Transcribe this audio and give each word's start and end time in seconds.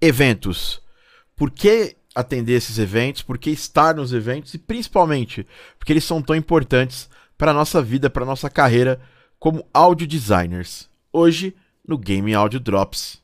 eventos. 0.00 0.80
Por 1.36 1.50
que 1.50 1.96
atender 2.14 2.54
esses 2.56 2.78
eventos? 2.78 3.22
Por 3.22 3.38
que 3.38 3.50
estar 3.50 3.94
nos 3.94 4.12
eventos? 4.12 4.54
E 4.54 4.58
principalmente, 4.58 5.46
porque 5.78 5.92
eles 5.92 6.04
são 6.04 6.22
tão 6.22 6.34
importantes 6.36 7.08
para 7.36 7.50
a 7.50 7.54
nossa 7.54 7.82
vida, 7.82 8.10
para 8.10 8.22
a 8.22 8.26
nossa 8.26 8.50
carreira 8.50 9.00
como 9.38 9.66
audio 9.72 10.06
designers. 10.06 10.88
Hoje, 11.12 11.56
no 11.86 11.96
Game 11.96 12.32
Audio 12.34 12.60
Drops. 12.60 13.20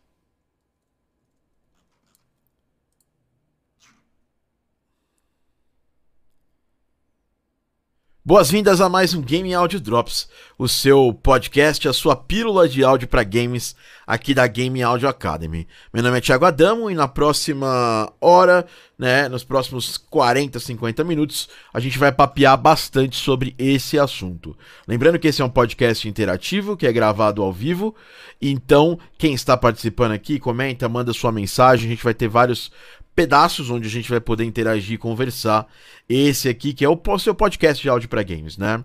Boas-vindas 8.26 8.80
a 8.80 8.88
mais 8.88 9.14
um 9.14 9.22
Game 9.22 9.54
Audio 9.54 9.78
Drops, 9.78 10.28
o 10.58 10.66
seu 10.66 11.14
podcast, 11.22 11.88
a 11.88 11.92
sua 11.92 12.16
pílula 12.16 12.68
de 12.68 12.82
áudio 12.82 13.06
para 13.06 13.22
games 13.22 13.76
aqui 14.04 14.34
da 14.34 14.48
Game 14.48 14.82
Audio 14.82 15.08
Academy. 15.08 15.64
Meu 15.94 16.02
nome 16.02 16.18
é 16.18 16.20
Thiago 16.20 16.44
Adamo 16.44 16.90
e 16.90 16.94
na 16.96 17.06
próxima 17.06 18.12
hora, 18.20 18.66
né, 18.98 19.28
nos 19.28 19.44
próximos 19.44 19.96
40, 19.96 20.58
50 20.58 21.04
minutos, 21.04 21.48
a 21.72 21.78
gente 21.78 22.00
vai 22.00 22.10
papear 22.10 22.56
bastante 22.56 23.14
sobre 23.14 23.54
esse 23.56 23.96
assunto. 23.96 24.58
Lembrando 24.88 25.20
que 25.20 25.28
esse 25.28 25.40
é 25.40 25.44
um 25.44 25.48
podcast 25.48 26.08
interativo, 26.08 26.76
que 26.76 26.88
é 26.88 26.92
gravado 26.92 27.40
ao 27.44 27.52
vivo, 27.52 27.94
então 28.42 28.98
quem 29.16 29.34
está 29.34 29.56
participando 29.56 30.10
aqui, 30.10 30.40
comenta, 30.40 30.88
manda 30.88 31.12
sua 31.12 31.30
mensagem, 31.30 31.86
a 31.86 31.90
gente 31.90 32.02
vai 32.02 32.12
ter 32.12 32.26
vários 32.26 32.72
pedaços 33.16 33.70
onde 33.70 33.88
a 33.88 33.90
gente 33.90 34.10
vai 34.10 34.20
poder 34.20 34.44
interagir, 34.44 34.98
conversar. 34.98 35.66
Esse 36.08 36.48
aqui 36.48 36.74
que 36.74 36.84
é 36.84 36.88
o 36.88 37.18
seu 37.18 37.34
podcast 37.34 37.82
de 37.82 37.88
áudio 37.88 38.08
para 38.08 38.22
games, 38.22 38.58
né? 38.58 38.84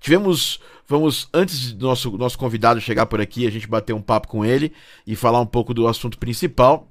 Tivemos, 0.00 0.60
vamos 0.86 1.28
antes 1.34 1.72
do 1.72 1.88
nosso 1.88 2.16
nosso 2.16 2.38
convidado 2.38 2.80
chegar 2.80 3.06
por 3.06 3.20
aqui, 3.20 3.46
a 3.46 3.50
gente 3.50 3.66
bater 3.66 3.92
um 3.92 4.00
papo 4.00 4.28
com 4.28 4.44
ele 4.44 4.72
e 5.04 5.16
falar 5.16 5.40
um 5.40 5.46
pouco 5.46 5.74
do 5.74 5.88
assunto 5.88 6.16
principal. 6.16 6.88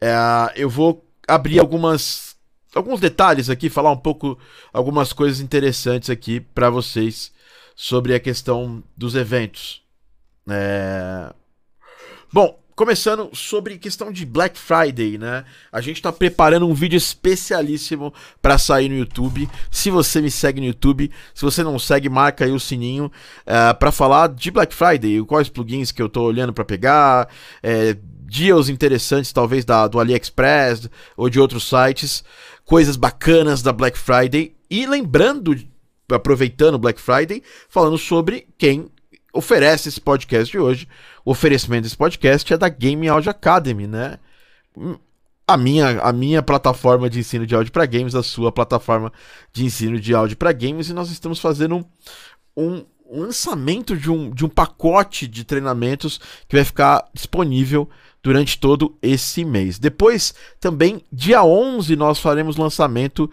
É, 0.00 0.14
eu 0.54 0.70
vou 0.70 1.04
abrir 1.26 1.58
algumas 1.58 2.36
alguns 2.74 3.00
detalhes 3.00 3.50
aqui, 3.50 3.68
falar 3.68 3.90
um 3.90 3.96
pouco 3.96 4.38
algumas 4.72 5.12
coisas 5.12 5.40
interessantes 5.40 6.08
aqui 6.08 6.40
para 6.40 6.70
vocês 6.70 7.32
sobre 7.74 8.14
a 8.14 8.20
questão 8.20 8.82
dos 8.96 9.16
eventos. 9.16 9.82
É... 10.48 11.32
Bom, 12.32 12.58
Começando 12.76 13.30
sobre 13.32 13.78
questão 13.78 14.10
de 14.10 14.26
Black 14.26 14.58
Friday, 14.58 15.16
né? 15.16 15.44
A 15.70 15.80
gente 15.80 16.02
tá 16.02 16.10
preparando 16.10 16.66
um 16.66 16.74
vídeo 16.74 16.96
especialíssimo 16.96 18.12
para 18.42 18.58
sair 18.58 18.88
no 18.88 18.96
YouTube. 18.96 19.48
Se 19.70 19.90
você 19.90 20.20
me 20.20 20.28
segue 20.28 20.60
no 20.60 20.66
YouTube, 20.66 21.08
se 21.32 21.44
você 21.44 21.62
não 21.62 21.78
segue, 21.78 22.08
marca 22.08 22.44
aí 22.44 22.50
o 22.50 22.58
sininho 22.58 23.04
uh, 23.04 23.10
eh, 23.46 23.74
para 23.74 23.92
falar 23.92 24.28
de 24.30 24.50
Black 24.50 24.74
Friday, 24.74 25.24
quais 25.24 25.48
plugins 25.48 25.92
que 25.92 26.02
eu 26.02 26.08
tô 26.08 26.24
olhando 26.24 26.52
para 26.52 26.64
pegar, 26.64 27.28
é, 27.62 27.96
deals 28.22 28.68
interessantes 28.68 29.32
talvez 29.32 29.64
da, 29.64 29.86
do 29.86 30.00
AliExpress 30.00 30.90
ou 31.16 31.30
de 31.30 31.38
outros 31.38 31.68
sites, 31.68 32.24
coisas 32.64 32.96
bacanas 32.96 33.62
da 33.62 33.72
Black 33.72 33.96
Friday 33.96 34.52
e 34.68 34.84
lembrando, 34.84 35.56
aproveitando 36.10 36.76
Black 36.76 37.00
Friday, 37.00 37.40
falando 37.68 37.96
sobre 37.96 38.48
quem 38.58 38.90
oferece 39.32 39.88
esse 39.88 40.00
podcast 40.00 40.50
de 40.50 40.58
hoje. 40.58 40.88
O 41.24 41.30
oferecimento 41.30 41.84
desse 41.84 41.96
podcast 41.96 42.52
é 42.52 42.56
da 42.56 42.68
Game 42.68 43.08
Audio 43.08 43.30
Academy, 43.30 43.86
né? 43.86 44.18
A 45.46 45.56
minha, 45.56 46.00
a 46.00 46.12
minha 46.12 46.42
plataforma 46.42 47.08
de 47.08 47.18
ensino 47.18 47.46
de 47.46 47.54
áudio 47.54 47.72
para 47.72 47.86
games, 47.86 48.14
a 48.14 48.22
sua 48.22 48.52
plataforma 48.52 49.12
de 49.52 49.64
ensino 49.64 49.98
de 49.98 50.14
áudio 50.14 50.36
para 50.36 50.52
games, 50.52 50.88
e 50.88 50.92
nós 50.92 51.10
estamos 51.10 51.38
fazendo 51.38 51.86
um, 52.56 52.84
um 53.10 53.20
lançamento 53.20 53.96
de 53.96 54.10
um, 54.10 54.30
de 54.30 54.44
um 54.44 54.48
pacote 54.48 55.26
de 55.26 55.44
treinamentos 55.44 56.18
que 56.48 56.56
vai 56.56 56.64
ficar 56.64 57.04
disponível 57.14 57.88
durante 58.22 58.58
todo 58.58 58.96
esse 59.02 59.44
mês. 59.44 59.78
Depois, 59.78 60.34
também, 60.58 61.02
dia 61.12 61.44
11, 61.44 61.94
nós 61.96 62.18
faremos 62.18 62.56
lançamento 62.56 63.30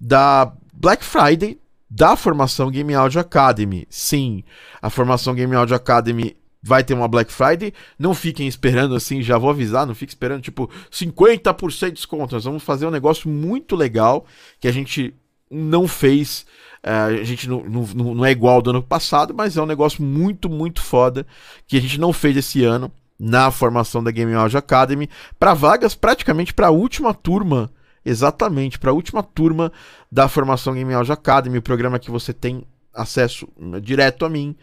da 0.00 0.52
Black 0.72 1.04
Friday 1.04 1.58
da 1.88 2.16
formação 2.16 2.70
Game 2.70 2.92
Audio 2.94 3.20
Academy. 3.20 3.86
Sim, 3.88 4.42
a 4.80 4.90
formação 4.90 5.34
Game 5.34 5.54
Audio 5.54 5.76
Academy 5.76 6.36
vai 6.62 6.84
ter 6.84 6.94
uma 6.94 7.08
Black 7.08 7.32
Friday. 7.32 7.72
Não 7.98 8.14
fiquem 8.14 8.46
esperando 8.46 8.94
assim, 8.94 9.22
já 9.22 9.36
vou 9.36 9.50
avisar, 9.50 9.86
não 9.86 9.94
fiquem 9.94 10.12
esperando 10.12 10.42
tipo 10.42 10.70
50% 10.90 11.86
de 11.86 11.92
desconto. 11.92 12.34
Nós 12.34 12.44
vamos 12.44 12.62
fazer 12.62 12.86
um 12.86 12.90
negócio 12.90 13.28
muito 13.28 13.74
legal 13.74 14.24
que 14.60 14.68
a 14.68 14.72
gente 14.72 15.14
não 15.50 15.88
fez. 15.88 16.46
Uh, 16.84 17.20
a 17.20 17.24
gente 17.24 17.48
não, 17.48 17.62
não, 17.64 18.14
não 18.14 18.24
é 18.24 18.30
igual 18.30 18.60
do 18.60 18.70
ano 18.70 18.82
passado, 18.82 19.34
mas 19.34 19.56
é 19.56 19.62
um 19.62 19.66
negócio 19.66 20.02
muito, 20.02 20.48
muito 20.48 20.82
foda 20.82 21.26
que 21.66 21.76
a 21.76 21.80
gente 21.80 21.98
não 21.98 22.12
fez 22.12 22.36
esse 22.36 22.64
ano 22.64 22.90
na 23.18 23.50
formação 23.50 24.02
da 24.02 24.10
Game 24.10 24.34
Audio 24.34 24.58
Academy 24.58 25.08
para 25.38 25.54
vagas 25.54 25.94
praticamente 25.94 26.52
para 26.52 26.68
a 26.68 26.70
última 26.70 27.14
turma 27.14 27.70
exatamente 28.04 28.78
para 28.78 28.90
a 28.90 28.94
última 28.94 29.22
turma 29.22 29.72
da 30.10 30.28
formação 30.28 30.74
Game 30.74 30.92
Audio 30.92 31.12
Academy, 31.12 31.58
o 31.58 31.62
programa 31.62 31.98
que 31.98 32.10
você 32.10 32.32
tem 32.32 32.66
acesso 32.94 33.48
né, 33.58 33.80
direto 33.80 34.24
a 34.24 34.28
mim. 34.28 34.56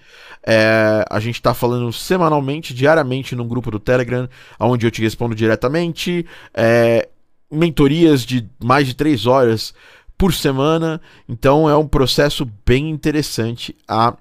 É, 0.46 1.06
a 1.10 1.20
gente 1.20 1.36
está 1.36 1.54
falando 1.54 1.92
semanalmente, 1.92 2.74
diariamente, 2.74 3.36
num 3.36 3.48
grupo 3.48 3.72
do 3.72 3.80
Telegram, 3.80 4.28
onde 4.60 4.86
eu 4.86 4.92
te 4.92 5.02
respondo 5.02 5.36
diretamente. 5.36 6.26
É, 6.54 7.08
mentorias 7.52 8.26
de 8.26 8.48
mais 8.64 8.88
de 8.88 8.94
três 8.96 9.26
horas 9.26 9.74
por 10.18 10.34
semana. 10.34 11.02
Então 11.28 11.70
é 11.70 11.76
um 11.76 11.88
processo 11.88 12.50
bem 12.66 12.90
interessante 12.90 13.76
a 13.88 14.16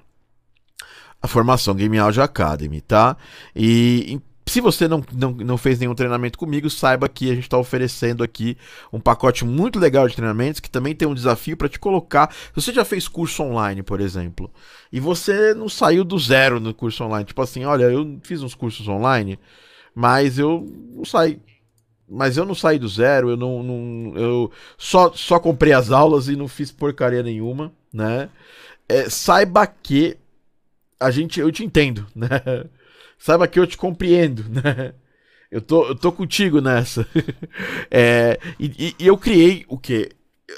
a 1.21 1.27
formação 1.27 1.75
Game 1.75 1.99
Audio 1.99 2.23
Academy, 2.23 2.81
tá? 2.81 3.17
E 3.55 4.21
se 4.49 4.61
você 4.61 4.89
não, 4.89 5.03
não, 5.13 5.33
não 5.33 5.57
fez 5.57 5.79
nenhum 5.79 5.95
treinamento 5.95 6.39
comigo, 6.39 6.71
saiba 6.71 7.09
que 7.09 7.31
a 7.31 7.35
gente 7.35 7.45
está 7.45 7.59
oferecendo 7.59 8.23
aqui 8.25 8.57
um 8.93 9.01
pacote 9.01 9.45
muito 9.45 9.79
legal 9.79 10.09
de 10.09 10.17
treinamentos 10.17 10.61
que 10.61 10.71
também 10.71 10.95
tem 10.95 11.07
um 11.07 11.15
desafio 11.15 11.57
para 11.57 11.69
te 11.69 11.79
colocar. 11.79 12.33
Se 12.33 12.55
você 12.55 12.73
já 12.73 12.85
fez 12.85 13.09
curso 13.09 13.43
online, 13.43 13.83
por 13.83 14.01
exemplo, 14.01 14.51
e 14.93 15.01
você 15.01 15.55
não 15.55 15.69
saiu 15.69 16.05
do 16.05 16.19
zero 16.19 16.61
no 16.61 16.73
curso 16.75 17.05
online, 17.05 17.27
tipo 17.27 17.43
assim, 17.43 17.65
olha, 17.65 17.85
eu 17.85 18.19
fiz 18.23 18.43
uns 18.43 18.55
cursos 18.55 18.89
online, 18.89 19.39
mas 19.95 20.39
eu 20.39 20.67
não 20.95 21.05
saí. 21.05 21.41
Mas 22.09 22.39
eu 22.39 22.47
não 22.47 22.55
saí 22.55 22.79
do 22.79 22.89
zero, 22.89 23.31
eu 23.31 23.37
não. 23.37 23.63
não 23.63 24.17
eu 24.17 24.51
só, 24.79 25.13
só 25.13 25.39
comprei 25.39 25.75
as 25.75 25.91
aulas 25.91 26.27
e 26.29 26.37
não 26.37 26.49
fiz 26.49 26.73
porcaria 26.73 27.23
nenhuma, 27.23 27.71
né? 27.93 28.31
É, 28.89 29.11
saiba 29.11 29.67
que 29.67 30.17
a 30.99 31.11
gente, 31.11 31.39
eu 31.39 31.53
te 31.53 31.65
entendo, 31.65 32.07
né? 32.17 32.29
Saiba 33.19 33.49
que 33.49 33.59
eu 33.59 33.67
te 33.67 33.77
compreendo, 33.77 34.45
né? 34.49 34.95
Eu 35.51 35.63
tô, 35.63 35.87
eu 35.87 35.95
tô 35.95 36.13
contigo 36.13 36.61
nessa. 36.61 37.07
é, 37.91 38.39
e, 38.61 38.95
e, 38.99 39.07
eu 39.07 39.17
criei 39.17 39.65
o 39.69 39.79
quê? 39.79 40.11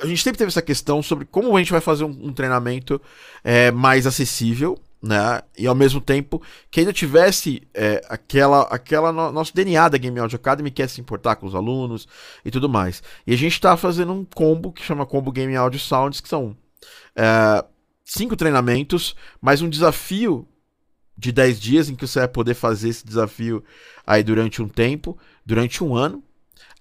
A 0.03 0.07
gente 0.07 0.23
sempre 0.23 0.39
teve 0.39 0.49
essa 0.49 0.63
questão 0.63 1.03
sobre 1.03 1.25
como 1.25 1.57
a 1.57 1.59
gente 1.61 1.73
vai 1.73 1.81
fazer 1.81 2.05
um, 2.05 2.29
um 2.29 2.33
treinamento 2.33 3.01
é, 3.43 3.71
mais 3.71 4.07
acessível, 4.07 4.79
né? 5.03 5.41
E 5.57 5.67
ao 5.67 5.75
mesmo 5.75 6.01
tempo 6.01 6.43
que 6.71 6.81
ainda 6.81 6.93
tivesse 6.93 7.63
é, 7.73 8.03
aquela, 8.09 8.63
aquela 8.63 9.13
no, 9.13 9.33
nosso 9.33 9.55
DNA 9.55 9.89
da 9.89 9.99
Game 9.99 10.19
Audio 10.19 10.37
Academy, 10.37 10.71
que 10.71 10.83
é 10.83 10.89
se 10.89 11.01
importar 11.01 11.37
com 11.37 11.47
os 11.47 11.55
alunos 11.55 12.09
e 12.45 12.51
tudo 12.51 12.69
mais. 12.69 13.03
E 13.27 13.33
a 13.33 13.37
gente 13.37 13.53
está 13.53 13.77
fazendo 13.77 14.13
um 14.13 14.25
combo 14.25 14.73
que 14.73 14.83
chama 14.83 15.07
Combo 15.07 15.33
Game 15.33 15.55
Audio 15.57 15.79
Sounds, 15.79 16.21
que 16.21 16.29
são 16.29 16.57
é, 17.17 17.65
cinco 18.05 18.37
treinamentos, 18.37 19.15
mais 19.41 19.63
um 19.63 19.69
desafio 19.69 20.47
de 21.21 21.31
10 21.31 21.61
dias 21.61 21.89
em 21.91 21.95
que 21.95 22.07
você 22.07 22.21
vai 22.21 22.29
poder 22.29 22.55
fazer 22.55 22.89
esse 22.89 23.07
desafio 23.07 23.63
aí 24.07 24.23
durante 24.23 24.63
um 24.63 24.69
tempo, 24.69 25.19
durante 25.45 25.85
um 25.85 25.95
ano. 25.95 26.25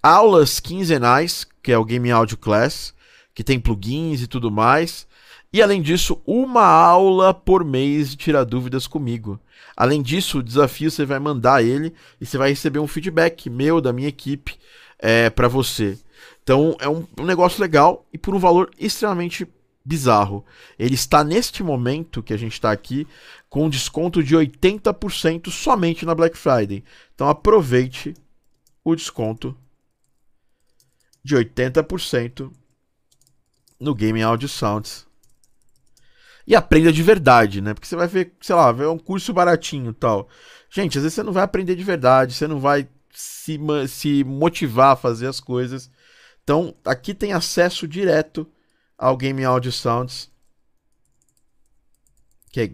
Aulas 0.02 0.62
quinzenais, 0.62 1.46
que 1.62 1.74
é 1.74 1.78
o 1.78 1.84
Game 1.84 2.10
Audio 2.10 2.38
Class, 2.38 2.94
que 3.36 3.44
tem 3.44 3.60
plugins 3.60 4.22
e 4.22 4.28
tudo 4.28 4.50
mais. 4.50 5.06
E 5.52 5.62
além 5.62 5.82
disso, 5.82 6.22
uma 6.26 6.64
aula 6.64 7.34
por 7.34 7.66
mês 7.66 8.12
de 8.12 8.16
tirar 8.16 8.46
dúvidas 8.46 8.88
comigo. 8.88 9.38
Além 9.76 10.02
disso, 10.02 10.40
o 10.40 10.44
desafio 10.44 10.90
você 10.90 11.06
vai 11.06 11.20
mandar 11.20 11.64
ele 11.64 11.94
e 12.22 12.26
você 12.26 12.38
vai 12.38 12.50
receber 12.50 12.80
um 12.80 12.88
feedback 12.88 13.50
meu, 13.50 13.82
da 13.82 13.92
minha 13.92 14.08
equipe, 14.08 14.58
é, 14.98 15.30
para 15.30 15.50
você. 15.50 15.98
Então 16.44 16.78
é 16.80 16.88
um, 16.88 17.06
um 17.20 17.26
negócio 17.26 17.62
legal 17.62 18.06
e 18.14 18.18
por 18.18 18.34
um 18.34 18.40
valor 18.40 18.72
extremamente 18.80 19.46
bizarro. 19.84 20.46
Ele 20.78 20.94
está 20.94 21.24
neste 21.24 21.64
momento 21.64 22.22
que 22.22 22.34
a 22.34 22.38
gente 22.38 22.54
está 22.54 22.72
aqui 22.72 23.08
com 23.50 23.70
desconto 23.70 24.24
de 24.24 24.36
80% 24.36 25.50
somente 25.50 26.06
na 26.06 26.14
Black 26.14 26.38
Friday. 26.38 26.84
Então 27.14 27.28
aproveite 27.28 28.14
o 28.84 28.96
desconto 28.96 29.58
de 31.24 31.36
80% 31.36 32.52
no 33.80 33.96
Game 33.96 34.22
Audio 34.22 34.48
Sounds. 34.48 35.08
E 36.46 36.56
aprenda 36.56 36.92
de 36.92 37.04
verdade, 37.04 37.62
né? 37.62 37.74
Porque 37.74 37.88
você 37.88 37.96
vai 37.96 38.08
ver, 38.08 38.34
sei 38.42 38.56
lá, 38.56 38.72
ver 38.72 38.88
um 38.88 38.98
curso 38.98 39.34
baratinho 39.34 39.94
tal. 39.94 40.28
Gente, 40.70 40.98
às 40.98 41.04
vezes 41.04 41.16
você 41.16 41.24
não 41.24 41.34
vai 41.34 41.44
aprender 41.44 41.76
de 41.76 41.84
verdade, 41.84 42.34
você 42.34 42.48
não 42.48 42.60
vai 42.60 42.88
se, 43.14 43.60
se 43.88 44.24
motivar 44.24 44.94
a 44.94 44.96
fazer 44.96 45.28
as 45.28 45.40
coisas. 45.40 45.92
Então, 46.44 46.76
aqui 46.84 47.14
tem 47.14 47.34
acesso 47.34 47.88
direto 47.88 48.50
ao 48.98 49.16
Game 49.16 49.44
Audio 49.46 49.72
Sounds, 49.72 50.32
que 52.52 52.62
é 52.62 52.72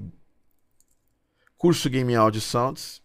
curso 1.66 1.90
Game 1.90 2.14
Audio 2.14 2.40
Sounds. 2.40 3.02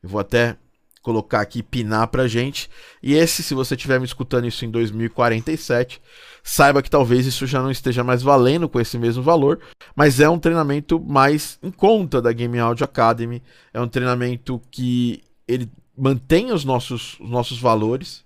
Eu 0.00 0.08
vou 0.08 0.20
até 0.20 0.56
colocar 1.02 1.40
aqui, 1.40 1.64
pinar 1.64 2.06
pra 2.06 2.28
gente. 2.28 2.70
E 3.02 3.14
esse, 3.14 3.42
se 3.42 3.54
você 3.54 3.74
estiver 3.74 3.98
me 3.98 4.06
escutando 4.06 4.46
isso 4.46 4.64
em 4.64 4.70
2047, 4.70 6.00
saiba 6.44 6.80
que 6.80 6.88
talvez 6.88 7.26
isso 7.26 7.44
já 7.44 7.60
não 7.60 7.72
esteja 7.72 8.04
mais 8.04 8.22
valendo 8.22 8.68
com 8.68 8.78
esse 8.78 8.96
mesmo 8.96 9.20
valor, 9.20 9.58
mas 9.96 10.20
é 10.20 10.28
um 10.28 10.38
treinamento 10.38 11.00
mais 11.00 11.58
em 11.60 11.72
conta 11.72 12.22
da 12.22 12.30
Game 12.30 12.56
Audio 12.56 12.84
Academy. 12.84 13.42
É 13.74 13.80
um 13.80 13.88
treinamento 13.88 14.62
que 14.70 15.24
ele 15.48 15.68
mantém 15.98 16.52
os 16.52 16.64
nossos, 16.64 17.18
os 17.18 17.28
nossos 17.28 17.58
valores, 17.58 18.24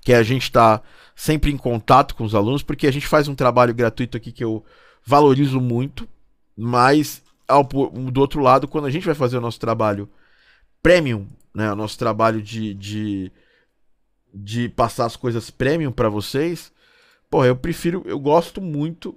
que 0.00 0.10
é 0.10 0.16
a 0.16 0.22
gente 0.22 0.44
está 0.44 0.80
sempre 1.14 1.52
em 1.52 1.58
contato 1.58 2.14
com 2.14 2.24
os 2.24 2.34
alunos, 2.34 2.62
porque 2.62 2.86
a 2.86 2.90
gente 2.90 3.06
faz 3.06 3.28
um 3.28 3.34
trabalho 3.34 3.74
gratuito 3.74 4.16
aqui 4.16 4.32
que 4.32 4.42
eu 4.42 4.64
valorizo 5.08 5.60
muito, 5.60 6.08
mas 6.56 7.22
ao, 7.46 7.64
do 7.64 8.20
outro 8.20 8.40
lado, 8.42 8.68
quando 8.68 8.86
a 8.86 8.90
gente 8.90 9.06
vai 9.06 9.14
fazer 9.14 9.38
o 9.38 9.40
nosso 9.40 9.58
trabalho 9.58 10.08
premium, 10.82 11.26
né, 11.54 11.72
o 11.72 11.76
nosso 11.76 11.98
trabalho 11.98 12.42
de, 12.42 12.74
de, 12.74 13.32
de 14.34 14.68
passar 14.68 15.06
as 15.06 15.16
coisas 15.16 15.50
premium 15.50 15.90
para 15.90 16.08
vocês, 16.08 16.72
Pô, 17.30 17.44
eu 17.44 17.54
prefiro, 17.54 18.02
eu 18.06 18.18
gosto 18.18 18.60
muito 18.60 19.14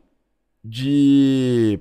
de 0.63 1.79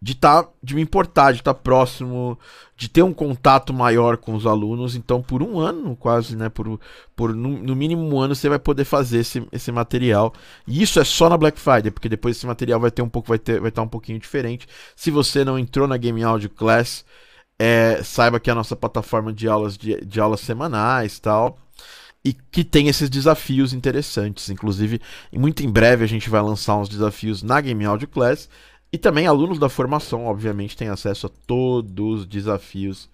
de 0.00 0.14
tá, 0.14 0.48
de 0.62 0.74
me 0.76 0.82
importar, 0.82 1.32
de 1.32 1.40
estar 1.40 1.54
tá 1.54 1.60
próximo, 1.60 2.38
de 2.76 2.88
ter 2.88 3.02
um 3.02 3.12
contato 3.12 3.72
maior 3.74 4.16
com 4.16 4.34
os 4.34 4.46
alunos. 4.46 4.94
Então, 4.94 5.20
por 5.20 5.42
um 5.42 5.58
ano, 5.58 5.96
quase, 5.96 6.36
né? 6.36 6.48
Por, 6.48 6.80
por 7.16 7.34
no, 7.34 7.50
no, 7.58 7.74
mínimo 7.74 8.02
um 8.02 8.20
ano, 8.20 8.34
você 8.34 8.48
vai 8.48 8.58
poder 8.58 8.84
fazer 8.84 9.18
esse, 9.18 9.46
esse 9.50 9.72
material. 9.72 10.32
E 10.66 10.82
isso 10.82 11.00
é 11.00 11.04
só 11.04 11.28
na 11.28 11.36
Black 11.36 11.58
Friday, 11.58 11.90
porque 11.90 12.08
depois 12.08 12.36
esse 12.36 12.46
material 12.46 12.78
vai 12.78 12.90
ter 12.90 13.02
um 13.02 13.08
pouco, 13.08 13.28
vai 13.28 13.38
ter, 13.38 13.60
vai 13.60 13.70
estar 13.70 13.82
tá 13.82 13.86
um 13.86 13.88
pouquinho 13.88 14.18
diferente. 14.18 14.68
Se 14.94 15.10
você 15.10 15.44
não 15.44 15.58
entrou 15.58 15.88
na 15.88 15.96
Game 15.96 16.22
Audio 16.22 16.50
Class, 16.50 17.04
é, 17.58 18.00
saiba 18.04 18.38
que 18.38 18.50
é 18.50 18.52
a 18.52 18.56
nossa 18.56 18.76
plataforma 18.76 19.32
de 19.32 19.48
aulas 19.48 19.76
de, 19.76 20.00
de 20.04 20.20
aulas 20.20 20.40
semanais 20.40 21.18
tal 21.18 21.58
e 22.24 22.32
que 22.32 22.64
tem 22.64 22.88
esses 22.88 23.08
desafios 23.10 23.72
interessantes. 23.72 24.48
Inclusive, 24.50 25.00
muito 25.32 25.64
em 25.64 25.70
breve 25.70 26.04
a 26.04 26.08
gente 26.08 26.30
vai 26.30 26.42
lançar 26.42 26.76
uns 26.76 26.88
desafios 26.88 27.42
na 27.42 27.60
Game 27.60 27.84
Audio 27.84 28.08
Class 28.08 28.48
e 28.92 28.96
também 28.98 29.26
alunos 29.26 29.58
da 29.58 29.68
formação, 29.68 30.24
obviamente, 30.24 30.76
têm 30.76 30.88
acesso 30.88 31.26
a 31.26 31.30
todos 31.46 32.20
os 32.20 32.26
desafios 32.26 33.08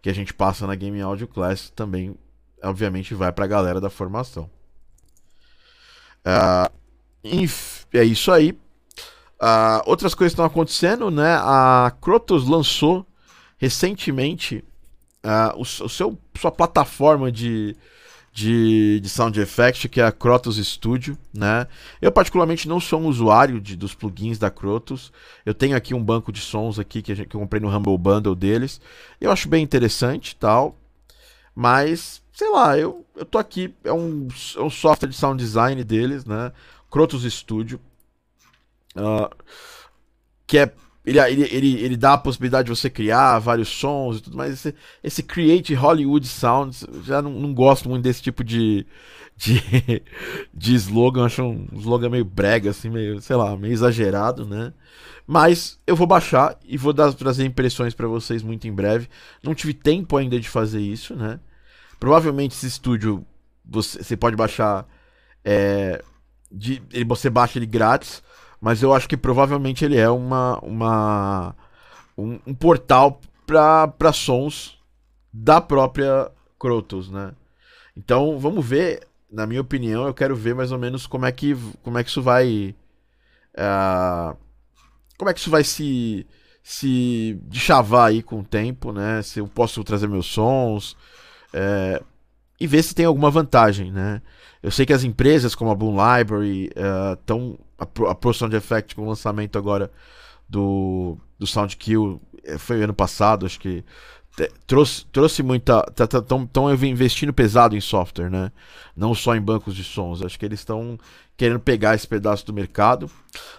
que 0.00 0.08
a 0.08 0.12
gente 0.12 0.32
passa 0.32 0.66
na 0.66 0.74
Game 0.74 1.00
Audio 1.00 1.26
Class. 1.26 1.70
Também, 1.70 2.14
obviamente, 2.62 3.14
vai 3.14 3.32
para 3.32 3.44
a 3.44 3.48
galera 3.48 3.80
da 3.80 3.90
formação. 3.90 4.48
Uh, 6.24 6.70
é 7.92 8.04
isso 8.04 8.30
aí. 8.30 8.52
Uh, 9.40 9.82
outras 9.86 10.14
coisas 10.14 10.32
estão 10.32 10.44
acontecendo, 10.44 11.10
né? 11.10 11.36
A 11.40 11.92
Crotos 12.00 12.46
lançou 12.46 13.06
recentemente 13.56 14.64
uh, 15.24 15.56
o, 15.56 15.62
o 15.62 15.88
seu, 15.88 16.18
sua 16.36 16.52
plataforma 16.52 17.30
de, 17.30 17.76
de, 18.38 19.00
de 19.00 19.08
sound 19.08 19.40
effect, 19.40 19.88
que 19.88 20.00
é 20.00 20.04
a 20.04 20.12
Crotos 20.12 20.64
Studio, 20.64 21.18
né? 21.34 21.66
Eu 22.00 22.12
particularmente 22.12 22.68
não 22.68 22.78
sou 22.78 23.00
um 23.00 23.08
usuário 23.08 23.60
de, 23.60 23.74
dos 23.74 23.96
plugins 23.96 24.38
da 24.38 24.48
Crotos. 24.48 25.12
Eu 25.44 25.52
tenho 25.52 25.76
aqui 25.76 25.92
um 25.92 26.02
banco 26.02 26.30
de 26.30 26.40
sons 26.40 26.78
aqui 26.78 27.02
que, 27.02 27.12
gente, 27.16 27.26
que 27.26 27.34
eu 27.34 27.40
comprei 27.40 27.60
no 27.60 27.68
Humble 27.68 27.98
Bundle 27.98 28.36
deles. 28.36 28.80
Eu 29.20 29.32
acho 29.32 29.48
bem 29.48 29.64
interessante, 29.64 30.36
tal. 30.36 30.78
Mas, 31.52 32.22
sei 32.32 32.48
lá, 32.52 32.78
eu, 32.78 33.04
eu 33.16 33.24
tô 33.24 33.38
aqui, 33.38 33.74
é 33.82 33.92
um, 33.92 34.28
é 34.56 34.60
um 34.60 34.70
software 34.70 35.08
de 35.08 35.16
sound 35.16 35.42
design 35.42 35.82
deles, 35.82 36.24
né? 36.24 36.52
Crotos 36.88 37.24
Studio. 37.24 37.80
Uh, 38.94 39.28
que 40.46 40.58
é 40.58 40.72
ele, 41.08 41.18
ele, 41.18 41.48
ele, 41.50 41.80
ele, 41.80 41.96
dá 41.96 42.12
a 42.12 42.18
possibilidade 42.18 42.66
de 42.66 42.76
você 42.76 42.90
criar 42.90 43.38
vários 43.38 43.68
sons 43.68 44.18
e 44.18 44.22
tudo 44.22 44.36
mais. 44.36 44.52
Esse, 44.52 44.74
esse 45.02 45.22
Create 45.22 45.74
Hollywood 45.74 46.26
Sounds, 46.26 46.86
já 47.04 47.22
não, 47.22 47.30
não 47.32 47.54
gosto 47.54 47.88
muito 47.88 48.02
desse 48.02 48.20
tipo 48.20 48.44
de, 48.44 48.86
de, 49.36 49.62
de 50.52 50.74
slogan. 50.74 51.24
Acho 51.24 51.42
um 51.42 51.66
slogan 51.72 52.10
meio 52.10 52.24
brega, 52.24 52.70
assim, 52.70 52.90
meio, 52.90 53.20
sei 53.22 53.36
lá, 53.36 53.56
meio 53.56 53.72
exagerado, 53.72 54.44
né? 54.44 54.72
Mas 55.26 55.78
eu 55.86 55.96
vou 55.96 56.06
baixar 56.06 56.58
e 56.64 56.76
vou 56.76 56.92
dar, 56.92 57.12
trazer 57.14 57.44
impressões 57.44 57.94
para 57.94 58.06
vocês 58.06 58.42
muito 58.42 58.68
em 58.68 58.72
breve. 58.72 59.08
Não 59.42 59.54
tive 59.54 59.72
tempo 59.72 60.16
ainda 60.16 60.38
de 60.38 60.48
fazer 60.48 60.80
isso, 60.80 61.14
né? 61.14 61.40
Provavelmente 61.98 62.52
esse 62.52 62.66
estúdio 62.66 63.26
você, 63.64 64.02
você 64.02 64.16
pode 64.16 64.36
baixar. 64.36 64.86
É, 65.44 66.02
de, 66.50 66.82
você 67.06 67.30
baixa 67.30 67.58
ele 67.58 67.66
grátis 67.66 68.22
mas 68.60 68.82
eu 68.82 68.92
acho 68.92 69.08
que 69.08 69.16
provavelmente 69.16 69.84
ele 69.84 69.96
é 69.96 70.08
uma, 70.08 70.58
uma 70.60 71.54
um, 72.16 72.38
um 72.46 72.54
portal 72.54 73.20
para 73.46 74.12
sons 74.12 74.78
da 75.32 75.60
própria 75.60 76.30
Crotos, 76.58 77.10
né? 77.10 77.32
Então 77.96 78.38
vamos 78.38 78.66
ver, 78.66 79.06
na 79.30 79.46
minha 79.46 79.60
opinião, 79.60 80.06
eu 80.06 80.14
quero 80.14 80.34
ver 80.34 80.54
mais 80.54 80.72
ou 80.72 80.78
menos 80.78 81.06
como 81.06 81.24
é 81.24 81.32
que, 81.32 81.56
como 81.82 81.98
é 81.98 82.04
que 82.04 82.10
isso 82.10 82.22
vai. 82.22 82.74
Uh, 83.54 84.36
como 85.16 85.30
é 85.30 85.34
que 85.34 85.40
isso 85.40 85.50
vai 85.50 85.64
se, 85.64 86.26
se 86.62 87.40
chavar 87.52 88.10
aí 88.10 88.22
com 88.22 88.40
o 88.40 88.44
tempo, 88.44 88.92
né? 88.92 89.22
Se 89.22 89.40
eu 89.40 89.48
posso 89.48 89.82
trazer 89.84 90.08
meus 90.08 90.26
sons. 90.26 90.96
É, 91.52 92.02
e 92.60 92.66
ver 92.66 92.82
se 92.82 92.94
tem 92.94 93.06
alguma 93.06 93.30
vantagem, 93.30 93.92
né? 93.92 94.20
Eu 94.62 94.70
sei 94.70 94.84
que 94.84 94.92
as 94.92 95.04
empresas 95.04 95.54
como 95.54 95.70
a 95.70 95.74
Boom 95.74 95.96
Library 95.96 96.70
estão 97.18 97.50
uh, 97.50 97.58
a, 98.06 98.10
a 98.10 98.14
Pro 98.14 98.34
Sound 98.34 98.54
Effect 98.56 98.94
com 98.94 99.02
o 99.02 99.08
lançamento 99.08 99.56
agora 99.56 99.90
do, 100.48 101.16
do 101.38 101.46
Soundkill 101.46 102.20
eh, 102.42 102.58
foi 102.58 102.82
ano 102.82 102.94
passado, 102.94 103.46
acho 103.46 103.60
que 103.60 103.84
trouxe, 104.66 105.04
trouxe 105.06 105.42
muita. 105.42 105.84
Estão 105.88 106.46
tá, 106.46 106.68
tá, 106.68 106.86
investindo 106.86 107.32
pesado 107.32 107.76
em 107.76 107.80
software, 107.80 108.30
né? 108.30 108.52
Não 108.96 109.14
só 109.14 109.34
em 109.34 109.40
bancos 109.40 109.74
de 109.74 109.82
sons. 109.82 110.22
Acho 110.22 110.38
que 110.38 110.44
eles 110.44 110.60
estão 110.60 110.98
querendo 111.36 111.60
pegar 111.60 111.94
esse 111.94 112.06
pedaço 112.06 112.44
do 112.46 112.52
mercado. 112.52 113.10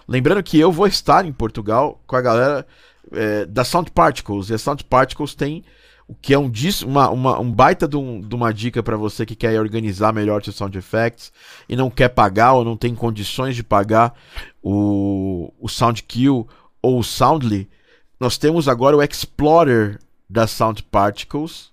Lembrando 0.06 0.42
que 0.42 0.58
eu 0.58 0.70
vou 0.70 0.86
estar 0.86 1.24
em 1.24 1.32
Portugal 1.32 2.00
com 2.06 2.16
a 2.16 2.20
galera 2.20 2.66
é, 3.12 3.44
da 3.46 3.64
Sound 3.64 3.90
Particles. 3.90 4.48
E 4.50 4.54
a 4.54 4.58
Sound 4.58 4.84
Particles 4.84 5.34
tem 5.34 5.64
o 6.10 6.14
que 6.20 6.34
é 6.34 6.38
um, 6.38 6.50
uma, 6.86 7.08
uma, 7.08 7.38
um 7.38 7.52
baita 7.52 7.86
de, 7.86 7.96
um, 7.96 8.20
de 8.20 8.34
uma 8.34 8.52
dica 8.52 8.82
para 8.82 8.96
você 8.96 9.24
que 9.24 9.36
quer 9.36 9.60
organizar 9.60 10.12
melhor 10.12 10.42
seus 10.42 10.56
sound 10.56 10.76
effects 10.76 11.32
e 11.68 11.76
não 11.76 11.88
quer 11.88 12.08
pagar 12.08 12.54
ou 12.54 12.64
não 12.64 12.76
tem 12.76 12.96
condições 12.96 13.54
de 13.54 13.62
pagar 13.62 14.12
o, 14.60 15.54
o 15.60 15.68
Soundkill 15.68 16.48
ou 16.82 16.98
o 16.98 17.04
Soundly. 17.04 17.70
Nós 18.18 18.36
temos 18.36 18.66
agora 18.66 18.96
o 18.96 19.02
Explorer 19.04 20.00
da 20.28 20.48
Sound 20.48 20.82
Particles, 20.82 21.70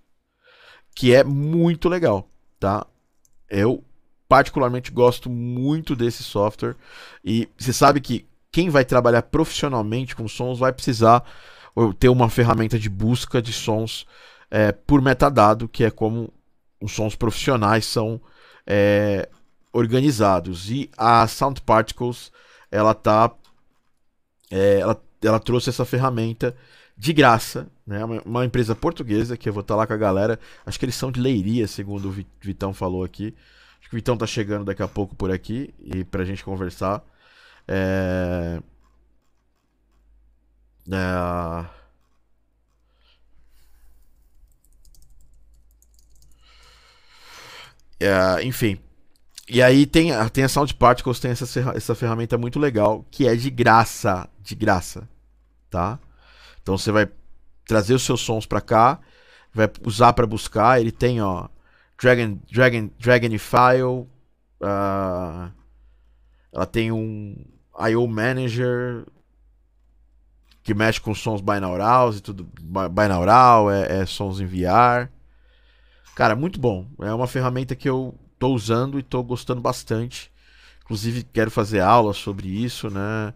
que 0.93 1.15
é 1.15 1.23
muito 1.23 1.89
legal, 1.89 2.29
tá? 2.59 2.85
Eu 3.49 3.83
particularmente 4.29 4.91
gosto 4.91 5.31
muito 5.31 5.95
desse 5.95 6.21
software 6.21 6.75
e 7.25 7.49
você 7.57 7.73
sabe 7.73 7.99
que 7.99 8.23
quem 8.51 8.69
vai 8.69 8.85
trabalhar 8.85 9.23
profissionalmente 9.23 10.15
com 10.15 10.27
sons 10.27 10.59
vai 10.59 10.71
precisar 10.71 11.23
ter 11.99 12.09
uma 12.09 12.29
ferramenta 12.29 12.79
de 12.79 12.89
busca 12.89 13.41
de 13.41 13.53
sons 13.53 14.05
é, 14.49 14.71
por 14.71 15.01
metadado, 15.01 15.67
que 15.67 15.83
é 15.83 15.91
como 15.91 16.33
os 16.81 16.91
sons 16.91 17.15
profissionais 17.15 17.85
são 17.85 18.19
é, 18.65 19.29
organizados. 19.71 20.69
E 20.71 20.89
a 20.97 21.27
Sound 21.27 21.61
Particles 21.61 22.31
ela 22.71 22.93
tá, 22.93 23.31
é, 24.51 24.79
ela, 24.79 25.01
ela 25.21 25.39
trouxe 25.39 25.69
essa 25.69 25.85
ferramenta 25.85 26.55
de 26.97 27.13
graça, 27.13 27.67
né? 27.85 28.03
Uma, 28.25 28.43
empresa 28.43 28.75
portuguesa 28.75 29.37
que 29.37 29.47
eu 29.47 29.53
vou 29.53 29.61
estar 29.61 29.75
tá 29.75 29.77
lá 29.77 29.87
com 29.87 29.93
a 29.93 29.97
galera. 29.97 30.39
Acho 30.65 30.79
que 30.79 30.85
eles 30.85 30.95
são 30.95 31.11
de 31.11 31.19
Leiria, 31.19 31.67
segundo 31.67 32.09
o 32.09 32.25
Vitão 32.41 32.73
falou 32.73 33.03
aqui. 33.03 33.35
Acho 33.79 33.89
que 33.89 33.95
o 33.95 33.99
Vitão 33.99 34.17
tá 34.17 34.25
chegando 34.25 34.65
daqui 34.65 34.81
a 34.81 34.87
pouco 34.87 35.15
por 35.15 35.31
aqui 35.31 35.73
e 35.79 36.03
pra 36.03 36.25
gente 36.25 36.43
conversar. 36.43 37.03
É... 37.67 38.59
É... 40.91 41.77
É, 47.99 48.43
enfim. 48.43 48.79
E 49.49 49.61
aí 49.61 49.85
tem, 49.85 50.11
tem 50.31 50.43
a 50.43 50.49
Sound 50.49 50.73
Particles, 50.75 51.19
tem 51.19 51.31
essa, 51.31 51.45
essa 51.75 51.95
ferramenta 51.95 52.37
muito 52.37 52.59
legal, 52.59 53.05
que 53.09 53.27
é 53.27 53.35
de 53.35 53.49
graça. 53.49 54.29
De 54.41 54.55
graça. 54.55 55.07
Tá? 55.69 55.99
Então 56.61 56.77
você 56.77 56.91
vai 56.91 57.09
trazer 57.65 57.93
os 57.93 58.03
seus 58.03 58.21
sons 58.21 58.45
para 58.45 58.61
cá, 58.61 58.99
vai 59.53 59.69
usar 59.85 60.13
para 60.13 60.27
buscar. 60.27 60.79
Ele 60.79 60.91
tem, 60.91 61.21
ó, 61.21 61.47
Dragon, 62.01 62.39
Dragon, 62.51 62.89
Dragonify. 62.99 63.81
Uh, 63.83 65.51
ela 66.51 66.65
tem 66.65 66.91
um 66.91 67.35
I.O. 67.79 68.07
Manager 68.07 69.05
que 70.67 70.73
mexe 70.73 70.99
com 70.99 71.15
sons 71.15 71.39
binaurals 71.39 72.17
e 72.17 72.21
tudo. 72.21 72.45
Binaural, 72.91 73.71
é, 73.71 74.01
é 74.01 74.05
sons 74.05 74.41
em 74.41 74.45
VR. 74.45 75.09
Cara, 76.13 76.35
muito 76.35 76.59
bom. 76.59 76.85
É 76.99 77.13
uma 77.13 77.25
ferramenta 77.25 77.73
que 77.73 77.87
eu 77.87 78.13
tô 78.37 78.49
usando 78.49 78.99
e 78.99 79.03
tô 79.03 79.23
gostando 79.23 79.61
bastante. 79.61 80.29
Inclusive, 80.83 81.23
quero 81.23 81.49
fazer 81.49 81.79
aulas 81.79 82.17
sobre 82.17 82.49
isso, 82.49 82.89
né? 82.89 83.33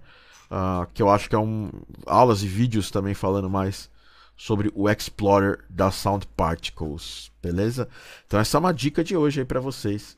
Uh, 0.51 0.85
que 0.93 1.01
eu 1.01 1.09
acho 1.09 1.29
que 1.29 1.35
é 1.35 1.39
um. 1.39 1.71
Aulas 2.05 2.43
e 2.43 2.49
vídeos 2.49 2.91
também 2.91 3.13
falando 3.13 3.49
mais 3.49 3.89
sobre 4.35 4.69
o 4.75 4.89
Explorer 4.89 5.63
da 5.69 5.89
Sound 5.89 6.27
Particles, 6.35 7.31
beleza? 7.41 7.87
Então 8.27 8.41
essa 8.41 8.57
é 8.57 8.59
uma 8.59 8.73
dica 8.73 9.05
de 9.05 9.15
hoje 9.15 9.39
aí 9.39 9.45
para 9.45 9.61
vocês. 9.61 10.17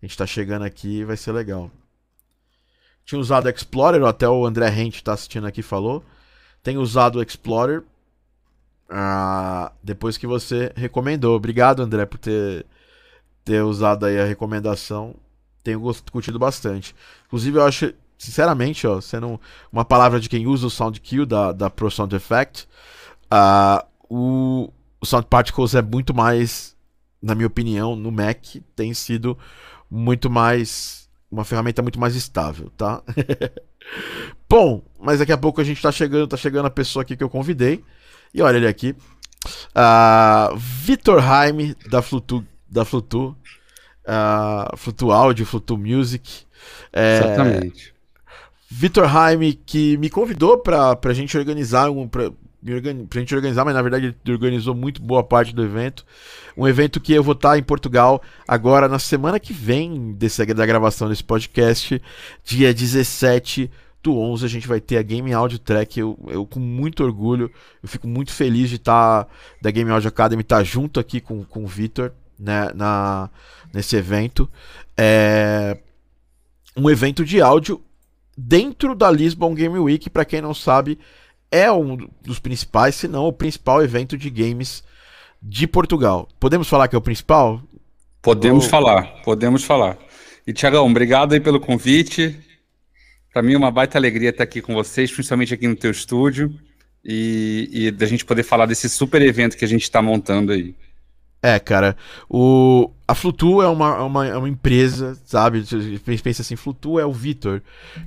A 0.00 0.06
gente 0.06 0.16
tá 0.16 0.24
chegando 0.24 0.64
aqui 0.64 1.00
e 1.00 1.04
vai 1.04 1.16
ser 1.16 1.32
legal. 1.32 1.68
Tinha 3.04 3.20
usado 3.20 3.48
Explorer, 3.48 4.04
até 4.04 4.28
o 4.28 4.46
André 4.46 4.68
Rente 4.68 5.02
tá 5.02 5.14
assistindo 5.14 5.48
aqui 5.48 5.60
falou. 5.60 6.04
Tem 6.64 6.78
usado 6.78 7.18
o 7.18 7.22
Explorer 7.22 7.84
ah, 8.88 9.70
depois 9.82 10.16
que 10.16 10.26
você 10.26 10.72
recomendou. 10.74 11.36
Obrigado, 11.36 11.82
André, 11.82 12.06
por 12.06 12.18
ter, 12.18 12.64
ter 13.44 13.62
usado 13.62 14.06
aí 14.06 14.18
a 14.18 14.24
recomendação. 14.24 15.14
Tenho 15.62 15.80
curtido 16.10 16.38
bastante. 16.38 16.94
Inclusive, 17.26 17.58
eu 17.58 17.64
acho, 17.64 17.92
sinceramente, 18.18 18.86
ó, 18.86 19.00
sendo 19.00 19.40
uma 19.70 19.84
palavra 19.84 20.18
de 20.18 20.28
quem 20.28 20.46
usa 20.46 20.66
o 20.66 20.70
SoundQ 20.70 21.26
da, 21.26 21.52
da 21.52 21.68
Pro 21.68 21.90
Sound 21.90 22.14
Effect, 22.16 22.66
uh, 23.32 23.84
o, 24.08 24.72
o 25.00 25.06
Sound 25.06 25.26
Particles 25.26 25.74
é 25.74 25.82
muito 25.82 26.14
mais, 26.14 26.76
na 27.20 27.34
minha 27.34 27.46
opinião, 27.46 27.96
no 27.96 28.10
Mac, 28.10 28.42
tem 28.74 28.94
sido 28.94 29.36
muito 29.90 30.30
mais. 30.30 31.04
Uma 31.30 31.44
ferramenta 31.44 31.82
muito 31.82 31.98
mais 31.98 32.14
estável, 32.14 32.70
tá? 32.76 33.02
Bom, 34.54 34.84
mas 35.00 35.18
daqui 35.18 35.32
a 35.32 35.36
pouco 35.36 35.60
a 35.60 35.64
gente 35.64 35.82
tá 35.82 35.90
chegando, 35.90 36.28
tá 36.28 36.36
chegando 36.36 36.66
a 36.66 36.70
pessoa 36.70 37.02
aqui 37.02 37.16
que 37.16 37.24
eu 37.24 37.28
convidei. 37.28 37.82
E 38.32 38.40
olha 38.40 38.56
ele 38.56 38.68
aqui. 38.68 38.94
Uh, 39.74 40.56
Vitor 40.56 41.28
Haim, 41.28 41.74
da 41.90 42.00
Flutu, 42.00 42.46
da 42.70 42.84
Flutu, 42.84 43.36
uh, 44.06 44.76
Flutu 44.76 45.10
Audio, 45.10 45.44
Flutu 45.44 45.76
Music. 45.76 46.44
É, 46.92 47.16
Exatamente. 47.16 47.92
Vitor 48.70 49.16
Haim, 49.16 49.58
que 49.66 49.96
me 49.96 50.08
convidou 50.08 50.56
para 50.58 50.96
a 51.02 51.12
gente 51.12 51.36
organizar 51.36 51.90
um. 51.90 52.06
Pra, 52.06 52.30
pra 53.10 53.20
gente 53.20 53.34
organizar, 53.34 53.64
mas 53.64 53.74
na 53.74 53.82
verdade 53.82 54.14
ele 54.24 54.32
organizou 54.34 54.72
muito 54.72 55.02
boa 55.02 55.24
parte 55.24 55.52
do 55.52 55.64
evento. 55.64 56.06
Um 56.56 56.68
evento 56.68 57.00
que 57.00 57.12
eu 57.12 57.24
vou 57.24 57.34
estar 57.34 57.58
em 57.58 57.62
Portugal 57.64 58.22
agora 58.46 58.86
na 58.88 59.00
semana 59.00 59.40
que 59.40 59.52
vem 59.52 60.12
desse, 60.12 60.46
da 60.46 60.64
gravação 60.64 61.08
desse 61.08 61.24
podcast, 61.24 62.00
dia 62.44 62.72
17 62.72 63.68
do 64.04 64.18
11 64.18 64.44
a 64.44 64.48
gente 64.48 64.68
vai 64.68 64.80
ter 64.80 64.98
a 64.98 65.02
Game 65.02 65.32
Audio 65.32 65.58
Track. 65.58 65.98
Eu, 65.98 66.18
eu 66.28 66.46
com 66.46 66.60
muito 66.60 67.02
orgulho, 67.02 67.50
eu 67.82 67.88
fico 67.88 68.06
muito 68.06 68.32
feliz 68.32 68.68
de 68.68 68.76
estar 68.76 69.26
da 69.60 69.70
Game 69.70 69.90
Audio 69.90 70.08
Academy 70.08 70.42
estar 70.42 70.62
junto 70.62 71.00
aqui 71.00 71.20
com, 71.20 71.42
com 71.44 71.64
o 71.64 71.66
Vitor 71.66 72.12
né, 72.38 72.70
na, 72.74 73.30
nesse 73.72 73.96
evento. 73.96 74.48
É 74.96 75.78
um 76.76 76.90
evento 76.90 77.24
de 77.24 77.40
áudio 77.40 77.80
dentro 78.36 78.94
da 78.94 79.10
Lisbon 79.10 79.54
Game 79.54 79.78
Week, 79.78 80.10
para 80.10 80.24
quem 80.24 80.40
não 80.40 80.52
sabe, 80.52 80.98
é 81.50 81.70
um 81.70 81.96
dos 82.22 82.38
principais, 82.40 82.96
se 82.96 83.06
não 83.06 83.26
o 83.26 83.32
principal 83.32 83.82
evento 83.82 84.18
de 84.18 84.28
games 84.28 84.82
de 85.40 85.66
Portugal. 85.66 86.28
Podemos 86.40 86.68
falar 86.68 86.88
que 86.88 86.96
é 86.96 86.98
o 86.98 87.02
principal? 87.02 87.62
Podemos 88.20 88.64
Ou... 88.64 88.70
falar, 88.70 89.22
podemos 89.22 89.62
falar. 89.62 89.96
E 90.46 90.52
Tiagão, 90.52 90.86
obrigado 90.90 91.32
aí 91.32 91.40
pelo 91.40 91.60
convite. 91.60 92.43
Para 93.34 93.42
mim 93.42 93.54
é 93.54 93.58
uma 93.58 93.72
baita 93.72 93.98
alegria 93.98 94.30
estar 94.30 94.44
aqui 94.44 94.62
com 94.62 94.72
vocês, 94.74 95.10
principalmente 95.10 95.52
aqui 95.52 95.66
no 95.66 95.74
teu 95.74 95.90
estúdio, 95.90 96.54
e, 97.04 97.68
e 97.72 97.90
da 97.90 98.06
gente 98.06 98.24
poder 98.24 98.44
falar 98.44 98.64
desse 98.64 98.88
super 98.88 99.20
evento 99.20 99.56
que 99.56 99.64
a 99.64 99.68
gente 99.68 99.82
está 99.82 100.00
montando 100.00 100.52
aí. 100.52 100.72
É, 101.42 101.58
cara, 101.58 101.96
o, 102.30 102.92
a 103.08 103.14
Flutu 103.14 103.60
é 103.60 103.66
uma, 103.66 103.96
é 103.96 104.02
uma, 104.02 104.26
é 104.28 104.36
uma 104.36 104.48
empresa, 104.48 105.20
sabe? 105.26 105.64
Pensa 106.22 106.42
assim, 106.42 106.54
Flutu 106.54 106.98
é 107.00 107.04
o 107.04 107.12
Vitor. 107.12 107.60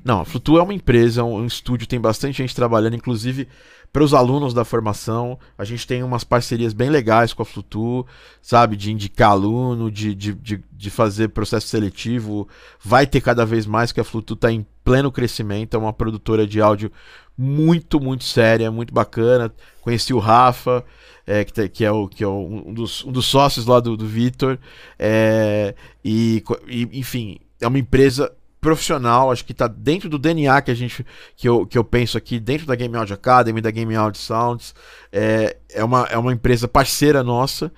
Não, 0.04 0.22
a 0.22 0.26
Flutu 0.26 0.58
é 0.58 0.64
uma 0.64 0.74
empresa, 0.74 1.26
um, 1.26 1.42
um 1.42 1.46
estúdio, 1.46 1.88
tem 1.88 2.00
bastante 2.00 2.38
gente 2.38 2.56
trabalhando, 2.56 2.96
inclusive 2.96 3.50
para 3.92 4.04
os 4.04 4.14
alunos 4.14 4.54
da 4.54 4.64
formação. 4.64 5.38
A 5.58 5.66
gente 5.66 5.86
tem 5.86 6.04
umas 6.04 6.24
parcerias 6.24 6.72
bem 6.72 6.90
legais 6.90 7.34
com 7.34 7.42
a 7.42 7.46
Flutu, 7.46 8.06
sabe? 8.42 8.76
De 8.78 8.92
indicar 8.92 9.32
aluno, 9.32 9.92
de, 9.92 10.16
de, 10.16 10.34
de, 10.34 10.64
de 10.72 10.90
fazer 10.90 11.30
processo 11.30 11.68
seletivo. 11.68 12.48
Vai 12.84 13.06
ter 13.06 13.22
cada 13.22 13.46
vez 13.46 13.66
mais, 13.66 13.92
que 13.92 14.00
a 14.00 14.04
Flutu 14.06 14.34
está 14.34 14.52
em 14.52 14.66
pleno 14.88 15.12
crescimento, 15.12 15.76
é 15.76 15.78
uma 15.78 15.92
produtora 15.92 16.48
de 16.48 16.62
áudio 16.62 16.90
muito, 17.38 18.00
muito 18.00 18.24
séria, 18.24 18.72
muito 18.72 18.94
bacana. 18.94 19.54
Conheci 19.82 20.14
o 20.14 20.18
Rafa 20.18 20.82
é, 21.26 21.44
que, 21.44 21.68
que, 21.68 21.84
é, 21.84 21.92
o, 21.92 22.08
que 22.08 22.24
é 22.24 22.28
um, 22.28 22.74
dos, 22.74 23.04
um 23.04 23.12
dos 23.12 23.26
sócios 23.26 23.66
lá 23.66 23.82
do, 23.82 23.98
do 23.98 24.08
Vitor. 24.08 24.58
É, 24.98 25.76
e, 26.06 26.42
e, 26.70 26.90
enfim, 26.94 27.38
é 27.60 27.68
uma 27.68 27.78
empresa 27.78 28.34
profissional, 28.62 29.30
acho 29.30 29.44
que 29.44 29.52
está 29.52 29.68
dentro 29.68 30.10
do 30.10 30.18
DNA 30.18 30.62
que 30.62 30.72
a 30.72 30.74
gente 30.74 31.06
que 31.36 31.48
eu, 31.48 31.66
que 31.66 31.78
eu 31.78 31.84
penso 31.84 32.18
aqui, 32.18 32.40
dentro 32.40 32.66
da 32.66 32.74
Game 32.74 32.96
Audio 32.96 33.14
Academy, 33.14 33.60
da 33.60 33.72
Game 33.72 33.94
Audio 33.94 34.22
Sounds. 34.22 34.74
É, 35.12 35.58
é, 35.70 35.84
uma, 35.84 36.06
é 36.06 36.18
uma 36.18 36.32
empresa 36.32 36.66
parceira 36.66 37.22
nossa 37.24 37.74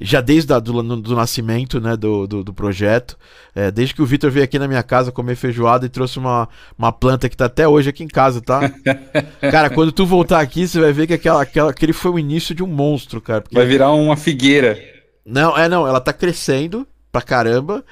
já 0.00 0.20
desde 0.20 0.52
a, 0.52 0.58
do, 0.58 0.82
do 0.82 1.14
nascimento 1.14 1.80
né, 1.80 1.96
do, 1.96 2.26
do, 2.26 2.42
do 2.42 2.54
projeto. 2.54 3.18
É, 3.54 3.70
desde 3.70 3.94
que 3.94 4.02
o 4.02 4.06
Vitor 4.06 4.30
veio 4.30 4.44
aqui 4.44 4.58
na 4.58 4.66
minha 4.66 4.82
casa 4.82 5.12
comer 5.12 5.36
feijoada 5.36 5.84
e 5.84 5.90
trouxe 5.90 6.18
uma, 6.18 6.48
uma 6.78 6.90
planta 6.90 7.28
que 7.28 7.34
está 7.34 7.44
até 7.44 7.68
hoje 7.68 7.90
aqui 7.90 8.02
em 8.02 8.08
casa, 8.08 8.40
tá? 8.40 8.60
cara, 9.50 9.68
quando 9.68 9.92
tu 9.92 10.06
voltar 10.06 10.40
aqui, 10.40 10.66
você 10.66 10.80
vai 10.80 10.92
ver 10.92 11.06
que 11.06 11.14
aquela, 11.14 11.42
aquela, 11.42 11.70
aquele 11.70 11.92
foi 11.92 12.12
o 12.12 12.18
início 12.18 12.54
de 12.54 12.62
um 12.62 12.66
monstro, 12.66 13.20
cara. 13.20 13.44
Vai 13.52 13.66
virar 13.66 13.92
uma 13.92 14.16
figueira. 14.16 14.78
Não, 15.24 15.56
é 15.56 15.68
não, 15.68 15.86
ela 15.86 16.00
tá 16.00 16.12
crescendo 16.12 16.86
pra 17.12 17.20
caramba. 17.20 17.84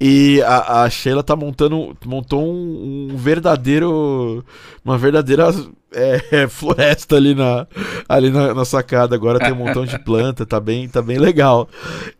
E 0.00 0.40
a, 0.42 0.82
a 0.82 0.90
Sheila 0.90 1.22
tá 1.22 1.34
montando. 1.34 1.96
Montou 2.04 2.44
um, 2.44 3.10
um 3.12 3.16
verdadeiro. 3.16 4.44
Uma 4.84 4.96
verdadeira 4.96 5.52
é, 5.96 6.20
é, 6.42 6.48
floresta 6.48 7.16
ali 7.16 7.34
na, 7.34 7.66
ali 8.06 8.30
na, 8.30 8.52
na, 8.52 8.64
sacada. 8.64 9.14
Agora 9.16 9.38
tem 9.38 9.52
um 9.52 9.56
montão 9.56 9.86
de 9.86 9.98
planta, 9.98 10.44
tá 10.44 10.60
bem, 10.60 10.86
tá 10.88 11.00
bem 11.00 11.18
legal. 11.18 11.68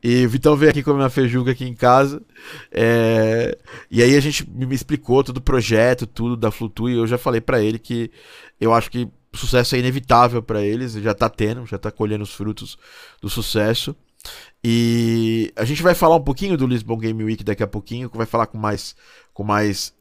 E 0.03 0.25
o 0.25 0.29
Vitão 0.31 0.57
veio 0.57 0.71
aqui 0.71 0.83
comer 0.83 1.03
uma 1.03 1.11
feijuca 1.11 1.51
aqui 1.51 1.65
em 1.65 1.75
casa. 1.75 2.23
É, 2.73 3.57
e 3.91 4.03
aí 4.03 4.17
a 4.17 4.21
gente 4.21 4.49
me 4.49 4.75
explicou 4.75 5.23
todo 5.23 5.37
o 5.37 5.43
projeto, 5.43 6.07
tudo 6.07 6.37
da 6.37 6.51
Flutu. 6.51 6.89
E 6.89 6.97
eu 6.97 7.07
já 7.07 7.19
falei 7.19 7.41
para 7.41 7.61
ele 7.61 7.79
que 7.79 8.11
eu 8.59 8.73
acho 8.73 8.91
que 8.91 9.07
sucesso 9.35 9.77
é 9.77 9.79
inevitável 9.79 10.43
para 10.43 10.63
eles. 10.63 10.95
Já 10.95 11.13
tá 11.13 11.29
tendo, 11.29 11.67
já 11.67 11.79
tá 11.79 11.91
colhendo 11.91 12.25
os 12.25 12.33
frutos 12.33 12.79
do 13.21 13.29
sucesso. 13.29 13.95
E 14.65 15.53
a 15.55 15.65
gente 15.65 15.83
vai 15.83 15.95
falar 15.95 16.17
um 16.17 16.25
pouquinho 16.25 16.57
do 16.57 16.67
Lisbon 16.67 16.97
Game 16.97 17.23
Week 17.23 17.45
daqui 17.45 17.63
a 17.63 17.67
pouquinho, 17.67 18.11
vai 18.13 18.27
falar 18.27 18.47
com 18.47 18.59
mais, 18.59 18.97
com 19.33 19.45
mais 19.45 19.95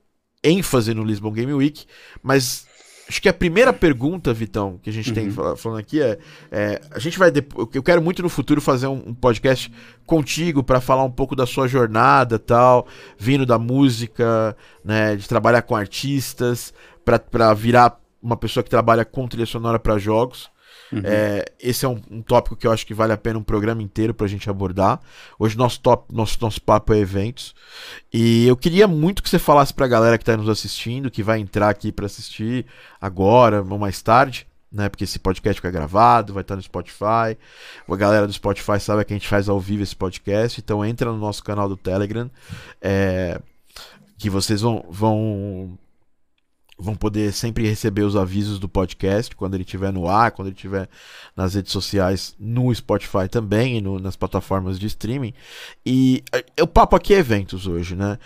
ênfase 0.44 0.94
no 0.94 1.04
Lisbon 1.04 1.32
Game 1.32 1.54
Week, 1.54 1.86
mas 2.24 2.66
acho 3.08 3.22
que 3.22 3.30
a 3.30 3.34
primeira 3.34 3.72
pergunta, 3.72 4.34
Vitão, 4.34 4.80
que 4.82 4.90
a 4.90 4.94
gente 4.94 5.10
uhum. 5.10 5.16
tem 5.16 5.56
falando 5.56 5.80
aqui 5.80 6.02
é, 6.02 6.18
é, 6.52 6.82
a 6.92 7.00
gente 7.00 7.18
vai 7.20 7.32
eu 7.74 7.84
quero 7.84 8.02
muito 8.02 8.22
no 8.22 8.30
futuro 8.30 8.60
fazer 8.60 8.88
um, 8.88 9.04
um 9.08 9.14
podcast 9.14 9.72
contigo 10.06 10.64
para 10.64 10.82
falar 10.82 11.04
um 11.04 11.12
pouco 11.12 11.36
da 11.36 11.46
sua 11.46 11.68
jornada, 11.68 12.40
tal, 12.40 12.88
vindo 13.18 13.46
da 13.46 13.60
música, 13.60 14.56
né, 14.84 15.16
de 15.16 15.28
trabalhar 15.28 15.62
com 15.62 15.76
artistas, 15.76 16.74
para 17.04 17.54
virar 17.54 18.00
uma 18.22 18.36
pessoa 18.36 18.64
que 18.64 18.70
trabalha 18.70 19.06
com 19.06 19.28
trilha 19.28 19.46
sonora 19.46 19.78
para 19.78 19.98
jogos. 19.98 20.50
Uhum. 20.92 21.02
É, 21.04 21.46
esse 21.60 21.86
é 21.86 21.90
um, 21.90 22.00
um, 22.10 22.22
tópico 22.22 22.56
que 22.56 22.68
eu 22.68 22.72
acho 22.72 22.86
que 22.86 22.94
vale 22.94 23.14
a 23.14 23.18
pena 23.18 23.40
um 23.40 23.44
programa 23.44 23.82
inteiro 23.82 24.14
pra 24.14 24.28
gente 24.28 24.50
abordar. 24.50 25.00
Hoje 25.40 25.58
nosso, 25.58 25.80
top, 25.80 26.14
nosso, 26.14 26.38
nosso 26.42 26.62
papo 26.62 26.94
é 26.94 27.00
eventos. 27.00 27.56
E 28.14 28.48
eu 28.48 28.56
queria 28.56 28.88
muito 28.88 29.24
que 29.24 29.30
você 29.30 29.40
falasse 29.40 29.74
pra 29.74 29.88
galera 29.88 30.18
que 30.18 30.26
tá 30.26 30.38
nos 30.38 30.50
assistindo, 30.50 31.12
que 31.12 31.24
vai 31.24 31.40
entrar 31.40 31.70
aqui 31.70 31.92
para 31.92 32.06
assistir 32.06 32.66
agora 33.00 33.62
ou 33.62 33.78
mais 33.78 34.02
tarde. 34.02 34.48
Né, 34.72 34.90
porque 34.90 35.06
esse 35.06 35.18
podcast 35.18 35.62
fica 35.62 35.72
gravado, 35.72 36.34
vai 36.34 36.42
estar 36.42 36.58
no 36.58 36.62
Spotify. 36.62 37.38
A 37.88 37.96
galera 37.96 38.28
do 38.28 38.34
Spotify 38.34 38.78
sabe 38.78 39.06
que 39.06 39.14
a 39.14 39.16
gente 39.16 39.28
faz 39.28 39.48
ao 39.48 39.58
vivo 39.58 39.84
esse 39.84 39.96
podcast, 39.96 40.60
então 40.60 40.84
entra 40.84 41.10
no 41.14 41.18
nosso 41.18 41.42
canal 41.42 41.70
do 41.70 41.78
Telegram, 41.78 42.30
é, 42.82 43.40
que 44.18 44.30
vocês 44.30 44.60
vão, 44.60 44.86
vão 44.90 45.78
vão 46.78 46.96
poder 46.96 47.32
sempre 47.32 47.68
receber 47.68 48.04
os 48.04 48.16
avisos 48.16 48.60
do 48.60 48.68
podcast 48.68 49.36
quando 49.36 49.54
ele 49.54 49.64
estiver 49.64 49.94
no 49.94 50.08
ar, 50.10 50.32
quando 50.32 50.50
ele 50.50 50.56
estiver 50.56 50.90
nas 51.36 51.54
redes 51.54 51.72
sociais, 51.72 52.36
no 52.38 52.74
Spotify 52.74 53.30
também 53.30 53.78
e 53.78 53.82
no, 53.82 54.00
nas 54.00 54.16
plataformas 54.16 54.78
de 54.78 54.88
streaming. 54.88 55.34
E 55.86 56.24
é, 56.34 56.62
o 56.62 56.68
papo 56.68 56.96
aqui 56.96 57.14
é 57.14 57.20
eventos 57.20 57.66
hoje, 57.66 57.96
né? 57.96 58.20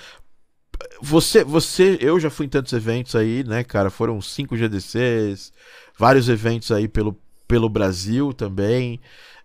Você, 1.02 1.44
você, 1.44 1.98
eu 2.02 2.20
já 2.20 2.30
fui 2.30 2.46
em 2.46 2.50
tantos 2.50 2.74
eventos 2.74 3.16
aí, 3.16 3.44
né, 3.44 3.64
cara? 3.64 3.90
Foram 3.90 4.20
cinco 4.22 4.58
GDCs, 4.58 5.52
vários 5.98 6.28
eventos 6.30 6.72
aí 6.72 6.88
pelo, 6.88 7.20
pelo 7.48 7.70
Brasil 7.70 8.34
também, 8.34 9.00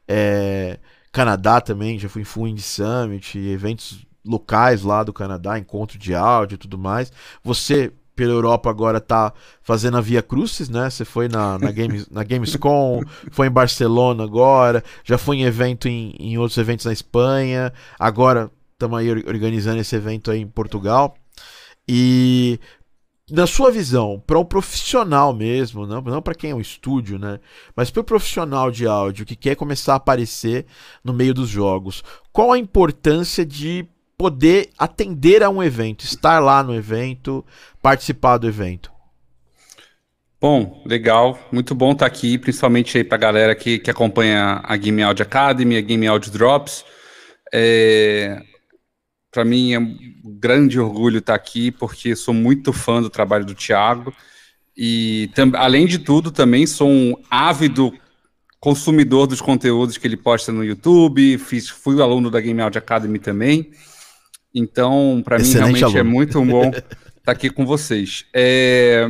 é, 0.09 0.79
Canadá 1.13 1.61
também, 1.61 1.99
já 1.99 2.09
fui 2.09 2.23
em 2.23 2.25
Fund 2.25 2.59
Summit, 2.61 3.39
eventos 3.39 4.07
locais 4.25 4.83
lá 4.83 5.03
do 5.03 5.13
Canadá, 5.13 5.59
encontro 5.59 5.99
de 5.99 6.15
áudio 6.15 6.55
e 6.55 6.59
tudo 6.59 6.79
mais. 6.79 7.13
Você 7.43 7.93
pela 8.15 8.33
Europa 8.33 8.71
agora 8.71 9.01
tá 9.01 9.33
fazendo 9.63 9.97
a 9.97 10.01
Via 10.01 10.23
Crucis, 10.23 10.69
né? 10.69 10.89
Você 10.89 11.05
foi 11.05 11.29
na, 11.29 11.59
na, 11.59 11.71
Games, 11.73 12.09
na 12.09 12.23
Gamescom, 12.23 13.03
foi 13.31 13.49
em 13.49 13.51
Barcelona 13.51 14.25
agora, 14.25 14.83
já 15.05 15.19
foi 15.19 15.37
em 15.37 15.45
evento 15.45 15.89
em, 15.89 16.15
em 16.19 16.39
outros 16.39 16.59
eventos 16.59 16.87
na 16.87 16.93
Espanha, 16.93 17.73
agora 17.99 18.51
estamos 18.73 18.99
aí 18.99 19.11
organizando 19.11 19.81
esse 19.81 19.95
evento 19.97 20.31
aí 20.31 20.41
em 20.41 20.49
Portugal. 20.49 21.17
E 21.89 22.59
na 23.31 23.47
sua 23.47 23.71
visão, 23.71 24.23
para 24.27 24.39
o 24.39 24.45
profissional 24.45 25.33
mesmo, 25.33 25.87
não, 25.87 26.01
não 26.03 26.21
para 26.21 26.35
quem 26.35 26.51
é 26.51 26.55
um 26.55 26.61
estúdio, 26.61 27.19
né? 27.19 27.41
Mas 27.75 27.91
para 27.91 28.01
o 28.01 28.05
profissional 28.05 28.71
de 28.71 28.87
áudio 28.87 29.25
que 29.25 29.37
quer 29.37 29.55
começar 29.55 29.95
a 29.95 29.97
aparecer 29.97 30.67
no 31.03 31.13
meio 31.13 31.33
dos 31.33 31.49
jogos, 31.49 32.03
qual 32.33 32.53
a 32.53 32.59
importância 32.59 33.45
de 33.45 33.89
poder 34.25 34.71
atender 34.79 35.43
a 35.43 35.51
um 35.51 35.63
evento, 35.63 36.03
estar 36.03 36.39
lá 36.39 36.63
no 36.63 36.75
evento, 36.75 37.45
participar 37.83 38.39
do 38.39 38.49
evento? 38.49 38.91
Bom, 40.41 40.83
legal, 40.87 41.39
muito 41.53 41.75
bom 41.75 41.93
estar 41.93 42.07
aqui, 42.07 42.39
principalmente 42.39 42.97
aí 42.97 43.05
para 43.05 43.17
a 43.17 43.21
galera 43.21 43.55
que, 43.55 43.79
que 43.79 43.91
acompanha 43.91 44.63
a 44.65 44.77
Game 44.79 45.03
Audio 45.03 45.27
Academy, 45.27 45.77
a 45.77 45.83
Game 45.83 46.07
Audio 46.07 46.33
Drops. 46.33 46.87
É, 47.53 48.41
para 49.31 49.45
mim 49.45 49.75
é 49.75 49.79
um 49.79 49.95
grande 50.25 50.81
orgulho 50.81 51.19
estar 51.19 51.35
aqui, 51.35 51.71
porque 51.71 52.17
sou 52.17 52.33
muito 52.33 52.73
fã 52.73 53.03
do 53.03 53.11
trabalho 53.11 53.45
do 53.45 53.55
Thiago. 53.55 54.11
E, 54.75 55.29
além 55.55 55.85
de 55.85 55.99
tudo, 55.99 56.31
também 56.31 56.67
sou 56.67 56.89
um 56.89 57.15
ávido 57.31 57.93
consumidor 58.59 59.27
dos 59.27 59.43
conteúdos 59.43 59.99
que 59.99 60.07
ele 60.07 60.17
posta 60.17 60.51
no 60.51 60.65
YouTube. 60.65 61.37
Fiz, 61.37 61.69
fui 61.69 62.01
aluno 62.01 62.31
da 62.31 62.41
Game 62.41 62.63
Audio 62.63 62.79
Academy 62.79 63.19
também. 63.19 63.71
Então, 64.55 65.21
para 65.25 65.39
mim, 65.39 65.51
realmente 65.51 65.83
é 65.83 65.85
aluno. 65.85 65.99
é 65.99 66.03
muito 66.03 66.45
bom 66.45 66.69
estar 66.69 67.33
aqui 67.33 67.51
com 67.51 67.67
vocês. 67.67 68.25
É, 68.33 69.09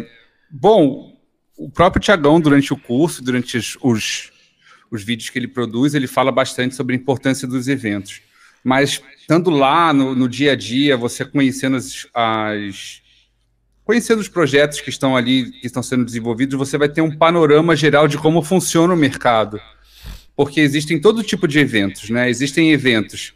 bom, 0.50 1.12
o 1.58 1.70
próprio 1.70 2.00
Tiagão, 2.00 2.40
durante 2.40 2.72
o 2.72 2.76
curso, 2.76 3.22
durante 3.22 3.58
os, 3.58 3.76
os, 3.82 4.32
os 4.90 5.02
vídeos 5.02 5.30
que 5.30 5.38
ele 5.38 5.48
produz, 5.48 5.94
ele 5.94 6.06
fala 6.06 6.32
bastante 6.32 6.74
sobre 6.74 6.94
a 6.94 6.98
importância 6.98 7.46
dos 7.46 7.68
eventos 7.68 8.22
mas 8.64 9.02
estando 9.20 9.50
lá 9.50 9.92
no, 9.92 10.14
no 10.14 10.26
dia 10.26 10.52
a 10.52 10.56
dia, 10.56 10.96
você 10.96 11.22
conhecendo 11.22 11.76
as, 11.76 12.06
as, 12.14 13.02
conhecendo 13.84 14.20
os 14.20 14.28
projetos 14.28 14.80
que 14.80 14.88
estão 14.88 15.14
ali, 15.14 15.52
que 15.52 15.66
estão 15.66 15.82
sendo 15.82 16.04
desenvolvidos, 16.04 16.58
você 16.58 16.78
vai 16.78 16.88
ter 16.88 17.02
um 17.02 17.14
panorama 17.14 17.76
geral 17.76 18.08
de 18.08 18.16
como 18.16 18.42
funciona 18.42 18.94
o 18.94 18.96
mercado. 18.96 19.60
Porque 20.34 20.60
existem 20.60 20.98
todo 20.98 21.22
tipo 21.22 21.46
de 21.46 21.58
eventos, 21.58 22.08
né? 22.08 22.28
Existem 22.28 22.72
eventos 22.72 23.34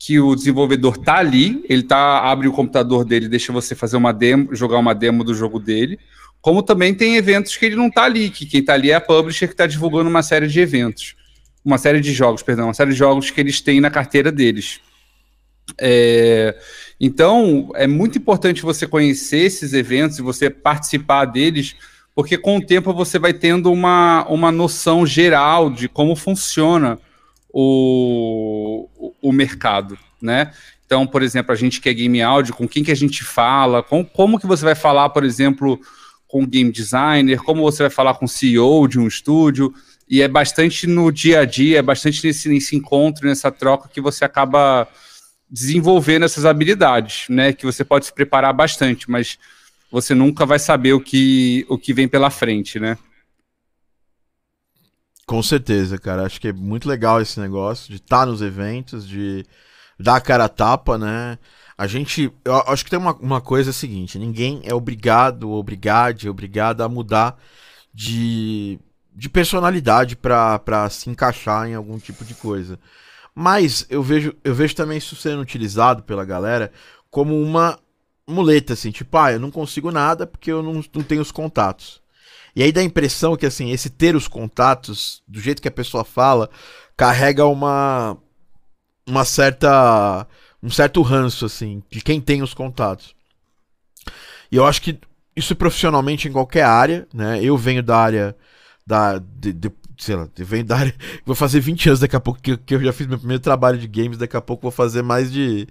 que 0.00 0.18
o 0.18 0.34
desenvolvedor 0.34 0.96
tá 0.96 1.18
ali, 1.18 1.64
ele 1.68 1.84
tá 1.84 2.20
abre 2.20 2.48
o 2.48 2.52
computador 2.52 3.04
dele, 3.04 3.28
deixa 3.28 3.52
você 3.52 3.76
fazer 3.76 3.96
uma 3.96 4.12
demo, 4.12 4.52
jogar 4.56 4.78
uma 4.78 4.94
demo 4.94 5.22
do 5.22 5.34
jogo 5.34 5.60
dele. 5.60 6.00
Como 6.40 6.62
também 6.62 6.92
tem 6.94 7.16
eventos 7.16 7.56
que 7.56 7.66
ele 7.66 7.76
não 7.76 7.88
tá 7.88 8.04
ali, 8.04 8.30
que 8.30 8.46
quem 8.46 8.64
tá 8.64 8.72
ali 8.72 8.90
é 8.90 8.94
a 8.94 9.00
publisher 9.00 9.46
que 9.46 9.52
está 9.54 9.66
divulgando 9.66 10.10
uma 10.10 10.22
série 10.22 10.48
de 10.48 10.58
eventos 10.58 11.14
uma 11.64 11.78
série 11.78 12.00
de 12.00 12.12
jogos, 12.12 12.42
perdão, 12.42 12.66
uma 12.66 12.74
série 12.74 12.90
de 12.90 12.96
jogos 12.96 13.30
que 13.30 13.40
eles 13.40 13.60
têm 13.60 13.80
na 13.80 13.90
carteira 13.90 14.32
deles. 14.32 14.80
É, 15.78 16.56
então, 16.98 17.70
é 17.74 17.86
muito 17.86 18.18
importante 18.18 18.62
você 18.62 18.86
conhecer 18.86 19.38
esses 19.38 19.72
eventos 19.72 20.18
e 20.18 20.22
você 20.22 20.50
participar 20.50 21.26
deles, 21.26 21.76
porque 22.14 22.36
com 22.36 22.56
o 22.56 22.64
tempo 22.64 22.92
você 22.92 23.18
vai 23.18 23.32
tendo 23.32 23.70
uma, 23.70 24.26
uma 24.28 24.50
noção 24.50 25.06
geral 25.06 25.70
de 25.70 25.88
como 25.88 26.16
funciona 26.16 26.98
o, 27.52 28.88
o 29.20 29.32
mercado, 29.32 29.98
né? 30.20 30.52
Então, 30.84 31.06
por 31.06 31.22
exemplo, 31.22 31.52
a 31.52 31.56
gente 31.56 31.80
que 31.80 31.88
é 31.88 31.94
game 31.94 32.20
audio, 32.20 32.54
com 32.54 32.68
quem 32.68 32.82
que 32.82 32.90
a 32.90 32.96
gente 32.96 33.22
fala, 33.22 33.82
com, 33.82 34.04
como 34.04 34.40
que 34.40 34.46
você 34.46 34.64
vai 34.64 34.74
falar, 34.74 35.08
por 35.10 35.22
exemplo, 35.22 35.80
com 36.26 36.46
game 36.46 36.72
designer, 36.72 37.42
como 37.42 37.62
você 37.62 37.84
vai 37.84 37.90
falar 37.90 38.14
com 38.14 38.26
CEO 38.26 38.88
de 38.88 38.98
um 38.98 39.06
estúdio, 39.06 39.72
e 40.08 40.20
é 40.20 40.26
bastante 40.26 40.86
no 40.86 41.12
dia 41.12 41.40
a 41.40 41.44
dia, 41.44 41.78
é 41.78 41.82
bastante 41.82 42.26
nesse, 42.26 42.48
nesse 42.48 42.74
encontro, 42.74 43.28
nessa 43.28 43.52
troca 43.52 43.88
que 43.88 44.00
você 44.00 44.24
acaba 44.24 44.88
desenvolvendo 45.48 46.24
essas 46.24 46.44
habilidades, 46.44 47.26
né? 47.28 47.52
Que 47.52 47.64
você 47.64 47.84
pode 47.84 48.06
se 48.06 48.12
preparar 48.12 48.52
bastante, 48.52 49.10
mas 49.10 49.38
você 49.90 50.14
nunca 50.14 50.46
vai 50.46 50.58
saber 50.58 50.92
o 50.92 51.00
que, 51.00 51.64
o 51.68 51.78
que 51.78 51.92
vem 51.92 52.08
pela 52.08 52.30
frente, 52.30 52.78
né? 52.78 52.96
Com 55.30 55.44
certeza, 55.44 55.96
cara. 55.96 56.26
Acho 56.26 56.40
que 56.40 56.48
é 56.48 56.52
muito 56.52 56.88
legal 56.88 57.20
esse 57.20 57.38
negócio 57.38 57.88
de 57.88 57.98
estar 57.98 58.20
tá 58.20 58.26
nos 58.26 58.42
eventos, 58.42 59.06
de 59.06 59.46
dar 59.96 60.16
a 60.16 60.20
cara 60.20 60.46
a 60.46 60.48
tapa, 60.48 60.98
né? 60.98 61.38
A 61.78 61.86
gente. 61.86 62.32
Eu 62.44 62.56
acho 62.66 62.82
que 62.84 62.90
tem 62.90 62.98
uma, 62.98 63.14
uma 63.14 63.40
coisa 63.40 63.72
seguinte: 63.72 64.18
ninguém 64.18 64.60
é 64.64 64.74
obrigado, 64.74 65.48
obrigado, 65.52 66.28
obrigado 66.28 66.80
a 66.80 66.88
mudar 66.88 67.38
de 67.94 68.80
de 69.14 69.28
personalidade 69.28 70.16
para 70.16 70.90
se 70.90 71.08
encaixar 71.08 71.68
em 71.68 71.74
algum 71.76 71.96
tipo 71.96 72.24
de 72.24 72.34
coisa. 72.34 72.76
Mas 73.32 73.86
eu 73.88 74.02
vejo, 74.02 74.34
eu 74.42 74.52
vejo 74.52 74.74
também 74.74 74.98
isso 74.98 75.14
sendo 75.14 75.42
utilizado 75.42 76.02
pela 76.02 76.24
galera 76.24 76.72
como 77.08 77.40
uma 77.40 77.78
muleta, 78.26 78.72
assim, 78.72 78.90
tipo, 78.90 79.16
ah, 79.16 79.32
eu 79.32 79.38
não 79.38 79.50
consigo 79.52 79.92
nada 79.92 80.26
porque 80.26 80.50
eu 80.50 80.60
não, 80.60 80.82
não 80.92 81.04
tenho 81.04 81.22
os 81.22 81.30
contatos. 81.30 81.99
E 82.54 82.62
aí 82.62 82.72
dá 82.72 82.80
a 82.80 82.84
impressão 82.84 83.36
que, 83.36 83.46
assim, 83.46 83.70
esse 83.70 83.90
ter 83.90 84.16
os 84.16 84.28
contatos, 84.28 85.22
do 85.26 85.40
jeito 85.40 85.62
que 85.62 85.68
a 85.68 85.72
pessoa 85.72 86.04
fala, 86.04 86.50
carrega 86.96 87.46
uma. 87.46 88.16
uma 89.06 89.24
certa. 89.24 90.26
um 90.62 90.70
certo 90.70 91.02
ranço, 91.02 91.46
assim, 91.46 91.82
de 91.90 92.00
quem 92.00 92.20
tem 92.20 92.42
os 92.42 92.54
contatos. 92.54 93.14
E 94.50 94.56
eu 94.56 94.66
acho 94.66 94.82
que 94.82 94.98
isso 95.36 95.54
profissionalmente 95.54 96.28
em 96.28 96.32
qualquer 96.32 96.64
área, 96.64 97.06
né? 97.14 97.42
Eu 97.42 97.56
venho 97.56 97.82
da 97.82 97.96
área 97.96 98.36
da. 98.86 99.18
De, 99.18 99.52
de, 99.52 99.70
sei 99.96 100.16
lá, 100.16 100.28
vem 100.36 100.64
da 100.64 100.76
área. 100.76 100.94
Vou 101.24 101.36
fazer 101.36 101.60
20 101.60 101.88
anos 101.88 102.00
daqui 102.00 102.16
a 102.16 102.20
pouco 102.20 102.40
que, 102.40 102.56
que 102.56 102.74
eu 102.74 102.82
já 102.82 102.92
fiz 102.92 103.06
meu 103.06 103.18
primeiro 103.18 103.42
trabalho 103.42 103.78
de 103.78 103.86
games, 103.86 104.18
daqui 104.18 104.36
a 104.36 104.40
pouco 104.40 104.62
vou 104.62 104.70
fazer 104.70 105.02
mais 105.02 105.30
de. 105.32 105.68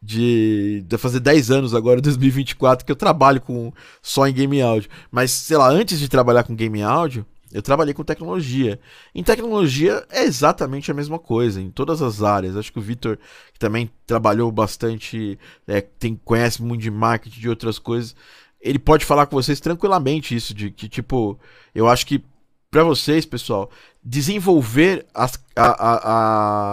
De, 0.00 0.84
de 0.86 0.96
fazer 0.96 1.18
10 1.18 1.50
anos 1.50 1.74
agora, 1.74 2.00
2024, 2.02 2.86
que 2.86 2.92
eu 2.92 2.96
trabalho 2.96 3.40
com 3.40 3.72
só 4.00 4.28
em 4.28 4.32
game 4.32 4.62
áudio. 4.62 4.88
Mas, 5.10 5.32
sei 5.32 5.56
lá, 5.56 5.68
antes 5.68 5.98
de 5.98 6.08
trabalhar 6.08 6.44
com 6.44 6.54
game 6.54 6.80
áudio, 6.82 7.26
eu 7.52 7.62
trabalhei 7.62 7.94
com 7.94 8.04
tecnologia. 8.04 8.78
Em 9.14 9.22
tecnologia 9.22 10.06
é 10.10 10.22
exatamente 10.22 10.90
a 10.90 10.94
mesma 10.94 11.18
coisa, 11.18 11.60
em 11.60 11.70
todas 11.70 12.02
as 12.02 12.22
áreas. 12.22 12.56
Acho 12.56 12.72
que 12.72 12.78
o 12.78 12.82
Vitor, 12.82 13.18
que 13.52 13.58
também 13.58 13.90
trabalhou 14.06 14.52
bastante, 14.52 15.38
é, 15.66 15.80
tem, 15.80 16.14
conhece 16.24 16.62
muito 16.62 16.82
de 16.82 16.90
marketing, 16.90 17.40
de 17.40 17.48
outras 17.48 17.78
coisas, 17.78 18.14
ele 18.60 18.78
pode 18.78 19.04
falar 19.04 19.26
com 19.26 19.36
vocês 19.36 19.60
tranquilamente 19.60 20.34
isso, 20.34 20.52
de 20.52 20.70
que, 20.70 20.88
tipo, 20.88 21.38
eu 21.74 21.88
acho 21.88 22.06
que 22.06 22.22
para 22.70 22.84
vocês, 22.84 23.24
pessoal, 23.24 23.70
desenvolver 24.04 25.06
as, 25.14 25.42
a, 25.56 25.66
a, 25.68 26.00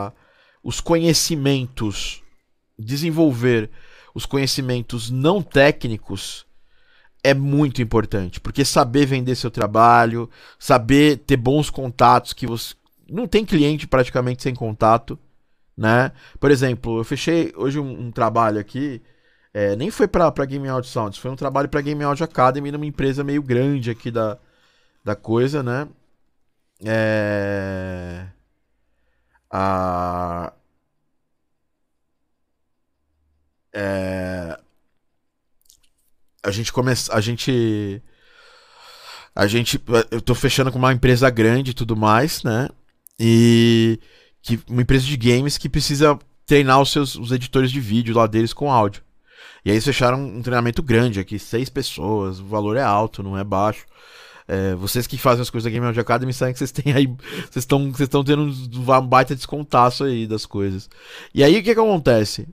a, 0.07 0.11
os 0.63 0.81
conhecimentos, 0.81 2.21
desenvolver 2.77 3.69
os 4.13 4.25
conhecimentos 4.25 5.09
não 5.09 5.41
técnicos 5.41 6.45
é 7.23 7.33
muito 7.33 7.81
importante, 7.81 8.39
porque 8.39 8.63
saber 8.63 9.05
vender 9.07 9.35
seu 9.35 9.49
trabalho, 9.49 10.29
saber 10.59 11.17
ter 11.17 11.38
bons 11.38 11.69
contatos 11.69 12.33
que 12.33 12.45
você 12.45 12.75
não 13.09 13.27
tem 13.27 13.43
cliente 13.43 13.88
praticamente 13.88 14.43
sem 14.43 14.53
contato, 14.53 15.17
né? 15.75 16.11
Por 16.39 16.51
exemplo, 16.51 16.99
eu 16.99 17.03
fechei 17.03 17.51
hoje 17.55 17.79
um, 17.79 18.07
um 18.07 18.11
trabalho 18.11 18.59
aqui, 18.59 19.01
é, 19.53 19.75
nem 19.75 19.89
foi 19.89 20.07
para 20.07 20.45
Game 20.45 20.67
Audio 20.67 20.89
Sounds, 20.89 21.17
foi 21.17 21.31
um 21.31 21.35
trabalho 21.35 21.67
para 21.67 21.81
Game 21.81 22.03
Audio 22.03 22.23
Academy 22.23 22.71
numa 22.71 22.85
empresa 22.85 23.23
meio 23.23 23.41
grande 23.41 23.89
aqui 23.89 24.11
da, 24.11 24.38
da 25.03 25.15
coisa, 25.15 25.63
né? 25.63 25.88
É... 26.83 28.25
A... 29.49 30.53
É... 33.75 34.57
A 36.41 36.51
gente 36.51 36.71
começa, 36.71 37.13
a 37.13 37.19
gente 37.19 38.01
a 39.35 39.47
gente 39.47 39.81
eu 40.09 40.21
tô 40.21 40.33
fechando 40.33 40.71
com 40.71 40.77
uma 40.77 40.93
empresa 40.93 41.29
grande 41.29 41.71
e 41.71 41.73
tudo 41.73 41.95
mais, 41.95 42.41
né? 42.43 42.69
E 43.19 43.99
que 44.41 44.59
uma 44.69 44.81
empresa 44.81 45.05
de 45.05 45.17
games 45.17 45.57
que 45.57 45.67
precisa 45.67 46.17
treinar 46.45 46.79
os 46.81 46.91
seus 46.91 47.15
os 47.15 47.31
editores 47.31 47.69
de 47.71 47.81
vídeo 47.81 48.15
lá 48.15 48.27
deles 48.27 48.53
com 48.53 48.71
áudio. 48.71 49.03
E 49.65 49.69
aí 49.69 49.75
eles 49.75 49.83
fecharam 49.83 50.23
um 50.23 50.41
treinamento 50.41 50.81
grande 50.81 51.19
aqui, 51.19 51.38
seis 51.38 51.69
pessoas, 51.69 52.39
o 52.39 52.45
valor 52.45 52.77
é 52.77 52.83
alto, 52.83 53.23
não 53.23 53.38
é 53.38 53.43
baixo. 53.43 53.85
É, 54.47 54.75
vocês 54.75 55.07
que 55.07 55.17
fazem 55.17 55.41
as 55.41 55.49
coisas 55.49 55.65
da 55.65 55.71
Game 55.71 55.85
Audio 55.85 56.01
Academy 56.01 56.31
sabem 56.31 56.53
que 56.53 56.59
vocês 56.59 56.71
têm 56.71 56.93
aí. 56.93 57.07
Vocês 57.51 57.65
estão 57.65 58.23
tendo 58.23 58.43
um 58.43 59.07
baita 59.07 59.35
descontaço 59.35 60.03
aí 60.03 60.27
das 60.27 60.45
coisas. 60.45 60.89
E 61.33 61.43
aí 61.43 61.53
o 61.59 61.63
que, 61.63 61.73
que 61.73 61.79
acontece? 61.79 62.47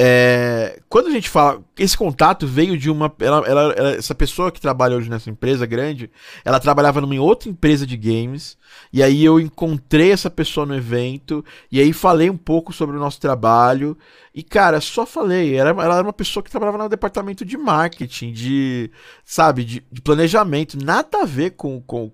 É, 0.00 0.80
quando 0.88 1.08
a 1.08 1.10
gente 1.10 1.28
fala, 1.28 1.60
esse 1.76 1.96
contato 1.96 2.46
veio 2.46 2.78
de 2.78 2.88
uma. 2.88 3.12
Ela, 3.18 3.38
ela, 3.44 3.72
ela, 3.72 3.90
essa 3.96 4.14
pessoa 4.14 4.52
que 4.52 4.60
trabalha 4.60 4.96
hoje 4.96 5.10
nessa 5.10 5.28
empresa 5.28 5.66
grande, 5.66 6.08
ela 6.44 6.60
trabalhava 6.60 7.00
numa 7.00 7.20
outra 7.20 7.48
empresa 7.48 7.84
de 7.84 7.96
games. 7.96 8.56
E 8.92 9.02
aí 9.02 9.24
eu 9.24 9.40
encontrei 9.40 10.12
essa 10.12 10.30
pessoa 10.30 10.64
no 10.64 10.76
evento. 10.76 11.44
E 11.72 11.80
aí 11.80 11.92
falei 11.92 12.30
um 12.30 12.36
pouco 12.36 12.72
sobre 12.72 12.96
o 12.96 13.00
nosso 13.00 13.18
trabalho. 13.18 13.98
E, 14.32 14.40
cara, 14.40 14.80
só 14.80 15.04
falei. 15.04 15.56
Ela, 15.56 15.70
ela 15.70 15.96
era 15.96 16.06
uma 16.06 16.12
pessoa 16.12 16.44
que 16.44 16.50
trabalhava 16.50 16.78
no 16.78 16.88
departamento 16.88 17.44
de 17.44 17.56
marketing, 17.56 18.32
de. 18.32 18.92
Sabe, 19.24 19.64
de, 19.64 19.84
de 19.90 20.00
planejamento. 20.00 20.78
Nada 20.80 21.22
a 21.22 21.26
ver 21.26 21.56
com. 21.56 21.80
com 21.80 22.12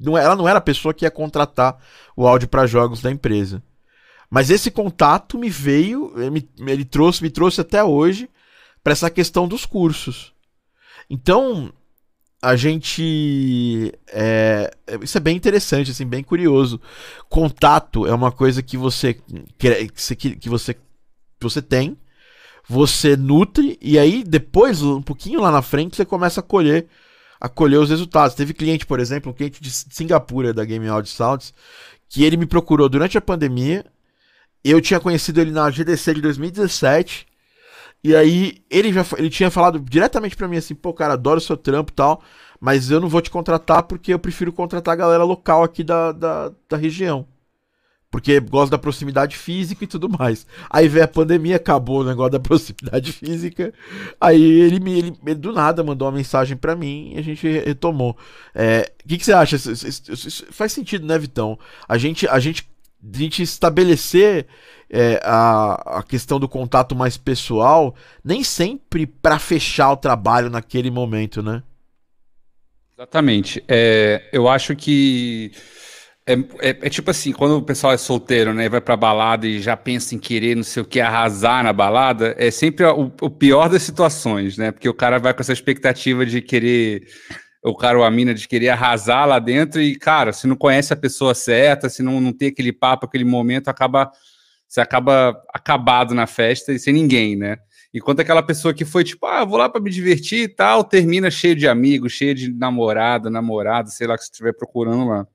não, 0.00 0.16
ela 0.16 0.34
não 0.34 0.48
era 0.48 0.56
a 0.56 0.62
pessoa 0.62 0.94
que 0.94 1.04
ia 1.04 1.10
contratar 1.10 1.76
o 2.16 2.26
áudio 2.26 2.48
para 2.48 2.66
jogos 2.66 3.02
da 3.02 3.10
empresa. 3.10 3.62
Mas 4.30 4.50
esse 4.50 4.70
contato 4.70 5.38
me 5.38 5.48
veio, 5.48 6.12
ele, 6.16 6.30
me, 6.30 6.48
ele 6.70 6.84
trouxe, 6.84 7.22
me 7.22 7.30
trouxe 7.30 7.60
até 7.60 7.82
hoje 7.82 8.28
para 8.82 8.92
essa 8.92 9.10
questão 9.10 9.46
dos 9.46 9.64
cursos. 9.64 10.32
Então, 11.08 11.72
a 12.40 12.54
gente. 12.54 13.92
É, 14.08 14.70
isso 15.02 15.16
é 15.16 15.20
bem 15.20 15.36
interessante, 15.36 15.90
assim, 15.90 16.06
bem 16.06 16.22
curioso. 16.22 16.80
Contato 17.28 18.06
é 18.06 18.14
uma 18.14 18.30
coisa 18.30 18.62
que 18.62 18.76
você, 18.76 19.14
que, 19.58 19.88
que 20.36 20.48
você, 20.48 20.74
que 20.74 20.80
você 21.40 21.62
tem, 21.62 21.96
você 22.68 23.16
nutre, 23.16 23.78
e 23.80 23.98
aí 23.98 24.22
depois, 24.22 24.82
um 24.82 25.02
pouquinho 25.02 25.40
lá 25.40 25.50
na 25.50 25.62
frente, 25.62 25.96
você 25.96 26.04
começa 26.04 26.40
a 26.40 26.42
colher, 26.42 26.86
a 27.40 27.48
colher 27.48 27.78
os 27.78 27.90
resultados. 27.90 28.36
Teve 28.36 28.54
cliente, 28.54 28.86
por 28.86 29.00
exemplo, 29.00 29.32
um 29.32 29.34
cliente 29.34 29.60
de 29.60 29.70
Singapura 29.70 30.52
da 30.52 30.64
Game 30.64 30.86
Audio 30.88 31.10
Sounds, 31.10 31.54
que 32.08 32.24
ele 32.24 32.36
me 32.36 32.46
procurou 32.46 32.88
durante 32.88 33.16
a 33.16 33.20
pandemia. 33.20 33.84
Eu 34.68 34.80
tinha 34.80 34.98
conhecido 34.98 35.40
ele 35.40 35.52
na 35.52 35.70
GDC 35.70 36.14
de 36.14 36.20
2017. 36.20 37.26
E 38.02 38.14
aí 38.14 38.58
ele 38.70 38.92
já 38.92 39.04
ele 39.16 39.30
tinha 39.30 39.50
falado 39.50 39.78
diretamente 39.80 40.36
para 40.36 40.48
mim 40.48 40.56
assim, 40.56 40.74
pô, 40.74 40.92
cara, 40.92 41.14
adoro 41.14 41.38
o 41.38 41.40
seu 41.40 41.56
trampo 41.56 41.92
e 41.92 41.94
tal, 41.94 42.22
mas 42.60 42.90
eu 42.90 43.00
não 43.00 43.08
vou 43.08 43.20
te 43.20 43.30
contratar 43.30 43.82
porque 43.84 44.12
eu 44.12 44.18
prefiro 44.18 44.52
contratar 44.52 44.92
a 44.92 44.96
galera 44.96 45.24
local 45.24 45.62
aqui 45.62 45.82
da, 45.82 46.12
da, 46.12 46.52
da 46.68 46.76
região. 46.76 47.26
Porque 48.10 48.40
gosto 48.40 48.70
da 48.70 48.78
proximidade 48.78 49.36
física 49.36 49.84
e 49.84 49.86
tudo 49.86 50.08
mais. 50.08 50.46
Aí 50.70 50.88
veio 50.88 51.04
a 51.04 51.08
pandemia, 51.08 51.56
acabou 51.56 52.00
o 52.00 52.04
negócio 52.04 52.32
da 52.32 52.40
proximidade 52.40 53.12
física. 53.12 53.74
Aí 54.20 54.42
ele 54.42 54.80
me 54.80 54.98
ele, 54.98 55.18
ele 55.26 55.34
do 55.34 55.52
nada 55.52 55.84
mandou 55.84 56.08
uma 56.08 56.16
mensagem 56.16 56.56
para 56.56 56.74
mim 56.74 57.12
e 57.14 57.18
a 57.18 57.22
gente 57.22 57.46
retomou. 57.46 58.12
O 58.12 58.16
é, 58.54 58.90
que, 59.06 59.18
que 59.18 59.24
você 59.24 59.32
acha? 59.32 59.56
Isso, 59.56 59.70
isso, 59.72 60.12
isso 60.12 60.46
faz 60.50 60.72
sentido, 60.72 61.06
né, 61.06 61.18
Vitão? 61.18 61.58
A 61.88 61.98
gente, 61.98 62.26
a 62.28 62.38
gente, 62.38 62.68
a 63.12 63.18
gente 63.18 63.42
estabelecer 63.42 64.46
é, 64.90 65.20
a, 65.22 65.98
a 65.98 66.02
questão 66.02 66.38
do 66.38 66.48
contato 66.48 66.94
mais 66.94 67.16
pessoal, 67.16 67.94
nem 68.24 68.42
sempre 68.42 69.06
para 69.06 69.38
fechar 69.38 69.92
o 69.92 69.96
trabalho 69.96 70.50
naquele 70.50 70.90
momento, 70.90 71.42
né? 71.42 71.62
Exatamente. 72.96 73.62
É, 73.68 74.28
eu 74.32 74.48
acho 74.48 74.74
que 74.74 75.52
é, 76.26 76.32
é, 76.32 76.70
é, 76.82 76.90
tipo 76.90 77.08
assim, 77.08 77.30
quando 77.30 77.56
o 77.56 77.62
pessoal 77.62 77.92
é 77.92 77.96
solteiro, 77.96 78.52
né, 78.52 78.68
vai 78.68 78.80
pra 78.80 78.96
balada 78.96 79.46
e 79.46 79.62
já 79.62 79.76
pensa 79.76 80.12
em 80.12 80.18
querer, 80.18 80.56
não 80.56 80.64
sei 80.64 80.82
o 80.82 80.86
que, 80.86 81.00
arrasar 81.00 81.62
na 81.62 81.72
balada, 81.72 82.34
é 82.36 82.50
sempre 82.50 82.84
o, 82.84 83.12
o 83.20 83.30
pior 83.30 83.68
das 83.68 83.84
situações, 83.84 84.58
né? 84.58 84.72
Porque 84.72 84.88
o 84.88 84.94
cara 84.94 85.18
vai 85.20 85.32
com 85.32 85.40
essa 85.40 85.52
expectativa 85.52 86.26
de 86.26 86.42
querer, 86.42 87.06
o 87.70 87.74
cara 87.74 87.98
ou 87.98 88.04
a 88.04 88.10
mina 88.10 88.32
de 88.32 88.46
querer 88.46 88.68
arrasar 88.68 89.26
lá 89.26 89.38
dentro 89.40 89.82
e, 89.82 89.96
cara, 89.96 90.32
se 90.32 90.46
não 90.46 90.54
conhece 90.54 90.92
a 90.92 90.96
pessoa 90.96 91.34
certa, 91.34 91.88
se 91.88 92.02
não, 92.02 92.20
não 92.20 92.32
tem 92.32 92.48
aquele 92.48 92.72
papo, 92.72 93.06
aquele 93.06 93.24
momento, 93.24 93.68
acaba 93.68 94.10
você 94.68 94.80
acaba 94.80 95.40
acabado 95.54 96.14
na 96.14 96.26
festa 96.26 96.72
e 96.72 96.78
sem 96.78 96.92
ninguém, 96.92 97.36
né? 97.36 97.58
Enquanto 97.94 98.20
aquela 98.20 98.42
pessoa 98.42 98.74
que 98.74 98.84
foi 98.84 99.04
tipo, 99.04 99.24
ah, 99.26 99.44
vou 99.44 99.58
lá 99.58 99.68
para 99.68 99.80
me 99.80 99.90
divertir 99.90 100.42
e 100.42 100.48
tal, 100.48 100.84
termina 100.84 101.30
cheio 101.30 101.54
de 101.54 101.68
amigos, 101.68 102.12
cheio 102.12 102.34
de 102.34 102.52
namorada, 102.52 103.30
namorado, 103.30 103.90
sei 103.90 104.06
lá 104.06 104.16
que 104.16 104.24
você 104.24 104.30
estiver 104.30 104.52
procurando 104.52 105.08
lá. 105.08 105.26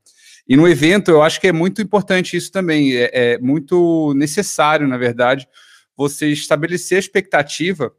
E 0.48 0.56
no 0.56 0.68
evento, 0.68 1.12
eu 1.12 1.22
acho 1.22 1.40
que 1.40 1.48
é 1.48 1.54
muito 1.54 1.82
importante 1.82 2.36
isso 2.36 2.52
também, 2.52 2.96
é, 2.96 3.10
é 3.14 3.38
muito 3.40 4.14
necessário, 4.16 4.88
na 4.88 4.98
verdade, 4.98 5.48
você 5.96 6.28
estabelecer 6.28 6.98
a 6.98 7.00
expectativa 7.00 7.92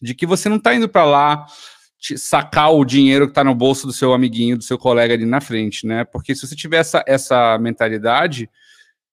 de 0.00 0.14
que 0.14 0.26
você 0.26 0.48
não 0.48 0.56
está 0.56 0.74
indo 0.74 0.88
para 0.88 1.04
lá 1.04 1.46
sacar 2.16 2.72
o 2.72 2.84
dinheiro 2.84 3.26
que 3.26 3.30
está 3.30 3.44
no 3.44 3.54
bolso 3.54 3.86
do 3.86 3.92
seu 3.92 4.12
amiguinho, 4.12 4.58
do 4.58 4.64
seu 4.64 4.76
colega 4.76 5.14
ali 5.14 5.24
na 5.24 5.40
frente, 5.40 5.86
né? 5.86 6.04
Porque 6.04 6.34
se 6.34 6.46
você 6.46 6.56
tiver 6.56 6.78
essa, 6.78 7.04
essa 7.06 7.58
mentalidade, 7.58 8.50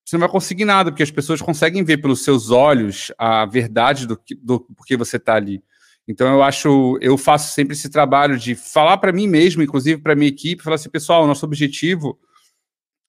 você 0.03 0.15
não 0.15 0.21
vai 0.21 0.29
conseguir 0.29 0.65
nada, 0.65 0.91
porque 0.91 1.03
as 1.03 1.11
pessoas 1.11 1.41
conseguem 1.41 1.83
ver 1.83 1.97
pelos 1.97 2.23
seus 2.23 2.49
olhos 2.49 3.11
a 3.17 3.45
verdade 3.45 4.07
do, 4.07 4.19
do 4.41 4.59
porquê 4.75 4.97
você 4.97 5.17
está 5.17 5.35
ali. 5.35 5.63
Então 6.07 6.27
eu 6.33 6.41
acho, 6.41 6.97
eu 6.99 7.15
faço 7.15 7.53
sempre 7.53 7.73
esse 7.73 7.87
trabalho 7.87 8.35
de 8.35 8.55
falar 8.55 8.97
para 8.97 9.11
mim 9.11 9.27
mesmo, 9.27 9.61
inclusive 9.61 10.01
para 10.01 10.15
minha 10.15 10.29
equipe, 10.29 10.63
falar 10.63 10.75
assim, 10.75 10.89
pessoal, 10.89 11.27
nosso 11.27 11.45
objetivo 11.45 12.17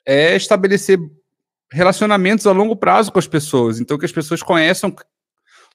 é 0.05 0.37
estabelecer 0.37 0.99
relacionamentos 1.73 2.47
a 2.47 2.53
longo 2.53 2.77
prazo 2.77 3.11
com 3.11 3.19
as 3.19 3.27
pessoas. 3.27 3.81
Então 3.81 3.97
que 3.97 4.05
as 4.05 4.12
pessoas 4.12 4.43
conheçam 4.43 4.95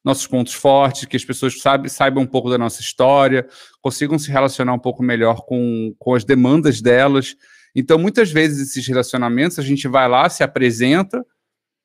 nossos 0.06 0.28
pontos 0.28 0.54
fortes, 0.54 1.06
que 1.06 1.18
as 1.18 1.26
pessoas 1.26 1.60
saibam, 1.60 1.90
saibam 1.90 2.24
um 2.24 2.28
pouco 2.28 2.48
da 2.48 2.60
nossa 2.60 2.80
história, 2.80 3.48
consigam 3.82 4.20
se 4.20 4.30
relacionar 4.30 4.72
um 4.72 4.80
pouco 4.80 5.02
melhor 5.02 5.42
com, 5.48 5.96
com 5.98 6.14
as 6.14 6.24
demandas 6.24 6.80
delas. 6.80 7.36
Então, 7.76 7.98
muitas 7.98 8.32
vezes, 8.32 8.70
esses 8.70 8.88
relacionamentos, 8.88 9.58
a 9.58 9.64
gente 9.64 9.88
vai 9.88 10.08
lá, 10.08 10.30
se 10.30 10.44
apresenta, 10.44 11.26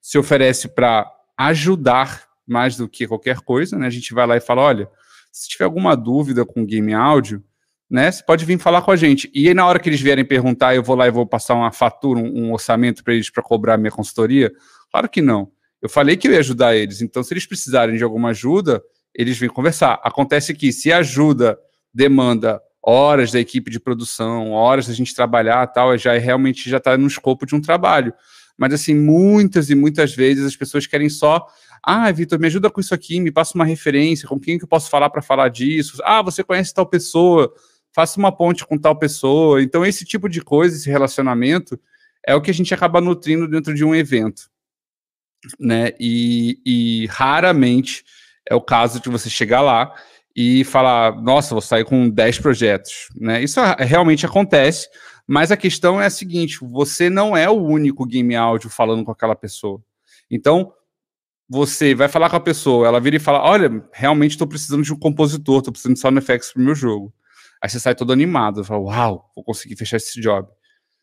se 0.02 0.18
oferece 0.18 0.68
para 0.68 1.10
ajudar 1.34 2.28
mais 2.46 2.76
do 2.76 2.86
que 2.86 3.08
qualquer 3.08 3.40
coisa, 3.40 3.78
né? 3.78 3.86
A 3.86 3.90
gente 3.90 4.12
vai 4.12 4.26
lá 4.26 4.36
e 4.36 4.40
fala: 4.40 4.60
olha, 4.60 4.88
se 5.32 5.48
tiver 5.48 5.64
alguma 5.64 5.96
dúvida 5.96 6.44
com 6.44 6.66
game 6.66 6.92
áudio, 6.92 7.42
né? 7.90 8.12
Você 8.12 8.22
pode 8.22 8.44
vir 8.44 8.58
falar 8.58 8.82
com 8.82 8.90
a 8.90 8.96
gente. 8.96 9.30
E 9.34 9.48
aí, 9.48 9.54
na 9.54 9.66
hora 9.66 9.78
que 9.78 9.88
eles 9.88 10.00
vierem 10.00 10.26
perguntar, 10.26 10.74
eu 10.74 10.82
vou 10.82 10.94
lá 10.94 11.06
e 11.06 11.10
vou 11.10 11.26
passar 11.26 11.54
uma 11.54 11.72
fatura, 11.72 12.20
um, 12.20 12.48
um 12.48 12.52
orçamento 12.52 13.02
para 13.02 13.14
eles 13.14 13.30
para 13.30 13.42
cobrar 13.42 13.78
minha 13.78 13.90
consultoria? 13.90 14.52
Claro 14.90 15.08
que 15.08 15.22
não. 15.22 15.50
Eu 15.82 15.88
falei 15.88 16.16
que 16.16 16.28
eu 16.28 16.32
ia 16.32 16.40
ajudar 16.40 16.76
eles. 16.76 17.00
Então, 17.00 17.22
se 17.22 17.32
eles 17.32 17.46
precisarem 17.46 17.96
de 17.96 18.04
alguma 18.04 18.30
ajuda, 18.30 18.82
eles 19.14 19.38
vêm 19.38 19.48
conversar. 19.48 20.00
Acontece 20.02 20.54
que 20.54 20.72
se 20.72 20.92
a 20.92 20.98
ajuda 20.98 21.58
demanda 21.92 22.60
horas 22.82 23.30
da 23.30 23.40
equipe 23.40 23.70
de 23.70 23.78
produção, 23.78 24.52
horas 24.52 24.86
da 24.86 24.94
gente 24.94 25.14
trabalhar 25.14 25.66
tal, 25.66 25.96
já 25.98 26.14
é, 26.14 26.18
realmente 26.18 26.68
já 26.68 26.78
está 26.78 26.96
no 26.96 27.06
escopo 27.06 27.44
de 27.44 27.54
um 27.54 27.60
trabalho. 27.60 28.12
Mas 28.56 28.74
assim, 28.74 28.94
muitas 28.94 29.70
e 29.70 29.74
muitas 29.74 30.14
vezes 30.14 30.44
as 30.44 30.56
pessoas 30.56 30.86
querem 30.86 31.08
só, 31.08 31.46
ah, 31.82 32.10
Vitor, 32.12 32.38
me 32.38 32.46
ajuda 32.46 32.70
com 32.70 32.80
isso 32.80 32.94
aqui, 32.94 33.20
me 33.20 33.30
passa 33.30 33.54
uma 33.54 33.64
referência, 33.64 34.28
com 34.28 34.38
quem 34.38 34.58
que 34.58 34.64
eu 34.64 34.68
posso 34.68 34.90
falar 34.90 35.08
para 35.10 35.22
falar 35.22 35.48
disso? 35.48 35.98
Ah, 36.04 36.22
você 36.22 36.44
conhece 36.44 36.74
tal 36.74 36.86
pessoa, 36.86 37.52
faça 37.92 38.18
uma 38.18 38.30
ponte 38.30 38.66
com 38.66 38.78
tal 38.78 38.96
pessoa. 38.96 39.62
Então 39.62 39.84
esse 39.84 40.04
tipo 40.04 40.28
de 40.28 40.42
coisa, 40.42 40.76
esse 40.76 40.90
relacionamento, 40.90 41.78
é 42.26 42.34
o 42.34 42.40
que 42.40 42.50
a 42.50 42.54
gente 42.54 42.72
acaba 42.74 43.00
nutrindo 43.00 43.48
dentro 43.48 43.74
de 43.74 43.84
um 43.84 43.94
evento, 43.94 44.50
né? 45.58 45.92
E, 45.98 46.58
e 46.64 47.06
raramente 47.06 48.04
é 48.48 48.54
o 48.54 48.60
caso 48.60 49.00
de 49.00 49.08
você 49.08 49.30
chegar 49.30 49.60
lá 49.60 49.94
e 50.36 50.64
falar, 50.64 51.20
nossa, 51.20 51.54
vou 51.54 51.60
sair 51.60 51.84
com 51.84 52.08
10 52.08 52.38
projetos, 52.38 53.08
né? 53.16 53.42
Isso 53.42 53.60
realmente 53.78 54.24
acontece, 54.24 54.88
mas 55.26 55.50
a 55.50 55.56
questão 55.56 56.00
é 56.00 56.06
a 56.06 56.10
seguinte, 56.10 56.58
você 56.62 57.10
não 57.10 57.36
é 57.36 57.48
o 57.48 57.62
único 57.62 58.06
game 58.06 58.34
áudio 58.34 58.70
falando 58.70 59.04
com 59.04 59.10
aquela 59.10 59.36
pessoa. 59.36 59.82
Então, 60.30 60.72
você 61.48 61.94
vai 61.94 62.08
falar 62.08 62.30
com 62.30 62.36
a 62.36 62.40
pessoa, 62.40 62.86
ela 62.86 63.00
vira 63.00 63.16
e 63.16 63.20
fala, 63.20 63.42
olha, 63.42 63.84
realmente 63.92 64.32
estou 64.32 64.46
precisando 64.46 64.84
de 64.84 64.92
um 64.92 64.98
compositor, 64.98 65.58
estou 65.58 65.72
precisando 65.72 65.94
de 65.94 66.00
sound 66.00 66.18
effects 66.18 66.52
para 66.52 66.62
o 66.62 66.64
meu 66.64 66.74
jogo. 66.74 67.12
Aí 67.62 67.68
você 67.68 67.80
sai 67.80 67.94
todo 67.94 68.12
animado, 68.12 68.64
fala, 68.64 68.80
uau, 68.80 69.30
vou 69.34 69.44
conseguir 69.44 69.76
fechar 69.76 69.96
esse 69.96 70.20
job. 70.20 70.48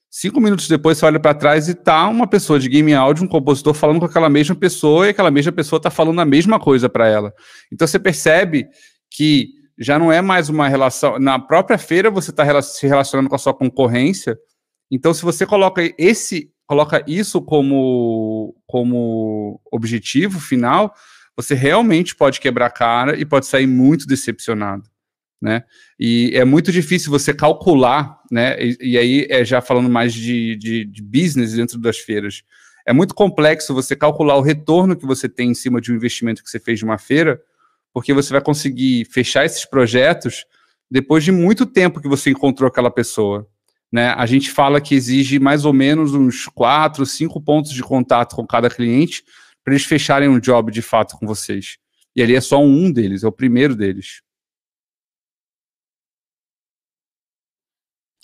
Cinco 0.09 0.39
minutos 0.39 0.67
depois 0.67 0.97
você 0.97 1.05
olha 1.05 1.19
para 1.19 1.33
trás 1.33 1.67
e 1.67 1.75
tá 1.75 2.07
uma 2.07 2.27
pessoa 2.27 2.59
de 2.59 2.69
game 2.69 2.93
áudio, 2.93 3.25
um 3.25 3.27
compositor 3.27 3.73
falando 3.73 3.99
com 3.99 4.05
aquela 4.05 4.29
mesma 4.29 4.55
pessoa 4.55 5.05
e 5.05 5.09
aquela 5.09 5.29
mesma 5.29 5.51
pessoa 5.51 5.81
tá 5.81 5.89
falando 5.89 6.19
a 6.21 6.25
mesma 6.25 6.59
coisa 6.59 6.87
para 6.89 7.07
ela. 7.07 7.33
Então 7.71 7.85
você 7.85 7.99
percebe 7.99 8.67
que 9.11 9.49
já 9.77 9.99
não 9.99 10.11
é 10.11 10.21
mais 10.21 10.49
uma 10.49 10.67
relação. 10.67 11.19
Na 11.19 11.37
própria 11.37 11.77
feira 11.77 12.09
você 12.09 12.31
está 12.31 12.61
se 12.61 12.87
relacionando 12.87 13.29
com 13.29 13.35
a 13.35 13.39
sua 13.39 13.53
concorrência. 13.53 14.37
Então, 14.89 15.13
se 15.13 15.21
você 15.21 15.45
coloca 15.45 15.81
esse, 15.97 16.49
coloca 16.65 17.03
isso 17.07 17.41
como, 17.41 18.55
como 18.65 19.59
objetivo 19.71 20.39
final, 20.39 20.93
você 21.35 21.53
realmente 21.53 22.15
pode 22.15 22.39
quebrar 22.39 22.67
a 22.67 22.71
cara 22.71 23.19
e 23.19 23.25
pode 23.25 23.45
sair 23.45 23.67
muito 23.67 24.07
decepcionado. 24.07 24.83
Né? 25.41 25.63
E 25.99 26.31
é 26.33 26.43
muito 26.43 26.71
difícil 26.71 27.11
você 27.11 27.33
calcular, 27.33 28.19
né? 28.31 28.57
E, 28.59 28.77
e 28.93 28.97
aí 28.97 29.27
é 29.29 29.45
já 29.45 29.61
falando 29.61 29.89
mais 29.89 30.13
de, 30.13 30.55
de, 30.55 30.85
de 30.85 31.01
business 31.01 31.53
dentro 31.53 31.79
das 31.79 31.99
feiras. 31.99 32.41
É 32.87 32.93
muito 32.93 33.13
complexo 33.13 33.73
você 33.73 33.95
calcular 33.95 34.35
o 34.37 34.41
retorno 34.41 34.95
que 34.95 35.05
você 35.05 35.29
tem 35.29 35.51
em 35.51 35.53
cima 35.53 35.79
de 35.79 35.91
um 35.91 35.95
investimento 35.95 36.43
que 36.43 36.49
você 36.49 36.59
fez 36.59 36.79
de 36.79 36.85
uma 36.85 36.97
feira, 36.97 37.39
porque 37.93 38.13
você 38.13 38.31
vai 38.31 38.41
conseguir 38.41 39.05
fechar 39.05 39.45
esses 39.45 39.65
projetos 39.65 40.45
depois 40.89 41.23
de 41.23 41.31
muito 41.31 41.65
tempo 41.65 42.01
que 42.01 42.07
você 42.07 42.29
encontrou 42.29 42.67
aquela 42.67 42.89
pessoa. 42.89 43.47
Né? 43.91 44.09
A 44.09 44.25
gente 44.25 44.49
fala 44.49 44.81
que 44.81 44.95
exige 44.95 45.39
mais 45.39 45.65
ou 45.65 45.73
menos 45.73 46.13
uns 46.13 46.45
quatro, 46.45 47.05
cinco 47.05 47.41
pontos 47.41 47.71
de 47.71 47.83
contato 47.83 48.35
com 48.35 48.45
cada 48.45 48.69
cliente 48.69 49.23
para 49.63 49.73
eles 49.73 49.85
fecharem 49.85 50.29
um 50.29 50.39
job 50.39 50.71
de 50.71 50.81
fato 50.81 51.17
com 51.17 51.27
vocês. 51.27 51.77
E 52.15 52.21
ali 52.21 52.35
é 52.35 52.41
só 52.41 52.63
um 52.63 52.91
deles, 52.91 53.23
é 53.23 53.27
o 53.27 53.31
primeiro 53.31 53.75
deles. 53.75 54.21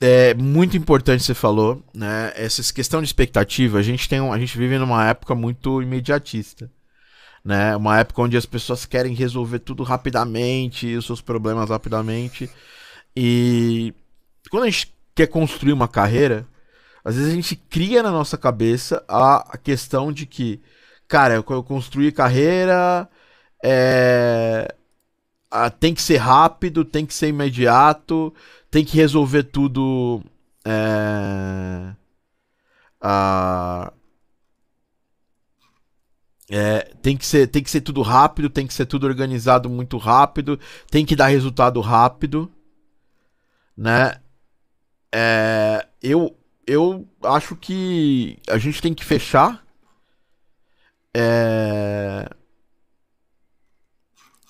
É 0.02 0.34
muito 0.34 0.76
importante 0.76 1.24
você 1.24 1.34
falou, 1.34 1.84
né? 1.94 2.34
Essa 2.36 2.74
questão 2.74 3.02
de 3.02 3.08
expectativa, 3.08 3.80
a 3.80 3.82
gente 3.82 4.10
tem 4.10 4.20
um, 4.20 4.34
a 4.34 4.40
gente 4.40 4.58
vive 4.58 4.78
numa 4.78 5.08
época 5.08 5.34
muito 5.36 5.82
imediatista 5.82 6.70
né? 7.44 7.76
Uma 7.76 8.00
época 8.00 8.22
onde 8.22 8.38
as 8.38 8.46
pessoas 8.46 8.86
querem 8.86 9.14
resolver 9.14 9.60
tudo 9.60 9.84
rapidamente, 9.84 10.96
os 10.96 11.06
seus 11.06 11.22
problemas 11.22 11.70
rapidamente. 11.70 12.50
E 13.16 13.94
quando 14.50 14.64
a 14.64 14.70
gente 14.70 14.94
quer 15.14 15.28
construir 15.28 15.74
uma 15.74 15.88
carreira, 15.88 16.48
às 17.04 17.16
vezes 17.16 17.32
a 17.32 17.36
gente 17.36 17.56
cria 17.56 18.02
na 18.02 18.12
nossa 18.12 18.38
cabeça 18.38 19.04
a, 19.08 19.58
questão 19.58 20.12
de 20.12 20.26
que, 20.26 20.62
cara, 21.08 21.36
eu 21.36 21.44
construí 21.64 22.12
carreira, 22.12 23.10
é... 23.64 24.74
ah, 25.56 25.70
tem 25.70 25.94
que 25.94 26.02
ser 26.02 26.18
rápido, 26.18 26.84
tem 26.84 27.06
que 27.06 27.14
ser 27.14 27.28
imediato, 27.28 28.34
tem 28.72 28.84
que 28.84 28.98
resolver 28.98 29.44
tudo. 29.44 30.24
É, 30.66 31.94
ah, 33.00 33.94
é, 36.50 36.80
tem, 37.04 37.16
que 37.16 37.26
ser, 37.26 37.48
tem 37.48 37.62
que 37.64 37.70
ser 37.70 37.82
tudo 37.82 38.02
rápido, 38.02 38.50
tem 38.50 38.66
que 38.66 38.74
ser 38.74 38.88
tudo 38.88 39.06
organizado 39.06 39.70
muito 39.70 39.98
rápido, 39.98 40.60
tem 40.90 41.06
que 41.06 41.16
dar 41.16 41.28
resultado 41.28 41.80
rápido, 41.82 42.52
né? 43.78 44.16
É, 45.14 45.88
eu, 46.02 46.36
eu 46.66 47.08
acho 47.24 47.56
que 47.56 48.40
a 48.50 48.58
gente 48.58 48.82
tem 48.82 48.94
que 48.94 49.06
fechar. 49.06 49.64
É, 51.16 52.28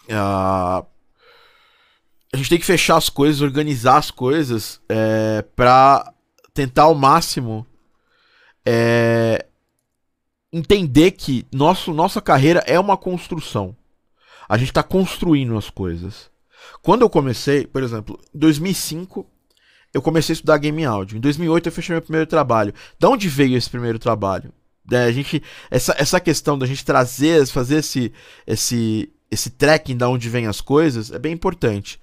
a, 0.10 0.86
a 2.34 2.38
gente 2.38 2.50
tem 2.50 2.58
que 2.58 2.66
fechar 2.66 2.98
as 2.98 3.10
coisas, 3.10 3.42
organizar 3.42 3.98
as 3.98 4.10
coisas 4.10 4.82
é, 4.90 5.44
para 5.56 6.12
tentar 6.52 6.84
ao 6.84 6.96
máximo 6.96 7.66
é, 8.66 9.46
entender 10.52 11.12
que 11.12 11.46
nosso, 11.54 11.94
nossa 11.94 12.20
carreira 12.20 12.64
é 12.66 12.80
uma 12.80 12.98
construção. 12.98 13.76
A 14.50 14.58
gente 14.58 14.70
está 14.70 14.82
construindo 14.82 15.56
as 15.56 15.70
coisas. 15.70 16.32
Quando 16.82 17.04
eu 17.04 17.10
comecei, 17.10 17.68
por 17.68 17.84
exemplo, 17.84 18.20
em 18.34 18.40
2005, 18.40 19.28
eu 19.94 20.02
comecei 20.02 20.34
a 20.34 20.38
estudar 20.38 20.58
game 20.58 20.84
audio. 20.84 21.18
Em 21.18 21.22
2008 21.22 21.68
eu 21.68 21.72
fechei 21.72 21.94
meu 21.94 22.02
primeiro 22.02 22.26
trabalho. 22.26 22.74
Da 23.00 23.10
onde 23.10 23.30
veio 23.30 23.56
esse 23.56 23.70
primeiro 23.70 24.00
trabalho? 24.00 24.52
É, 24.92 25.04
a 25.04 25.12
gente, 25.12 25.42
essa, 25.70 25.96
essa 26.00 26.20
questão 26.20 26.58
da 26.58 26.66
gente 26.66 26.84
trazer, 26.84 27.46
fazer 27.46 27.78
esse, 27.78 28.12
esse, 28.48 29.14
esse 29.30 29.52
tracking 29.52 29.96
da 29.96 30.10
onde 30.10 30.30
vem 30.30 30.48
as 30.48 30.62
coisas 30.62 31.12
é 31.12 31.20
bem 31.20 31.32
importante. 31.32 32.00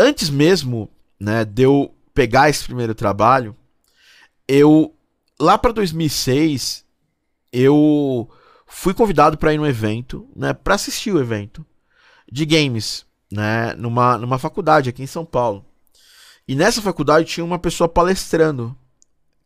Antes 0.00 0.30
mesmo, 0.30 0.88
né, 1.18 1.44
de 1.44 1.62
eu 1.62 1.92
pegar 2.14 2.48
esse 2.48 2.62
primeiro 2.62 2.94
trabalho, 2.94 3.56
eu 4.46 4.94
lá 5.40 5.58
para 5.58 5.72
2006 5.72 6.86
eu 7.52 8.30
fui 8.64 8.94
convidado 8.94 9.36
para 9.36 9.52
ir 9.52 9.58
num 9.58 9.66
evento, 9.66 10.28
né, 10.36 10.52
para 10.52 10.76
assistir 10.76 11.10
o 11.10 11.20
evento 11.20 11.66
de 12.30 12.46
games, 12.46 13.04
né, 13.28 13.74
numa, 13.74 14.16
numa 14.16 14.38
faculdade 14.38 14.88
aqui 14.88 15.02
em 15.02 15.06
São 15.06 15.24
Paulo. 15.24 15.66
E 16.46 16.54
nessa 16.54 16.80
faculdade 16.80 17.26
tinha 17.26 17.44
uma 17.44 17.58
pessoa 17.58 17.88
palestrando, 17.88 18.76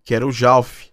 que 0.05 0.15
era 0.15 0.27
o 0.27 0.33
Jalf, 0.33 0.91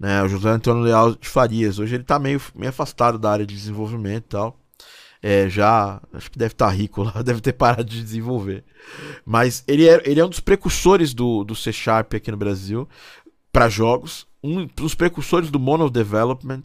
né, 0.00 0.22
o 0.22 0.28
José 0.28 0.48
Antônio 0.48 0.82
Leal 0.82 1.14
de 1.14 1.28
Farias. 1.28 1.78
Hoje 1.78 1.96
ele 1.96 2.02
está 2.02 2.18
meio, 2.18 2.40
meio 2.54 2.70
afastado 2.70 3.18
da 3.18 3.30
área 3.30 3.46
de 3.46 3.54
desenvolvimento 3.54 4.24
e 4.24 4.28
tal. 4.28 4.58
É, 5.28 5.48
já, 5.50 6.00
acho 6.12 6.30
que 6.30 6.38
deve 6.38 6.52
estar 6.52 6.66
tá 6.66 6.72
rico 6.72 7.02
lá, 7.02 7.10
deve 7.20 7.40
ter 7.40 7.52
parado 7.52 7.82
de 7.82 8.00
desenvolver. 8.00 8.62
Mas 9.24 9.64
ele 9.66 9.88
é, 9.88 10.00
ele 10.04 10.20
é 10.20 10.24
um 10.24 10.28
dos 10.28 10.38
precursores 10.38 11.12
do, 11.12 11.42
do 11.42 11.52
C 11.52 11.72
Sharp 11.72 12.14
aqui 12.14 12.30
no 12.30 12.36
Brasil 12.36 12.88
para 13.50 13.68
jogos, 13.68 14.24
um 14.40 14.66
dos 14.66 14.94
precursores 14.94 15.50
do 15.50 15.58
Mono 15.58 15.90
Development, 15.90 16.62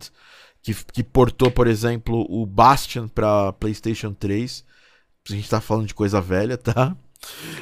que, 0.62 0.76
que 0.93 1.04
portou, 1.04 1.50
por 1.50 1.65
exemplo, 1.65 2.24
o 2.30 2.45
Bastion 2.45 3.08
para 3.08 3.52
PlayStation 3.54 4.13
3. 4.13 4.63
A 5.28 5.34
gente 5.34 5.43
está 5.43 5.60
falando 5.60 5.88
de 5.88 5.95
coisa 5.95 6.21
velha, 6.21 6.56
tá? 6.56 6.95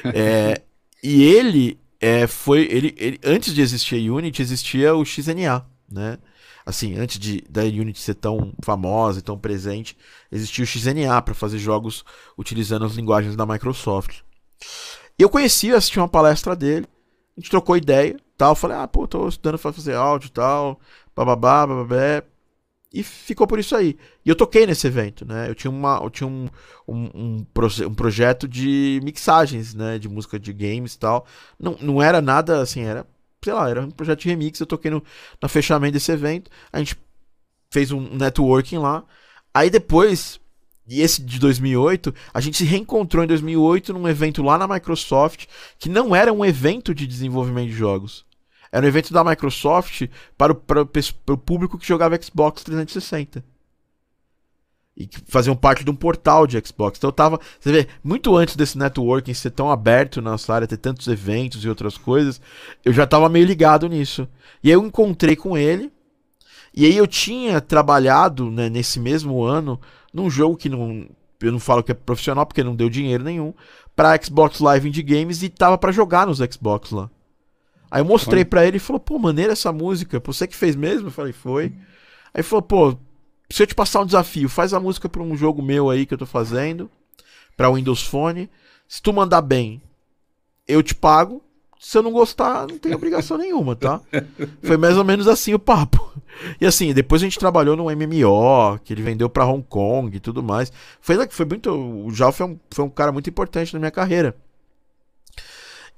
É, 0.14 0.62
e 1.02 1.22
ele 1.22 1.78
é, 1.98 2.26
foi. 2.26 2.62
Ele, 2.70 2.94
ele, 2.98 3.20
antes 3.24 3.54
de 3.54 3.60
existir 3.60 4.10
Unity, 4.10 4.40
existia 4.40 4.94
o 4.94 5.04
XNA, 5.04 5.66
né? 5.90 6.18
Assim, 6.64 6.96
antes 6.96 7.18
de, 7.18 7.42
da 7.48 7.62
Unity 7.62 8.00
ser 8.00 8.14
tão 8.14 8.52
famosa 8.62 9.18
e 9.18 9.22
tão 9.22 9.38
presente, 9.38 9.96
existia 10.30 10.62
o 10.62 10.66
XNA 10.66 11.20
para 11.22 11.34
fazer 11.34 11.58
jogos 11.58 12.04
utilizando 12.36 12.84
as 12.84 12.94
linguagens 12.94 13.36
da 13.36 13.46
Microsoft. 13.46 14.20
Eu 15.18 15.28
conheci, 15.28 15.72
assisti 15.72 15.98
uma 15.98 16.08
palestra 16.08 16.54
dele, 16.54 16.86
a 17.36 17.40
gente 17.40 17.50
trocou 17.50 17.76
ideia, 17.76 18.16
tal. 18.36 18.54
Falei, 18.54 18.76
ah, 18.78 18.88
pô, 18.88 19.06
tô 19.06 19.28
estudando 19.28 19.58
pra 19.58 19.72
fazer 19.72 19.94
áudio 19.94 20.30
tal, 20.30 20.80
bababá, 21.14 21.66
bababé. 21.66 22.24
E 22.92 23.04
ficou 23.04 23.46
por 23.46 23.58
isso 23.58 23.76
aí. 23.76 23.96
E 24.24 24.28
eu 24.28 24.34
toquei 24.34 24.66
nesse 24.66 24.86
evento, 24.86 25.24
né? 25.24 25.48
Eu 25.48 25.54
tinha, 25.54 25.70
uma, 25.70 26.00
eu 26.02 26.10
tinha 26.10 26.26
um, 26.26 26.48
um, 26.88 27.04
um, 27.14 27.46
um, 27.86 27.94
projeto 27.94 28.48
de 28.48 29.00
mixagens, 29.04 29.74
né? 29.74 29.96
De 29.96 30.08
música 30.08 30.40
de 30.40 30.52
games 30.52 30.94
e 30.94 30.98
tal. 30.98 31.24
Não, 31.58 31.76
não 31.80 32.02
era 32.02 32.20
nada 32.20 32.60
assim, 32.60 32.82
era, 32.82 33.06
sei 33.42 33.52
lá, 33.52 33.68
era 33.68 33.82
um 33.82 33.90
projeto 33.90 34.20
de 34.20 34.28
remix. 34.28 34.60
Eu 34.60 34.66
toquei 34.66 34.90
no, 34.90 35.02
no 35.42 35.48
fechamento 35.48 35.94
desse 35.94 36.12
evento. 36.12 36.50
A 36.72 36.78
gente 36.78 36.96
fez 37.70 37.90
um 37.92 38.00
networking 38.16 38.78
lá. 38.78 39.04
Aí 39.52 39.70
depois, 39.70 40.40
e 40.86 41.00
esse 41.00 41.22
de 41.22 41.38
2008, 41.38 42.14
a 42.32 42.40
gente 42.40 42.56
se 42.56 42.64
reencontrou 42.64 43.24
em 43.24 43.26
2008 43.26 43.92
num 43.92 44.08
evento 44.08 44.42
lá 44.42 44.58
na 44.58 44.68
Microsoft, 44.68 45.46
que 45.78 45.88
não 45.88 46.14
era 46.14 46.32
um 46.32 46.44
evento 46.44 46.94
de 46.94 47.06
desenvolvimento 47.06 47.68
de 47.68 47.74
jogos. 47.74 48.24
Era 48.72 48.84
um 48.84 48.88
evento 48.88 49.12
da 49.12 49.24
Microsoft 49.24 50.08
para 50.38 50.52
o, 50.52 50.54
para, 50.54 50.84
para 50.84 51.34
o 51.34 51.38
público 51.38 51.78
que 51.78 51.86
jogava 51.86 52.20
Xbox 52.20 52.62
360. 52.62 53.44
E 55.00 55.06
que 55.06 55.18
faziam 55.26 55.56
parte 55.56 55.82
de 55.82 55.90
um 55.90 55.94
portal 55.94 56.46
de 56.46 56.60
Xbox. 56.62 56.98
Então 56.98 57.08
eu 57.08 57.12
tava. 57.12 57.40
Você 57.58 57.72
vê, 57.72 57.88
muito 58.04 58.36
antes 58.36 58.54
desse 58.54 58.76
networking 58.76 59.32
ser 59.32 59.50
tão 59.50 59.70
aberto 59.70 60.20
na 60.20 60.32
nossa 60.32 60.52
área, 60.52 60.68
ter 60.68 60.76
tantos 60.76 61.08
eventos 61.08 61.64
e 61.64 61.70
outras 61.70 61.96
coisas, 61.96 62.38
eu 62.84 62.92
já 62.92 63.06
tava 63.06 63.26
meio 63.26 63.46
ligado 63.46 63.88
nisso. 63.88 64.28
E 64.62 64.68
aí 64.68 64.74
eu 64.74 64.84
encontrei 64.84 65.34
com 65.34 65.56
ele. 65.56 65.90
E 66.76 66.84
aí 66.84 66.94
eu 66.94 67.06
tinha 67.06 67.62
trabalhado 67.62 68.50
né, 68.50 68.68
nesse 68.68 69.00
mesmo 69.00 69.42
ano 69.42 69.80
num 70.12 70.28
jogo 70.28 70.54
que 70.54 70.68
não. 70.68 71.08
Eu 71.40 71.50
não 71.50 71.58
falo 71.58 71.82
que 71.82 71.92
é 71.92 71.94
profissional 71.94 72.44
porque 72.44 72.62
não 72.62 72.76
deu 72.76 72.90
dinheiro 72.90 73.24
nenhum. 73.24 73.54
Pra 73.96 74.20
Xbox 74.22 74.60
Live 74.60 74.86
Indie 74.86 75.02
Games 75.02 75.42
e 75.42 75.48
tava 75.48 75.78
para 75.78 75.92
jogar 75.92 76.26
nos 76.26 76.40
Xbox 76.40 76.90
lá. 76.90 77.08
Aí 77.90 78.02
eu 78.02 78.04
mostrei 78.04 78.44
para 78.44 78.66
ele 78.66 78.76
e 78.76 78.80
falou, 78.80 79.00
pô, 79.00 79.18
maneira 79.18 79.54
essa 79.54 79.72
música. 79.72 80.20
Você 80.22 80.46
que 80.46 80.54
fez 80.54 80.76
mesmo? 80.76 81.08
Eu 81.08 81.10
falei, 81.10 81.32
foi. 81.32 81.64
Aí 81.64 82.40
ele 82.40 82.42
falou, 82.42 82.62
pô, 82.62 82.98
se 83.50 83.62
eu 83.62 83.66
te 83.66 83.74
passar 83.74 84.00
um 84.00 84.06
desafio, 84.06 84.48
faz 84.48 84.72
a 84.72 84.80
música 84.80 85.08
pra 85.08 85.22
um 85.22 85.36
jogo 85.36 85.60
meu 85.60 85.90
aí 85.90 86.06
que 86.06 86.14
eu 86.14 86.18
tô 86.18 86.26
fazendo, 86.26 86.90
pra 87.56 87.70
Windows 87.70 88.02
Phone. 88.02 88.48
Se 88.88 89.02
tu 89.02 89.12
mandar 89.12 89.42
bem, 89.42 89.82
eu 90.66 90.82
te 90.82 90.94
pago. 90.94 91.42
Se 91.78 91.96
eu 91.96 92.02
não 92.02 92.12
gostar, 92.12 92.66
não 92.68 92.78
tem 92.78 92.94
obrigação 92.94 93.36
nenhuma, 93.38 93.74
tá? 93.74 94.00
Foi 94.62 94.76
mais 94.76 94.96
ou 94.96 95.04
menos 95.04 95.26
assim 95.26 95.54
o 95.54 95.58
papo. 95.58 96.12
E 96.60 96.66
assim, 96.66 96.92
depois 96.92 97.22
a 97.22 97.24
gente 97.24 97.38
trabalhou 97.38 97.74
no 97.74 97.84
MMO, 97.84 98.78
que 98.84 98.92
ele 98.92 99.02
vendeu 99.02 99.28
para 99.30 99.46
Hong 99.46 99.64
Kong 99.66 100.14
e 100.14 100.20
tudo 100.20 100.42
mais. 100.42 100.70
Foi, 101.00 101.16
foi 101.28 101.46
muito. 101.46 101.70
O 101.70 102.10
Jal 102.10 102.32
foi 102.32 102.46
um, 102.46 102.58
foi 102.70 102.84
um 102.84 102.90
cara 102.90 103.10
muito 103.10 103.30
importante 103.30 103.72
na 103.72 103.78
minha 103.78 103.90
carreira. 103.90 104.36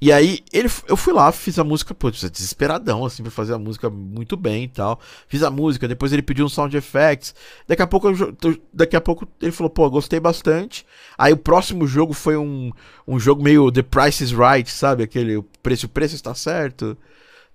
E 0.02 0.10
aí, 0.10 0.40
ele, 0.52 0.68
eu 0.88 0.96
fui 0.96 1.12
lá, 1.12 1.30
fiz 1.30 1.60
a 1.60 1.62
música, 1.62 1.94
pô, 1.94 2.10
desesperadão, 2.10 3.04
assim, 3.04 3.22
pra 3.22 3.30
fazer 3.30 3.54
a 3.54 3.58
música 3.58 3.88
muito 3.88 4.36
bem 4.36 4.64
e 4.64 4.68
tal. 4.68 4.98
Fiz 5.28 5.44
a 5.44 5.50
música, 5.50 5.86
depois 5.86 6.12
ele 6.12 6.22
pediu 6.22 6.44
um 6.44 6.48
sound 6.48 6.76
effects. 6.76 7.32
Daqui 7.68 7.82
a 7.82 7.86
pouco, 7.86 8.08
eu, 8.08 8.36
daqui 8.74 8.96
a 8.96 9.00
pouco 9.00 9.28
ele 9.40 9.52
falou, 9.52 9.70
pô, 9.70 9.88
gostei 9.88 10.18
bastante. 10.18 10.84
Aí 11.16 11.32
o 11.32 11.36
próximo 11.36 11.86
jogo 11.86 12.12
foi 12.14 12.36
um, 12.36 12.72
um 13.06 13.16
jogo 13.16 13.44
meio 13.44 13.70
The 13.70 13.82
Price 13.82 14.24
is 14.24 14.32
Right, 14.32 14.68
sabe? 14.68 15.04
Aquele, 15.04 15.36
o 15.36 15.44
preço, 15.62 15.86
o 15.86 15.88
preço 15.88 16.16
está 16.16 16.34
certo, 16.34 16.98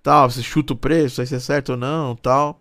tal. 0.02 0.30
Você 0.30 0.42
chuta 0.42 0.72
o 0.72 0.76
preço, 0.76 1.20
aí 1.20 1.26
se 1.26 1.34
é 1.34 1.40
certo 1.40 1.72
ou 1.72 1.76
não, 1.76 2.16
tal. 2.16 2.58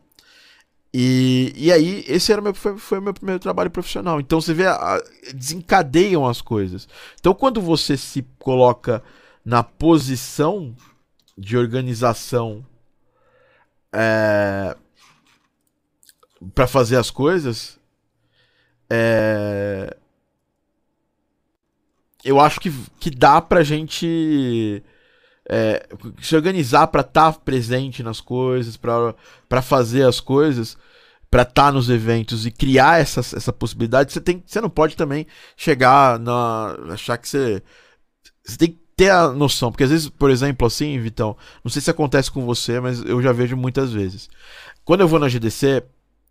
E, 0.93 1.54
e 1.56 1.71
aí, 1.71 2.04
esse 2.10 2.30
era 2.34 2.41
meu, 2.41 2.54
foi, 2.54 2.78
foi 2.78 3.00
meu 3.00 3.13
primeiro 3.13 3.39
trabalho 3.39 3.71
profissional. 3.71 4.19
Então 4.19 4.41
você 4.41 4.54
vê, 4.54 4.67
a, 4.67 5.02
desencadeiam 5.34 6.28
as 6.28 6.41
coisas. 6.41 6.89
Então 7.21 7.34
quando 7.34 7.62
você 7.62 7.95
se 7.95 8.26
coloca 8.38 9.02
na 9.47 9.63
posição 9.63 10.75
de 11.38 11.55
organização 11.55 12.65
é, 13.93 14.75
para 16.53 16.67
fazer 16.67 16.97
as 16.97 17.10
coisas, 17.10 17.79
é, 18.89 19.95
eu 22.25 22.41
acho 22.41 22.60
que, 22.60 22.69
que 22.99 23.10
dá 23.10 23.41
pra 23.41 23.63
gente 23.63 24.83
é, 25.49 25.88
se 26.21 26.36
organizar 26.36 26.88
para 26.88 26.99
estar 26.99 27.31
tá 27.31 27.39
presente 27.39 28.03
nas 28.03 28.19
coisas, 28.19 28.75
para 28.75 29.62
fazer 29.62 30.05
as 30.05 30.19
coisas, 30.19 30.77
para 31.31 31.43
estar 31.43 31.67
tá 31.67 31.71
nos 31.71 31.89
eventos 31.89 32.45
e 32.45 32.51
criar 32.51 32.99
essa, 32.99 33.21
essa 33.21 33.53
possibilidade, 33.53 34.12
você, 34.12 34.19
tem, 34.19 34.43
você 34.45 34.60
não 34.60 34.69
pode 34.69 34.97
também 34.97 35.25
chegar 35.55 36.19
na. 36.19 36.75
achar 36.91 37.17
que 37.17 37.29
você. 37.29 37.63
Você 38.43 38.57
tem 38.57 38.71
que 38.71 38.87
ter 38.97 39.12
a 39.12 39.29
noção, 39.29 39.71
porque 39.71 39.83
às 39.83 39.91
vezes, 39.91 40.10
por 40.10 40.31
exemplo, 40.31 40.65
assim, 40.65 40.99
Vitão, 40.99 41.38
não 41.63 41.69
sei 41.69 41.81
se 41.81 41.91
acontece 41.91 42.31
com 42.31 42.43
você, 42.43 42.79
mas 42.79 42.99
eu 43.05 43.21
já 43.21 43.31
vejo 43.31 43.55
muitas 43.55 43.93
vezes. 43.93 44.27
Quando 44.83 45.01
eu 45.01 45.07
vou 45.07 45.19
na 45.19 45.29
GDC, 45.29 45.83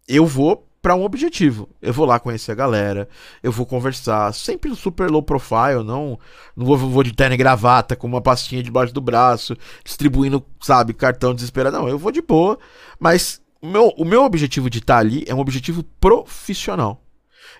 eu 0.08 0.26
vou 0.26 0.66
para 0.82 0.96
um 0.96 1.04
objetivo. 1.04 1.68
Eu 1.80 1.92
vou 1.92 2.04
lá 2.04 2.18
conhecer 2.18 2.50
a 2.50 2.56
galera, 2.56 3.08
eu 3.40 3.52
vou 3.52 3.64
conversar, 3.64 4.34
sempre 4.34 4.74
super 4.74 5.08
low 5.08 5.22
profile, 5.22 5.84
não, 5.84 6.18
não 6.56 6.66
vou, 6.66 6.76
vou 6.76 7.02
de 7.04 7.12
terno 7.12 7.34
e 7.34 7.38
gravata 7.38 7.94
com 7.94 8.06
uma 8.06 8.20
pastinha 8.20 8.62
debaixo 8.62 8.92
do 8.92 9.00
braço, 9.00 9.56
distribuindo, 9.84 10.44
sabe, 10.60 10.92
cartão 10.92 11.34
desesperado. 11.34 11.78
Não, 11.78 11.88
eu 11.88 11.98
vou 11.98 12.10
de 12.10 12.20
boa, 12.20 12.58
mas 12.98 13.40
o 13.62 13.66
meu, 13.68 13.94
o 13.96 14.04
meu 14.04 14.24
objetivo 14.24 14.68
de 14.68 14.78
estar 14.78 14.98
ali 14.98 15.24
é 15.28 15.34
um 15.34 15.40
objetivo 15.40 15.84
profissional. 16.00 17.00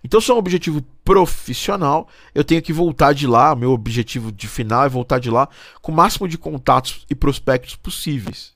Então, 0.03 0.21
se 0.21 0.31
é 0.31 0.35
um 0.35 0.39
objetivo 0.39 0.83
profissional, 1.05 2.09
eu 2.35 2.45
tenho 2.45 2.63
que 2.63 2.73
voltar 2.73 3.13
de 3.13 3.27
lá. 3.27 3.55
Meu 3.55 3.73
objetivo 3.73 4.31
de 4.33 4.47
final 4.49 4.85
é 4.85 4.89
voltar 4.89 5.19
de 5.19 5.31
lá 5.31 5.49
com 5.81 5.93
o 5.93 5.95
máximo 5.95 6.29
de 6.29 6.39
contatos 6.39 7.05
e 7.09 7.15
prospectos 7.15 7.77
possíveis 7.77 8.55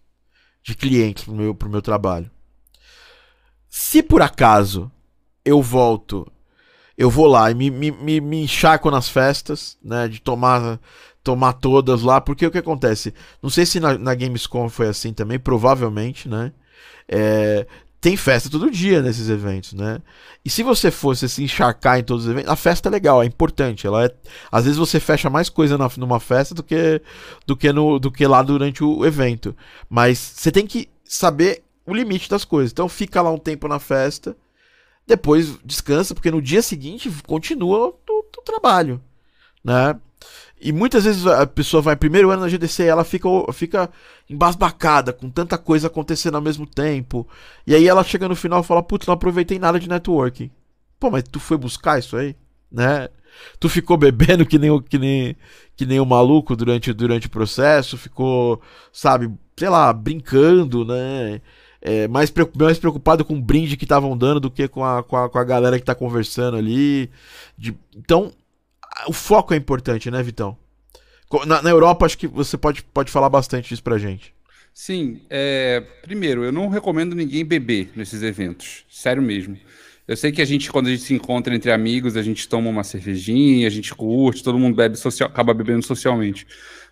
de 0.62 0.74
clientes 0.74 1.24
para 1.24 1.32
o 1.32 1.36
meu, 1.36 1.56
meu 1.66 1.82
trabalho. 1.82 2.30
Se 3.68 4.02
por 4.02 4.20
acaso 4.20 4.90
eu 5.44 5.62
volto, 5.62 6.30
eu 6.96 7.08
vou 7.08 7.26
lá 7.26 7.50
e 7.50 7.54
me, 7.54 7.70
me, 7.70 7.90
me, 7.90 8.20
me 8.20 8.46
nas 8.90 9.08
festas, 9.08 9.78
né? 9.82 10.08
De 10.08 10.20
tomar 10.20 10.78
tomar 11.22 11.52
todas 11.54 12.02
lá, 12.02 12.20
porque 12.20 12.46
o 12.46 12.50
que 12.50 12.58
acontece? 12.58 13.14
Não 13.42 13.50
sei 13.50 13.66
se 13.66 13.78
na, 13.78 13.96
na 13.98 14.14
Gamescom 14.14 14.68
foi 14.68 14.88
assim 14.88 15.12
também, 15.12 15.38
provavelmente, 15.38 16.28
né? 16.28 16.52
É, 17.06 17.66
tem 18.00 18.16
festa 18.16 18.48
todo 18.48 18.70
dia 18.70 19.02
nesses 19.02 19.28
eventos, 19.28 19.74
né? 19.74 20.00
E 20.42 20.48
se 20.48 20.62
você 20.62 20.90
fosse 20.90 21.28
se 21.28 21.44
encharcar 21.44 21.98
em 21.98 22.02
todos 22.02 22.24
os 22.24 22.30
eventos, 22.30 22.50
a 22.50 22.56
festa 22.56 22.88
é 22.88 22.90
legal, 22.90 23.22
é 23.22 23.26
importante. 23.26 23.86
Ela 23.86 24.06
é, 24.06 24.14
às 24.50 24.64
vezes 24.64 24.78
você 24.78 24.98
fecha 24.98 25.28
mais 25.28 25.50
coisa 25.50 25.76
na, 25.76 25.90
numa 25.98 26.18
festa 26.18 26.54
do 26.54 26.62
que 26.62 27.02
do 27.46 27.54
que 27.54 27.70
no 27.72 27.98
do 27.98 28.10
que 28.10 28.26
lá 28.26 28.42
durante 28.42 28.82
o 28.82 29.04
evento. 29.04 29.54
Mas 29.88 30.18
você 30.18 30.50
tem 30.50 30.66
que 30.66 30.88
saber 31.04 31.62
o 31.86 31.94
limite 31.94 32.30
das 32.30 32.44
coisas. 32.44 32.72
Então 32.72 32.88
fica 32.88 33.20
lá 33.20 33.30
um 33.30 33.38
tempo 33.38 33.68
na 33.68 33.78
festa, 33.78 34.34
depois 35.06 35.58
descansa, 35.62 36.14
porque 36.14 36.30
no 36.30 36.40
dia 36.40 36.62
seguinte 36.62 37.10
continua 37.26 37.88
o, 37.88 38.18
o 38.18 38.42
trabalho, 38.42 39.02
né? 39.62 39.94
E 40.60 40.72
muitas 40.72 41.04
vezes 41.04 41.26
a 41.26 41.46
pessoa 41.46 41.80
vai 41.80 41.96
primeiro 41.96 42.30
ano 42.30 42.42
na 42.42 42.48
GDC 42.48 42.82
e 42.82 42.86
ela 42.86 43.02
fica, 43.02 43.28
fica 43.52 43.90
embasbacada 44.28 45.12
com 45.12 45.30
tanta 45.30 45.56
coisa 45.56 45.86
acontecendo 45.86 46.34
ao 46.34 46.42
mesmo 46.42 46.66
tempo. 46.66 47.26
E 47.66 47.74
aí 47.74 47.88
ela 47.88 48.04
chega 48.04 48.28
no 48.28 48.36
final 48.36 48.60
e 48.60 48.64
fala: 48.64 48.82
Putz, 48.82 49.06
não 49.06 49.14
aproveitei 49.14 49.58
nada 49.58 49.80
de 49.80 49.88
networking. 49.88 50.50
Pô, 50.98 51.10
mas 51.10 51.24
tu 51.24 51.40
foi 51.40 51.56
buscar 51.56 51.98
isso 51.98 52.14
aí? 52.14 52.36
Né? 52.70 53.08
Tu 53.58 53.68
ficou 53.68 53.96
bebendo 53.96 54.44
que 54.44 54.58
nem, 54.58 54.80
que 54.82 54.98
nem, 54.98 55.36
que 55.76 55.86
nem 55.86 55.98
um 56.00 56.04
maluco 56.04 56.54
durante, 56.54 56.92
durante 56.92 57.26
o 57.26 57.30
processo, 57.30 57.96
ficou, 57.96 58.60
sabe, 58.92 59.32
sei 59.56 59.68
lá, 59.68 59.92
brincando, 59.92 60.84
né? 60.84 61.40
É, 61.82 62.06
mais, 62.08 62.30
mais 62.54 62.78
preocupado 62.78 63.24
com 63.24 63.34
o 63.34 63.40
brinde 63.40 63.76
que 63.78 63.86
estavam 63.86 64.14
dando 64.16 64.40
do 64.40 64.50
que 64.50 64.68
com 64.68 64.84
a, 64.84 65.02
com 65.02 65.16
a, 65.16 65.30
com 65.30 65.38
a 65.38 65.44
galera 65.44 65.78
que 65.78 65.84
tá 65.84 65.94
conversando 65.94 66.58
ali. 66.58 67.10
De, 67.56 67.74
então, 67.96 68.30
o 69.06 69.12
foco 69.12 69.54
é 69.54 69.56
importante, 69.56 70.10
né, 70.10 70.22
Vitão? 70.22 70.56
Na, 71.46 71.62
na, 71.62 71.70
Europa, 71.70 72.06
acho 72.06 72.18
que 72.18 72.26
você 72.26 72.58
pode, 72.58 72.82
pode 72.82 73.10
falar 73.10 73.28
bastante 73.28 73.68
disso 73.68 73.82
pra 73.82 73.98
gente. 73.98 74.34
Sim, 74.74 75.20
é, 75.30 75.80
primeiro, 76.02 76.44
eu 76.44 76.52
não 76.52 76.68
recomendo 76.68 77.14
ninguém 77.14 77.44
beber 77.44 77.90
nesses 77.94 78.22
eventos, 78.22 78.84
sério 78.88 79.22
mesmo. 79.22 79.56
Eu 80.08 80.16
sei 80.16 80.32
que 80.32 80.42
a 80.42 80.44
gente, 80.44 80.72
quando 80.72 80.88
a 80.88 80.90
gente 80.90 81.02
se 81.02 81.14
encontra 81.14 81.54
entre 81.54 81.70
amigos, 81.70 82.16
a 82.16 82.22
gente 82.22 82.48
toma 82.48 82.68
uma 82.68 82.82
cervejinha, 82.82 83.66
a 83.66 83.70
gente 83.70 83.94
curte, 83.94 84.42
todo 84.42 84.58
mundo 84.58 84.74
bebe 84.74 84.96
social, 84.96 85.28
acaba 85.28 85.54
bebendo 85.54 85.84
socialmente. 85.84 86.46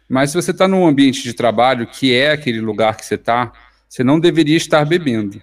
Mas 0.09 0.31
se 0.31 0.37
você 0.37 0.53
está 0.53 0.69
num 0.69 0.87
ambiente 0.87 1.23
de 1.23 1.35
trabalho, 1.35 1.87
que 1.87 2.15
é 2.15 2.31
aquele 2.31 2.61
lugar 2.61 2.97
que 2.97 3.05
você 3.05 3.17
está, 3.17 3.53
você 3.89 4.05
não 4.05 4.21
deveria 4.21 4.57
estar 4.57 4.85
bebendo. 4.85 5.43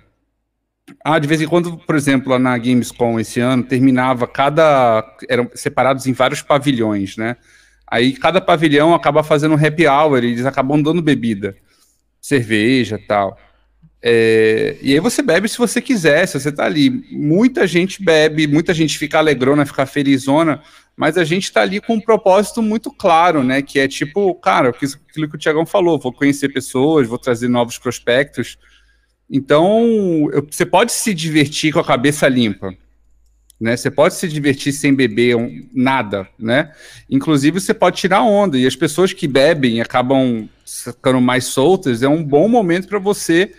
Ah, 1.04 1.18
de 1.18 1.28
vez 1.28 1.42
em 1.42 1.48
quando, 1.48 1.78
por 1.78 1.96
exemplo, 1.96 2.32
lá 2.32 2.38
na 2.38 2.58
Gamescom 2.58 3.20
esse 3.20 3.40
ano, 3.40 3.64
terminava 3.64 4.28
cada. 4.28 5.04
eram 5.28 5.50
separados 5.54 6.06
em 6.06 6.14
vários 6.14 6.42
pavilhões, 6.42 7.18
né? 7.18 7.38
Aí 7.88 8.14
cada 8.14 8.42
pavilhão 8.42 8.94
acaba 8.94 9.24
fazendo 9.24 9.56
um 9.56 9.66
happy 9.66 9.88
hour, 9.88 10.18
eles 10.18 10.46
acabam 10.46 10.82
dando 10.82 11.02
bebida, 11.02 11.56
cerveja 12.22 13.00
tal. 13.08 13.38
É, 14.08 14.78
e 14.82 14.94
aí 14.94 15.00
você 15.00 15.24
bebe 15.24 15.50
se 15.50 15.58
você 15.58 15.82
quiser, 15.82 16.28
se 16.28 16.40
você 16.40 16.52
tá 16.52 16.66
ali. 16.66 16.92
Muita 17.12 17.66
gente 17.66 18.04
bebe, 18.04 18.46
muita 18.46 18.72
gente 18.72 19.00
fica 19.00 19.18
alegrona, 19.18 19.66
fica 19.66 19.86
felizona, 19.88 20.62
mas 20.96 21.18
a 21.18 21.24
gente 21.24 21.52
tá 21.52 21.62
ali 21.62 21.82
com 21.82 21.96
um 21.96 22.02
propósito 22.02 22.62
muito 22.62 22.92
claro, 22.92 23.44
né? 23.44 23.64
Que 23.64 23.80
é 23.80 23.88
tipo, 23.88 24.36
cara, 24.36 24.70
aquilo 24.70 25.28
que 25.28 25.36
o 25.36 25.40
Tiagão 25.40 25.66
falou, 25.66 26.00
vou 26.00 26.14
conhecer 26.14 26.50
pessoas, 26.50 27.08
vou 27.08 27.18
trazer 27.18 27.48
novos 27.48 27.80
prospectos. 27.80 28.60
Então, 29.30 30.30
eu, 30.32 30.48
você 30.50 30.66
pode 30.66 30.92
se 30.92 31.14
divertir 31.14 31.74
com 31.74 31.80
a 31.80 31.86
cabeça 31.86 32.28
limpa, 32.28 32.76
né? 33.60 33.76
Você 33.76 33.90
pode 33.90 34.14
se 34.16 34.28
divertir 34.28 34.74
sem 34.74 34.94
beber 34.94 35.36
um, 35.36 35.68
nada, 35.74 36.28
né? 36.38 36.72
Inclusive, 37.10 37.60
você 37.60 37.74
pode 37.74 37.98
tirar 37.98 38.22
onda. 38.24 38.58
E 38.58 38.68
as 38.68 38.76
pessoas 38.76 39.14
que 39.14 39.28
bebem 39.28 39.82
acabam 39.82 40.48
ficando 40.66 41.22
mais 41.22 41.46
soltas, 41.46 42.04
é 42.04 42.08
um 42.08 42.24
bom 42.24 42.48
momento 42.48 42.88
para 42.88 43.00
você 43.00 43.54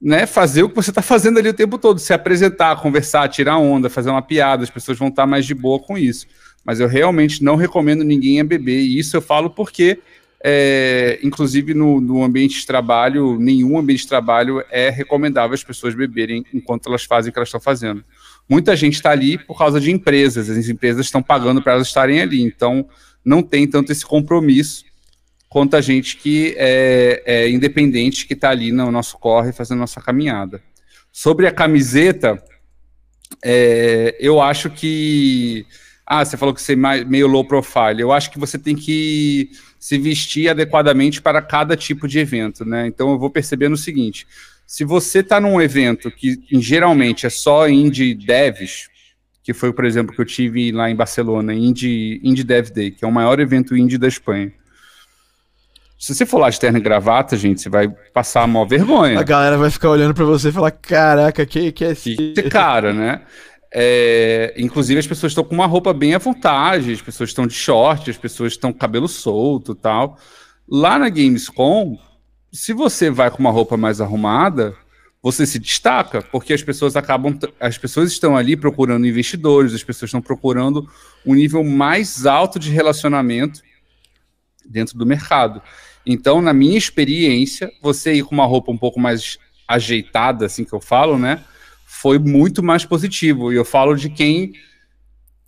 né, 0.00 0.26
fazer 0.26 0.62
o 0.62 0.68
que 0.68 0.76
você 0.76 0.90
está 0.90 1.02
fazendo 1.02 1.38
ali 1.38 1.48
o 1.48 1.54
tempo 1.54 1.76
todo, 1.76 1.98
se 1.98 2.12
apresentar, 2.12 2.80
conversar, 2.80 3.28
tirar 3.28 3.58
onda, 3.58 3.90
fazer 3.90 4.10
uma 4.10 4.22
piada, 4.22 4.62
as 4.62 4.70
pessoas 4.70 4.98
vão 4.98 5.08
estar 5.08 5.26
mais 5.26 5.44
de 5.44 5.54
boa 5.54 5.80
com 5.80 5.98
isso. 5.98 6.26
Mas 6.64 6.80
eu 6.80 6.86
realmente 6.86 7.42
não 7.42 7.56
recomendo 7.56 8.04
ninguém 8.04 8.40
a 8.40 8.44
beber, 8.44 8.80
e 8.80 8.98
isso 8.98 9.16
eu 9.16 9.22
falo 9.22 9.50
porque 9.50 9.98
é, 10.42 11.18
inclusive 11.22 11.74
no, 11.74 12.00
no, 12.00 12.22
ambiente 12.22 12.60
de 12.60 12.66
trabalho, 12.66 13.38
nenhum 13.38 13.78
ambiente 13.78 14.02
de 14.02 14.08
trabalho 14.08 14.62
é 14.70 14.88
recomendável 14.88 15.54
as 15.54 15.64
pessoas 15.64 15.94
beberem 15.94 16.44
enquanto 16.54 16.88
elas 16.88 17.04
fazem 17.04 17.30
o 17.30 17.32
que 17.32 17.38
elas 17.38 17.48
estão 17.48 17.60
fazendo. 17.60 18.04
Muita 18.48 18.76
gente 18.76 18.94
está 18.94 19.10
ali 19.10 19.36
por 19.36 19.58
causa 19.58 19.80
de 19.80 19.90
empresas, 19.90 20.48
as 20.48 20.68
empresas 20.68 21.06
estão 21.06 21.22
pagando 21.22 21.60
para 21.60 21.72
elas 21.72 21.88
estarem 21.88 22.20
ali, 22.20 22.40
então 22.40 22.88
não 23.24 23.42
tem 23.42 23.66
tanto 23.66 23.90
esse 23.90 24.06
compromisso 24.06 24.84
quanto 25.48 25.76
a 25.76 25.80
gente 25.80 26.16
que 26.16 26.54
é, 26.56 27.22
é 27.26 27.50
independente, 27.50 28.26
que 28.26 28.34
está 28.34 28.50
ali 28.50 28.70
no 28.70 28.90
nosso 28.90 29.18
corre 29.18 29.52
fazendo 29.52 29.78
nossa 29.78 30.00
caminhada. 30.00 30.62
Sobre 31.10 31.46
a 31.46 31.52
camiseta, 31.52 32.42
é, 33.42 34.16
eu 34.20 34.40
acho 34.40 34.70
que. 34.70 35.66
Ah, 36.06 36.24
você 36.24 36.36
falou 36.36 36.54
que 36.54 36.62
você 36.62 36.72
é 36.72 37.04
meio 37.04 37.26
low 37.26 37.44
profile. 37.44 38.00
Eu 38.00 38.12
acho 38.12 38.30
que 38.30 38.38
você 38.38 38.58
tem 38.58 38.74
que 38.74 39.50
se 39.78 39.98
vestir 39.98 40.48
adequadamente 40.48 41.22
para 41.22 41.40
cada 41.40 41.76
tipo 41.76 42.08
de 42.08 42.18
evento, 42.18 42.64
né? 42.64 42.86
Então 42.86 43.10
eu 43.10 43.18
vou 43.18 43.30
percebendo 43.30 43.74
o 43.74 43.78
seguinte: 43.78 44.26
se 44.66 44.84
você 44.84 45.20
está 45.20 45.40
num 45.40 45.60
evento 45.60 46.10
que 46.10 46.40
geralmente 46.52 47.26
é 47.26 47.30
só 47.30 47.68
indie 47.68 48.14
devs, 48.14 48.88
que 49.48 49.54
foi, 49.54 49.72
por 49.72 49.86
exemplo, 49.86 50.14
que 50.14 50.20
eu 50.20 50.26
tive 50.26 50.70
lá 50.72 50.90
em 50.90 50.94
Barcelona, 50.94 51.54
Indie, 51.54 52.20
indie 52.22 52.44
Dev 52.44 52.68
Day, 52.68 52.90
que 52.90 53.02
é 53.02 53.08
o 53.08 53.10
maior 53.10 53.40
evento 53.40 53.74
indie 53.74 53.96
da 53.96 54.06
Espanha. 54.06 54.52
Se 55.98 56.14
você 56.14 56.26
for 56.26 56.36
lá 56.36 56.50
de 56.50 56.60
terno 56.60 56.76
e 56.76 56.82
gravata, 56.82 57.34
gente, 57.34 57.62
você 57.62 57.70
vai 57.70 57.88
passar 58.12 58.42
a 58.42 58.46
maior 58.46 58.66
vergonha. 58.66 59.18
A 59.18 59.22
galera 59.22 59.56
vai 59.56 59.70
ficar 59.70 59.88
olhando 59.88 60.12
para 60.12 60.26
você 60.26 60.50
e 60.50 60.52
falar: 60.52 60.70
caraca, 60.70 61.46
que, 61.46 61.72
que 61.72 61.82
é 61.82 61.92
esse? 61.92 62.14
Que 62.14 62.42
cara, 62.42 62.92
né? 62.92 63.22
É, 63.72 64.54
inclusive, 64.56 64.98
as 64.98 65.06
pessoas 65.06 65.32
estão 65.32 65.44
com 65.44 65.54
uma 65.54 65.66
roupa 65.66 65.92
bem 65.92 66.14
à 66.14 66.18
vontade, 66.18 66.92
as 66.92 67.02
pessoas 67.02 67.30
estão 67.30 67.46
de 67.46 67.54
short, 67.54 68.10
as 68.10 68.16
pessoas 68.16 68.52
estão 68.52 68.72
com 68.72 68.78
cabelo 68.78 69.08
solto 69.08 69.74
tal. 69.74 70.18
Lá 70.66 70.98
na 70.98 71.08
Gamescom, 71.08 71.98
se 72.52 72.72
você 72.72 73.10
vai 73.10 73.30
com 73.30 73.38
uma 73.38 73.50
roupa 73.50 73.76
mais 73.76 74.00
arrumada, 74.00 74.74
você 75.22 75.46
se 75.46 75.58
destaca, 75.58 76.22
porque 76.22 76.52
as 76.52 76.62
pessoas 76.62 76.96
acabam. 76.96 77.38
As 77.60 77.76
pessoas 77.76 78.12
estão 78.12 78.36
ali 78.36 78.56
procurando 78.56 79.06
investidores, 79.06 79.74
as 79.74 79.82
pessoas 79.82 80.08
estão 80.08 80.22
procurando 80.22 80.88
um 81.26 81.34
nível 81.34 81.62
mais 81.64 82.24
alto 82.24 82.58
de 82.58 82.70
relacionamento 82.70 83.60
dentro 84.64 84.96
do 84.96 85.04
mercado. 85.04 85.60
Então, 86.06 86.40
na 86.40 86.52
minha 86.52 86.78
experiência, 86.78 87.70
você 87.82 88.14
ir 88.14 88.24
com 88.24 88.34
uma 88.34 88.46
roupa 88.46 88.70
um 88.70 88.78
pouco 88.78 88.98
mais 88.98 89.38
ajeitada, 89.66 90.46
assim 90.46 90.64
que 90.64 90.72
eu 90.72 90.80
falo, 90.80 91.18
né? 91.18 91.44
Foi 91.90 92.18
muito 92.18 92.62
mais 92.62 92.84
positivo. 92.84 93.50
E 93.50 93.56
eu 93.56 93.64
falo 93.64 93.96
de 93.96 94.10
quem 94.10 94.52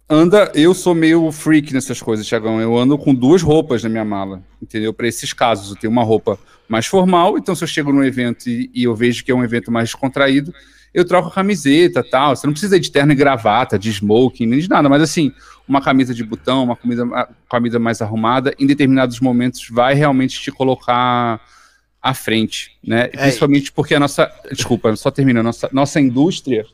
anda. 0.08 0.50
Eu 0.54 0.72
sou 0.72 0.94
meio 0.94 1.30
freak 1.30 1.72
nessas 1.74 2.00
coisas, 2.00 2.26
Tiagão. 2.26 2.58
Eu 2.58 2.76
ando 2.78 2.96
com 2.96 3.14
duas 3.14 3.42
roupas 3.42 3.82
na 3.84 3.90
minha 3.90 4.06
mala, 4.06 4.42
entendeu? 4.60 4.92
Para 4.94 5.06
esses 5.06 5.34
casos. 5.34 5.70
Eu 5.70 5.76
tenho 5.76 5.92
uma 5.92 6.02
roupa 6.02 6.38
mais 6.66 6.86
formal, 6.86 7.36
então 7.36 7.54
se 7.54 7.62
eu 7.62 7.68
chego 7.68 7.92
num 7.92 8.02
evento 8.02 8.48
e, 8.48 8.70
e 8.74 8.84
eu 8.84 8.94
vejo 8.94 9.22
que 9.22 9.30
é 9.30 9.34
um 9.34 9.44
evento 9.44 9.70
mais 9.70 9.90
descontraído, 9.90 10.54
eu 10.94 11.04
troco 11.04 11.28
a 11.28 11.32
camiseta 11.32 12.02
tal. 12.02 12.34
Você 12.34 12.46
não 12.46 12.54
precisa 12.54 12.80
de 12.80 12.90
terno 12.90 13.12
e 13.12 13.16
gravata, 13.16 13.78
de 13.78 13.90
smoking, 13.90 14.46
nem 14.46 14.60
de 14.60 14.68
nada, 14.68 14.88
mas 14.88 15.02
assim, 15.02 15.32
uma 15.68 15.82
camisa 15.82 16.14
de 16.14 16.24
botão, 16.24 16.64
uma 16.64 16.76
camisa, 16.76 17.04
uma 17.04 17.28
camisa 17.50 17.78
mais 17.78 18.00
arrumada, 18.00 18.54
em 18.58 18.66
determinados 18.66 19.20
momentos 19.20 19.68
vai 19.70 19.94
realmente 19.94 20.40
te 20.40 20.50
colocar 20.50 21.38
à 22.02 22.14
frente, 22.14 22.76
né? 22.82 23.10
É, 23.12 23.16
Principalmente 23.16 23.72
porque 23.72 23.94
a 23.94 24.00
nossa, 24.00 24.32
desculpa, 24.50 24.94
só 24.96 25.10
termina, 25.10 25.42
nossa, 25.42 25.68
nossa 25.72 26.00
indústria 26.00 26.66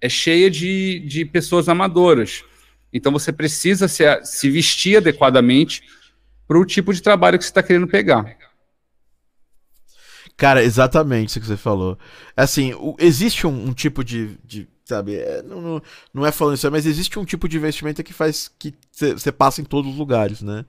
é 0.00 0.08
cheia 0.08 0.50
de, 0.50 1.00
de 1.00 1.24
pessoas 1.24 1.68
amadoras. 1.68 2.44
Então 2.92 3.12
você 3.12 3.32
precisa 3.32 3.88
se, 3.88 4.04
se 4.24 4.50
vestir 4.50 4.98
adequadamente 4.98 5.82
para 6.46 6.58
o 6.58 6.64
tipo 6.64 6.92
de 6.92 7.00
trabalho 7.00 7.38
que 7.38 7.44
você 7.44 7.50
está 7.50 7.62
querendo 7.62 7.86
pegar. 7.86 8.36
Cara, 10.36 10.64
exatamente 10.64 11.28
isso 11.28 11.40
que 11.40 11.46
você 11.46 11.56
falou. 11.56 11.98
Assim, 12.36 12.72
o, 12.74 12.96
existe 12.98 13.46
um, 13.46 13.68
um, 13.68 13.74
tipo 13.74 14.02
de. 14.02 14.38
de 14.42 14.66
sabe, 14.86 15.16
é, 15.16 15.42
não, 15.42 15.60
não, 15.60 15.82
não, 16.14 16.26
é 16.26 16.32
falando 16.32 16.54
isso, 16.54 16.70
mas 16.70 16.86
existe 16.86 17.18
um 17.18 17.26
tipo 17.26 17.46
de 17.46 17.58
investimento 17.58 18.02
que 18.02 18.12
faz 18.12 18.50
que 18.58 18.74
você 18.90 19.30
passa 19.30 19.60
em 19.60 19.64
todos 19.64 19.92
os 19.92 19.98
lugares, 19.98 20.40
né? 20.40 20.64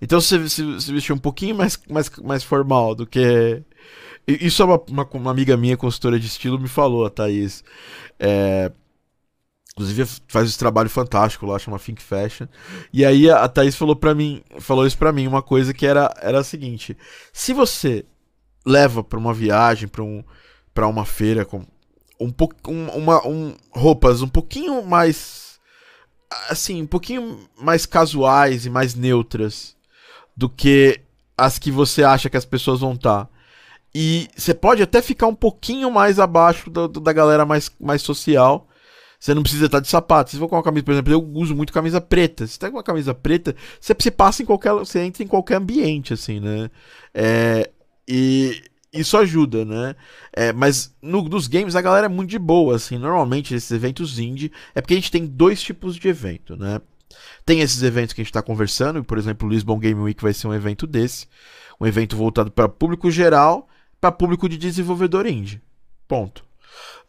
Então 0.00 0.20
você 0.20 0.48
se, 0.48 0.80
se 0.80 0.92
vestir 0.92 1.12
um 1.12 1.18
pouquinho 1.18 1.54
mais, 1.54 1.78
mais, 1.88 2.10
mais 2.22 2.42
formal 2.42 2.94
do 2.94 3.06
que. 3.06 3.62
Isso 4.26 4.62
é 4.62 4.64
uma, 4.64 4.80
uma, 4.88 5.08
uma, 5.12 5.30
amiga 5.30 5.56
minha, 5.56 5.76
consultora 5.76 6.18
de 6.18 6.26
estilo, 6.26 6.58
me 6.58 6.68
falou, 6.68 7.04
a 7.04 7.10
Thaís. 7.10 7.62
É... 8.18 8.72
Inclusive 9.72 10.04
faz 10.28 10.48
esse 10.48 10.58
trabalho 10.58 10.90
fantástico 10.90 11.46
lá, 11.46 11.58
chama 11.58 11.78
Think 11.78 12.02
Fashion. 12.02 12.46
E 12.92 13.04
aí 13.04 13.30
a 13.30 13.48
Thaís 13.48 13.76
falou 13.76 13.96
para 13.96 14.14
mim, 14.14 14.42
falou 14.58 14.86
isso 14.86 14.98
para 14.98 15.12
mim, 15.12 15.26
uma 15.26 15.42
coisa 15.42 15.72
que 15.72 15.86
era 15.86 16.12
era 16.20 16.40
a 16.40 16.44
seguinte: 16.44 16.96
se 17.32 17.52
você 17.52 18.04
leva 18.66 19.02
para 19.02 19.18
uma 19.18 19.32
viagem, 19.32 19.88
para 19.88 20.02
um 20.02 20.24
para 20.74 20.86
uma 20.86 21.04
feira 21.04 21.44
com 21.44 21.64
um 22.18 22.30
pouco 22.30 22.70
um, 22.70 22.88
uma 22.90 23.26
um, 23.26 23.56
roupas 23.70 24.22
um 24.22 24.28
pouquinho 24.28 24.84
mais 24.84 25.58
assim, 26.48 26.82
um 26.82 26.86
pouquinho 26.86 27.48
mais 27.58 27.86
casuais 27.86 28.66
e 28.66 28.70
mais 28.70 28.94
neutras 28.94 29.76
do 30.40 30.48
que 30.48 30.98
as 31.36 31.58
que 31.58 31.70
você 31.70 32.02
acha 32.02 32.30
que 32.30 32.36
as 32.36 32.46
pessoas 32.46 32.80
vão 32.80 32.94
estar. 32.94 33.26
Tá. 33.26 33.30
E 33.94 34.26
você 34.34 34.54
pode 34.54 34.82
até 34.82 35.02
ficar 35.02 35.26
um 35.26 35.34
pouquinho 35.34 35.90
mais 35.90 36.18
abaixo 36.18 36.70
do, 36.70 36.88
do, 36.88 37.00
da 37.00 37.12
galera 37.12 37.44
mais, 37.44 37.70
mais 37.78 38.00
social 38.00 38.66
você 39.18 39.34
não 39.34 39.42
precisa 39.42 39.66
estar 39.66 39.80
de 39.80 39.88
sapato. 39.88 40.30
Se 40.30 40.38
for 40.38 40.48
com 40.48 40.56
uma 40.56 40.62
camisa, 40.62 40.82
por 40.82 40.92
exemplo, 40.92 41.12
eu 41.12 41.22
uso 41.34 41.54
muito 41.54 41.74
camisa 41.74 42.00
preta. 42.00 42.46
Se 42.46 42.58
tá 42.58 42.70
com 42.70 42.78
uma 42.78 42.82
camisa 42.82 43.12
preta, 43.12 43.54
você, 43.78 43.94
você 43.94 44.10
passa 44.10 44.42
em 44.42 44.46
qualquer. 44.46 44.72
Você 44.72 45.00
entra 45.00 45.22
em 45.22 45.26
qualquer 45.26 45.56
ambiente, 45.56 46.14
assim, 46.14 46.40
né? 46.40 46.70
É, 47.12 47.70
e 48.08 48.62
isso 48.90 49.18
ajuda, 49.18 49.62
né? 49.66 49.94
É, 50.32 50.54
mas 50.54 50.96
no, 51.02 51.22
nos 51.22 51.46
games 51.48 51.76
a 51.76 51.82
galera 51.82 52.06
é 52.06 52.08
muito 52.08 52.30
de 52.30 52.38
boa, 52.38 52.76
assim. 52.76 52.96
Normalmente 52.96 53.54
esses 53.54 53.70
eventos 53.70 54.18
indie 54.18 54.50
é 54.74 54.80
porque 54.80 54.94
a 54.94 54.96
gente 54.96 55.10
tem 55.10 55.26
dois 55.26 55.60
tipos 55.60 55.96
de 55.96 56.08
evento, 56.08 56.56
né? 56.56 56.80
Tem 57.44 57.60
esses 57.60 57.82
eventos 57.82 58.12
que 58.12 58.20
a 58.20 58.24
gente 58.24 58.30
está 58.30 58.42
conversando, 58.42 59.02
por 59.04 59.18
exemplo, 59.18 59.48
o 59.48 59.50
Lisbon 59.50 59.78
Game 59.78 60.00
Week 60.00 60.22
vai 60.22 60.32
ser 60.32 60.46
um 60.46 60.54
evento 60.54 60.86
desse, 60.86 61.26
um 61.80 61.86
evento 61.86 62.16
voltado 62.16 62.50
para 62.50 62.68
público 62.68 63.10
geral, 63.10 63.68
para 64.00 64.12
público 64.12 64.48
de 64.48 64.56
desenvolvedor 64.56 65.26
indie. 65.26 65.60
Ponto. 66.06 66.44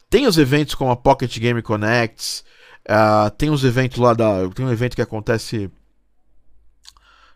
Tem 0.08 0.26
os 0.26 0.36
eventos 0.36 0.74
como 0.74 0.90
a 0.90 0.96
Pocket 0.96 1.38
Game 1.38 1.62
Connects, 1.62 2.44
uh, 2.88 3.30
tem 3.30 3.50
os 3.50 3.64
eventos 3.64 3.98
lá 3.98 4.12
da. 4.12 4.48
Tem 4.50 4.64
um 4.64 4.72
evento 4.72 4.94
que 4.94 5.02
acontece. 5.02 5.70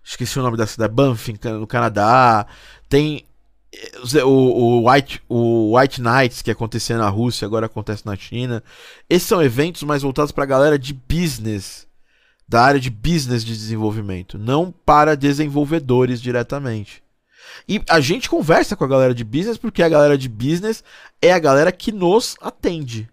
Esqueci 0.04 0.38
o 0.38 0.42
nome 0.42 0.56
da 0.56 0.66
cidade, 0.66 0.92
Banff, 0.92 1.34
no 1.44 1.66
Canadá. 1.66 2.46
Tem 2.88 3.26
eh, 3.72 4.24
o, 4.24 4.28
o, 4.28 4.90
White, 4.90 5.22
o 5.28 5.76
White 5.76 6.00
Nights, 6.00 6.42
que 6.42 6.50
acontecia 6.50 6.96
na 6.96 7.08
Rússia, 7.08 7.44
agora 7.44 7.66
acontece 7.66 8.06
na 8.06 8.14
China. 8.14 8.62
Esses 9.08 9.26
são 9.28 9.42
eventos 9.42 9.82
mais 9.82 10.02
voltados 10.02 10.32
para 10.32 10.44
a 10.44 10.46
galera 10.46 10.78
de 10.78 10.92
business, 10.92 11.85
da 12.48 12.62
área 12.62 12.80
de 12.80 12.90
business 12.90 13.44
de 13.44 13.52
desenvolvimento, 13.52 14.38
não 14.38 14.70
para 14.70 15.16
desenvolvedores 15.16 16.20
diretamente. 16.20 17.02
E 17.68 17.82
a 17.88 18.00
gente 18.00 18.28
conversa 18.28 18.76
com 18.76 18.84
a 18.84 18.88
galera 18.88 19.14
de 19.14 19.24
business 19.24 19.56
porque 19.56 19.82
a 19.82 19.88
galera 19.88 20.16
de 20.16 20.28
business 20.28 20.84
é 21.20 21.32
a 21.32 21.38
galera 21.38 21.72
que 21.72 21.90
nos 21.90 22.36
atende, 22.40 23.08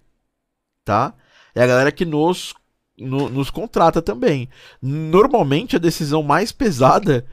tá? 0.84 1.14
É 1.56 1.64
a 1.64 1.68
galera 1.68 1.92
que 1.92 2.06
nos, 2.06 2.54
no, 2.98 3.30
nos 3.30 3.50
contrata 3.50 4.02
também. 4.02 4.50
Normalmente 4.82 5.76
a 5.76 5.80
decisão 5.80 6.22
mais 6.22 6.52
pesada, 6.52 7.26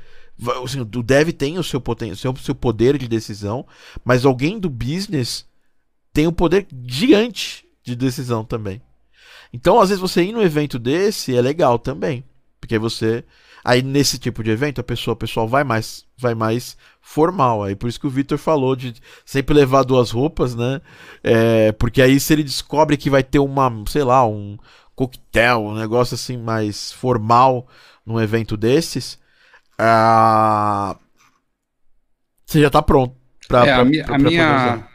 assim, 0.64 0.80
o 0.80 0.84
dev 0.84 1.30
tem 1.32 1.58
o 1.58 1.64
seu, 1.64 1.80
poten 1.80 2.14
seu, 2.14 2.34
seu 2.36 2.54
poder 2.54 2.96
de 2.96 3.08
decisão, 3.08 3.66
mas 4.04 4.24
alguém 4.24 4.58
do 4.58 4.70
business 4.70 5.46
tem 6.12 6.26
um 6.26 6.32
poder 6.32 6.66
gigante 6.86 7.64
de 7.82 7.94
decisão 7.94 8.44
também. 8.44 8.80
Então, 9.52 9.80
às 9.80 9.88
vezes, 9.88 10.00
você 10.00 10.22
ir 10.22 10.32
num 10.32 10.42
evento 10.42 10.78
desse 10.78 11.36
é 11.36 11.40
legal 11.40 11.78
também. 11.78 12.24
Porque 12.60 12.78
você 12.78 13.24
Aí 13.64 13.82
nesse 13.82 14.18
tipo 14.18 14.42
de 14.42 14.50
evento 14.50 14.80
a 14.80 14.84
pessoa, 14.84 15.12
o 15.12 15.16
pessoal 15.16 15.46
vai 15.46 15.64
mais, 15.64 16.04
vai 16.16 16.34
mais 16.34 16.76
formal. 17.00 17.62
Aí 17.62 17.74
por 17.74 17.88
isso 17.88 18.00
que 18.00 18.06
o 18.06 18.10
Victor 18.10 18.38
falou 18.38 18.74
de 18.74 18.94
sempre 19.24 19.54
levar 19.54 19.82
duas 19.82 20.10
roupas, 20.10 20.54
né? 20.54 20.80
É, 21.22 21.72
porque 21.72 22.00
aí 22.00 22.18
se 22.18 22.32
ele 22.32 22.42
descobre 22.42 22.96
que 22.96 23.10
vai 23.10 23.22
ter 23.22 23.38
uma, 23.38 23.70
sei 23.86 24.02
lá, 24.02 24.26
um 24.26 24.56
coquetel, 24.94 25.66
um 25.66 25.74
negócio 25.74 26.14
assim 26.14 26.36
mais 26.38 26.92
formal 26.92 27.66
num 28.04 28.20
evento 28.20 28.56
desses, 28.56 29.18
ah, 29.78 30.96
você 32.46 32.60
já 32.60 32.70
tá 32.70 32.82
pronto. 32.82 33.14
Pra, 33.46 33.66
é, 33.66 33.74
pra, 33.74 33.82
a, 33.82 34.04
pra, 34.04 34.14
a 34.14 34.18
minha, 34.18 34.88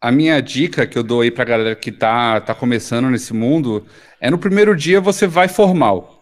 a 0.00 0.10
minha 0.10 0.40
dica 0.40 0.86
que 0.86 0.96
eu 0.96 1.02
dou 1.02 1.20
aí 1.20 1.30
pra 1.30 1.44
galera 1.44 1.74
que 1.76 1.92
tá, 1.92 2.40
tá 2.40 2.54
começando 2.54 3.10
nesse 3.10 3.32
mundo 3.32 3.86
é 4.20 4.30
no 4.30 4.38
primeiro 4.38 4.74
dia 4.74 5.00
você 5.00 5.26
vai 5.26 5.48
formal 5.48 6.20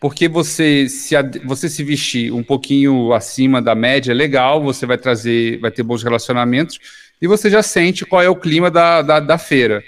porque 0.00 0.26
você 0.26 0.88
se, 0.88 1.14
você 1.44 1.68
se 1.68 1.84
vestir 1.84 2.32
um 2.32 2.42
pouquinho 2.42 3.12
acima 3.12 3.60
da 3.60 3.74
média, 3.74 4.12
é 4.12 4.14
legal, 4.14 4.62
você 4.62 4.86
vai 4.86 4.96
trazer, 4.96 5.60
vai 5.60 5.70
ter 5.70 5.82
bons 5.82 6.02
relacionamentos, 6.02 6.78
e 7.20 7.26
você 7.26 7.50
já 7.50 7.62
sente 7.62 8.06
qual 8.06 8.22
é 8.22 8.28
o 8.28 8.34
clima 8.34 8.70
da, 8.70 9.02
da, 9.02 9.20
da 9.20 9.36
feira. 9.36 9.84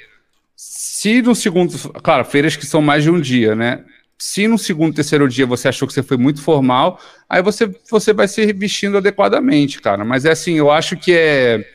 Se 0.55 1.23
no 1.23 1.35
segundo, 1.35 1.77
claro, 2.03 2.27
feiras 2.27 2.55
que 2.55 2.67
são 2.67 2.83
mais 2.83 3.03
de 3.03 3.11
um 3.11 3.19
dia, 3.19 3.55
né? 3.55 3.83
Se 4.19 4.47
no 4.47 4.59
segundo, 4.59 4.95
terceiro 4.95 5.27
dia 5.27 5.47
você 5.47 5.67
achou 5.69 5.89
que 5.89 5.95
você 5.95 6.03
foi 6.03 6.19
muito 6.19 6.43
formal, 6.43 7.01
aí 7.29 7.43
você, 7.43 7.75
você 7.91 8.13
vai 8.13 8.29
se 8.29 8.53
vestindo 8.53 8.99
adequadamente, 8.99 9.81
cara. 9.81 10.05
Mas 10.05 10.27
é 10.27 10.31
assim, 10.31 10.55
eu 10.55 10.71
acho 10.71 10.95
que 10.97 11.13
é, 11.13 11.67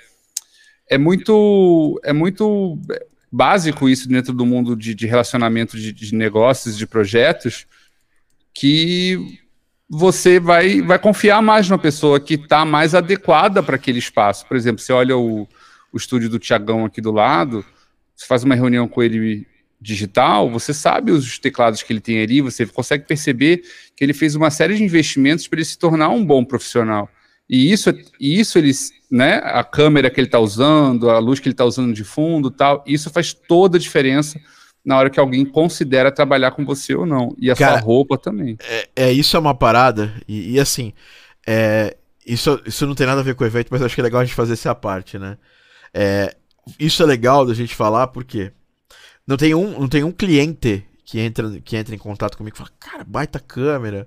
é 0.89 0.97
muito 0.97 1.99
é 2.03 2.13
muito 2.13 2.79
básico 3.31 3.89
isso 3.89 4.07
dentro 4.07 4.33
do 4.33 4.45
mundo 4.45 4.75
de, 4.75 4.95
de 4.95 5.05
relacionamento 5.05 5.77
de, 5.77 5.91
de 5.91 6.15
negócios, 6.15 6.77
de 6.77 6.87
projetos, 6.87 7.67
que 8.53 9.39
você 9.89 10.39
vai, 10.39 10.81
vai 10.81 10.99
confiar 10.99 11.41
mais 11.41 11.69
na 11.69 11.77
pessoa 11.77 12.19
que 12.19 12.33
está 12.33 12.65
mais 12.65 12.93
adequada 12.95 13.61
para 13.61 13.75
aquele 13.75 13.99
espaço. 13.99 14.45
Por 14.45 14.57
exemplo, 14.57 14.81
você 14.81 14.91
olha 14.91 15.15
o, 15.17 15.47
o 15.91 15.97
estúdio 15.97 16.29
do 16.29 16.39
Tiagão 16.39 16.85
aqui 16.85 16.99
do 16.99 17.11
lado, 17.11 17.65
você 18.15 18.25
faz 18.25 18.43
uma 18.43 18.55
reunião 18.55 18.87
com 18.87 19.01
ele 19.01 19.45
digital, 19.79 20.49
você 20.49 20.73
sabe 20.73 21.11
os 21.11 21.37
teclados 21.37 21.83
que 21.83 21.93
ele 21.93 22.01
tem 22.01 22.21
ali, 22.21 22.41
você 22.41 22.65
consegue 22.65 23.05
perceber 23.05 23.61
que 23.95 24.03
ele 24.03 24.13
fez 24.13 24.35
uma 24.35 24.49
série 24.49 24.75
de 24.75 24.83
investimentos 24.83 25.47
para 25.47 25.57
ele 25.57 25.65
se 25.65 25.77
tornar 25.77 26.09
um 26.09 26.25
bom 26.25 26.43
profissional. 26.43 27.09
E 27.49 27.71
isso, 27.71 27.89
e 28.19 28.39
isso 28.39 28.57
eles, 28.57 28.91
né, 29.09 29.35
a 29.43 29.63
câmera 29.63 30.09
que 30.09 30.19
ele 30.19 30.27
está 30.27 30.39
usando, 30.39 31.09
a 31.09 31.19
luz 31.19 31.39
que 31.39 31.47
ele 31.47 31.53
está 31.53 31.65
usando 31.65 31.93
de 31.93 32.03
fundo, 32.03 32.51
tal, 32.51 32.83
isso 32.85 33.09
faz 33.09 33.33
toda 33.33 33.77
a 33.77 33.79
diferença 33.79 34.39
na 34.83 34.97
hora 34.97 35.09
que 35.09 35.19
alguém 35.19 35.45
considera 35.45 36.11
trabalhar 36.11 36.51
com 36.51 36.65
você 36.65 36.93
ou 36.95 37.05
não. 37.05 37.35
E 37.37 37.49
a 37.49 37.55
Cara, 37.55 37.73
sua 37.73 37.81
roupa 37.81 38.17
também. 38.17 38.57
É, 38.63 38.89
é, 38.95 39.11
isso 39.11 39.35
é 39.35 39.39
uma 39.39 39.55
parada, 39.55 40.13
e, 40.27 40.53
e 40.53 40.59
assim, 40.59 40.93
é, 41.45 41.95
isso, 42.25 42.61
isso 42.65 42.85
não 42.85 42.95
tem 42.95 43.07
nada 43.07 43.21
a 43.21 43.23
ver 43.23 43.35
com 43.35 43.43
o 43.43 43.47
evento, 43.47 43.69
mas 43.71 43.81
acho 43.81 43.95
que 43.95 44.01
é 44.01 44.03
legal 44.03 44.21
a 44.21 44.25
gente 44.25 44.35
fazer 44.35 44.53
essa 44.53 44.75
parte, 44.75 45.17
né? 45.17 45.37
É, 45.93 46.35
isso 46.77 47.01
é 47.01 47.05
legal 47.05 47.45
da 47.45 47.53
gente 47.53 47.73
falar 47.73 48.07
porque 48.07 48.51
não 49.25 49.37
tem 49.37 49.55
um, 49.55 49.79
não 49.79 49.87
tem 49.87 50.03
um 50.03 50.11
cliente 50.11 50.85
que 51.05 51.19
entra, 51.19 51.49
que 51.61 51.77
entra 51.77 51.95
em 51.95 51.97
contato 51.97 52.37
comigo 52.37 52.55
e 52.55 52.57
fala, 52.57 52.69
cara, 52.77 53.03
baita 53.05 53.39
câmera, 53.39 54.05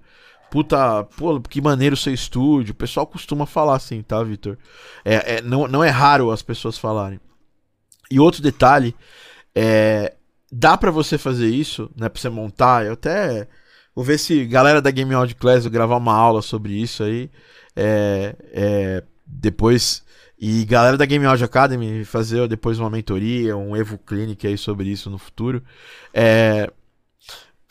puta, 0.50 1.04
pô, 1.16 1.40
que 1.40 1.60
maneiro 1.60 1.94
o 1.94 1.98
seu 1.98 2.12
estúdio. 2.12 2.72
O 2.72 2.76
pessoal 2.76 3.06
costuma 3.06 3.46
falar 3.46 3.76
assim, 3.76 4.02
tá, 4.02 4.22
Vitor? 4.22 4.58
É, 5.04 5.36
é, 5.36 5.42
não, 5.42 5.68
não 5.68 5.84
é 5.84 5.88
raro 5.88 6.30
as 6.30 6.42
pessoas 6.42 6.76
falarem. 6.76 7.20
E 8.10 8.18
outro 8.18 8.42
detalhe, 8.42 8.94
é, 9.54 10.14
dá 10.50 10.76
para 10.76 10.90
você 10.90 11.16
fazer 11.16 11.48
isso, 11.48 11.90
né? 11.96 12.08
Pra 12.08 12.20
você 12.20 12.28
montar. 12.28 12.84
Eu 12.84 12.94
até 12.94 13.46
vou 13.94 14.04
ver 14.04 14.18
se 14.18 14.44
galera 14.46 14.82
da 14.82 14.90
Game 14.90 15.14
Audio 15.14 15.36
Class 15.36 15.64
eu 15.64 15.70
gravar 15.70 15.96
uma 15.96 16.14
aula 16.14 16.42
sobre 16.42 16.72
isso 16.72 17.02
aí. 17.02 17.30
É, 17.76 18.34
é, 18.52 19.02
depois. 19.26 20.04
E 20.38 20.64
galera 20.64 20.96
da 20.96 21.04
Game 21.04 21.24
Audio 21.26 21.44
Academy 21.44 22.04
fazer 22.04 22.48
depois 22.48 22.78
uma 22.78 22.88
mentoria, 22.88 23.56
um 23.56 23.76
Evo 23.76 23.98
Clinic 23.98 24.46
aí 24.46 24.56
sobre 24.56 24.88
isso 24.88 25.10
no 25.10 25.18
futuro. 25.18 25.62
É, 26.14 26.70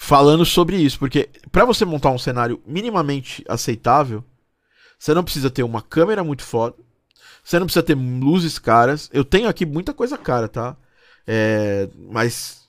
falando 0.02 0.46
sobre 0.46 0.78
isso, 0.78 0.98
porque 0.98 1.30
para 1.52 1.66
você 1.66 1.84
montar 1.84 2.10
um 2.10 2.18
cenário 2.18 2.64
minimamente 2.66 3.44
aceitável, 3.50 4.24
você 4.98 5.14
não 5.14 5.26
precisa 5.26 5.50
ter 5.50 5.62
uma 5.62 5.82
câmera 5.82 6.24
muito 6.24 6.42
foda, 6.42 6.74
você 7.44 7.60
não 7.60 7.66
precisa 7.66 7.84
ter 7.84 7.96
luzes 7.96 8.58
caras. 8.58 9.10
Eu 9.12 9.26
tenho 9.26 9.50
aqui 9.50 9.66
muita 9.66 9.94
coisa 9.94 10.18
cara, 10.18 10.48
tá? 10.48 10.78
É, 11.28 11.90
mas 12.10 12.62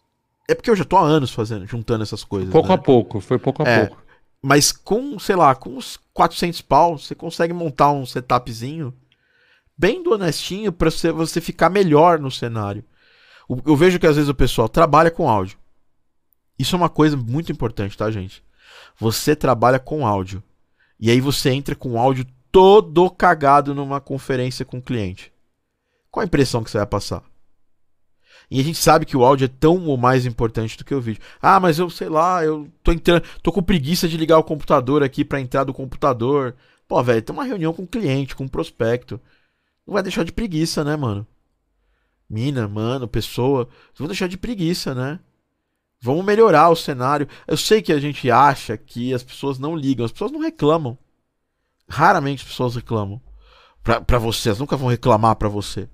é 0.49 0.57
porque 0.57 0.71
eu 0.71 0.77
já 0.77 0.85
tô 0.85 0.97
há 0.97 1.03
anos 1.03 1.31
fazendo, 1.31 1.65
juntando 1.67 2.03
essas 2.03 2.25
coisas. 2.25 2.51
Pouco 2.51 2.69
né? 2.69 2.75
a 2.75 2.79
pouco, 2.79 3.21
foi 3.21 3.39
pouco 3.39 3.63
a 3.63 3.69
é, 3.69 3.87
pouco. 3.87 4.03
Mas 4.43 4.73
com, 4.73 5.17
sei 5.21 5.37
lá, 5.37 5.55
com 5.55 5.77
uns 5.77 6.01
400 6.13 6.61
pau, 6.63 6.99
você 6.99 7.15
consegue 7.15 7.53
montar 7.53 7.93
um 7.93 8.05
setupzinho 8.05 8.93
bem 9.79 10.03
do 10.03 10.13
honestinho 10.13 10.73
para 10.73 10.91
você, 10.91 11.13
você 11.13 11.41
ficar 11.41 11.71
melhor 11.71 12.19
no 12.19 12.31
cenário. 12.31 12.85
Eu 13.65 13.77
vejo 13.77 14.01
que 14.01 14.07
às 14.07 14.17
vezes 14.17 14.29
o 14.29 14.35
pessoal 14.35 14.69
trabalha 14.69 15.13
com 15.13 15.31
áudio. 15.31 15.60
Isso 16.61 16.77
é 16.77 16.79
uma 16.79 16.91
coisa 16.91 17.17
muito 17.17 17.51
importante, 17.51 17.97
tá, 17.97 18.11
gente? 18.11 18.45
Você 18.99 19.35
trabalha 19.35 19.79
com 19.79 20.07
áudio. 20.07 20.43
E 21.01 21.11
aí 21.11 21.19
você 21.19 21.49
entra 21.49 21.75
com 21.75 21.93
o 21.93 21.99
áudio 21.99 22.27
todo 22.53 23.09
cagado 23.09 23.75
numa 23.75 23.99
conferência 23.99 24.63
com 24.63 24.77
o 24.77 24.83
cliente. 24.83 25.33
Qual 26.11 26.21
a 26.21 26.27
impressão 26.27 26.63
que 26.63 26.71
você 26.71 26.77
vai 26.77 26.87
passar? 26.87 27.23
E 28.51 28.61
a 28.61 28.63
gente 28.63 28.77
sabe 28.77 29.07
que 29.07 29.17
o 29.17 29.25
áudio 29.25 29.47
é 29.47 29.49
tão 29.49 29.87
ou 29.87 29.97
mais 29.97 30.27
importante 30.27 30.77
do 30.77 30.85
que 30.85 30.95
o 30.95 31.01
vídeo. 31.01 31.23
Ah, 31.41 31.59
mas 31.59 31.79
eu 31.79 31.89
sei 31.89 32.11
lá, 32.11 32.45
eu 32.45 32.71
tô 32.83 32.93
entrando, 32.93 33.25
tô 33.43 33.51
com 33.51 33.63
preguiça 33.63 34.07
de 34.07 34.19
ligar 34.19 34.37
o 34.37 34.45
computador 34.45 35.03
aqui 35.03 35.25
para 35.25 35.41
entrar 35.41 35.65
do 35.65 35.73
computador. 35.73 36.55
Pô, 36.87 37.03
velho, 37.03 37.23
tem 37.23 37.35
uma 37.35 37.45
reunião 37.45 37.73
com 37.73 37.85
um 37.85 37.87
cliente, 37.87 38.37
com 38.37 38.45
um 38.45 38.49
prospecto. 38.49 39.19
Não 39.87 39.95
vai 39.95 40.03
deixar 40.03 40.27
de 40.27 40.33
preguiça, 40.33 40.85
né, 40.85 40.95
mano? 40.95 41.27
Mina, 42.29 42.69
mano, 42.69 43.09
pessoa, 43.09 43.65
não 43.65 44.01
vão 44.01 44.09
deixar 44.09 44.29
de 44.29 44.37
preguiça, 44.37 44.95
né? 44.95 45.21
Vamos 46.01 46.25
melhorar 46.25 46.71
o 46.71 46.77
cenário. 46.77 47.29
Eu 47.47 47.57
sei 47.57 47.83
que 47.83 47.93
a 47.93 48.01
gente 48.01 48.31
acha 48.31 48.77
que 48.77 49.13
as 49.13 49.23
pessoas 49.23 49.59
não 49.59 49.77
ligam, 49.77 50.05
as 50.05 50.13
pessoas 50.13 50.33
não 50.33 50.41
reclamam. 50.41 50.97
Raramente 51.89 52.43
as 52.43 52.49
pessoas 52.49 52.75
reclamam 52.75 53.21
pra, 53.83 54.01
pra 54.01 54.19
você, 54.19 54.49
elas 54.49 54.59
nunca 54.59 54.77
vão 54.77 54.89
reclamar 54.89 55.37
pra 55.37 55.49
você. 55.49 55.89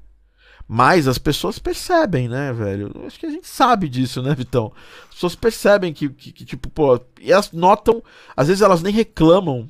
Mas 0.68 1.06
as 1.06 1.18
pessoas 1.18 1.58
percebem, 1.58 2.28
né, 2.28 2.52
velho? 2.52 2.92
Acho 3.06 3.18
que 3.20 3.26
a 3.26 3.30
gente 3.30 3.46
sabe 3.46 3.88
disso, 3.88 4.20
né, 4.20 4.34
Vitão? 4.34 4.72
As 5.08 5.14
pessoas 5.14 5.36
percebem 5.36 5.92
que, 5.92 6.08
que, 6.08 6.32
que 6.32 6.44
tipo, 6.44 6.68
pô, 6.68 7.00
e 7.20 7.32
elas 7.32 7.52
notam, 7.52 8.02
às 8.36 8.48
vezes 8.48 8.62
elas 8.62 8.82
nem 8.82 8.92
reclamam. 8.92 9.68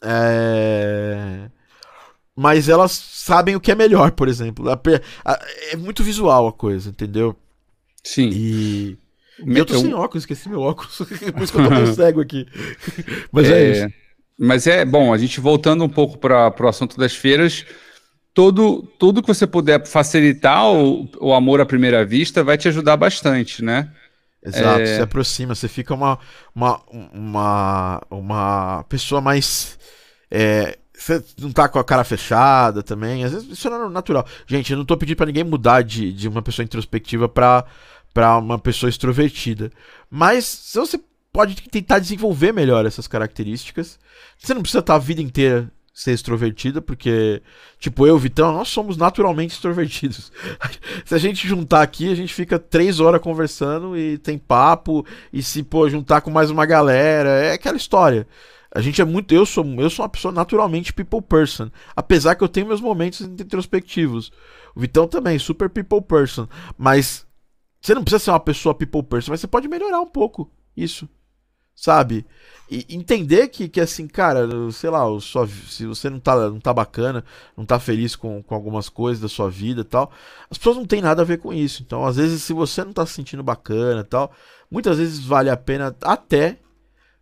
É 0.00 1.50
mas 2.36 2.68
elas 2.68 2.92
sabem 2.92 3.54
o 3.54 3.60
que 3.60 3.70
é 3.70 3.74
melhor, 3.74 4.10
por 4.12 4.28
exemplo. 4.28 4.66
É 5.70 5.76
muito 5.76 6.02
visual 6.02 6.48
a 6.48 6.52
coisa, 6.52 6.90
entendeu? 6.90 7.36
Sim. 8.02 8.28
E. 8.32 8.98
Eu 9.38 9.64
tô 9.64 9.74
eu... 9.74 9.80
sem 9.80 9.94
óculos, 9.94 10.22
esqueci 10.22 10.48
meu 10.48 10.60
óculos. 10.60 10.96
Por 11.32 11.42
isso 11.42 11.52
que 11.52 11.58
eu 11.58 11.64
tô 11.64 11.70
meio 11.70 11.86
cego 11.94 12.20
aqui. 12.20 12.46
Mas 13.32 13.50
é, 13.50 13.62
é, 13.62 13.70
isso. 13.70 13.94
Mas 14.38 14.66
é 14.66 14.84
bom, 14.84 15.12
a 15.12 15.18
gente 15.18 15.40
voltando 15.40 15.84
um 15.84 15.88
pouco 15.88 16.18
para 16.18 16.54
o 16.58 16.68
assunto 16.68 16.96
das 16.96 17.14
feiras, 17.14 17.64
todo, 18.32 18.82
tudo 18.98 19.22
que 19.22 19.28
você 19.28 19.46
puder 19.46 19.86
facilitar 19.86 20.66
o, 20.66 21.08
o 21.20 21.32
amor 21.32 21.60
à 21.60 21.66
primeira 21.66 22.04
vista 22.04 22.42
vai 22.42 22.58
te 22.58 22.68
ajudar 22.68 22.96
bastante, 22.96 23.62
né? 23.62 23.90
Exato, 24.44 24.80
é... 24.80 24.96
se 24.96 25.00
aproxima, 25.00 25.54
você 25.54 25.68
fica 25.68 25.94
uma, 25.94 26.18
uma, 26.54 26.82
uma, 27.12 28.02
uma 28.10 28.84
pessoa 28.88 29.20
mais. 29.20 29.78
É, 30.30 30.76
você 30.92 31.24
não 31.40 31.50
tá 31.50 31.68
com 31.68 31.78
a 31.78 31.84
cara 31.84 32.04
fechada 32.04 32.82
também. 32.82 33.24
Às 33.24 33.32
vezes 33.32 33.48
isso 33.50 33.68
é 33.68 33.88
natural. 33.88 34.26
Gente, 34.46 34.72
eu 34.72 34.78
não 34.78 34.84
tô 34.84 34.96
pedindo 34.96 35.16
para 35.16 35.26
ninguém 35.26 35.44
mudar 35.44 35.82
de, 35.82 36.12
de 36.12 36.28
uma 36.28 36.42
pessoa 36.42 36.64
introspectiva 36.64 37.28
pra, 37.28 37.64
pra 38.14 38.38
uma 38.38 38.58
pessoa 38.58 38.88
extrovertida. 38.88 39.70
Mas 40.08 40.70
você 40.72 40.98
pode 41.32 41.56
tentar 41.68 41.98
desenvolver 41.98 42.52
melhor 42.52 42.86
essas 42.86 43.08
características. 43.08 43.98
Você 44.38 44.54
não 44.54 44.62
precisa 44.62 44.78
estar 44.78 44.94
a 44.94 44.98
vida 44.98 45.20
inteira 45.20 45.70
ser 45.92 46.12
extrovertida, 46.12 46.82
porque, 46.82 47.40
tipo, 47.78 48.04
eu, 48.04 48.18
Vitão, 48.18 48.52
nós 48.52 48.68
somos 48.68 48.96
naturalmente 48.96 49.52
extrovertidos. 49.52 50.32
se 51.04 51.14
a 51.14 51.18
gente 51.18 51.46
juntar 51.46 51.82
aqui, 51.82 52.10
a 52.10 52.16
gente 52.16 52.34
fica 52.34 52.58
três 52.58 52.98
horas 52.98 53.20
conversando 53.20 53.96
e 53.96 54.18
tem 54.18 54.36
papo, 54.36 55.06
e 55.32 55.40
se, 55.40 55.62
pô, 55.62 55.88
juntar 55.88 56.20
com 56.20 56.30
mais 56.30 56.50
uma 56.50 56.66
galera, 56.66 57.28
é 57.28 57.52
aquela 57.52 57.76
história. 57.76 58.26
A 58.74 58.80
gente 58.80 59.00
é 59.00 59.04
muito. 59.04 59.32
Eu 59.32 59.46
sou, 59.46 59.64
eu 59.78 59.88
sou 59.88 60.02
uma 60.04 60.08
pessoa 60.08 60.34
naturalmente 60.34 60.92
people 60.92 61.22
person. 61.22 61.70
Apesar 61.94 62.34
que 62.34 62.42
eu 62.42 62.48
tenho 62.48 62.66
meus 62.66 62.80
momentos 62.80 63.20
introspectivos. 63.20 64.32
O 64.74 64.80
Vitão 64.80 65.06
também, 65.06 65.38
super 65.38 65.70
people 65.70 66.02
person. 66.02 66.48
Mas 66.76 67.24
você 67.84 67.94
não 67.94 68.02
precisa 68.02 68.24
ser 68.24 68.30
uma 68.30 68.40
pessoa 68.40 68.74
people 68.74 69.02
person, 69.02 69.30
mas 69.30 69.40
você 69.40 69.46
pode 69.46 69.68
melhorar 69.68 70.00
um 70.00 70.06
pouco 70.06 70.50
isso. 70.74 71.06
Sabe? 71.76 72.24
E 72.70 72.86
entender 72.88 73.48
que, 73.48 73.68
que 73.68 73.78
assim, 73.78 74.08
cara, 74.08 74.48
sei 74.72 74.88
lá, 74.88 75.00
sua, 75.20 75.46
se 75.46 75.84
você 75.84 76.08
não 76.08 76.18
tá, 76.18 76.48
não 76.48 76.58
tá 76.58 76.72
bacana, 76.72 77.22
não 77.54 77.66
tá 77.66 77.78
feliz 77.78 78.16
com, 78.16 78.42
com 78.42 78.54
algumas 78.54 78.88
coisas 78.88 79.20
da 79.20 79.28
sua 79.28 79.50
vida 79.50 79.82
e 79.82 79.84
tal, 79.84 80.10
as 80.48 80.56
pessoas 80.56 80.76
não 80.76 80.86
têm 80.86 81.02
nada 81.02 81.20
a 81.20 81.26
ver 81.26 81.38
com 81.38 81.52
isso. 81.52 81.82
Então, 81.82 82.06
às 82.06 82.16
vezes, 82.16 82.42
se 82.42 82.54
você 82.54 82.82
não 82.82 82.92
tá 82.92 83.04
se 83.04 83.12
sentindo 83.12 83.42
bacana 83.42 84.00
e 84.00 84.04
tal, 84.04 84.32
muitas 84.70 84.96
vezes 84.96 85.18
vale 85.18 85.50
a 85.50 85.56
pena 85.56 85.94
até 86.02 86.58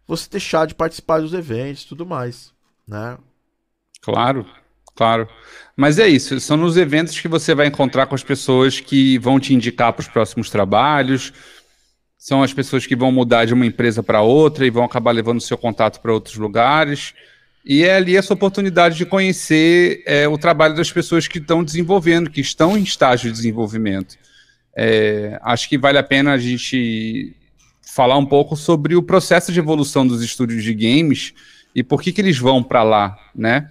você 0.07 0.29
deixar 0.31 0.69
de 0.69 0.77
participar 0.77 1.23
dos 1.23 1.35
eventos 1.35 1.85
tudo 1.85 2.07
mais, 2.07 2.55
né? 2.87 3.19
Claro, 4.01 4.47
claro. 4.95 5.29
Mas 5.77 5.99
é 5.99 6.07
isso, 6.07 6.39
são 6.41 6.57
nos 6.57 6.77
eventos 6.77 7.19
que 7.19 7.29
você 7.29 7.55
vai 7.55 7.67
encontrar 7.67 8.07
com 8.07 8.15
as 8.15 8.23
pessoas 8.23 8.79
que 8.79 9.19
vão 9.19 9.41
te 9.41 9.55
indicar 9.55 9.93
para 9.93 10.03
os 10.03 10.09
próximos 10.09 10.51
trabalhos, 10.51 11.33
são 12.19 12.43
as 12.43 12.53
pessoas 12.53 12.87
que 12.87 12.95
vão 12.95 13.11
mudar 13.11 13.47
de 13.47 13.55
uma 13.55 13.67
empresa 13.67 14.03
para 14.03 14.21
outra 14.23 14.65
e 14.65 14.71
vão 14.71 14.85
acabar 14.85 15.11
levando 15.11 15.41
seu 15.41 15.59
contato 15.59 16.01
para 16.01 16.13
outros 16.13 16.37
lugares. 16.37 17.15
E 17.65 17.83
é 17.83 17.97
ali 17.97 18.17
essa 18.17 18.35
oportunidade 18.35 18.97
de 18.97 19.05
conhecer 19.05 20.03
é, 20.07 20.29
o 20.29 20.39
trabalho 20.39 20.77
das 20.77 20.93
pessoas 20.93 21.27
que 21.27 21.39
estão 21.39 21.65
desenvolvendo, 21.65 22.31
que 22.31 22.41
estão 22.41 22.79
em 22.79 22.83
estágio 22.83 23.31
de 23.31 23.37
desenvolvimento. 23.37 24.17
É, 24.77 25.39
acho 25.43 25.69
que 25.69 25.77
vale 25.77 25.99
a 25.99 26.03
pena 26.03 26.33
a 26.33 26.39
gente 26.39 27.35
falar 27.83 28.17
um 28.17 28.27
pouco 28.27 28.57
sobre 28.57 28.95
o 28.95 29.03
processo 29.03 29.53
de 29.53 29.59
evolução 29.59 30.07
dos 30.07 30.23
estúdios 30.23 30.63
de 30.63 30.75
games 30.75 31.35
e 31.75 31.83
por 31.83 32.01
que, 32.01 32.13
que 32.13 32.21
eles 32.21 32.39
vão 32.39 32.63
para 32.63 32.83
lá, 32.83 33.19
né? 33.35 33.69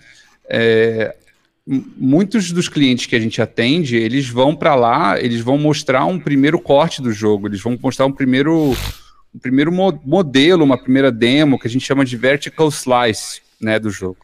É, 0.53 1.15
muitos 1.65 2.51
dos 2.51 2.67
clientes 2.67 3.05
que 3.05 3.15
a 3.15 3.19
gente 3.19 3.41
atende, 3.41 3.95
eles 3.95 4.27
vão 4.27 4.53
para 4.53 4.75
lá, 4.75 5.19
eles 5.19 5.39
vão 5.39 5.57
mostrar 5.57 6.05
um 6.05 6.19
primeiro 6.19 6.59
corte 6.59 7.01
do 7.01 7.13
jogo, 7.13 7.47
eles 7.47 7.61
vão 7.61 7.77
mostrar 7.81 8.05
um 8.05 8.11
primeiro, 8.11 8.75
um 9.33 9.39
primeiro 9.39 9.71
mo 9.71 9.97
modelo, 10.03 10.65
uma 10.65 10.77
primeira 10.77 11.11
demo, 11.11 11.57
que 11.57 11.67
a 11.67 11.69
gente 11.69 11.85
chama 11.85 12.03
de 12.03 12.17
vertical 12.17 12.67
slice, 12.67 13.41
né, 13.61 13.79
do 13.79 13.89
jogo. 13.89 14.17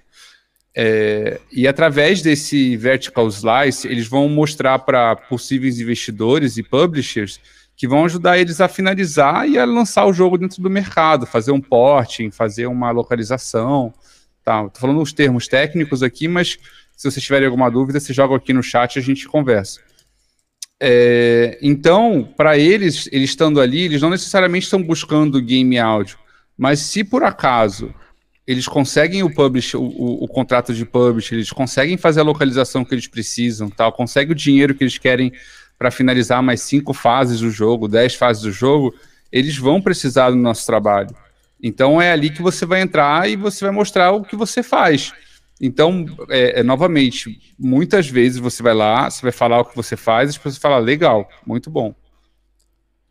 É, 0.76 1.40
e 1.52 1.68
através 1.68 2.22
desse 2.22 2.76
vertical 2.76 3.28
slice, 3.30 3.88
eles 3.88 4.08
vão 4.08 4.28
mostrar 4.28 4.78
para 4.80 5.16
possíveis 5.16 5.80
investidores 5.80 6.58
e 6.58 6.64
publishers 6.64 7.40
que 7.76 7.88
vão 7.88 8.06
ajudar 8.06 8.40
eles 8.40 8.60
a 8.60 8.68
finalizar 8.68 9.48
e 9.48 9.58
a 9.58 9.66
lançar 9.66 10.06
o 10.06 10.14
jogo 10.14 10.38
dentro 10.38 10.62
do 10.62 10.70
mercado, 10.70 11.26
fazer 11.28 11.52
um 11.52 11.62
porting, 11.62 12.32
fazer 12.32 12.66
uma 12.68 12.92
localização. 12.92 13.94
Tá, 14.48 14.64
tô 14.70 14.80
falando 14.80 15.02
os 15.02 15.12
termos 15.12 15.46
técnicos 15.46 16.02
aqui, 16.02 16.26
mas 16.26 16.58
se 16.96 17.12
vocês 17.12 17.22
tiverem 17.22 17.48
alguma 17.48 17.70
dúvida, 17.70 18.00
você 18.00 18.14
joga 18.14 18.34
aqui 18.34 18.54
no 18.54 18.64
chat 18.64 18.96
e 18.96 19.00
a 19.00 19.02
gente 19.02 19.28
conversa. 19.28 19.82
É, 20.80 21.60
então, 21.62 22.34
para 22.38 22.58
eles, 22.58 23.10
eles 23.12 23.32
estando 23.32 23.60
ali, 23.60 23.82
eles 23.82 24.02
não 24.02 24.10
necessariamente 24.10 24.64
estão 24.64 24.82
buscando 24.82 25.42
game 25.42 25.78
áudio, 25.78 26.18
mas 26.58 26.80
se 26.80 27.04
por 27.04 27.26
acaso 27.26 27.94
eles 28.48 28.70
conseguem 28.70 29.22
o 29.22 29.30
publish, 29.30 29.76
o, 29.76 29.82
o, 29.82 30.24
o, 30.24 30.28
contrato 30.30 30.74
de 30.74 30.86
publish, 30.86 31.36
eles 31.36 31.52
conseguem 31.52 31.98
fazer 31.98 32.22
a 32.22 32.24
localização 32.24 32.86
que 32.86 32.96
eles 32.96 33.06
precisam, 33.06 33.70
tal, 33.70 33.92
conseguem 33.92 34.32
o 34.32 34.36
dinheiro 34.36 34.74
que 34.74 34.86
eles 34.86 34.98
querem 34.98 35.34
para 35.78 35.92
finalizar 35.92 36.42
mais 36.42 36.62
cinco 36.62 36.94
fases 36.94 37.42
do 37.42 37.52
jogo, 37.52 37.90
dez 37.90 38.16
fases 38.16 38.44
do 38.44 38.52
jogo, 38.54 38.96
eles 39.30 39.58
vão 39.58 39.82
precisar 39.82 40.30
do 40.30 40.38
nosso 40.38 40.66
trabalho. 40.66 41.14
Então 41.62 42.02
é 42.02 42.12
ali 42.12 42.30
que 42.30 42.42
você 42.42 42.66
vai 42.66 42.82
entrar 42.82 43.30
e 43.30 43.36
você 43.36 43.66
vai 43.66 43.74
mostrar 43.74 44.12
o 44.12 44.24
que 44.24 44.36
você 44.36 44.62
faz. 44.62 45.14
Então, 45.60 46.06
é, 46.30 46.60
é, 46.60 46.64
novamente, 46.64 47.40
muitas 47.58 48.08
vezes 48.08 48.38
você 48.38 48.62
vai 48.62 48.76
lá, 48.76 49.10
você 49.10 49.24
vai 49.24 49.32
falar 49.32 49.60
o 49.60 49.66
que 49.66 49.76
você 49.76 49.98
faz, 49.98 50.30
e 50.30 50.32
as 50.32 50.38
pessoas 50.38 50.58
falam, 50.58 50.80
legal, 50.80 51.28
muito 51.46 51.70
bom. 51.70 51.96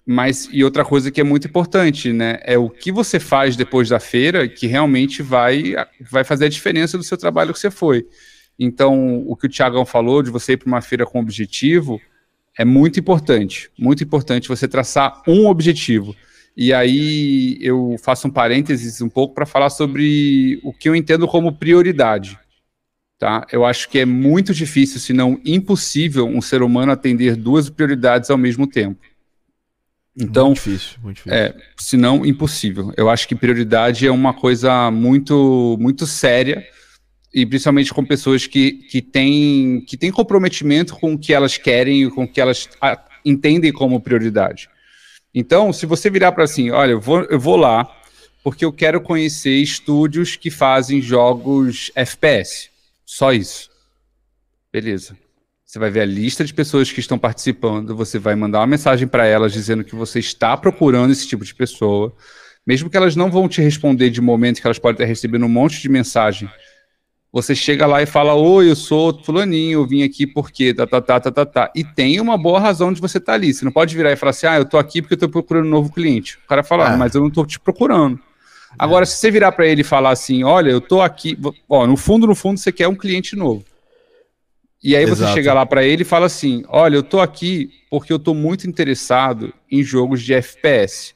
Mas, 0.06 0.48
e 0.52 0.62
outra 0.62 0.84
coisa 0.84 1.10
que 1.10 1.20
é 1.20 1.24
muito 1.24 1.48
importante, 1.48 2.12
né, 2.12 2.38
é 2.44 2.56
o 2.56 2.70
que 2.70 2.92
você 2.92 3.18
faz 3.18 3.56
depois 3.56 3.88
da 3.88 3.98
feira 3.98 4.46
que 4.46 4.68
realmente 4.68 5.20
vai, 5.20 5.74
vai 6.08 6.22
fazer 6.22 6.44
a 6.44 6.48
diferença 6.48 6.96
do 6.96 7.02
seu 7.02 7.16
trabalho 7.16 7.52
que 7.52 7.58
você 7.58 7.72
foi. 7.72 8.06
Então, 8.56 9.24
o 9.26 9.34
que 9.34 9.46
o 9.46 9.50
Tiagão 9.50 9.84
falou 9.84 10.22
de 10.22 10.30
você 10.30 10.52
ir 10.52 10.58
para 10.58 10.68
uma 10.68 10.80
feira 10.80 11.04
com 11.04 11.18
objetivo, 11.18 12.00
é 12.56 12.64
muito 12.64 13.00
importante, 13.00 13.68
muito 13.76 14.04
importante 14.04 14.48
você 14.48 14.68
traçar 14.68 15.20
um 15.26 15.46
objetivo. 15.48 16.14
E 16.56 16.72
aí 16.72 17.58
eu 17.60 17.96
faço 18.02 18.28
um 18.28 18.30
parênteses 18.30 19.02
um 19.02 19.08
pouco 19.08 19.34
para 19.34 19.44
falar 19.44 19.68
sobre 19.68 20.58
o 20.64 20.72
que 20.72 20.88
eu 20.88 20.96
entendo 20.96 21.28
como 21.28 21.52
prioridade. 21.52 22.38
Tá? 23.18 23.46
Eu 23.52 23.64
acho 23.64 23.88
que 23.88 23.98
é 23.98 24.06
muito 24.06 24.54
difícil, 24.54 24.98
se 24.98 25.12
não 25.12 25.40
impossível, 25.44 26.26
um 26.26 26.40
ser 26.40 26.62
humano 26.62 26.92
atender 26.92 27.36
duas 27.36 27.68
prioridades 27.68 28.30
ao 28.30 28.38
mesmo 28.38 28.66
tempo. 28.66 29.00
Então, 30.18 30.46
muito 30.46 30.56
difícil, 30.56 30.98
muito 31.02 31.16
difícil. 31.16 31.38
É, 31.38 31.54
se 31.76 31.96
não 31.96 32.24
impossível. 32.24 32.92
Eu 32.96 33.10
acho 33.10 33.28
que 33.28 33.34
prioridade 33.34 34.06
é 34.06 34.10
uma 34.10 34.32
coisa 34.32 34.90
muito, 34.90 35.76
muito 35.78 36.06
séria 36.06 36.66
e 37.34 37.44
principalmente 37.44 37.92
com 37.92 38.02
pessoas 38.02 38.46
que, 38.46 38.72
que, 38.90 39.02
têm, 39.02 39.84
que 39.86 39.96
têm 39.98 40.10
comprometimento 40.10 40.94
com 40.96 41.12
o 41.12 41.18
que 41.18 41.34
elas 41.34 41.58
querem 41.58 42.04
e 42.04 42.10
com 42.10 42.24
o 42.24 42.28
que 42.28 42.40
elas 42.40 42.66
entendem 43.22 43.72
como 43.72 44.00
prioridade. 44.00 44.70
Então, 45.38 45.70
se 45.70 45.84
você 45.84 46.08
virar 46.08 46.32
para 46.32 46.44
assim, 46.44 46.70
olha, 46.70 46.92
eu 46.92 47.00
vou, 47.00 47.22
eu 47.24 47.38
vou 47.38 47.56
lá 47.56 47.86
porque 48.42 48.64
eu 48.64 48.72
quero 48.72 49.02
conhecer 49.02 49.54
estúdios 49.56 50.34
que 50.34 50.50
fazem 50.50 51.02
jogos 51.02 51.92
FPS. 51.94 52.70
Só 53.04 53.34
isso. 53.34 53.68
Beleza. 54.72 55.14
Você 55.62 55.78
vai 55.78 55.90
ver 55.90 56.00
a 56.00 56.06
lista 56.06 56.42
de 56.42 56.54
pessoas 56.54 56.90
que 56.90 57.00
estão 57.00 57.18
participando, 57.18 57.94
você 57.94 58.18
vai 58.18 58.34
mandar 58.34 58.60
uma 58.60 58.66
mensagem 58.66 59.06
para 59.06 59.26
elas 59.26 59.52
dizendo 59.52 59.84
que 59.84 59.94
você 59.94 60.20
está 60.20 60.56
procurando 60.56 61.12
esse 61.12 61.28
tipo 61.28 61.44
de 61.44 61.54
pessoa, 61.54 62.16
mesmo 62.66 62.88
que 62.88 62.96
elas 62.96 63.14
não 63.14 63.30
vão 63.30 63.46
te 63.46 63.60
responder 63.60 64.08
de 64.08 64.22
momento 64.22 64.62
que 64.62 64.66
elas 64.66 64.78
podem 64.78 64.94
estar 64.94 65.04
recebendo 65.04 65.44
um 65.44 65.50
monte 65.50 65.82
de 65.82 65.88
mensagem 65.90 66.48
você 67.32 67.54
chega 67.54 67.86
lá 67.86 68.02
e 68.02 68.06
fala, 68.06 68.34
oi, 68.34 68.70
eu 68.70 68.76
sou 68.76 69.22
fulaninho, 69.22 69.80
eu 69.80 69.86
vim 69.86 70.02
aqui 70.02 70.26
porque 70.26 70.72
tá, 70.72 70.86
tá, 70.86 71.00
tá, 71.00 71.20
tá, 71.20 71.30
tá, 71.30 71.46
tá. 71.46 71.72
E 71.74 71.84
tem 71.84 72.18
uma 72.20 72.38
boa 72.38 72.58
razão 72.58 72.92
de 72.92 73.00
você 73.00 73.18
estar 73.18 73.32
tá 73.32 73.36
ali. 73.36 73.52
Você 73.52 73.64
não 73.64 73.72
pode 73.72 73.94
virar 73.94 74.12
e 74.12 74.16
falar 74.16 74.30
assim, 74.30 74.46
ah, 74.46 74.56
eu 74.56 74.64
tô 74.64 74.78
aqui 74.78 75.02
porque 75.02 75.14
eu 75.14 75.18
tô 75.18 75.28
procurando 75.28 75.66
um 75.66 75.70
novo 75.70 75.92
cliente. 75.92 76.38
O 76.44 76.48
cara 76.48 76.62
fala, 76.62 76.94
é. 76.94 76.96
mas 76.96 77.14
eu 77.14 77.20
não 77.20 77.30
tô 77.30 77.44
te 77.44 77.60
procurando. 77.60 78.18
Agora, 78.78 79.02
é. 79.02 79.06
se 79.06 79.16
você 79.16 79.30
virar 79.30 79.52
para 79.52 79.66
ele 79.66 79.82
e 79.82 79.84
falar 79.84 80.10
assim, 80.10 80.44
olha, 80.44 80.70
eu 80.70 80.80
tô 80.80 81.00
aqui, 81.00 81.38
ó, 81.68 81.86
no 81.86 81.96
fundo, 81.96 82.26
no 82.26 82.34
fundo, 82.34 82.58
você 82.58 82.72
quer 82.72 82.88
um 82.88 82.94
cliente 82.94 83.36
novo. 83.36 83.64
E 84.82 84.94
aí 84.94 85.04
Exato. 85.04 85.18
você 85.18 85.34
chega 85.34 85.52
lá 85.52 85.66
para 85.66 85.84
ele 85.84 86.02
e 86.02 86.04
fala 86.04 86.26
assim, 86.26 86.64
olha, 86.68 86.96
eu 86.96 87.02
tô 87.02 87.20
aqui 87.20 87.70
porque 87.90 88.12
eu 88.12 88.18
tô 88.18 88.34
muito 88.34 88.66
interessado 88.68 89.52
em 89.70 89.82
jogos 89.82 90.22
de 90.22 90.34
FPS. 90.34 91.14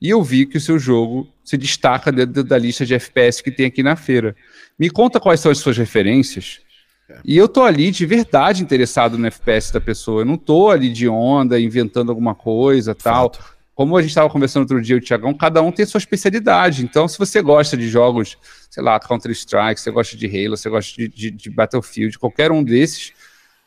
e 0.00 0.08
eu 0.08 0.22
vi 0.22 0.46
que 0.46 0.56
o 0.56 0.60
seu 0.60 0.78
jogo 0.78 1.31
se 1.44 1.56
destaca 1.56 2.12
dentro 2.12 2.44
da 2.44 2.58
lista 2.58 2.86
de 2.86 2.94
FPS 2.94 3.42
que 3.42 3.50
tem 3.50 3.66
aqui 3.66 3.82
na 3.82 3.96
feira. 3.96 4.34
Me 4.78 4.90
conta 4.90 5.20
quais 5.20 5.40
são 5.40 5.50
as 5.50 5.58
suas 5.58 5.76
referências. 5.76 6.60
É. 7.08 7.18
E 7.24 7.36
eu 7.36 7.48
tô 7.48 7.62
ali 7.62 7.90
de 7.90 8.06
verdade 8.06 8.62
interessado 8.62 9.18
no 9.18 9.26
FPS 9.26 9.72
da 9.72 9.80
pessoa. 9.80 10.22
Eu 10.22 10.26
não 10.26 10.36
tô 10.36 10.70
ali 10.70 10.90
de 10.90 11.08
onda, 11.08 11.60
inventando 11.60 12.10
alguma 12.10 12.34
coisa 12.34 12.94
tal. 12.94 13.32
Fato. 13.32 13.52
Como 13.74 13.96
a 13.96 14.02
gente 14.02 14.10
estava 14.10 14.28
conversando 14.28 14.62
outro 14.62 14.82
dia, 14.82 14.96
o 14.96 15.00
Tiagão, 15.00 15.32
cada 15.32 15.62
um 15.62 15.72
tem 15.72 15.86
sua 15.86 15.98
especialidade. 15.98 16.84
Então, 16.84 17.08
se 17.08 17.18
você 17.18 17.40
gosta 17.40 17.76
de 17.76 17.88
jogos, 17.88 18.36
sei 18.70 18.82
lá, 18.82 19.00
Counter-Strike, 19.00 19.80
você 19.80 19.90
gosta 19.90 20.16
de 20.16 20.26
Halo, 20.26 20.56
você 20.56 20.68
gosta 20.68 20.94
de, 20.94 21.08
de, 21.08 21.30
de 21.30 21.50
Battlefield, 21.50 22.18
qualquer 22.18 22.52
um 22.52 22.62
desses, 22.62 23.12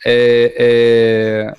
é, 0.06 0.56
é, 0.58 1.54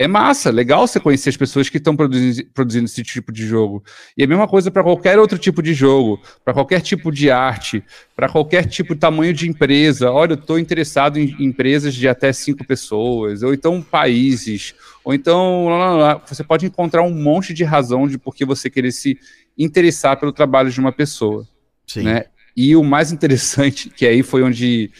é 0.00 0.08
massa, 0.08 0.50
legal 0.50 0.86
você 0.86 0.98
conhecer 0.98 1.28
as 1.28 1.36
pessoas 1.36 1.68
que 1.68 1.76
estão 1.76 1.94
produzindo, 1.94 2.48
produzindo, 2.54 2.86
esse 2.86 3.02
tipo 3.02 3.30
de 3.30 3.46
jogo. 3.46 3.84
E 4.16 4.24
a 4.24 4.26
mesma 4.26 4.48
coisa 4.48 4.70
para 4.70 4.82
qualquer 4.82 5.18
outro 5.18 5.36
tipo 5.36 5.62
de 5.62 5.74
jogo, 5.74 6.18
para 6.42 6.54
qualquer 6.54 6.80
tipo 6.80 7.12
de 7.12 7.30
arte, 7.30 7.84
para 8.16 8.26
qualquer 8.26 8.64
tipo 8.64 8.94
de 8.94 9.00
tamanho 9.00 9.34
de 9.34 9.46
empresa. 9.46 10.10
Olha, 10.10 10.32
eu 10.32 10.36
estou 10.36 10.58
interessado 10.58 11.18
em 11.18 11.36
empresas 11.38 11.94
de 11.94 12.08
até 12.08 12.32
cinco 12.32 12.64
pessoas, 12.66 13.42
ou 13.42 13.52
então 13.52 13.82
países, 13.82 14.74
ou 15.04 15.12
então 15.12 15.66
lá, 15.68 15.76
lá, 15.76 15.96
lá. 15.96 16.24
você 16.26 16.42
pode 16.42 16.64
encontrar 16.64 17.02
um 17.02 17.12
monte 17.12 17.52
de 17.52 17.62
razão 17.62 18.08
de 18.08 18.16
por 18.16 18.34
que 18.34 18.46
você 18.46 18.70
querer 18.70 18.92
se 18.92 19.18
interessar 19.58 20.18
pelo 20.18 20.32
trabalho 20.32 20.70
de 20.70 20.80
uma 20.80 20.92
pessoa. 20.92 21.46
Sim. 21.86 22.04
Né? 22.04 22.24
E 22.56 22.74
o 22.74 22.82
mais 22.82 23.12
interessante, 23.12 23.90
que 23.90 24.06
aí 24.06 24.22
foi 24.22 24.42
onde 24.42 24.90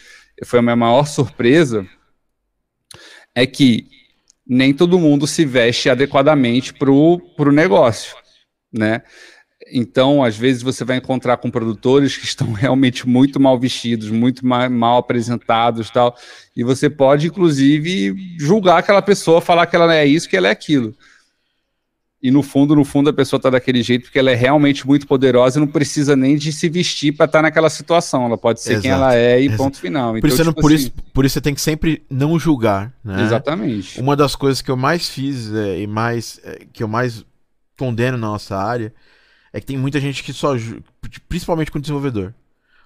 foi 0.45 0.59
a 0.59 0.61
minha 0.61 0.75
maior 0.75 1.07
surpresa, 1.07 1.87
é 3.33 3.47
que 3.47 3.87
nem 4.47 4.73
todo 4.73 4.99
mundo 4.99 5.27
se 5.27 5.45
veste 5.45 5.89
adequadamente 5.89 6.73
para 6.73 6.91
o 6.91 7.51
negócio, 7.51 8.15
né? 8.71 9.01
Então, 9.73 10.21
às 10.21 10.35
vezes 10.35 10.61
você 10.61 10.83
vai 10.83 10.97
encontrar 10.97 11.37
com 11.37 11.49
produtores 11.49 12.17
que 12.17 12.25
estão 12.25 12.51
realmente 12.53 13.07
muito 13.07 13.39
mal 13.39 13.57
vestidos, 13.59 14.09
muito 14.09 14.45
mal, 14.45 14.69
mal 14.69 14.97
apresentados, 14.97 15.89
tal, 15.89 16.15
e 16.55 16.63
você 16.63 16.89
pode 16.89 17.27
inclusive 17.27 18.13
julgar 18.37 18.79
aquela 18.79 19.01
pessoa, 19.01 19.39
falar 19.39 19.67
que 19.67 19.75
ela 19.75 19.95
é 19.95 20.05
isso, 20.05 20.27
que 20.27 20.35
ela 20.35 20.47
é 20.47 20.51
aquilo 20.51 20.95
e 22.21 22.29
no 22.29 22.43
fundo, 22.43 22.75
no 22.75 22.85
fundo, 22.85 23.09
a 23.09 23.13
pessoa 23.13 23.39
está 23.39 23.49
daquele 23.49 23.81
jeito 23.81 24.03
porque 24.03 24.19
ela 24.19 24.29
é 24.29 24.35
realmente 24.35 24.85
muito 24.85 25.07
poderosa 25.07 25.57
e 25.57 25.59
não 25.59 25.67
precisa 25.67 26.15
nem 26.15 26.37
de 26.37 26.53
se 26.53 26.69
vestir 26.69 27.13
para 27.13 27.25
estar 27.25 27.39
tá 27.39 27.43
naquela 27.43 27.69
situação. 27.69 28.25
Ela 28.25 28.37
pode 28.37 28.61
ser 28.61 28.73
Exato. 28.73 28.81
quem 28.83 28.91
ela 28.91 29.15
é 29.15 29.41
e 29.41 29.45
Exato. 29.45 29.63
ponto 29.63 29.79
final. 29.79 30.15
Então, 30.15 30.21
por, 30.21 30.27
isso, 30.27 30.43
tipo 30.43 30.61
por, 30.61 30.71
assim... 30.71 30.83
isso, 30.83 30.91
por 31.13 31.25
isso 31.25 31.33
você 31.33 31.41
tem 31.41 31.55
que 31.55 31.61
sempre 31.61 32.03
não 32.07 32.37
julgar. 32.37 32.93
Né? 33.03 33.23
Exatamente. 33.23 33.99
Uma 33.99 34.15
das 34.15 34.35
coisas 34.35 34.61
que 34.61 34.69
eu 34.69 34.77
mais 34.77 35.09
fiz 35.09 35.51
é, 35.51 35.79
e 35.79 35.87
mais 35.87 36.39
é, 36.43 36.67
que 36.71 36.83
eu 36.83 36.87
mais 36.87 37.25
condeno 37.75 38.19
na 38.19 38.27
nossa 38.27 38.55
área 38.55 38.93
é 39.51 39.59
que 39.59 39.65
tem 39.65 39.77
muita 39.77 39.99
gente 39.99 40.23
que 40.23 40.31
só 40.31 40.55
principalmente 41.27 41.71
com 41.71 41.79
o 41.79 41.81
desenvolvedor. 41.81 42.35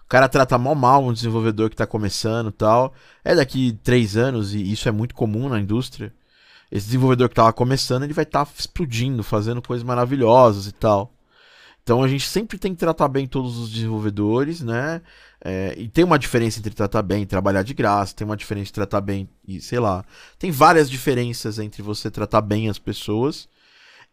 O 0.05 0.07
cara 0.07 0.29
trata 0.29 0.57
mal 0.57 0.75
mal 0.75 1.03
um 1.03 1.11
desenvolvedor 1.11 1.67
que 1.67 1.73
está 1.73 1.85
começando 1.85 2.53
tal. 2.53 2.93
É 3.21 3.35
daqui 3.35 3.77
três 3.83 4.15
anos, 4.15 4.53
e 4.53 4.71
isso 4.71 4.87
é 4.87 4.93
muito 4.93 5.13
comum 5.13 5.49
na 5.49 5.59
indústria 5.59 6.13
esse 6.71 6.87
desenvolvedor 6.87 7.29
que 7.29 7.33
estava 7.33 7.53
começando, 7.53 8.03
ele 8.03 8.13
vai 8.13 8.23
estar 8.23 8.45
tá 8.45 8.51
explodindo, 8.57 9.23
fazendo 9.23 9.61
coisas 9.61 9.83
maravilhosas 9.83 10.67
e 10.67 10.71
tal. 10.71 11.13
Então 11.83 12.01
a 12.01 12.07
gente 12.07 12.27
sempre 12.27 12.57
tem 12.57 12.73
que 12.73 12.79
tratar 12.79 13.07
bem 13.07 13.27
todos 13.27 13.59
os 13.59 13.71
desenvolvedores, 13.71 14.61
né? 14.61 15.01
É, 15.39 15.75
e 15.77 15.87
tem 15.87 16.03
uma 16.03 16.17
diferença 16.17 16.57
entre 16.57 16.73
tratar 16.73 17.03
bem 17.03 17.21
e 17.21 17.25
trabalhar 17.27 17.61
de 17.61 17.75
graça, 17.75 18.15
tem 18.15 18.25
uma 18.25 18.35
diferença 18.35 18.69
entre 18.69 18.73
tratar 18.73 19.01
bem 19.01 19.29
e, 19.47 19.61
sei 19.61 19.79
lá, 19.79 20.03
tem 20.39 20.49
várias 20.49 20.89
diferenças 20.89 21.59
entre 21.59 21.83
você 21.83 22.09
tratar 22.09 22.41
bem 22.41 22.67
as 22.67 22.79
pessoas 22.79 23.47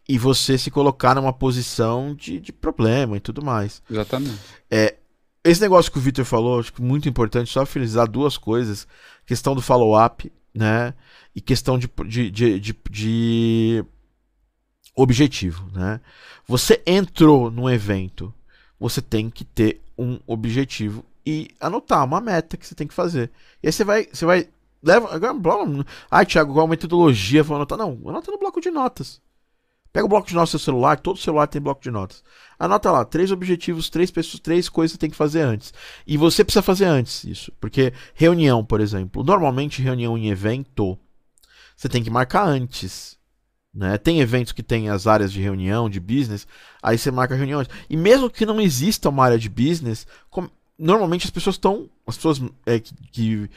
e 0.06 0.18
você 0.18 0.58
se 0.58 0.70
colocar 0.70 1.14
numa 1.14 1.32
posição 1.32 2.14
de, 2.14 2.38
de 2.38 2.52
problema 2.52 3.16
e 3.16 3.20
tudo 3.20 3.42
mais. 3.42 3.82
Exatamente. 3.90 4.38
É, 4.70 4.96
esse 5.42 5.60
negócio 5.62 5.90
que 5.90 5.98
o 5.98 6.02
Victor 6.02 6.26
falou, 6.26 6.60
acho 6.60 6.72
que 6.72 6.82
muito 6.82 7.08
importante, 7.08 7.50
só 7.50 7.64
finalizar 7.64 8.06
duas 8.06 8.36
coisas. 8.36 8.86
Questão 9.24 9.54
do 9.54 9.62
follow-up, 9.62 10.30
né? 10.54 10.94
e 11.34 11.40
questão 11.40 11.78
de, 11.78 11.90
de, 12.06 12.30
de, 12.30 12.60
de, 12.60 12.76
de 12.90 13.84
objetivo, 14.94 15.68
né? 15.72 16.00
Você 16.46 16.82
entrou 16.86 17.50
num 17.50 17.68
evento, 17.68 18.32
você 18.78 19.00
tem 19.00 19.30
que 19.30 19.44
ter 19.44 19.80
um 19.96 20.18
objetivo 20.26 21.04
e 21.24 21.50
anotar 21.60 22.04
uma 22.04 22.20
meta 22.20 22.56
que 22.56 22.66
você 22.66 22.74
tem 22.74 22.86
que 22.86 22.94
fazer. 22.94 23.30
E 23.62 23.68
aí 23.68 23.72
você 23.72 23.84
vai, 23.84 24.06
você 24.12 24.26
vai 24.26 24.48
leva, 24.82 25.08
ah, 26.10 26.24
Thiago, 26.24 26.52
qual 26.52 26.66
a 26.66 26.68
metodologia 26.68 27.42
vou 27.42 27.56
anotar? 27.56 27.78
Não, 27.78 27.98
anota 28.06 28.30
no 28.30 28.38
bloco 28.38 28.60
de 28.60 28.70
notas. 28.70 29.21
Pega 29.92 30.06
o 30.06 30.08
bloco 30.08 30.26
de 30.26 30.34
notas 30.34 30.50
do 30.50 30.58
seu 30.58 30.64
celular, 30.64 30.98
todo 30.98 31.18
celular 31.18 31.46
tem 31.46 31.60
bloco 31.60 31.82
de 31.82 31.90
notas. 31.90 32.24
Anota 32.58 32.90
lá, 32.90 33.04
três 33.04 33.30
objetivos, 33.30 33.90
três 33.90 34.10
pessoas, 34.10 34.40
três 34.40 34.68
coisas 34.68 34.94
que 34.94 34.98
tem 34.98 35.10
que 35.10 35.16
fazer 35.16 35.42
antes. 35.42 35.74
E 36.06 36.16
você 36.16 36.42
precisa 36.42 36.62
fazer 36.62 36.86
antes 36.86 37.24
isso, 37.24 37.52
porque 37.60 37.92
reunião, 38.14 38.64
por 38.64 38.80
exemplo, 38.80 39.22
normalmente 39.22 39.82
reunião 39.82 40.16
em 40.16 40.30
evento, 40.30 40.98
você 41.76 41.88
tem 41.88 42.02
que 42.02 42.10
marcar 42.10 42.46
antes. 42.46 43.18
Né? 43.74 43.98
Tem 43.98 44.20
eventos 44.20 44.52
que 44.52 44.62
tem 44.62 44.88
as 44.88 45.06
áreas 45.06 45.32
de 45.32 45.40
reunião, 45.40 45.90
de 45.90 45.98
business, 46.00 46.46
aí 46.82 46.96
você 46.96 47.10
marca 47.10 47.34
reuniões. 47.34 47.68
E 47.88 47.96
mesmo 47.96 48.30
que 48.30 48.46
não 48.46 48.60
exista 48.60 49.08
uma 49.08 49.24
área 49.24 49.38
de 49.38 49.48
business, 49.48 50.06
como, 50.30 50.50
normalmente 50.78 51.24
as 51.24 51.30
pessoas 51.30 51.56
estão. 51.56 51.88
As 52.06 52.16
pessoas 52.16 52.42
é, 52.66 52.78
que, 52.78 52.94
que, 53.10 53.50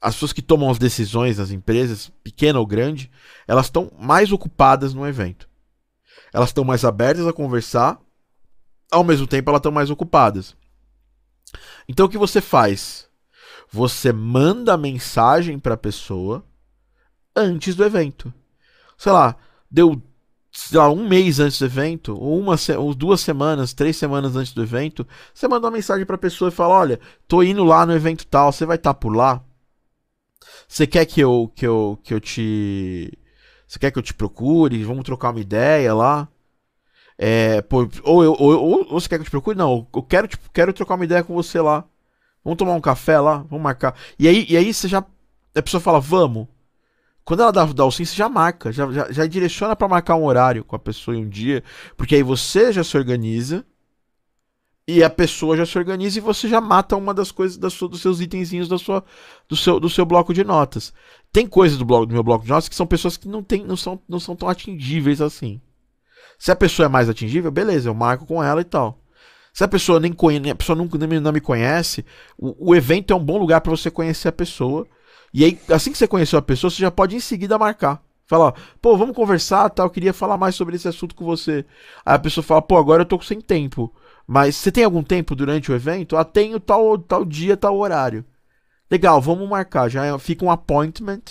As 0.00 0.14
pessoas 0.14 0.32
que 0.32 0.42
tomam 0.42 0.70
as 0.70 0.78
decisões 0.78 1.38
nas 1.38 1.50
empresas, 1.50 2.10
pequena 2.22 2.58
ou 2.58 2.66
grande, 2.66 3.10
elas 3.46 3.66
estão 3.66 3.90
mais 3.98 4.32
ocupadas 4.32 4.92
no 4.92 5.06
evento. 5.06 5.48
Elas 6.32 6.50
estão 6.50 6.64
mais 6.64 6.84
abertas 6.84 7.26
a 7.26 7.32
conversar, 7.32 8.00
ao 8.90 9.04
mesmo 9.04 9.26
tempo 9.26 9.50
elas 9.50 9.60
estão 9.60 9.72
mais 9.72 9.90
ocupadas. 9.90 10.56
Então 11.88 12.06
o 12.06 12.08
que 12.08 12.18
você 12.18 12.40
faz? 12.40 13.08
Você 13.70 14.12
manda 14.12 14.76
mensagem 14.76 15.58
para 15.58 15.74
a 15.74 15.78
pessoa 15.78 16.44
antes 17.34 17.74
do 17.74 17.84
evento. 17.84 18.32
Sei 18.96 19.12
lá, 19.12 19.36
deu 19.70 20.02
sei 20.50 20.78
lá, 20.78 20.90
um 20.90 21.06
mês 21.06 21.38
antes 21.38 21.58
do 21.58 21.66
evento, 21.66 22.16
ou, 22.18 22.38
uma, 22.40 22.56
ou 22.78 22.94
duas 22.94 23.20
semanas, 23.20 23.72
três 23.72 23.96
semanas 23.96 24.34
antes 24.34 24.52
do 24.52 24.62
evento, 24.62 25.06
você 25.32 25.46
manda 25.46 25.66
uma 25.66 25.72
mensagem 25.72 26.04
para 26.04 26.16
a 26.16 26.18
pessoa 26.18 26.48
e 26.48 26.52
fala: 26.52 26.74
Olha, 26.74 27.00
tô 27.28 27.42
indo 27.42 27.62
lá 27.62 27.86
no 27.86 27.94
evento 27.94 28.26
tal, 28.26 28.52
você 28.52 28.66
vai 28.66 28.76
estar 28.76 28.94
tá 28.94 28.98
por 28.98 29.14
lá? 29.14 29.42
Você 30.66 30.86
quer 30.86 31.06
que 31.06 31.20
eu, 31.20 31.50
que 31.54 31.66
eu, 31.66 31.98
que 32.02 32.12
eu 32.12 32.20
te. 32.20 33.16
Você 33.68 33.78
quer 33.78 33.90
que 33.90 33.98
eu 33.98 34.02
te 34.02 34.14
procure? 34.14 34.82
Vamos 34.82 35.04
trocar 35.04 35.30
uma 35.30 35.40
ideia 35.40 35.94
lá? 35.94 36.26
É, 37.18 37.60
pô, 37.62 37.88
ou, 38.02 38.24
eu, 38.24 38.32
ou, 38.32 38.52
ou, 38.52 38.92
ou, 38.92 39.00
você 39.00 39.08
quer 39.08 39.16
que 39.16 39.22
eu 39.22 39.26
te 39.26 39.30
procure? 39.30 39.58
Não, 39.58 39.86
eu 39.94 40.02
quero, 40.02 40.26
tipo, 40.26 40.50
quero 40.50 40.72
trocar 40.72 40.94
uma 40.94 41.04
ideia 41.04 41.22
com 41.22 41.34
você 41.34 41.60
lá. 41.60 41.84
Vamos 42.42 42.56
tomar 42.56 42.74
um 42.74 42.80
café 42.80 43.20
lá? 43.20 43.38
Vamos 43.50 43.62
marcar. 43.62 43.94
E 44.18 44.26
aí, 44.26 44.46
e 44.48 44.56
aí 44.56 44.72
você 44.72 44.88
já. 44.88 45.04
A 45.54 45.62
pessoa 45.62 45.80
fala, 45.80 46.00
vamos. 46.00 46.48
Quando 47.24 47.42
ela 47.42 47.52
dá, 47.52 47.66
dá 47.66 47.84
o 47.84 47.92
sim, 47.92 48.06
você 48.06 48.16
já 48.16 48.26
marca, 48.26 48.72
já, 48.72 48.90
já, 48.90 49.12
já 49.12 49.26
direciona 49.26 49.76
para 49.76 49.86
marcar 49.86 50.16
um 50.16 50.24
horário 50.24 50.64
com 50.64 50.74
a 50.74 50.78
pessoa 50.78 51.14
em 51.14 51.26
um 51.26 51.28
dia, 51.28 51.62
porque 51.94 52.14
aí 52.14 52.22
você 52.22 52.72
já 52.72 52.82
se 52.82 52.96
organiza 52.96 53.66
e 54.88 55.04
a 55.04 55.10
pessoa 55.10 55.54
já 55.54 55.66
se 55.66 55.76
organiza 55.76 56.16
e 56.16 56.22
você 56.22 56.48
já 56.48 56.62
mata 56.62 56.96
uma 56.96 57.12
das 57.12 57.30
coisas 57.30 57.58
das 57.58 57.78
dos 57.78 58.00
seus 58.00 58.22
itenzinhos 58.22 58.66
da 58.66 58.78
sua, 58.78 59.04
do, 59.46 59.54
seu, 59.54 59.78
do 59.78 59.90
seu 59.90 60.06
bloco 60.06 60.32
de 60.32 60.42
notas. 60.42 60.94
Tem 61.32 61.46
coisas 61.46 61.78
do, 61.78 61.84
bloco, 61.84 62.06
do 62.06 62.14
meu 62.14 62.22
bloco 62.22 62.44
de 62.44 62.50
notas 62.50 62.68
que 62.68 62.74
são 62.74 62.86
pessoas 62.86 63.16
que 63.16 63.28
não, 63.28 63.42
tem, 63.42 63.64
não, 63.64 63.76
são, 63.76 64.00
não 64.08 64.18
são 64.18 64.34
tão 64.34 64.48
atingíveis 64.48 65.20
assim. 65.20 65.60
Se 66.38 66.50
a 66.50 66.56
pessoa 66.56 66.86
é 66.86 66.88
mais 66.88 67.08
atingível, 67.08 67.50
beleza, 67.50 67.88
eu 67.88 67.94
marco 67.94 68.26
com 68.26 68.42
ela 68.42 68.60
e 68.60 68.64
tal. 68.64 68.98
Se 69.52 69.64
a 69.64 69.68
pessoa 69.68 69.98
nem 70.00 70.12
conhece, 70.12 70.50
a 70.50 70.54
pessoa 70.54 70.76
não, 70.76 70.86
não 71.20 71.32
me 71.32 71.40
conhece, 71.40 72.04
o, 72.38 72.70
o 72.70 72.74
evento 72.74 73.12
é 73.12 73.16
um 73.16 73.24
bom 73.24 73.38
lugar 73.38 73.60
para 73.60 73.70
você 73.70 73.90
conhecer 73.90 74.28
a 74.28 74.32
pessoa 74.32 74.86
e 75.32 75.44
aí, 75.44 75.58
assim 75.70 75.92
que 75.92 75.98
você 75.98 76.08
conheceu 76.08 76.38
a 76.38 76.42
pessoa, 76.42 76.70
você 76.70 76.80
já 76.80 76.90
pode 76.90 77.16
em 77.16 77.20
seguida 77.20 77.58
marcar. 77.58 78.02
Falar, 78.26 78.54
pô, 78.80 78.96
vamos 78.96 79.16
conversar, 79.16 79.70
tal, 79.70 79.86
eu 79.86 79.90
queria 79.90 80.12
falar 80.12 80.36
mais 80.36 80.54
sobre 80.54 80.76
esse 80.76 80.86
assunto 80.86 81.14
com 81.14 81.24
você. 81.24 81.64
Aí 82.04 82.14
a 82.14 82.18
pessoa 82.18 82.44
fala, 82.44 82.60
pô, 82.60 82.76
agora 82.76 83.02
eu 83.02 83.06
tô 83.06 83.20
sem 83.20 83.40
tempo. 83.40 83.92
Mas 84.26 84.56
você 84.56 84.70
tem 84.70 84.84
algum 84.84 85.02
tempo 85.02 85.34
durante 85.34 85.72
o 85.72 85.74
evento? 85.74 86.16
Ah, 86.16 86.24
tenho 86.24 86.60
tal, 86.60 86.98
tal 86.98 87.24
dia, 87.24 87.56
tal 87.56 87.78
horário. 87.78 88.24
Legal, 88.90 89.20
vamos 89.20 89.48
marcar. 89.48 89.88
Já 89.88 90.18
fica 90.18 90.44
um 90.44 90.50
appointment. 90.50 91.22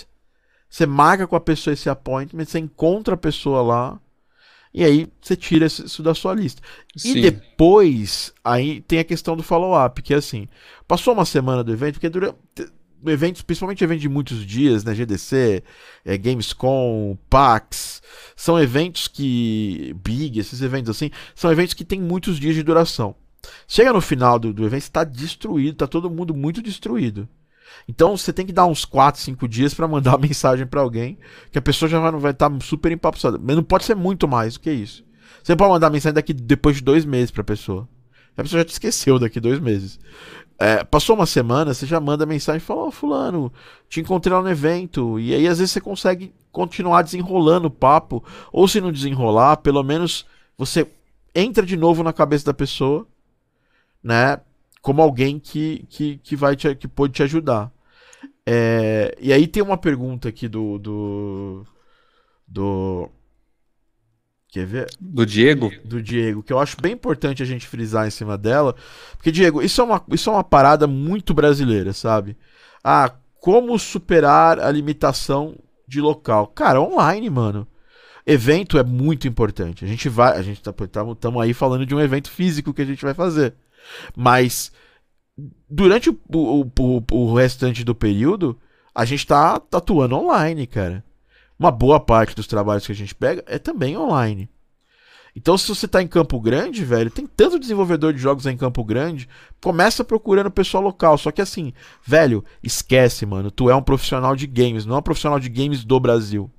Você 0.68 0.86
marca 0.86 1.26
com 1.26 1.36
a 1.36 1.40
pessoa 1.40 1.72
esse 1.72 1.88
appointment, 1.88 2.44
você 2.44 2.58
encontra 2.58 3.14
a 3.14 3.18
pessoa 3.18 3.62
lá. 3.62 4.00
E 4.72 4.84
aí 4.84 5.08
você 5.20 5.34
tira 5.34 5.66
isso 5.66 6.02
da 6.02 6.14
sua 6.14 6.34
lista. 6.34 6.62
Sim. 6.94 7.16
E 7.16 7.22
depois, 7.22 8.34
aí 8.44 8.82
tem 8.82 8.98
a 8.98 9.04
questão 9.04 9.34
do 9.34 9.42
follow-up, 9.42 10.02
que 10.02 10.12
é 10.12 10.18
assim, 10.18 10.46
passou 10.86 11.14
uma 11.14 11.24
semana 11.24 11.64
do 11.64 11.72
evento, 11.72 11.94
porque 11.94 12.08
durante 12.10 12.36
eventos, 13.06 13.42
principalmente 13.42 13.82
eventos 13.82 14.02
de 14.02 14.08
muitos 14.08 14.44
dias, 14.44 14.84
né? 14.84 14.94
GDC, 14.94 15.62
é, 16.04 16.18
Gamescom, 16.18 17.16
PAX, 17.30 18.02
são 18.36 18.60
eventos 18.60 19.08
que. 19.08 19.96
Big, 20.04 20.38
esses 20.38 20.60
eventos 20.60 20.90
assim, 20.90 21.10
são 21.34 21.50
eventos 21.50 21.74
que 21.74 21.84
têm 21.84 22.00
muitos 22.00 22.38
dias 22.38 22.54
de 22.54 22.62
duração. 22.62 23.14
Chega 23.66 23.92
no 23.92 24.00
final 24.00 24.38
do, 24.38 24.52
do 24.52 24.66
evento, 24.66 24.82
está 24.82 25.04
destruído, 25.04 25.72
está 25.72 25.86
todo 25.86 26.10
mundo 26.10 26.34
muito 26.34 26.60
destruído. 26.60 27.28
Então 27.88 28.16
você 28.16 28.32
tem 28.32 28.46
que 28.46 28.52
dar 28.52 28.66
uns 28.66 28.84
4, 28.84 29.20
5 29.20 29.48
dias 29.48 29.74
para 29.74 29.88
mandar 29.88 30.12
uma 30.16 30.26
mensagem 30.26 30.66
para 30.66 30.80
alguém, 30.80 31.18
que 31.50 31.58
a 31.58 31.62
pessoa 31.62 31.88
já 31.88 31.98
vai, 31.98 32.32
estar 32.32 32.50
tá 32.50 32.60
super 32.60 32.92
empapuçada. 32.92 33.38
Mas 33.42 33.56
não 33.56 33.62
pode 33.62 33.84
ser 33.84 33.94
muito 33.94 34.28
mais 34.28 34.54
do 34.54 34.60
que 34.60 34.70
isso. 34.70 35.04
Você 35.42 35.56
pode 35.56 35.70
mandar 35.70 35.90
mensagem 35.90 36.14
daqui 36.14 36.32
depois 36.32 36.76
de 36.76 36.82
dois 36.82 37.04
meses 37.04 37.30
pra 37.30 37.44
pessoa. 37.44 37.88
A 38.36 38.42
pessoa 38.42 38.60
já 38.60 38.64
te 38.64 38.72
esqueceu 38.72 39.18
daqui 39.18 39.40
dois 39.40 39.58
meses. 39.58 39.98
É, 40.60 40.82
passou 40.84 41.14
uma 41.14 41.26
semana, 41.26 41.72
você 41.72 41.86
já 41.86 42.00
manda 42.00 42.26
mensagem 42.26 42.58
e 42.58 42.64
fala, 42.64 42.86
oh, 42.86 42.90
fulano, 42.90 43.52
te 43.88 44.00
encontrei 44.00 44.34
lá 44.34 44.42
no 44.42 44.50
evento. 44.50 45.18
E 45.18 45.34
aí 45.34 45.46
às 45.46 45.58
vezes 45.58 45.72
você 45.72 45.80
consegue 45.80 46.32
continuar 46.52 47.02
desenrolando 47.02 47.68
o 47.68 47.70
papo. 47.70 48.24
Ou 48.52 48.66
se 48.66 48.80
não 48.80 48.92
desenrolar, 48.92 49.58
pelo 49.58 49.82
menos 49.82 50.26
você 50.56 50.86
entra 51.34 51.64
de 51.64 51.76
novo 51.76 52.02
na 52.02 52.12
cabeça 52.12 52.46
da 52.46 52.54
pessoa, 52.54 53.06
né? 54.02 54.40
Como 54.80 55.02
alguém 55.02 55.38
que, 55.38 55.84
que, 55.88 56.18
que 56.18 56.36
vai 56.36 56.56
te, 56.56 56.74
que 56.74 56.88
pode 56.88 57.12
te 57.12 57.22
ajudar. 57.22 57.72
É, 58.46 59.16
e 59.20 59.32
aí 59.32 59.46
tem 59.46 59.62
uma 59.62 59.76
pergunta 59.76 60.28
aqui 60.28 60.48
do. 60.48 60.78
do. 60.78 61.66
do 62.46 63.10
Quer 64.48 64.64
ver? 64.64 64.86
Do 64.98 65.26
Diego? 65.26 65.70
Do 65.84 66.02
Diego, 66.02 66.42
que 66.42 66.52
eu 66.52 66.58
acho 66.58 66.80
bem 66.80 66.92
importante 66.92 67.42
a 67.42 67.46
gente 67.46 67.66
frisar 67.66 68.06
em 68.06 68.10
cima 68.10 68.38
dela. 68.38 68.74
Porque, 69.12 69.30
Diego, 69.30 69.60
isso 69.60 69.80
é 69.82 69.84
uma, 69.84 70.02
isso 70.10 70.30
é 70.30 70.32
uma 70.32 70.44
parada 70.44 70.86
muito 70.86 71.34
brasileira, 71.34 71.92
sabe? 71.92 72.34
Ah, 72.82 73.12
como 73.40 73.78
superar 73.78 74.58
a 74.58 74.70
limitação 74.70 75.54
de 75.86 76.00
local? 76.00 76.46
Cara, 76.46 76.80
online, 76.80 77.28
mano. 77.28 77.66
Evento 78.26 78.78
é 78.78 78.82
muito 78.82 79.28
importante. 79.28 79.84
A 79.84 79.88
gente 79.88 80.08
vai. 80.08 80.36
A 80.38 80.42
gente 80.42 80.62
tá, 80.62 80.74
estamos 81.12 81.42
aí 81.42 81.52
falando 81.52 81.84
de 81.84 81.94
um 81.94 82.00
evento 82.00 82.30
físico 82.30 82.72
que 82.72 82.82
a 82.82 82.86
gente 82.86 83.02
vai 83.02 83.14
fazer. 83.14 83.54
Mas 84.16 84.72
durante 85.68 86.10
o, 86.10 86.18
o, 86.32 86.64
o, 86.78 87.02
o 87.10 87.34
restante 87.34 87.84
do 87.84 87.94
período, 87.94 88.58
a 88.94 89.04
gente 89.04 89.26
tá 89.26 89.60
atuando 89.72 90.16
online, 90.16 90.66
cara 90.66 91.04
uma 91.58 91.70
boa 91.70 91.98
parte 91.98 92.36
dos 92.36 92.46
trabalhos 92.46 92.86
que 92.86 92.92
a 92.92 92.94
gente 92.94 93.14
pega 93.14 93.42
é 93.46 93.58
também 93.58 93.96
online. 93.96 94.48
Então, 95.34 95.58
se 95.58 95.68
você 95.68 95.86
está 95.86 96.02
em 96.02 96.08
Campo 96.08 96.40
Grande, 96.40 96.84
velho, 96.84 97.10
tem 97.10 97.26
tanto 97.26 97.58
desenvolvedor 97.58 98.12
de 98.12 98.18
jogos 98.18 98.46
em 98.46 98.56
Campo 98.56 98.82
Grande, 98.82 99.28
começa 99.60 100.02
procurando 100.02 100.50
pessoal 100.50 100.82
local. 100.82 101.18
Só 101.18 101.30
que 101.30 101.42
assim, 101.42 101.72
velho, 102.04 102.44
esquece, 102.62 103.26
mano. 103.26 103.50
Tu 103.50 103.68
é 103.70 103.74
um 103.74 103.82
profissional 103.82 104.34
de 104.34 104.46
games, 104.46 104.86
não 104.86 104.96
é 104.96 104.98
um 104.98 105.02
profissional 105.02 105.38
de 105.38 105.48
games 105.48 105.84
do 105.84 106.00
Brasil. 106.00 106.50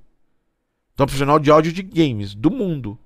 Tu 0.96 1.02
é 1.02 1.04
um 1.04 1.06
profissional 1.06 1.38
de 1.38 1.50
áudio 1.50 1.72
de 1.72 1.82
games 1.82 2.34
do 2.34 2.50
mundo. 2.50 2.98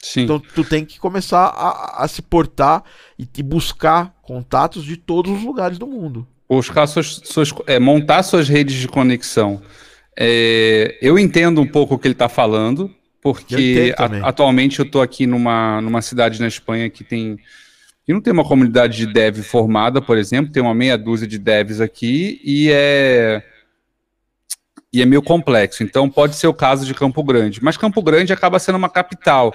Sim. 0.00 0.22
Então, 0.22 0.40
tu 0.40 0.64
tem 0.64 0.84
que 0.84 0.98
começar 0.98 1.46
a, 1.46 2.04
a 2.04 2.08
se 2.08 2.22
portar 2.22 2.84
e, 3.18 3.28
e, 3.36 3.42
buscar 3.42 4.14
contatos 4.22 4.84
de 4.84 4.96
todos 4.96 5.32
os 5.32 5.42
lugares 5.42 5.78
do 5.78 5.86
mundo. 5.86 6.26
Buscar 6.48 6.86
suas, 6.86 7.20
suas 7.24 7.52
é, 7.66 7.78
montar 7.78 8.22
suas 8.22 8.48
redes 8.48 8.76
de 8.76 8.88
conexão. 8.88 9.60
É, 10.16 10.96
eu 11.02 11.18
entendo 11.18 11.60
um 11.60 11.66
pouco 11.66 11.94
o 11.94 11.98
que 11.98 12.06
ele 12.06 12.14
está 12.14 12.28
falando, 12.28 12.92
porque 13.20 13.94
a, 13.98 14.28
atualmente 14.28 14.78
eu 14.78 14.84
estou 14.84 15.02
aqui 15.02 15.26
numa, 15.26 15.80
numa 15.80 16.00
cidade 16.00 16.40
na 16.40 16.48
Espanha 16.48 16.88
que 16.88 17.04
tem 17.04 17.38
que 18.04 18.12
não 18.14 18.22
tem 18.22 18.32
uma 18.32 18.44
comunidade 18.44 18.96
de 18.96 19.12
dev 19.12 19.42
formada, 19.42 20.00
por 20.00 20.16
exemplo, 20.16 20.50
tem 20.50 20.62
uma 20.62 20.74
meia 20.74 20.96
dúzia 20.96 21.26
de 21.26 21.38
devs 21.38 21.78
aqui 21.78 22.40
e 22.42 22.70
é 22.72 23.42
e 24.90 25.02
é 25.02 25.04
meio 25.04 25.22
complexo. 25.22 25.82
Então 25.82 26.08
pode 26.08 26.34
ser 26.34 26.46
o 26.46 26.54
caso 26.54 26.86
de 26.86 26.94
Campo 26.94 27.22
Grande, 27.22 27.62
mas 27.62 27.76
Campo 27.76 28.02
Grande 28.02 28.32
acaba 28.32 28.58
sendo 28.58 28.76
uma 28.76 28.88
capital. 28.88 29.52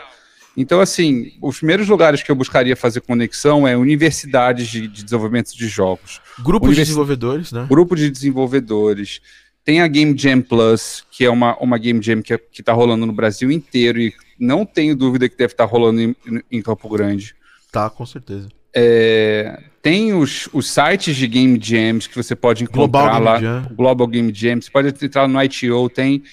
Então, 0.56 0.80
assim, 0.80 1.32
os 1.42 1.58
primeiros 1.58 1.88
lugares 1.88 2.22
que 2.22 2.32
eu 2.32 2.36
buscaria 2.36 2.76
fazer 2.76 3.02
conexão 3.02 3.68
é 3.68 3.76
universidades 3.76 4.68
de, 4.68 4.88
de 4.88 5.04
desenvolvimento 5.04 5.56
de 5.56 5.68
jogos. 5.68 6.22
Grupos 6.44 6.70
Univers... 6.70 6.88
de 6.88 6.92
desenvolvedores, 6.92 7.52
né? 7.52 7.66
Grupo 7.68 7.96
de 7.96 8.10
desenvolvedores. 8.10 9.20
Tem 9.66 9.82
a 9.82 9.88
Game 9.88 10.16
Jam 10.18 10.42
Plus, 10.42 11.06
que 11.10 11.24
é 11.26 11.30
uma, 11.30 11.58
uma 11.58 11.78
Game 11.78 12.02
Jam 12.04 12.22
que, 12.22 12.34
é, 12.34 12.38
que 12.38 12.62
tá 12.62 12.74
rolando 12.74 13.06
no 13.06 13.14
Brasil 13.14 13.52
inteiro 13.52 14.00
e 14.00 14.14
não 14.38 14.66
tenho 14.66 14.96
dúvida 14.96 15.30
que 15.30 15.38
deve 15.38 15.54
estar 15.54 15.66
tá 15.66 15.72
rolando 15.72 16.02
em, 16.02 16.16
em, 16.52 16.62
Campo 16.62 16.90
Grande. 16.90 17.34
Tá, 17.72 17.90
com 17.90 18.06
certeza. 18.06 18.50
É, 18.76 19.64
tem 19.82 20.14
os, 20.14 20.50
os 20.52 20.70
sites 20.70 21.16
de 21.16 21.28
Game 21.28 21.58
Jams 21.62 22.08
que 22.08 22.16
você 22.16 22.36
pode 22.36 22.64
encontrar 22.64 23.20
Global 23.20 23.22
lá. 23.22 23.40
Game 23.40 23.76
Global 23.76 24.08
Game 24.08 24.34
Jam. 24.34 24.62
Você 24.62 24.70
pode 24.70 25.06
entrar 25.06 25.28
no 25.28 25.42
ITO, 25.42 25.90
tem, 25.90 26.24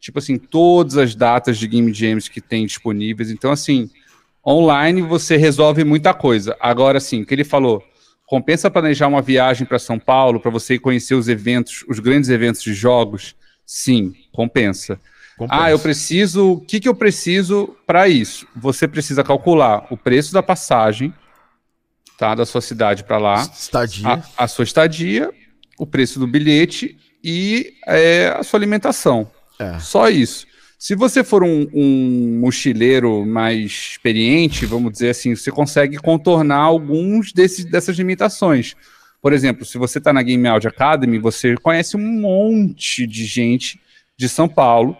tipo 0.00 0.18
assim, 0.18 0.38
todas 0.38 0.96
as 0.96 1.14
datas 1.14 1.58
de 1.58 1.68
Game 1.68 1.92
Jams 1.92 2.28
que 2.28 2.40
tem 2.40 2.66
disponíveis. 2.66 3.30
Então, 3.30 3.52
assim, 3.52 3.90
online 4.46 5.02
você 5.02 5.36
resolve 5.36 5.84
muita 5.84 6.14
coisa. 6.14 6.56
Agora, 6.58 6.98
assim, 6.98 7.22
o 7.22 7.26
que 7.26 7.34
ele 7.34 7.44
falou, 7.44 7.84
Compensa 8.30 8.70
planejar 8.70 9.08
uma 9.08 9.20
viagem 9.20 9.66
para 9.66 9.76
São 9.76 9.98
Paulo 9.98 10.38
para 10.38 10.52
você 10.52 10.78
conhecer 10.78 11.16
os 11.16 11.26
eventos, 11.26 11.84
os 11.88 11.98
grandes 11.98 12.30
eventos 12.30 12.62
de 12.62 12.72
jogos? 12.72 13.34
Sim, 13.66 14.14
compensa. 14.32 15.00
compensa. 15.36 15.64
Ah, 15.64 15.68
eu 15.68 15.80
preciso. 15.80 16.52
O 16.52 16.60
que, 16.60 16.78
que 16.78 16.88
eu 16.88 16.94
preciso 16.94 17.76
para 17.84 18.06
isso? 18.06 18.46
Você 18.54 18.86
precisa 18.86 19.24
calcular 19.24 19.84
o 19.90 19.96
preço 19.96 20.32
da 20.32 20.44
passagem, 20.44 21.12
tá, 22.16 22.36
da 22.36 22.46
sua 22.46 22.60
cidade 22.60 23.02
para 23.02 23.18
lá, 23.18 23.42
estadia. 23.52 24.08
A, 24.08 24.44
a, 24.44 24.46
sua 24.46 24.62
estadia, 24.62 25.32
o 25.76 25.84
preço 25.84 26.20
do 26.20 26.26
bilhete 26.28 26.96
e 27.24 27.74
é, 27.84 28.32
a 28.38 28.44
sua 28.44 28.60
alimentação. 28.60 29.28
É. 29.60 29.78
Só 29.78 30.08
isso. 30.08 30.46
Se 30.78 30.94
você 30.94 31.22
for 31.22 31.44
um, 31.44 31.68
um, 31.74 32.38
mochileiro 32.40 33.26
mais 33.26 33.90
experiente, 33.92 34.64
vamos 34.64 34.92
dizer 34.92 35.10
assim, 35.10 35.36
você 35.36 35.50
consegue 35.50 35.98
contornar 35.98 36.60
alguns 36.60 37.32
desses, 37.32 37.66
dessas 37.66 37.98
limitações. 37.98 38.74
Por 39.20 39.34
exemplo, 39.34 39.66
se 39.66 39.76
você 39.76 39.98
está 39.98 40.10
na 40.10 40.22
Game 40.22 40.48
Audio 40.48 40.70
Academy, 40.70 41.18
você 41.18 41.54
conhece 41.56 41.98
um 41.98 42.20
monte 42.20 43.06
de 43.06 43.26
gente 43.26 43.78
de 44.16 44.26
São 44.26 44.48
Paulo 44.48 44.96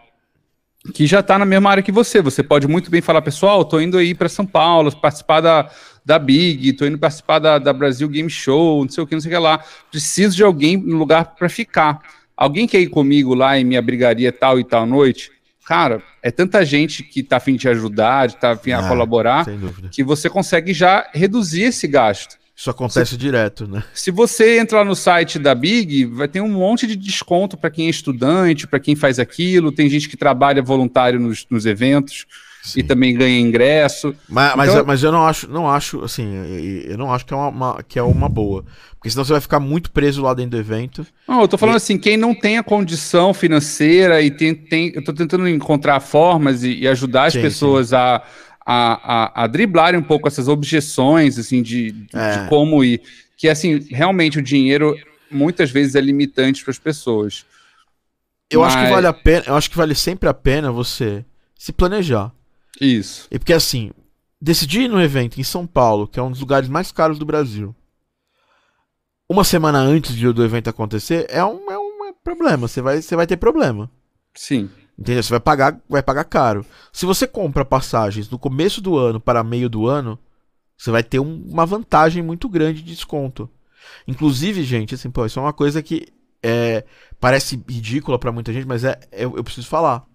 que 0.95 1.07
já 1.07 1.21
está 1.21 1.39
na 1.39 1.47
mesma 1.47 1.71
área 1.71 1.83
que 1.83 1.93
você. 1.93 2.21
Você 2.21 2.43
pode 2.43 2.69
muito 2.69 2.91
bem 2.91 3.01
falar, 3.01 3.23
pessoal, 3.23 3.63
estou 3.63 3.81
indo 3.81 3.97
aí 3.97 4.15
para 4.15 4.29
São 4.29 4.45
Paulo, 4.47 4.95
participar 4.95 5.41
da, 5.41 5.71
da 6.05 6.19
Big, 6.19 6.69
estou 6.69 6.87
indo 6.87 6.99
participar 6.99 7.39
da, 7.39 7.59
da 7.59 7.73
Brasil 7.73 8.09
Game 8.09 8.29
Show, 8.29 8.83
não 8.85 8.91
sei 8.91 9.03
o 9.03 9.07
que, 9.07 9.15
não 9.15 9.21
sei 9.21 9.31
o 9.31 9.35
que 9.35 9.39
lá. 9.39 9.65
Preciso 9.91 10.37
de 10.37 10.43
alguém 10.43 10.77
no 10.77 10.99
lugar 10.99 11.35
para 11.37 11.49
ficar. 11.49 12.03
Alguém 12.41 12.67
quer 12.67 12.81
ir 12.81 12.89
comigo 12.89 13.35
lá 13.35 13.57
em 13.57 13.65
minha 13.65 13.83
brigaria 13.83 14.33
tal 14.33 14.59
e 14.59 14.65
tal 14.65 14.87
noite? 14.87 15.31
cara, 15.71 16.03
é 16.21 16.33
tanta 16.33 16.65
gente 16.65 17.05
que 17.05 17.23
tá 17.23 17.37
afim 17.37 17.55
de 17.55 17.69
ajudar, 17.69 18.27
de 18.27 18.37
tá 18.37 18.51
afim 18.51 18.73
ah, 18.73 18.81
a 18.81 18.89
colaborar, 18.89 19.47
que 19.93 20.03
você 20.03 20.29
consegue 20.29 20.75
já 20.75 21.09
reduzir 21.15 21.63
esse 21.63 21.87
gasto. 21.87 22.37
Isso 22.57 22.69
acontece 22.69 23.13
se, 23.13 23.17
direto, 23.17 23.69
né? 23.69 23.85
Se 23.95 24.11
você 24.11 24.59
entrar 24.59 24.85
no 24.85 24.97
site 24.97 25.39
da 25.39 25.55
Big, 25.55 26.07
vai 26.07 26.27
ter 26.27 26.41
um 26.41 26.49
monte 26.49 26.89
de 26.89 26.97
desconto 26.97 27.57
para 27.57 27.71
quem 27.71 27.87
é 27.87 27.89
estudante, 27.89 28.67
para 28.67 28.81
quem 28.81 28.97
faz 28.97 29.21
aquilo. 29.21 29.71
Tem 29.71 29.89
gente 29.89 30.09
que 30.09 30.17
trabalha 30.17 30.61
voluntário 30.61 31.21
nos, 31.21 31.47
nos 31.49 31.65
eventos. 31.65 32.27
Sim. 32.63 32.81
e 32.81 32.83
também 32.83 33.15
ganha 33.15 33.39
ingresso. 33.39 34.15
Mas, 34.29 34.55
mas, 34.55 34.71
então... 34.71 34.85
mas, 34.85 35.03
eu 35.03 35.11
não 35.11 35.27
acho, 35.27 35.51
não 35.51 35.69
acho, 35.69 36.05
assim, 36.05 36.27
eu 36.87 36.99
não 36.99 37.13
acho 37.13 37.25
que 37.25 37.33
é 37.33 37.37
uma, 37.37 37.49
uma, 37.49 37.83
que 37.83 37.99
é 37.99 38.03
uma 38.03 38.29
boa. 38.29 38.65
Porque 38.97 39.09
senão 39.09 39.25
você 39.25 39.33
vai 39.33 39.41
ficar 39.41 39.61
muito 39.61 39.91
preso 39.91 40.23
lá 40.23 40.35
dentro 40.35 40.51
do 40.51 40.59
evento. 40.59 41.07
Não, 41.27 41.41
eu 41.41 41.49
tô 41.49 41.57
falando 41.57 41.77
e... 41.77 41.79
assim, 41.79 41.97
quem 41.97 42.17
não 42.17 42.35
tem 42.35 42.59
a 42.59 42.63
condição 42.63 43.33
financeira 43.33 44.21
e 44.21 44.31
tem. 44.31 44.55
tem 44.55 44.93
eu 44.95 45.03
tô 45.03 45.13
tentando 45.13 45.49
encontrar 45.49 46.01
formas 46.01 46.63
e, 46.63 46.81
e 46.81 46.89
ajudar 46.89 47.25
as 47.25 47.33
sim, 47.33 47.41
pessoas 47.41 47.89
sim. 47.89 47.95
A, 47.95 48.23
a, 48.65 49.15
a, 49.15 49.45
a, 49.45 49.47
driblarem 49.47 49.99
um 49.99 50.03
pouco 50.03 50.29
essas 50.29 50.49
objeções, 50.49 51.39
assim, 51.39 51.63
de, 51.63 51.93
de, 51.93 52.09
é. 52.13 52.43
de 52.43 52.49
como 52.49 52.85
ir. 52.85 53.01
Que, 53.39 53.49
assim, 53.49 53.87
realmente 53.91 54.39
o 54.39 54.43
dinheiro 54.43 54.95
muitas 55.31 55.71
vezes 55.71 55.95
é 55.95 56.01
limitante 56.01 56.63
para 56.63 56.73
as 56.73 56.79
pessoas. 56.79 57.47
Eu 58.51 58.61
Mas... 58.61 58.75
acho 58.75 58.85
que 58.85 58.91
vale 58.91 59.07
a 59.07 59.13
pena, 59.13 59.45
eu 59.47 59.55
acho 59.55 59.71
que 59.71 59.77
vale 59.77 59.95
sempre 59.95 60.29
a 60.29 60.35
pena 60.35 60.71
você 60.71 61.25
se 61.57 61.73
planejar. 61.73 62.33
Isso. 62.81 63.29
E 63.31 63.39
porque 63.39 63.53
assim, 63.53 63.91
decidir 64.41 64.83
ir 64.83 64.89
no 64.89 65.01
evento 65.01 65.41
em 65.41 65.45
São 65.45 65.67
Paulo, 65.67 66.09
que 66.09 66.19
é 66.19 66.23
um 66.23 66.31
dos 66.31 66.41
lugares 66.41 66.69
mais 66.69 66.91
caros 66.91 67.19
do 67.19 67.27
Brasil, 67.27 67.75
uma 69.29 69.45
semana 69.45 69.79
antes 69.79 70.17
do 70.17 70.45
evento 70.45 70.69
acontecer, 70.69 71.27
é 71.29 71.45
um, 71.45 71.71
é 71.71 71.79
um 71.79 71.91
problema. 72.23 72.69
Você 72.69 72.81
vai, 72.81 73.03
você 73.03 73.17
vai 73.17 73.27
ter 73.27 73.37
problema. 73.37 73.91
Sim. 74.35 74.71
Entendeu? 74.99 75.23
Você 75.23 75.31
vai 75.31 75.41
pagar, 75.41 75.81
vai 75.89 76.03
pagar 76.03 76.25
caro. 76.25 76.65
Se 76.93 77.07
você 77.07 77.27
compra 77.27 77.65
passagens 77.65 78.29
no 78.29 78.39
começo 78.39 78.81
do 78.81 78.97
ano 78.99 79.21
para 79.21 79.43
meio 79.43 79.69
do 79.69 79.87
ano, 79.87 80.19
você 80.77 80.91
vai 80.91 81.03
ter 81.03 81.19
um, 81.19 81.43
uma 81.49 81.67
vantagem 81.67 82.23
muito 82.23 82.49
grande 82.49 82.83
de 82.83 82.95
desconto. 82.95 83.49
Inclusive, 84.07 84.63
gente, 84.63 84.95
assim, 84.95 85.11
pô, 85.11 85.25
isso 85.25 85.39
é 85.39 85.43
uma 85.43 85.53
coisa 85.53 85.83
que 85.83 86.09
é, 86.43 86.85
parece 87.19 87.63
ridícula 87.69 88.19
para 88.19 88.33
muita 88.33 88.53
gente, 88.53 88.67
mas 88.67 88.85
é, 88.85 88.99
é 89.11 89.25
eu 89.25 89.45
preciso 89.45 89.67
falar. 89.69 90.07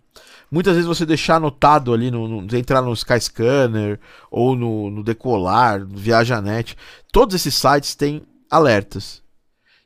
Muitas 0.50 0.74
vezes 0.74 0.88
você 0.88 1.06
deixar 1.06 1.36
anotado 1.36 1.94
ali, 1.94 2.10
no, 2.10 2.42
no 2.42 2.58
entrar 2.58 2.82
no 2.82 2.94
Skyscanner 2.94 4.00
ou 4.30 4.56
no, 4.56 4.90
no 4.90 5.04
Decolar, 5.04 5.80
no 5.80 5.98
Viajanet, 5.98 6.78
todos 7.12 7.36
esses 7.36 7.56
sites 7.56 7.96
têm 7.96 8.24
alertas. 8.50 9.22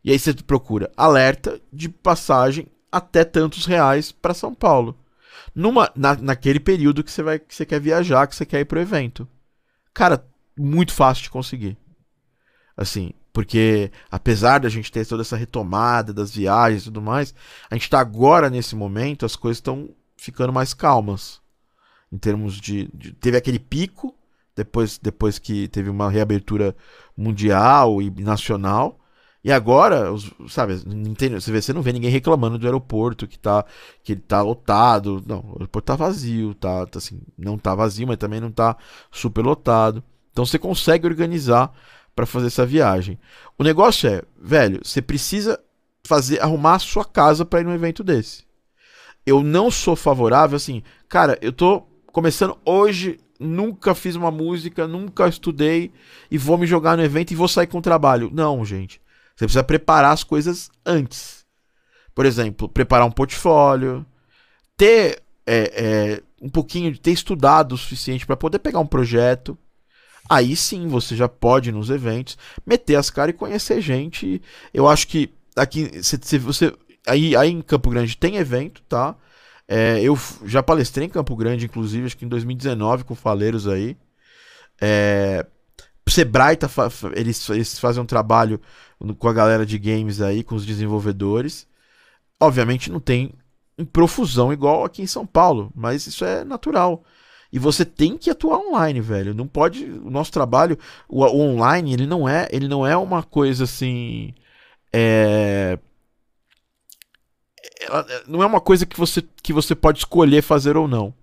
E 0.03 0.11
aí 0.11 0.19
você 0.19 0.33
procura 0.33 0.91
alerta 0.95 1.59
de 1.71 1.89
passagem 1.89 2.67
até 2.91 3.23
tantos 3.23 3.65
reais 3.65 4.11
para 4.11 4.33
São 4.33 4.53
Paulo. 4.53 4.97
Numa, 5.53 5.91
na, 5.95 6.15
naquele 6.15 6.59
período 6.59 7.03
que 7.03 7.11
você, 7.11 7.23
vai, 7.23 7.39
que 7.39 7.53
você 7.53 7.65
quer 7.65 7.79
viajar, 7.79 8.27
que 8.27 8.35
você 8.35 8.45
quer 8.45 8.59
ir 8.59 8.65
pro 8.65 8.79
evento. 8.79 9.27
Cara, 9.93 10.25
muito 10.57 10.93
fácil 10.93 11.23
de 11.23 11.29
conseguir. 11.29 11.77
Assim, 12.77 13.11
porque 13.33 13.91
apesar 14.09 14.59
da 14.59 14.69
gente 14.69 14.91
ter 14.91 15.05
toda 15.05 15.21
essa 15.21 15.35
retomada 15.35 16.13
das 16.13 16.33
viagens 16.33 16.83
e 16.83 16.85
tudo 16.85 17.01
mais, 17.01 17.33
a 17.69 17.75
gente 17.75 17.83
está 17.83 17.99
agora 17.99 18.49
nesse 18.49 18.75
momento, 18.75 19.25
as 19.25 19.35
coisas 19.35 19.57
estão 19.57 19.89
ficando 20.19 20.53
mais 20.53 20.73
calmas. 20.73 21.41
em 22.11 22.17
termos 22.17 22.59
de, 22.59 22.89
de, 22.93 23.13
teve 23.13 23.37
aquele 23.37 23.59
pico 23.59 24.15
depois 24.55 24.97
depois 24.97 25.39
que 25.39 25.67
teve 25.69 25.89
uma 25.89 26.09
reabertura 26.09 26.75
mundial 27.15 28.01
e 28.01 28.09
nacional. 28.21 28.99
E 29.41 29.51
agora 29.53 30.11
os, 30.11 30.33
sabe 30.49 30.75
você 30.75 31.51
vê 31.51 31.61
você 31.61 31.71
não 31.71 31.81
vê 31.81 31.93
ninguém 31.93 32.11
reclamando 32.11 32.57
do 32.57 32.65
aeroporto 32.65 33.25
que 33.25 33.39
tá 33.39 33.63
que 34.03 34.13
ele 34.13 34.21
tá 34.21 34.41
lotado. 34.41 35.23
Não 35.25 35.39
o 35.39 35.53
aeroporto 35.53 35.85
tá 35.85 35.95
vazio 35.95 36.53
tá, 36.55 36.85
tá 36.85 36.99
assim 36.99 37.21
não 37.37 37.57
tá 37.57 37.73
vazio 37.73 38.07
mas 38.07 38.17
também 38.17 38.41
não 38.41 38.51
tá 38.51 38.75
super 39.11 39.45
lotado. 39.45 40.03
Então 40.31 40.45
você 40.45 40.59
consegue 40.59 41.07
organizar 41.07 41.71
para 42.15 42.25
fazer 42.25 42.47
essa 42.47 42.65
viagem. 42.65 43.17
O 43.57 43.63
negócio 43.63 44.09
é 44.09 44.23
velho 44.37 44.81
você 44.83 45.01
precisa 45.01 45.59
fazer 46.03 46.41
arrumar 46.41 46.75
a 46.75 46.79
sua 46.79 47.05
casa 47.05 47.45
para 47.45 47.61
ir 47.61 47.63
num 47.63 47.73
evento 47.73 48.03
desse 48.03 48.48
eu 49.29 49.43
não 49.43 49.69
sou 49.69 49.95
favorável 49.95 50.55
assim 50.55 50.81
cara 51.07 51.37
eu 51.41 51.51
tô 51.51 51.89
começando 52.11 52.57
hoje, 52.65 53.19
nunca 53.39 53.95
fiz 53.95 54.15
uma 54.15 54.31
música, 54.31 54.87
nunca 54.87 55.27
estudei 55.27 55.91
e 56.29 56.37
vou 56.37 56.57
me 56.57 56.67
jogar 56.67 56.97
no 56.97 57.03
evento 57.03 57.31
e 57.31 57.35
vou 57.35 57.47
sair 57.47 57.67
com 57.67 57.81
trabalho. 57.81 58.29
Não, 58.33 58.63
gente. 58.65 59.01
Você 59.35 59.45
precisa 59.45 59.63
preparar 59.63 60.11
as 60.11 60.23
coisas 60.23 60.69
antes. 60.85 61.45
Por 62.13 62.25
exemplo, 62.25 62.67
preparar 62.67 63.07
um 63.07 63.11
portfólio, 63.11 64.05
ter 64.75 65.21
é, 65.45 65.71
é, 65.73 66.23
um 66.41 66.49
pouquinho 66.49 66.91
de 66.91 66.99
ter 66.99 67.11
estudado 67.11 67.73
o 67.73 67.77
suficiente 67.77 68.25
para 68.25 68.35
poder 68.35 68.59
pegar 68.59 68.79
um 68.79 68.85
projeto. 68.85 69.57
Aí 70.29 70.55
sim 70.55 70.87
você 70.87 71.15
já 71.15 71.29
pode 71.29 71.69
ir 71.69 71.71
nos 71.71 71.89
eventos, 71.89 72.37
meter 72.65 72.95
as 72.95 73.09
caras 73.09 73.33
e 73.33 73.37
conhecer 73.37 73.81
gente. 73.81 74.41
Eu 74.73 74.87
acho 74.87 75.07
que 75.07 75.33
aqui 75.55 76.03
se, 76.03 76.19
se 76.21 76.37
você 76.37 76.73
aí, 77.09 77.35
aí 77.35 77.49
em 77.49 77.61
Campo 77.61 77.89
Grande 77.89 78.17
tem 78.17 78.37
evento, 78.37 78.81
tá? 78.83 79.15
É, 79.67 80.01
eu 80.01 80.17
já 80.45 80.63
palestrei 80.63 81.07
em 81.07 81.09
Campo 81.09 81.35
Grande, 81.35 81.65
inclusive, 81.65 82.05
acho 82.05 82.17
que 82.17 82.25
em 82.25 82.29
2019 82.29 83.03
com 83.03 83.15
Faleiros 83.15 83.67
aí. 83.67 83.97
É, 84.81 85.45
Sebrae, 86.07 86.55
tá, 86.55 86.67
eles, 87.15 87.47
eles 87.49 87.79
fazem 87.79 88.01
um 88.01 88.05
trabalho 88.05 88.59
com 89.17 89.27
a 89.27 89.33
galera 89.33 89.65
de 89.65 89.77
games 89.77 90.21
aí, 90.21 90.43
com 90.43 90.55
os 90.55 90.65
desenvolvedores. 90.65 91.67
Obviamente 92.39 92.91
não 92.91 92.99
tem 92.99 93.33
em 93.77 93.85
profusão 93.85 94.51
igual 94.51 94.83
aqui 94.83 95.01
em 95.01 95.07
São 95.07 95.25
Paulo, 95.25 95.71
mas 95.75 96.07
isso 96.07 96.25
é 96.25 96.43
natural. 96.43 97.03
E 97.51 97.57
você 97.57 97.85
tem 97.85 98.17
que 98.17 98.29
atuar 98.29 98.59
online, 98.59 99.01
velho. 99.01 99.33
Não 99.33 99.47
pode. 99.47 99.85
O 99.85 100.09
nosso 100.09 100.31
trabalho, 100.31 100.77
o, 101.07 101.23
o 101.23 101.41
online, 101.41 101.93
ele 101.93 102.05
não 102.05 102.27
é, 102.29 102.47
ele 102.51 102.67
não 102.67 102.85
é 102.85 102.95
uma 102.95 103.23
coisa 103.23 103.63
assim. 103.63 104.33
É, 104.93 105.79
ela 107.79 108.05
é, 108.09 108.23
não 108.27 108.43
é 108.43 108.45
uma 108.45 108.61
coisa 108.61 108.85
que 108.85 108.97
você, 108.97 109.23
que 109.41 109.53
você 109.53 109.75
pode 109.75 109.99
escolher 109.99 110.41
fazer 110.41 110.77
ou 110.77 110.87
não. 110.87 111.13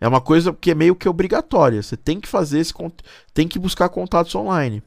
É 0.00 0.06
uma 0.06 0.20
coisa 0.20 0.52
que 0.52 0.70
é 0.70 0.74
meio 0.74 0.94
que 0.94 1.08
obrigatória. 1.08 1.82
Você 1.82 1.96
tem 1.96 2.20
que 2.20 2.28
fazer 2.28 2.60
esse 2.60 2.72
tem 3.34 3.48
que 3.48 3.58
buscar 3.58 3.88
contatos 3.88 4.34
online. 4.34 4.82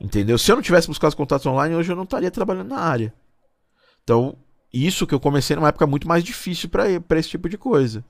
Entendeu? 0.00 0.38
Se 0.38 0.50
eu 0.50 0.56
não 0.56 0.62
tivesse 0.62 0.88
buscado 0.88 1.10
os 1.10 1.14
contatos 1.14 1.46
online, 1.46 1.74
hoje 1.74 1.90
eu 1.90 1.96
não 1.96 2.04
estaria 2.04 2.30
trabalhando 2.30 2.68
na 2.68 2.80
área. 2.80 3.12
Então, 4.02 4.36
isso 4.72 5.06
que 5.06 5.14
eu 5.14 5.20
comecei 5.20 5.56
numa 5.56 5.68
época 5.68 5.86
muito 5.86 6.08
mais 6.08 6.24
difícil 6.24 6.68
para 6.68 7.18
esse 7.18 7.28
tipo 7.28 7.48
de 7.48 7.58
coisa. 7.58 8.04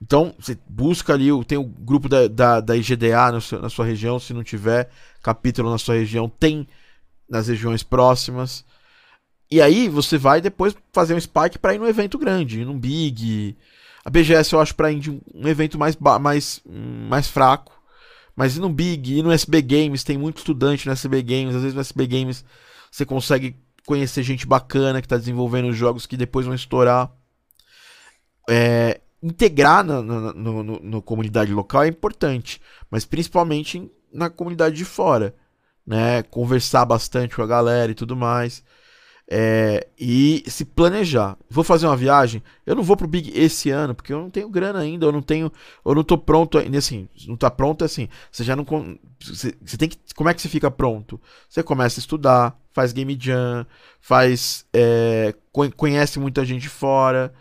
Então, 0.00 0.34
você 0.38 0.58
busca 0.66 1.12
ali, 1.12 1.28
tem 1.44 1.58
o 1.58 1.64
grupo 1.64 2.08
da, 2.08 2.26
da, 2.26 2.60
da 2.60 2.76
IGDA 2.76 3.32
na 3.32 3.68
sua 3.68 3.84
região, 3.84 4.18
se 4.18 4.32
não 4.32 4.42
tiver 4.42 4.90
capítulo 5.22 5.70
na 5.70 5.76
sua 5.76 5.94
região, 5.94 6.28
tem 6.28 6.66
nas 7.28 7.48
regiões 7.48 7.82
próximas. 7.82 8.64
E 9.50 9.60
aí 9.60 9.88
você 9.88 10.16
vai 10.16 10.40
depois 10.40 10.74
fazer 10.92 11.14
um 11.14 11.20
spike 11.20 11.58
para 11.58 11.74
ir 11.74 11.78
num 11.78 11.88
evento 11.88 12.16
grande, 12.16 12.64
num 12.64 12.78
big. 12.78 13.56
A 14.04 14.10
BGS 14.10 14.52
eu 14.52 14.60
acho 14.60 14.74
para 14.74 14.92
ir 14.92 15.10
um 15.34 15.48
evento 15.48 15.76
mais, 15.78 15.96
mais, 16.20 16.62
mais 16.64 17.28
fraco. 17.28 17.72
Mas 18.36 18.56
ir 18.56 18.60
num 18.60 18.72
big, 18.72 19.18
ir 19.18 19.22
no 19.22 19.32
SB 19.32 19.60
Games, 19.60 20.04
tem 20.04 20.16
muito 20.16 20.38
estudante 20.38 20.86
no 20.86 20.92
SB 20.92 21.22
Games. 21.22 21.54
Às 21.56 21.62
vezes 21.62 21.74
no 21.74 21.80
SB 21.80 22.06
Games 22.06 22.44
você 22.90 23.04
consegue 23.04 23.56
conhecer 23.84 24.22
gente 24.22 24.46
bacana 24.46 25.00
que 25.00 25.06
está 25.06 25.16
desenvolvendo 25.16 25.72
jogos 25.72 26.06
que 26.06 26.16
depois 26.16 26.46
vão 26.46 26.54
estourar. 26.54 27.10
É, 28.48 29.00
integrar 29.22 29.84
na, 29.84 30.00
na, 30.00 30.32
no, 30.32 30.62
no, 30.62 30.80
no, 30.80 31.02
comunidade 31.02 31.52
local 31.52 31.84
é 31.84 31.88
importante, 31.88 32.60
mas 32.90 33.04
principalmente 33.04 33.90
na 34.12 34.30
comunidade 34.30 34.76
de 34.76 34.84
fora, 34.84 35.34
né? 35.86 36.22
Conversar 36.24 36.84
bastante 36.84 37.36
com 37.36 37.42
a 37.42 37.46
galera 37.46 37.92
e 37.92 37.94
tudo 37.94 38.16
mais. 38.16 38.62
É, 39.32 39.86
e 39.96 40.42
se 40.48 40.64
planejar. 40.64 41.38
Vou 41.48 41.62
fazer 41.62 41.86
uma 41.86 41.96
viagem. 41.96 42.42
Eu 42.66 42.74
não 42.74 42.82
vou 42.82 42.96
pro 42.96 43.06
Big 43.06 43.30
esse 43.32 43.70
ano, 43.70 43.94
porque 43.94 44.12
eu 44.12 44.18
não 44.18 44.28
tenho 44.28 44.48
grana 44.50 44.80
ainda, 44.80 45.06
eu 45.06 45.12
não 45.12 45.22
tenho. 45.22 45.52
Eu 45.84 45.94
não 45.94 46.02
tô 46.02 46.18
pronto 46.18 46.58
ainda. 46.58 46.76
Assim, 46.76 47.08
não 47.28 47.36
tá 47.36 47.48
pronto 47.48 47.84
assim. 47.84 48.08
Você 48.32 48.42
já 48.42 48.56
não. 48.56 48.66
Você, 49.20 49.54
você 49.64 49.76
tem 49.76 49.88
que. 49.88 49.98
Como 50.16 50.28
é 50.28 50.34
que 50.34 50.42
você 50.42 50.48
fica 50.48 50.68
pronto? 50.68 51.20
Você 51.48 51.62
começa 51.62 52.00
a 52.00 52.02
estudar, 52.02 52.58
faz 52.72 52.92
game 52.92 53.16
jam, 53.20 53.64
faz. 54.00 54.66
É, 54.72 55.32
conhece 55.76 56.18
muita 56.18 56.44
gente 56.44 56.68
fora, 56.68 57.32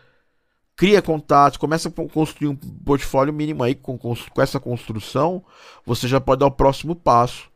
cria 0.75 1.01
contatos, 1.01 1.57
começa 1.57 1.89
a 1.89 2.07
construir 2.07 2.49
um 2.49 2.55
portfólio 2.55 3.33
mínimo 3.33 3.63
aí. 3.63 3.73
Com, 3.73 3.97
com 3.97 4.41
essa 4.41 4.59
construção, 4.59 5.43
você 5.83 6.07
já 6.07 6.21
pode 6.21 6.41
dar 6.41 6.45
o 6.45 6.51
próximo 6.51 6.95
passo. 6.95 7.49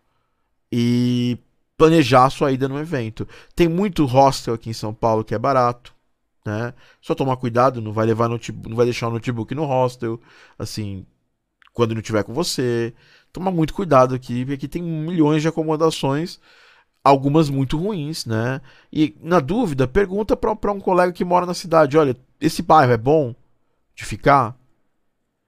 E 0.71 1.37
planejar 1.77 2.25
a 2.25 2.29
sua 2.29 2.51
ida 2.51 2.67
no 2.67 2.79
evento. 2.79 3.27
Tem 3.55 3.67
muito 3.67 4.05
hostel 4.05 4.53
aqui 4.53 4.69
em 4.69 4.73
São 4.73 4.93
Paulo 4.93 5.23
que 5.23 5.35
é 5.35 5.39
barato, 5.39 5.93
né? 6.45 6.73
Só 7.01 7.15
tomar 7.15 7.37
cuidado, 7.37 7.81
não 7.81 7.91
vai 7.93 8.05
levar 8.05 8.29
notebook, 8.29 8.69
não 8.69 8.77
vai 8.77 8.85
deixar 8.85 9.07
o 9.07 9.11
notebook 9.11 9.53
no 9.55 9.65
hostel, 9.65 10.19
assim, 10.57 11.05
quando 11.73 11.95
não 11.95 12.01
tiver 12.01 12.23
com 12.23 12.33
você. 12.33 12.93
Toma 13.31 13.51
muito 13.51 13.73
cuidado 13.73 14.13
aqui, 14.15 14.41
porque 14.41 14.53
aqui 14.53 14.67
tem 14.67 14.83
milhões 14.83 15.41
de 15.41 15.47
acomodações, 15.47 16.39
algumas 17.03 17.49
muito 17.49 17.77
ruins, 17.77 18.25
né? 18.25 18.61
E 18.91 19.15
na 19.21 19.39
dúvida, 19.39 19.87
pergunta 19.87 20.37
para 20.37 20.71
um 20.71 20.79
colega 20.79 21.13
que 21.13 21.25
mora 21.25 21.45
na 21.45 21.53
cidade, 21.53 21.97
olha, 21.97 22.15
esse 22.39 22.61
bairro 22.61 22.93
é 22.93 22.97
bom 22.97 23.35
de 23.95 24.05
ficar? 24.05 24.55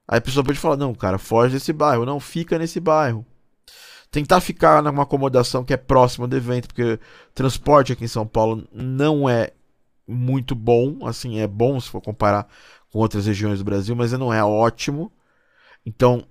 Aí 0.08 0.18
a 0.20 0.22
pessoa 0.22 0.44
pode 0.44 0.60
falar, 0.60 0.78
não, 0.78 0.94
cara, 0.94 1.18
foge 1.18 1.54
desse 1.54 1.74
bairro, 1.74 2.06
não, 2.06 2.20
fica 2.20 2.58
nesse 2.60 2.80
bairro 2.80 3.26
tentar 4.12 4.40
ficar 4.42 4.82
numa 4.82 5.04
acomodação 5.04 5.64
que 5.64 5.74
é 5.74 5.78
próxima 5.78 6.28
do 6.28 6.36
evento, 6.36 6.68
porque 6.68 7.00
transporte 7.34 7.92
aqui 7.92 8.06
em 8.06 8.08
São 8.08 8.26
Paulo 8.26 8.68
não 8.72 9.30
é 9.30 9.52
muito 10.08 10.56
bom, 10.56 11.06
assim, 11.06 11.40
é 11.40 11.48
bom 11.48 11.80
se 11.80 11.90
for 11.90 12.02
comparar 12.02 12.48
com 12.92 13.00
outras 13.00 13.26
regiões 13.26 13.60
do 13.60 13.66
Brasil, 13.66 13.96
mas 13.96 14.12
não 14.14 14.34
é 14.34 14.44
ótimo. 14.44 15.12
Então, 15.86 16.26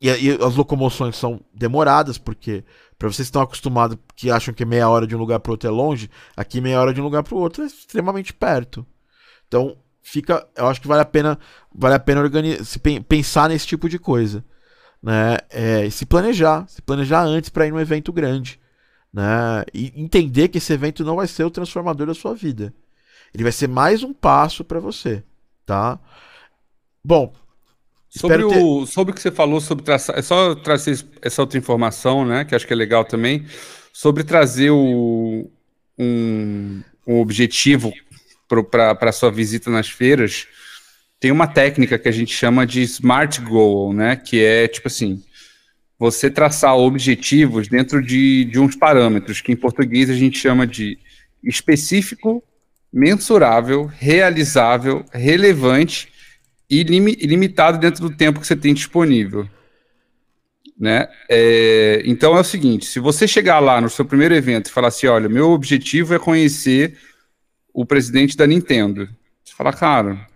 e, 0.00 0.08
e 0.08 0.30
as 0.42 0.56
locomoções 0.56 1.16
são 1.16 1.40
demoradas, 1.52 2.16
porque 2.16 2.64
para 2.98 3.08
vocês 3.08 3.28
que 3.28 3.30
estão 3.30 3.42
acostumados, 3.42 3.98
que 4.14 4.30
acham 4.30 4.54
que 4.54 4.64
meia 4.64 4.88
hora 4.88 5.06
de 5.06 5.14
um 5.14 5.18
lugar 5.18 5.40
para 5.40 5.52
outro 5.52 5.68
é 5.68 5.72
longe, 5.72 6.10
aqui 6.36 6.60
meia 6.60 6.80
hora 6.80 6.94
de 6.94 7.00
um 7.00 7.04
lugar 7.04 7.22
para 7.22 7.34
o 7.34 7.38
outro 7.38 7.62
é 7.62 7.66
extremamente 7.66 8.32
perto. 8.32 8.86
Então, 9.46 9.76
fica, 10.02 10.46
eu 10.56 10.68
acho 10.68 10.80
que 10.80 10.88
vale 10.88 11.02
a 11.02 11.06
pena, 11.06 11.38
vale 11.74 11.94
a 11.96 12.00
pena 12.00 12.20
organizar, 12.20 12.80
pensar 13.08 13.48
nesse 13.48 13.66
tipo 13.66 13.88
de 13.88 13.98
coisa 13.98 14.44
né? 15.02 15.38
É, 15.50 15.88
se 15.90 16.04
planejar, 16.06 16.66
se 16.68 16.82
planejar 16.82 17.22
antes 17.22 17.50
para 17.50 17.66
ir 17.66 17.72
num 17.72 17.80
evento 17.80 18.12
grande, 18.12 18.60
né? 19.12 19.64
E 19.72 19.92
entender 19.96 20.48
que 20.48 20.58
esse 20.58 20.72
evento 20.72 21.04
não 21.04 21.16
vai 21.16 21.26
ser 21.26 21.44
o 21.44 21.50
transformador 21.50 22.06
da 22.06 22.14
sua 22.14 22.34
vida. 22.34 22.74
Ele 23.32 23.42
vai 23.42 23.52
ser 23.52 23.68
mais 23.68 24.02
um 24.02 24.12
passo 24.12 24.64
para 24.64 24.80
você, 24.80 25.22
tá? 25.64 25.98
Bom, 27.04 27.32
Sobre, 28.10 28.38
ter... 28.38 28.58
o, 28.58 28.86
sobre 28.86 29.12
o 29.12 29.14
que 29.14 29.22
você 29.22 29.30
falou 29.30 29.60
sobre 29.60 29.84
traçar, 29.84 30.18
é 30.18 30.22
só 30.22 30.52
trazer 30.56 30.98
essa 31.22 31.42
outra 31.42 31.56
informação, 31.56 32.26
né? 32.26 32.44
Que 32.44 32.56
acho 32.56 32.66
que 32.66 32.72
é 32.72 32.76
legal 32.76 33.04
também, 33.04 33.46
sobre 33.92 34.24
trazer 34.24 34.70
o, 34.70 35.48
um, 35.96 36.82
um 37.06 37.20
objetivo 37.20 37.92
para 38.48 38.96
a 39.00 39.12
sua 39.12 39.30
visita 39.30 39.70
nas 39.70 39.88
feiras 39.88 40.48
tem 41.20 41.30
uma 41.30 41.46
técnica 41.46 41.98
que 41.98 42.08
a 42.08 42.12
gente 42.12 42.34
chama 42.34 42.66
de 42.66 42.80
smart 42.82 43.40
goal, 43.42 43.92
né? 43.92 44.16
Que 44.16 44.42
é 44.42 44.66
tipo 44.66 44.88
assim, 44.88 45.22
você 45.98 46.30
traçar 46.30 46.74
objetivos 46.74 47.68
dentro 47.68 48.02
de, 48.02 48.46
de 48.46 48.58
uns 48.58 48.74
parâmetros 48.74 49.42
que 49.42 49.52
em 49.52 49.56
português 49.56 50.08
a 50.08 50.14
gente 50.14 50.38
chama 50.38 50.66
de 50.66 50.98
específico, 51.44 52.42
mensurável, 52.90 53.84
realizável, 53.84 55.04
relevante 55.12 56.08
e 56.70 56.82
limitado 56.82 57.78
dentro 57.78 58.08
do 58.08 58.16
tempo 58.16 58.40
que 58.40 58.46
você 58.46 58.56
tem 58.56 58.72
disponível. 58.72 59.46
Né? 60.78 61.06
É, 61.28 62.02
então 62.06 62.34
é 62.34 62.40
o 62.40 62.44
seguinte: 62.44 62.86
se 62.86 62.98
você 62.98 63.28
chegar 63.28 63.58
lá 63.58 63.78
no 63.78 63.90
seu 63.90 64.06
primeiro 64.06 64.34
evento 64.34 64.68
e 64.68 64.72
falar 64.72 64.88
assim, 64.88 65.06
olha, 65.06 65.28
meu 65.28 65.50
objetivo 65.50 66.14
é 66.14 66.18
conhecer 66.18 66.96
o 67.74 67.84
presidente 67.84 68.38
da 68.38 68.46
Nintendo, 68.46 69.06
você 69.44 69.54
fala, 69.54 69.72
cara, 69.72 70.29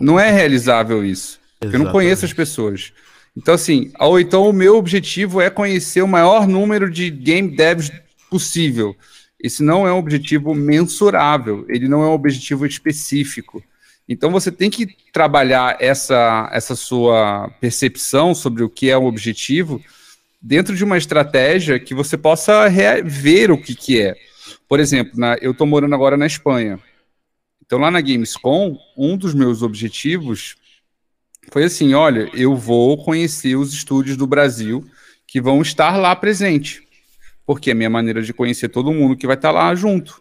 não 0.00 0.18
é 0.18 0.30
realizável 0.30 1.04
isso. 1.04 1.38
Porque 1.58 1.76
eu 1.76 1.80
não 1.80 1.92
conheço 1.92 2.24
as 2.24 2.32
pessoas. 2.32 2.92
Então, 3.36 3.54
assim, 3.54 3.92
ou 3.98 4.18
então 4.18 4.48
o 4.48 4.52
meu 4.52 4.76
objetivo 4.76 5.40
é 5.40 5.50
conhecer 5.50 6.02
o 6.02 6.08
maior 6.08 6.48
número 6.48 6.90
de 6.90 7.10
game 7.10 7.54
devs 7.54 7.90
possível. 8.28 8.96
Esse 9.42 9.62
não 9.62 9.86
é 9.86 9.92
um 9.92 9.98
objetivo 9.98 10.54
mensurável, 10.54 11.64
ele 11.68 11.88
não 11.88 12.02
é 12.02 12.06
um 12.06 12.12
objetivo 12.12 12.66
específico. 12.66 13.62
Então 14.08 14.30
você 14.30 14.50
tem 14.50 14.68
que 14.68 14.88
trabalhar 15.12 15.76
essa, 15.80 16.50
essa 16.52 16.74
sua 16.74 17.48
percepção 17.60 18.34
sobre 18.34 18.62
o 18.62 18.68
que 18.68 18.90
é 18.90 18.96
o 18.96 19.04
objetivo 19.04 19.80
dentro 20.42 20.74
de 20.74 20.82
uma 20.82 20.98
estratégia 20.98 21.78
que 21.78 21.94
você 21.94 22.16
possa 22.16 22.68
ver 23.04 23.50
o 23.50 23.58
que, 23.58 23.74
que 23.74 24.00
é. 24.00 24.16
Por 24.68 24.80
exemplo, 24.80 25.12
na, 25.18 25.36
eu 25.40 25.52
estou 25.52 25.66
morando 25.66 25.94
agora 25.94 26.16
na 26.16 26.26
Espanha. 26.26 26.78
Então 27.70 27.78
lá 27.78 27.88
na 27.88 28.00
Gamescom, 28.00 28.76
um 28.96 29.16
dos 29.16 29.32
meus 29.32 29.62
objetivos 29.62 30.56
foi 31.52 31.62
assim: 31.62 31.94
olha, 31.94 32.28
eu 32.34 32.56
vou 32.56 32.96
conhecer 33.04 33.54
os 33.54 33.72
estúdios 33.72 34.16
do 34.16 34.26
Brasil 34.26 34.84
que 35.24 35.40
vão 35.40 35.62
estar 35.62 35.96
lá 35.96 36.16
presente. 36.16 36.82
Porque 37.46 37.70
é 37.70 37.72
a 37.72 37.76
minha 37.76 37.88
maneira 37.88 38.22
de 38.22 38.34
conhecer 38.34 38.70
todo 38.70 38.92
mundo 38.92 39.16
que 39.16 39.24
vai 39.24 39.36
estar 39.36 39.52
lá 39.52 39.72
junto. 39.76 40.20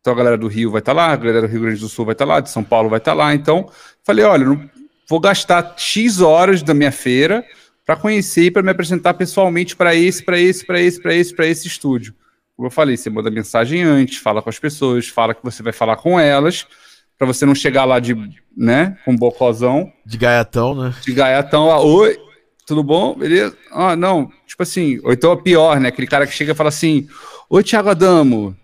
Então 0.00 0.12
a 0.12 0.16
galera 0.16 0.36
do 0.36 0.48
Rio 0.48 0.72
vai 0.72 0.80
estar 0.80 0.92
lá, 0.92 1.12
a 1.12 1.16
galera 1.16 1.42
do 1.42 1.46
Rio 1.46 1.60
Grande 1.60 1.78
do 1.78 1.88
Sul 1.88 2.04
vai 2.04 2.14
estar 2.14 2.24
lá, 2.24 2.40
de 2.40 2.50
São 2.50 2.64
Paulo 2.64 2.88
vai 2.88 2.98
estar 2.98 3.14
lá. 3.14 3.32
Então, 3.32 3.70
falei, 4.02 4.24
olha, 4.24 4.68
vou 5.08 5.20
gastar 5.20 5.74
X 5.76 6.20
horas 6.20 6.64
da 6.64 6.74
minha 6.74 6.90
feira 6.90 7.46
para 7.86 7.94
conhecer 7.94 8.46
e 8.46 8.50
para 8.50 8.60
me 8.60 8.72
apresentar 8.72 9.14
pessoalmente 9.14 9.76
para 9.76 9.94
esse, 9.94 10.24
para 10.24 10.40
esse, 10.40 10.66
para 10.66 10.80
esse, 10.80 11.00
para 11.00 11.14
esse, 11.14 11.32
para 11.32 11.46
esse 11.46 11.68
estúdio. 11.68 12.12
Como 12.56 12.66
eu 12.66 12.72
falei, 12.72 12.96
você 12.96 13.08
manda 13.08 13.30
mensagem 13.30 13.84
antes, 13.84 14.18
fala 14.18 14.42
com 14.42 14.50
as 14.50 14.58
pessoas, 14.58 15.06
fala 15.06 15.32
que 15.32 15.44
você 15.44 15.62
vai 15.62 15.72
falar 15.72 15.94
com 15.94 16.18
elas, 16.18 16.66
para 17.18 17.26
você 17.26 17.44
não 17.44 17.54
chegar 17.54 17.84
lá 17.84 17.98
de, 17.98 18.16
né, 18.56 18.96
com 19.04 19.12
um 19.12 19.16
bocozão. 19.16 19.92
De 20.06 20.16
gaiatão, 20.16 20.74
né? 20.74 20.94
De 21.02 21.12
gaiatão 21.12 21.66
lá, 21.66 21.80
oi, 21.80 22.16
tudo 22.66 22.82
bom? 22.82 23.14
Beleza? 23.14 23.56
Ah, 23.72 23.96
não, 23.96 24.30
tipo 24.46 24.62
assim, 24.62 25.00
ou 25.02 25.12
então 25.12 25.32
é 25.32 25.36
pior, 25.36 25.80
né? 25.80 25.88
Aquele 25.88 26.06
cara 26.06 26.26
que 26.26 26.32
chega 26.32 26.52
e 26.52 26.54
fala 26.54 26.68
assim, 26.68 27.08
oi, 27.50 27.64
Thiago 27.64 27.90
Adamo, 27.90 28.56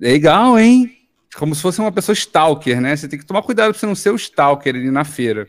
Legal, 0.00 0.58
hein? 0.58 0.96
Como 1.36 1.54
se 1.54 1.60
fosse 1.60 1.78
uma 1.78 1.92
pessoa 1.92 2.14
stalker, 2.14 2.80
né? 2.80 2.96
Você 2.96 3.06
tem 3.06 3.18
que 3.18 3.26
tomar 3.26 3.42
cuidado 3.42 3.70
para 3.70 3.78
você 3.78 3.86
não 3.86 3.94
ser 3.94 4.10
o 4.10 4.16
stalker 4.16 4.74
ali 4.74 4.90
na 4.90 5.04
feira. 5.04 5.46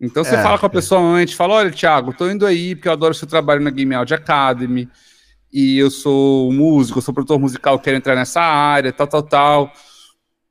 Então 0.00 0.24
você 0.24 0.34
é, 0.34 0.42
fala 0.42 0.58
com 0.58 0.64
a 0.64 0.68
é. 0.68 0.72
pessoa 0.72 1.00
antes, 1.00 1.34
fala: 1.34 1.54
olha, 1.54 1.70
Thiago, 1.70 2.14
tô 2.14 2.30
indo 2.30 2.46
aí 2.46 2.74
porque 2.74 2.88
eu 2.88 2.92
adoro 2.92 3.12
seu 3.12 3.28
trabalho 3.28 3.60
na 3.60 3.70
Game 3.70 3.94
Audio 3.94 4.16
Academy. 4.16 4.88
E 5.52 5.78
eu 5.78 5.90
sou 5.90 6.50
músico, 6.52 6.98
eu 6.98 7.02
sou 7.02 7.14
produtor 7.14 7.38
musical, 7.38 7.78
quero 7.78 7.96
entrar 7.96 8.14
nessa 8.14 8.40
área, 8.40 8.92
tal, 8.92 9.06
tal, 9.06 9.22
tal. 9.22 9.72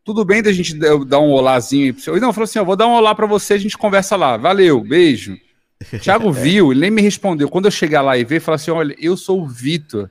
Tudo 0.05 0.23
bem 0.23 0.43
da 0.43 0.53
gente 0.53 0.75
dar 0.75 1.19
um 1.19 1.31
olazinho 1.31 1.85
aí 1.85 1.93
pro 1.93 2.01
seu. 2.01 2.21
Não, 2.21 2.31
falou 2.31 2.43
assim: 2.43 2.59
eu 2.59 2.65
vou 2.65 2.75
dar 2.75 2.87
um 2.87 2.91
olá 2.91 3.15
para 3.15 3.25
você, 3.25 3.55
a 3.55 3.57
gente 3.57 3.75
conversa 3.75 4.15
lá. 4.15 4.37
Valeu, 4.37 4.79
beijo. 4.81 5.35
Thiago 5.99 6.29
viu, 6.31 6.71
ele 6.71 6.81
nem 6.81 6.91
me 6.91 7.01
respondeu. 7.01 7.49
Quando 7.49 7.65
eu 7.65 7.71
chegar 7.71 8.03
lá 8.03 8.15
e 8.15 8.23
ver, 8.23 8.39
fala 8.39 8.55
assim: 8.55 8.69
olha, 8.69 8.95
eu 8.99 9.17
sou 9.17 9.41
o 9.41 9.47
Vitor 9.47 10.09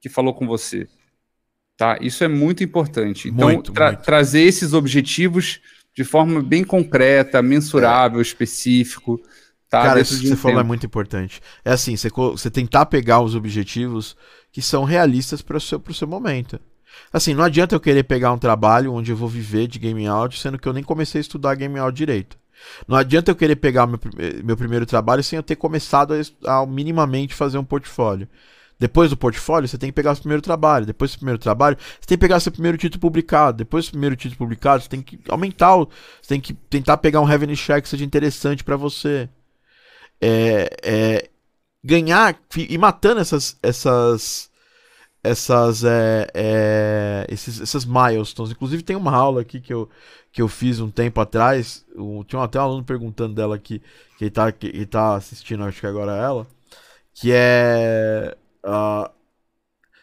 que 0.00 0.08
falou 0.08 0.32
com 0.32 0.46
você. 0.46 0.88
Tá? 1.76 1.98
Isso 2.00 2.24
é 2.24 2.28
muito 2.28 2.64
importante. 2.64 3.28
Então, 3.28 3.48
muito, 3.48 3.70
tra 3.70 3.88
muito. 3.88 4.02
trazer 4.02 4.40
esses 4.40 4.72
objetivos 4.72 5.60
de 5.94 6.04
forma 6.04 6.42
bem 6.42 6.64
concreta, 6.64 7.42
mensurável, 7.42 8.20
é. 8.20 8.22
específico. 8.22 9.20
Tá? 9.68 9.82
Cara, 9.82 10.00
isso 10.00 10.18
que 10.20 10.28
você 10.28 10.36
falou 10.36 10.60
é 10.60 10.64
muito 10.64 10.86
importante. 10.86 11.42
É 11.62 11.72
assim, 11.72 11.96
você, 11.96 12.08
você 12.08 12.50
tentar 12.50 12.86
pegar 12.86 13.20
os 13.20 13.34
objetivos 13.34 14.16
que 14.50 14.62
são 14.62 14.84
realistas 14.84 15.42
para 15.42 15.58
o 15.58 15.60
seu, 15.60 15.82
seu 15.92 16.08
momento. 16.08 16.58
Assim, 17.12 17.34
não 17.34 17.44
adianta 17.44 17.74
eu 17.74 17.80
querer 17.80 18.04
pegar 18.04 18.32
um 18.32 18.38
trabalho 18.38 18.92
onde 18.92 19.10
eu 19.10 19.16
vou 19.16 19.28
viver 19.28 19.66
de 19.66 19.78
game 19.78 20.06
audio, 20.06 20.38
sendo 20.38 20.58
que 20.58 20.68
eu 20.68 20.72
nem 20.72 20.82
comecei 20.82 21.20
a 21.20 21.22
estudar 21.22 21.54
game 21.54 21.78
audio 21.78 21.96
direito. 21.96 22.36
Não 22.88 22.96
adianta 22.96 23.30
eu 23.30 23.36
querer 23.36 23.56
pegar 23.56 23.86
meu, 23.86 23.98
meu 24.42 24.56
primeiro 24.56 24.86
trabalho 24.86 25.22
sem 25.22 25.36
eu 25.36 25.42
ter 25.42 25.56
começado 25.56 26.14
a, 26.44 26.60
a 26.60 26.66
minimamente 26.66 27.34
fazer 27.34 27.58
um 27.58 27.64
portfólio. 27.64 28.28
Depois 28.78 29.10
do 29.10 29.16
portfólio, 29.16 29.68
você 29.68 29.78
tem 29.78 29.90
que 29.90 29.94
pegar 29.94 30.12
o 30.12 30.16
primeiro 30.16 30.42
trabalho. 30.42 30.84
Depois 30.84 31.12
do 31.12 31.18
primeiro 31.18 31.38
trabalho, 31.38 31.76
você 31.78 32.06
tem 32.06 32.18
que 32.18 32.20
pegar 32.20 32.40
seu 32.40 32.50
primeiro 32.50 32.76
título 32.76 33.00
publicado. 33.00 33.58
Depois 33.58 33.86
do 33.86 33.92
primeiro 33.92 34.16
título 34.16 34.38
publicado, 34.38 34.82
você 34.82 34.88
tem 34.88 35.00
que 35.00 35.18
aumentar. 35.28 35.76
O, 35.76 35.88
você 36.20 36.28
tem 36.28 36.40
que 36.40 36.52
tentar 36.52 36.96
pegar 36.96 37.20
um 37.20 37.24
revenue 37.24 37.56
share 37.56 37.80
que 37.80 37.88
seja 37.88 38.04
interessante 38.04 38.64
para 38.64 38.76
você. 38.76 39.28
É, 40.20 40.70
é, 40.82 41.30
ganhar 41.84 42.38
e 42.56 42.78
matando 42.78 43.20
essas 43.20 43.56
essas 43.62 44.50
essas 45.24 45.82
é, 45.82 46.28
é, 46.34 47.26
esses, 47.30 47.60
essas 47.60 47.86
milestones. 47.86 48.52
Inclusive 48.52 48.82
tem 48.82 48.94
uma 48.94 49.12
aula 49.16 49.40
aqui 49.40 49.58
que 49.58 49.72
eu, 49.72 49.88
que 50.30 50.42
eu 50.42 50.48
fiz 50.48 50.78
um 50.80 50.90
tempo 50.90 51.18
atrás. 51.20 51.84
Tinha 52.28 52.42
até 52.42 52.60
um 52.60 52.62
aluno 52.62 52.84
perguntando 52.84 53.34
dela 53.34 53.56
aqui 53.56 53.80
que 54.18 54.24
ele 54.24 54.30
tá, 54.30 54.52
que 54.52 54.66
ele 54.66 54.86
tá 54.86 55.16
assistindo, 55.16 55.64
acho 55.64 55.80
que 55.80 55.86
agora 55.86 56.14
é 56.14 56.20
ela. 56.22 56.46
Que 57.14 57.32
é 57.32 58.36
uh, 58.64 59.10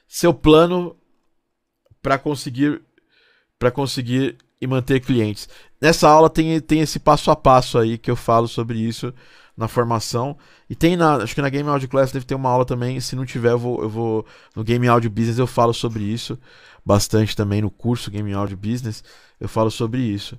seu 0.07 0.33
plano 0.33 0.97
para 2.01 2.17
conseguir 2.17 2.81
para 3.59 3.69
conseguir 3.69 4.37
e 4.59 4.65
manter 4.65 4.99
clientes. 5.01 5.47
Nessa 5.81 6.07
aula 6.07 6.29
tem, 6.29 6.59
tem 6.61 6.81
esse 6.81 6.99
passo 6.99 7.31
a 7.31 7.35
passo 7.35 7.77
aí 7.79 7.97
que 7.97 8.11
eu 8.11 8.15
falo 8.15 8.47
sobre 8.47 8.77
isso 8.77 9.13
na 9.57 9.67
formação. 9.67 10.37
E 10.69 10.75
tem 10.75 10.95
na. 10.95 11.15
Acho 11.15 11.35
que 11.35 11.41
na 11.41 11.49
Game 11.49 11.67
Audio 11.67 11.89
Class 11.89 12.11
deve 12.11 12.25
ter 12.25 12.35
uma 12.35 12.49
aula 12.49 12.65
também. 12.65 12.99
Se 12.99 13.15
não 13.15 13.25
tiver, 13.25 13.51
eu 13.51 13.59
vou. 13.59 13.81
Eu 13.81 13.89
vou 13.89 14.25
no 14.55 14.63
Game 14.63 14.87
Audio 14.87 15.09
Business 15.09 15.39
eu 15.39 15.47
falo 15.47 15.73
sobre 15.73 16.03
isso. 16.03 16.37
Bastante 16.85 17.35
também 17.35 17.61
no 17.61 17.71
curso 17.71 18.11
Game 18.11 18.31
Audio 18.33 18.55
Business. 18.55 19.03
Eu 19.39 19.49
falo 19.49 19.71
sobre 19.71 20.01
isso. 20.01 20.37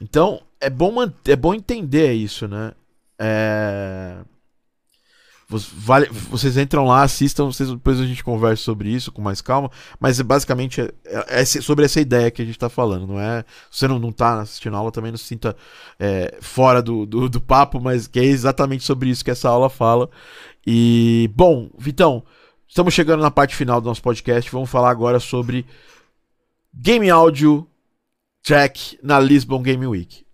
Então, 0.00 0.42
é 0.60 0.68
bom, 0.68 0.94
é 1.26 1.36
bom 1.36 1.54
entender 1.54 2.12
isso, 2.12 2.48
né? 2.48 2.72
É... 3.18 4.16
Vale, 5.58 6.08
vocês 6.10 6.56
entram 6.56 6.86
lá, 6.86 7.02
assistam, 7.02 7.46
vocês, 7.46 7.70
depois 7.70 8.00
a 8.00 8.06
gente 8.06 8.24
conversa 8.24 8.62
sobre 8.62 8.88
isso 8.88 9.12
com 9.12 9.20
mais 9.20 9.40
calma. 9.40 9.70
Mas 10.00 10.20
basicamente 10.20 10.80
é, 10.80 10.92
é, 11.04 11.40
é 11.42 11.44
sobre 11.44 11.84
essa 11.84 12.00
ideia 12.00 12.30
que 12.30 12.42
a 12.42 12.44
gente 12.44 12.56
está 12.56 12.68
falando, 12.68 13.06
não 13.06 13.20
é? 13.20 13.44
Se 13.70 13.80
você 13.80 13.88
não, 13.88 13.98
não 13.98 14.12
tá 14.12 14.40
assistindo 14.40 14.74
a 14.74 14.78
aula, 14.78 14.92
também 14.92 15.10
não 15.10 15.18
se 15.18 15.24
sinta 15.24 15.56
é, 15.98 16.38
fora 16.40 16.82
do, 16.82 17.04
do, 17.04 17.28
do, 17.28 17.40
papo, 17.40 17.80
mas 17.80 18.06
que 18.06 18.18
é 18.18 18.24
exatamente 18.24 18.84
sobre 18.84 19.10
isso 19.10 19.24
que 19.24 19.30
essa 19.30 19.48
aula 19.48 19.68
fala. 19.68 20.08
E, 20.66 21.30
bom, 21.34 21.70
Vitão, 21.78 22.22
estamos 22.68 22.94
chegando 22.94 23.20
na 23.20 23.30
parte 23.30 23.54
final 23.54 23.80
do 23.80 23.88
nosso 23.88 24.02
podcast. 24.02 24.50
Vamos 24.50 24.70
falar 24.70 24.90
agora 24.90 25.20
sobre 25.20 25.66
Game 26.74 27.10
Audio 27.10 27.66
Track 28.42 28.98
na 29.02 29.20
Lisbon 29.20 29.62
Game 29.62 29.86
Week. 29.86 30.24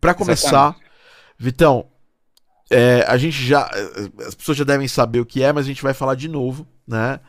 Para 0.00 0.14
começar, 0.14 0.48
exatamente. 0.48 0.88
Vitão, 1.38 1.86
é, 2.70 3.04
a 3.06 3.16
gente 3.16 3.42
já. 3.42 3.70
As 4.26 4.34
pessoas 4.34 4.58
já 4.58 4.64
devem 4.64 4.88
saber 4.88 5.20
o 5.20 5.26
que 5.26 5.42
é, 5.42 5.52
mas 5.52 5.64
a 5.64 5.68
gente 5.68 5.82
vai 5.82 5.94
falar 5.94 6.14
de 6.14 6.28
novo, 6.28 6.66
né? 6.86 7.20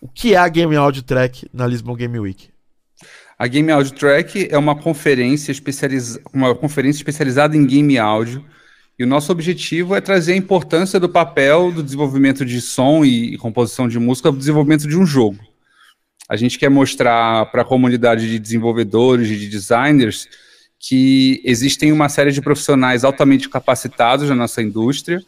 O 0.00 0.08
que 0.08 0.34
é 0.34 0.36
a 0.36 0.48
Game 0.48 0.74
Audio 0.76 1.02
Track 1.02 1.48
na 1.52 1.66
Lisbon 1.66 1.94
Game 1.94 2.18
Week? 2.18 2.50
A 3.38 3.46
Game 3.46 3.70
Audio 3.70 3.92
Track 3.92 4.48
é 4.50 4.56
uma 4.56 4.74
conferência, 4.74 5.52
especializ... 5.52 6.18
uma 6.32 6.54
conferência 6.54 7.00
especializada 7.00 7.56
em 7.56 7.66
game 7.66 7.98
áudio. 7.98 8.44
E 8.98 9.04
o 9.04 9.06
nosso 9.06 9.30
objetivo 9.30 9.94
é 9.94 10.00
trazer 10.00 10.32
a 10.32 10.36
importância 10.36 10.98
do 10.98 11.08
papel 11.08 11.70
do 11.70 11.82
desenvolvimento 11.82 12.46
de 12.46 12.62
som 12.62 13.04
e 13.04 13.36
composição 13.36 13.86
de 13.86 13.98
música 13.98 14.30
no 14.30 14.38
desenvolvimento 14.38 14.88
de 14.88 14.96
um 14.96 15.04
jogo. 15.04 15.38
A 16.28 16.34
gente 16.34 16.58
quer 16.58 16.70
mostrar 16.70 17.46
para 17.52 17.60
a 17.60 17.64
comunidade 17.64 18.26
de 18.26 18.38
desenvolvedores 18.38 19.28
e 19.28 19.36
de 19.36 19.48
designers 19.48 20.26
que 20.88 21.40
existem 21.44 21.90
uma 21.90 22.08
série 22.08 22.30
de 22.30 22.40
profissionais 22.40 23.04
altamente 23.04 23.48
capacitados 23.48 24.28
na 24.28 24.36
nossa 24.36 24.62
indústria 24.62 25.20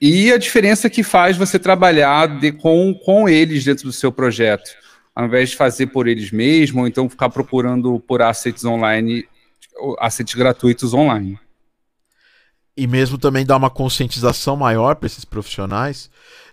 e 0.00 0.32
a 0.32 0.38
diferença 0.38 0.88
que 0.88 1.02
faz 1.02 1.36
você 1.36 1.58
trabalhar 1.58 2.38
de, 2.38 2.52
com, 2.52 2.94
com 2.94 3.28
eles 3.28 3.64
dentro 3.64 3.84
do 3.84 3.92
seu 3.92 4.10
projeto, 4.10 4.70
ao 5.14 5.26
invés 5.26 5.50
de 5.50 5.56
fazer 5.56 5.88
por 5.88 6.06
eles 6.06 6.30
mesmos, 6.30 6.80
ou 6.80 6.88
então 6.88 7.08
ficar 7.08 7.28
procurando 7.28 8.00
por 8.00 8.22
assets 8.22 8.64
online, 8.64 9.26
assets 9.98 10.34
gratuitos 10.34 10.94
online. 10.94 11.38
E 12.76 12.86
mesmo 12.86 13.18
também 13.18 13.44
dar 13.44 13.56
uma 13.56 13.70
conscientização 13.70 14.56
maior 14.56 14.94
para 14.94 15.06
esses 15.06 15.24
profissionais 15.24 16.08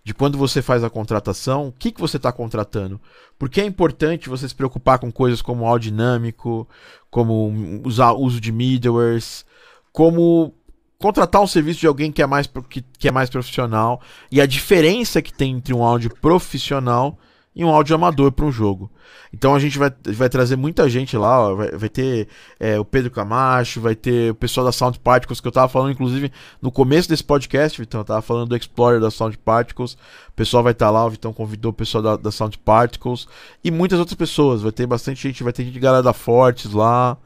de 0.06 0.14
quando 0.14 0.38
você 0.38 0.62
faz 0.62 0.84
a 0.84 0.89
contratação, 0.89 1.68
o 1.68 1.72
que, 1.72 1.91
que 1.91 1.99
você 1.99 2.18
está 2.18 2.32
contratando. 2.32 3.01
Porque 3.39 3.60
é 3.60 3.66
importante 3.66 4.30
você 4.30 4.47
se 4.47 4.53
preocupar 4.53 4.99
com 4.99 5.12
coisas 5.12 5.41
como 5.41 5.66
áudio 5.66 5.89
dinâmico, 5.89 6.70
como 7.10 7.82
usar 7.84 8.14
uso 8.14 8.39
de 8.39 8.51
middlewares, 8.51 9.43
como 9.91 10.53
contratar 10.99 11.41
um 11.41 11.47
serviço 11.47 11.80
de 11.80 11.88
alguém 11.88 12.12
que 12.12 12.22
é 12.22 12.28
mais, 12.28 12.47
que, 12.70 12.84
que 12.84 13.08
é 13.08 13.12
mais 13.12 13.32
profissional 13.32 13.99
e 14.32 14.39
a 14.39 14.45
diferença 14.45 15.24
que 15.24 15.34
tem 15.34 15.53
entre 15.53 15.74
um 15.74 15.84
áudio 15.84 16.16
profissional 16.22 17.18
e 17.56 17.64
um 17.64 17.70
áudio 17.70 17.95
amador 17.95 18.32
para 18.32 18.45
um 18.45 18.51
jogo. 18.51 18.91
Então 19.34 19.56
a 19.56 19.60
gente 19.60 19.78
vai, 19.78 19.91
vai 20.14 20.28
trazer 20.28 20.56
muita 20.56 20.89
gente 20.89 21.18
lá, 21.18 21.39
ó, 21.39 21.56
vai, 21.56 21.72
vai, 21.72 21.89
ter 21.89 22.28
é, 22.60 22.78
o 22.78 22.84
Pedro 22.84 23.10
Camacho, 23.10 23.80
vai 23.80 23.95
ter 23.95 24.32
o 24.32 24.36
pessoal 24.36 24.66
da 24.66 24.72
Sound 24.72 24.99
Particles, 24.99 25.39
que 25.39 25.47
eu 25.47 25.51
tava 25.51 25.70
falando, 25.70 25.91
inclusive, 25.91 26.32
no 26.62 26.72
começo 26.72 27.08
desse 27.08 27.24
podcast, 27.24 27.80
Vitão, 27.80 28.01
eu 28.01 28.06
tava 28.06 28.22
falando 28.22 28.49
do 28.49 28.58
Explorer 28.58 28.99
da 28.99 29.10
Sound 29.10 29.38
Particles, 29.38 29.93
o 30.28 30.34
pessoal 30.36 30.64
vai 30.64 30.74
estar 30.74 30.88
tá 30.88 30.91
lá, 30.91 31.06
o 31.06 31.10
Vitão 31.10 31.32
convidou 31.32 31.72
o 31.72 31.74
pessoal 31.74 32.01
da, 32.01 32.18
da 32.18 32.32
Sound 32.32 32.58
Particles, 32.60 33.28
e 33.64 33.72
muitas 33.72 33.99
outras 33.99 34.18
pessoas, 34.18 34.62
vai 34.62 34.72
ter 34.72 34.86
bastante 34.86 35.22
gente, 35.22 35.43
vai 35.43 35.53
ter 35.53 35.64
gente 35.64 35.74
de 35.74 35.80
galera 35.80 36.14
Fortes 36.14 36.74
lá, 36.74 37.18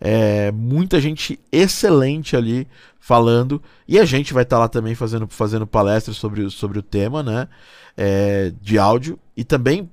é, 0.00 0.50
muita 0.52 1.00
gente 1.00 1.38
excelente 1.52 2.36
ali 2.36 2.66
falando, 2.98 3.62
e 3.86 3.98
a 3.98 4.04
gente 4.04 4.32
vai 4.32 4.44
estar 4.44 4.56
tá 4.56 4.60
lá 4.60 4.68
também 4.68 4.94
fazendo, 4.94 5.26
fazendo 5.28 5.66
palestras 5.66 6.16
sobre, 6.16 6.48
sobre 6.50 6.78
o 6.78 6.82
tema, 6.82 7.22
né? 7.22 7.48
é, 7.96 8.52
de 8.60 8.78
áudio 8.78 9.18
e 9.36 9.44
também 9.44 9.90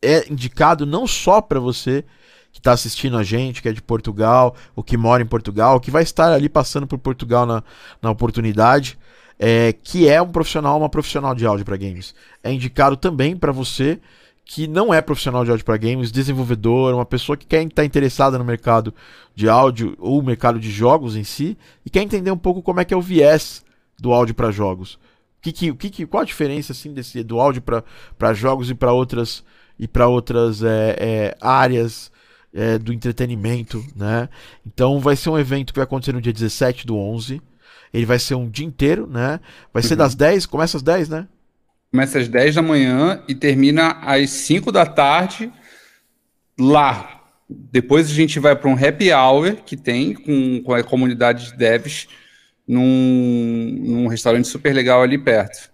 é 0.00 0.30
indicado 0.30 0.84
não 0.84 1.06
só 1.06 1.40
para 1.40 1.58
você 1.58 2.04
que 2.52 2.60
está 2.60 2.72
assistindo 2.72 3.16
a 3.16 3.22
gente, 3.24 3.60
que 3.60 3.68
é 3.68 3.72
de 3.72 3.82
Portugal, 3.82 4.54
ou 4.76 4.84
que 4.84 4.96
mora 4.96 5.22
em 5.22 5.26
Portugal, 5.26 5.80
que 5.80 5.90
vai 5.90 6.04
estar 6.04 6.32
ali 6.32 6.48
passando 6.48 6.86
por 6.86 6.98
Portugal 6.98 7.44
na, 7.44 7.64
na 8.00 8.10
oportunidade, 8.10 8.96
é, 9.38 9.72
que 9.72 10.08
é 10.08 10.22
um 10.22 10.30
profissional, 10.30 10.78
uma 10.78 10.88
profissional 10.88 11.34
de 11.34 11.44
áudio 11.44 11.64
para 11.64 11.76
games. 11.76 12.14
É 12.44 12.52
indicado 12.52 12.96
também 12.96 13.36
para 13.36 13.50
você 13.50 13.98
que 14.44 14.68
não 14.68 14.92
é 14.92 15.00
profissional 15.00 15.44
de 15.44 15.50
áudio 15.50 15.64
para 15.64 15.76
games, 15.76 16.12
desenvolvedor, 16.12 16.94
uma 16.94 17.06
pessoa 17.06 17.36
que 17.36 17.46
quer 17.46 17.62
estar 17.62 17.82
tá 17.82 17.84
interessada 17.84 18.38
no 18.38 18.44
mercado 18.44 18.94
de 19.34 19.48
áudio 19.48 19.96
ou 19.98 20.22
mercado 20.22 20.60
de 20.60 20.70
jogos 20.70 21.16
em 21.16 21.24
si 21.24 21.56
e 21.84 21.90
quer 21.90 22.02
entender 22.02 22.30
um 22.30 22.38
pouco 22.38 22.62
como 22.62 22.78
é 22.78 22.84
que 22.84 22.92
é 22.92 22.96
o 22.96 23.02
viés 23.02 23.64
do 23.98 24.12
áudio 24.12 24.34
para 24.34 24.50
jogos. 24.50 24.98
Que, 25.52 25.74
que, 25.74 25.90
que, 25.90 26.06
qual 26.06 26.22
a 26.22 26.26
diferença 26.26 26.72
assim 26.72 26.94
desse 26.94 27.22
do 27.22 27.38
áudio 27.38 27.62
para 28.16 28.32
jogos 28.32 28.70
e 28.70 28.74
para 28.74 28.92
outras 28.92 29.44
e 29.78 29.86
para 29.86 30.08
outras 30.08 30.62
é, 30.62 30.96
é, 30.98 31.36
áreas 31.38 32.10
é, 32.54 32.78
do 32.78 32.94
entretenimento, 32.94 33.84
né? 33.94 34.30
Então 34.66 34.98
vai 35.00 35.16
ser 35.16 35.28
um 35.28 35.38
evento 35.38 35.74
que 35.74 35.78
vai 35.78 35.84
acontecer 35.84 36.12
no 36.12 36.20
dia 36.20 36.32
17 36.32 36.86
do 36.86 36.96
11. 36.96 37.42
Ele 37.92 38.06
vai 38.06 38.18
ser 38.18 38.36
um 38.36 38.48
dia 38.48 38.64
inteiro, 38.64 39.06
né? 39.06 39.38
Vai 39.72 39.82
ser 39.82 39.94
uhum. 39.94 39.98
das 39.98 40.14
10, 40.14 40.46
começa 40.46 40.78
às 40.78 40.82
10, 40.82 41.10
né? 41.10 41.28
Começa 41.90 42.18
às 42.18 42.26
10 42.26 42.54
da 42.54 42.62
manhã 42.62 43.22
e 43.28 43.34
termina 43.34 43.98
às 44.00 44.30
5 44.30 44.72
da 44.72 44.86
tarde 44.86 45.52
lá. 46.58 47.22
Depois 47.48 48.10
a 48.10 48.14
gente 48.14 48.40
vai 48.40 48.56
para 48.56 48.70
um 48.70 48.74
happy 48.74 49.12
hour 49.12 49.56
que 49.56 49.76
tem 49.76 50.14
com, 50.14 50.62
com 50.62 50.72
a 50.72 50.82
comunidade 50.82 51.50
de 51.50 51.58
devs 51.58 52.08
num, 52.66 53.78
num 53.80 54.06
restaurante 54.06 54.48
super 54.48 54.74
legal 54.74 55.02
ali 55.02 55.18
perto. 55.18 55.70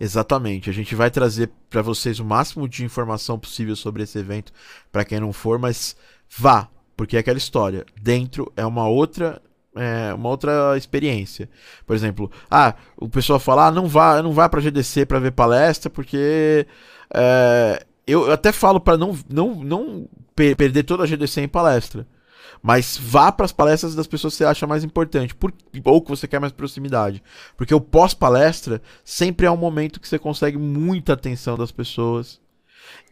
Exatamente. 0.00 0.70
A 0.70 0.72
gente 0.72 0.94
vai 0.94 1.10
trazer 1.10 1.50
para 1.68 1.82
vocês 1.82 2.18
o 2.18 2.24
máximo 2.24 2.68
de 2.68 2.84
informação 2.84 3.38
possível 3.38 3.76
sobre 3.76 4.02
esse 4.02 4.18
evento 4.18 4.52
para 4.90 5.04
quem 5.04 5.20
não 5.20 5.32
for, 5.32 5.58
mas 5.58 5.94
vá, 6.38 6.68
porque 6.96 7.16
é 7.16 7.20
aquela 7.20 7.38
história. 7.38 7.84
Dentro 8.00 8.50
é 8.56 8.64
uma 8.64 8.88
outra 8.88 9.42
é, 9.76 10.12
uma 10.14 10.28
outra 10.28 10.76
experiência. 10.76 11.48
Por 11.86 11.94
exemplo, 11.94 12.30
ah, 12.50 12.74
o 12.96 13.08
pessoal 13.08 13.38
fala, 13.38 13.66
ah, 13.66 13.70
não 13.70 13.86
vá, 13.86 14.22
não 14.22 14.32
vá 14.32 14.48
para 14.48 14.60
GDC 14.60 15.06
para 15.06 15.20
ver 15.20 15.32
palestra, 15.32 15.90
porque 15.90 16.66
é, 17.14 17.84
eu 18.06 18.32
até 18.32 18.52
falo 18.52 18.80
para 18.80 18.96
não, 18.96 19.16
não, 19.28 19.54
não 19.62 20.08
per 20.34 20.56
perder 20.56 20.82
toda 20.84 21.04
a 21.04 21.06
GDC 21.06 21.42
em 21.42 21.48
palestra. 21.48 22.06
Mas 22.62 22.98
vá 23.00 23.32
para 23.32 23.46
as 23.46 23.52
palestras 23.52 23.94
das 23.94 24.06
pessoas 24.06 24.34
que 24.34 24.38
você 24.38 24.44
acha 24.44 24.66
mais 24.66 24.84
importante, 24.84 25.34
por, 25.34 25.52
ou 25.84 26.02
que 26.02 26.10
você 26.10 26.28
quer 26.28 26.40
mais 26.40 26.52
proximidade. 26.52 27.22
Porque 27.56 27.74
o 27.74 27.80
pós-palestra 27.80 28.82
sempre 29.04 29.46
é 29.46 29.50
um 29.50 29.56
momento 29.56 29.98
que 29.98 30.06
você 30.06 30.18
consegue 30.18 30.58
muita 30.58 31.14
atenção 31.14 31.56
das 31.56 31.72
pessoas. 31.72 32.40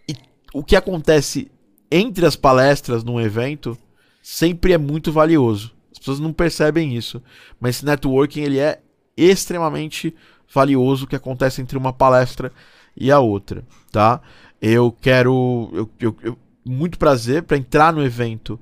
E 0.07 0.15
o 0.53 0.63
que 0.63 0.77
acontece 0.77 1.51
entre 1.91 2.27
as 2.27 2.37
palestras 2.37 3.03
num 3.03 3.21
evento 3.21 3.77
sempre 4.23 4.75
é 4.75 4.79
muito 4.79 5.11
valioso. 5.11 5.73
As 5.91 5.99
pessoas 5.99 6.21
não 6.21 6.33
percebem 6.33 6.95
isso, 6.95 7.23
mas 7.59 7.77
esse 7.77 7.87
networking 7.87 8.43
ele 8.43 8.59
é 8.59 8.81
extremamente 9.17 10.15
valioso 10.53 11.07
que 11.07 11.17
acontece 11.17 11.61
entre 11.61 11.79
uma 11.79 11.93
palestra 11.93 12.53
e 12.97 13.11
a 13.11 13.19
outra, 13.19 13.65
tá? 13.91 14.21
Eu 14.61 14.93
quero 14.93 15.71
eu, 15.73 15.91
eu, 16.01 16.17
eu 16.23 16.39
muito 16.69 16.99
prazer 16.99 17.43
para 17.43 17.57
entrar 17.57 17.93
no 17.93 18.05
evento. 18.05 18.61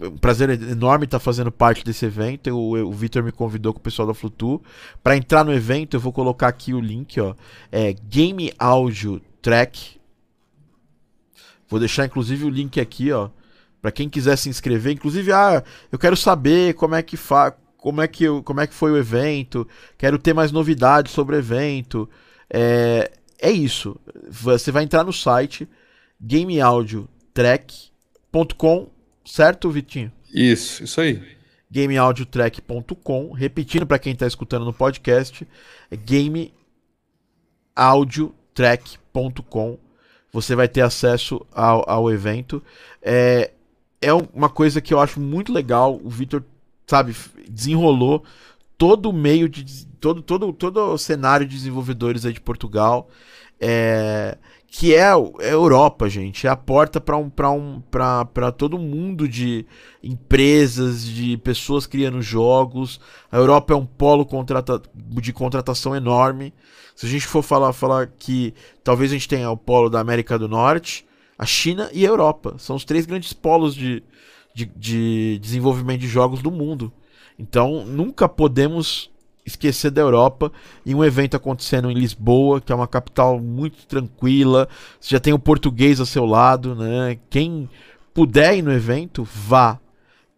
Um 0.00 0.16
prazer 0.16 0.50
enorme 0.50 1.04
estar 1.04 1.18
tá 1.18 1.24
fazendo 1.24 1.52
parte 1.52 1.84
desse 1.84 2.04
evento. 2.04 2.48
Eu, 2.48 2.58
o 2.58 2.92
Vitor 2.92 3.22
me 3.22 3.32
convidou 3.32 3.72
com 3.72 3.78
o 3.78 3.82
pessoal 3.82 4.08
da 4.08 4.14
Flutu. 4.14 4.62
Para 5.02 5.16
entrar 5.16 5.44
no 5.44 5.52
evento, 5.52 5.94
eu 5.94 6.00
vou 6.00 6.12
colocar 6.12 6.48
aqui 6.48 6.74
o 6.74 6.80
link, 6.80 7.20
ó. 7.20 7.34
É 7.70 7.92
Game 7.92 8.52
Audio 8.58 9.20
Track. 9.40 10.00
Vou 11.68 11.78
deixar 11.80 12.06
inclusive 12.06 12.44
o 12.44 12.50
link 12.50 12.80
aqui, 12.80 13.10
ó 13.12 13.30
para 13.84 13.92
quem 13.92 14.08
quiser 14.08 14.34
se 14.38 14.48
inscrever, 14.48 14.94
inclusive, 14.94 15.30
ah, 15.30 15.62
eu 15.92 15.98
quero 15.98 16.16
saber 16.16 16.72
como 16.72 16.94
é 16.94 17.02
que 17.02 17.18
fa 17.18 17.54
como 17.76 18.00
é 18.00 18.08
que, 18.08 18.24
como 18.40 18.62
é 18.62 18.66
que 18.66 18.72
foi 18.72 18.90
o 18.90 18.96
evento, 18.96 19.68
quero 19.98 20.18
ter 20.18 20.32
mais 20.32 20.50
novidades 20.50 21.12
sobre 21.12 21.36
o 21.36 21.38
evento. 21.38 22.08
É, 22.48 23.12
é 23.38 23.50
isso. 23.50 23.94
Você 24.30 24.72
vai 24.72 24.84
entrar 24.84 25.04
no 25.04 25.12
site 25.12 25.68
gameaudiotrack.com, 27.34 28.88
certo, 29.24 29.70
Vitinho? 29.70 30.12
Isso, 30.32 30.84
isso 30.84 31.00
aí. 31.00 31.20
gameaudiotrack.com, 31.70 33.32
repetindo 33.32 33.86
para 33.86 33.98
quem 33.98 34.12
está 34.12 34.26
escutando 34.26 34.64
no 34.64 34.72
podcast, 34.72 35.46
é 35.90 35.96
gameaudiotrack.com. 37.76 39.78
Você 40.32 40.56
vai 40.56 40.68
ter 40.68 40.80
acesso 40.80 41.44
ao, 41.52 41.88
ao 41.88 42.10
evento. 42.10 42.62
É, 43.02 43.50
é 44.00 44.12
uma 44.12 44.48
coisa 44.48 44.80
que 44.80 44.94
eu 44.94 45.00
acho 45.00 45.20
muito 45.20 45.52
legal. 45.52 46.00
O 46.02 46.10
Victor, 46.10 46.42
sabe, 46.86 47.14
desenrolou 47.48 48.24
todo 48.76 49.10
o 49.10 49.12
meio 49.12 49.48
de. 49.48 49.86
todo, 50.00 50.22
todo, 50.22 50.52
todo 50.52 50.92
o 50.92 50.98
cenário 50.98 51.46
de 51.46 51.54
desenvolvedores 51.56 52.26
aí 52.26 52.32
de 52.32 52.40
Portugal. 52.40 53.08
É, 53.66 54.36
que 54.76 54.92
é, 54.92 54.98
é 54.98 55.12
a 55.12 55.52
Europa, 55.52 56.08
gente. 56.08 56.48
É 56.48 56.50
a 56.50 56.56
porta 56.56 57.00
para 57.00 57.16
um, 57.16 57.30
um, 57.30 57.82
todo 58.56 58.76
mundo 58.76 59.28
de 59.28 59.64
empresas, 60.02 61.06
de 61.06 61.36
pessoas 61.38 61.86
criando 61.86 62.20
jogos. 62.20 63.00
A 63.30 63.36
Europa 63.36 63.72
é 63.72 63.76
um 63.76 63.86
polo 63.86 64.26
contrata, 64.26 64.82
de 64.94 65.32
contratação 65.32 65.94
enorme. 65.94 66.52
Se 66.96 67.06
a 67.06 67.08
gente 67.08 67.24
for 67.24 67.42
falar, 67.42 67.72
falar 67.72 68.08
que 68.18 68.52
talvez 68.82 69.12
a 69.12 69.14
gente 69.14 69.28
tenha 69.28 69.48
o 69.48 69.56
polo 69.56 69.88
da 69.88 70.00
América 70.00 70.36
do 70.36 70.48
Norte, 70.48 71.06
a 71.38 71.46
China 71.46 71.88
e 71.92 72.04
a 72.04 72.08
Europa. 72.08 72.56
São 72.58 72.74
os 72.74 72.84
três 72.84 73.06
grandes 73.06 73.32
polos 73.32 73.76
de, 73.76 74.02
de, 74.52 74.66
de 74.66 75.38
desenvolvimento 75.40 76.00
de 76.00 76.08
jogos 76.08 76.42
do 76.42 76.50
mundo. 76.50 76.92
Então, 77.38 77.84
nunca 77.86 78.28
podemos 78.28 79.13
esquecer 79.44 79.90
da 79.90 80.00
Europa 80.00 80.50
e 80.84 80.94
um 80.94 81.04
evento 81.04 81.36
acontecendo 81.36 81.90
em 81.90 81.94
Lisboa, 81.94 82.60
que 82.60 82.72
é 82.72 82.74
uma 82.74 82.88
capital 82.88 83.38
muito 83.38 83.86
tranquila. 83.86 84.68
Você 85.00 85.10
já 85.10 85.20
tem 85.20 85.32
o 85.32 85.38
português 85.38 86.00
ao 86.00 86.06
seu 86.06 86.24
lado, 86.24 86.74
né? 86.74 87.18
Quem 87.28 87.68
puder 88.12 88.56
ir 88.56 88.62
no 88.62 88.72
evento, 88.72 89.24
vá. 89.24 89.78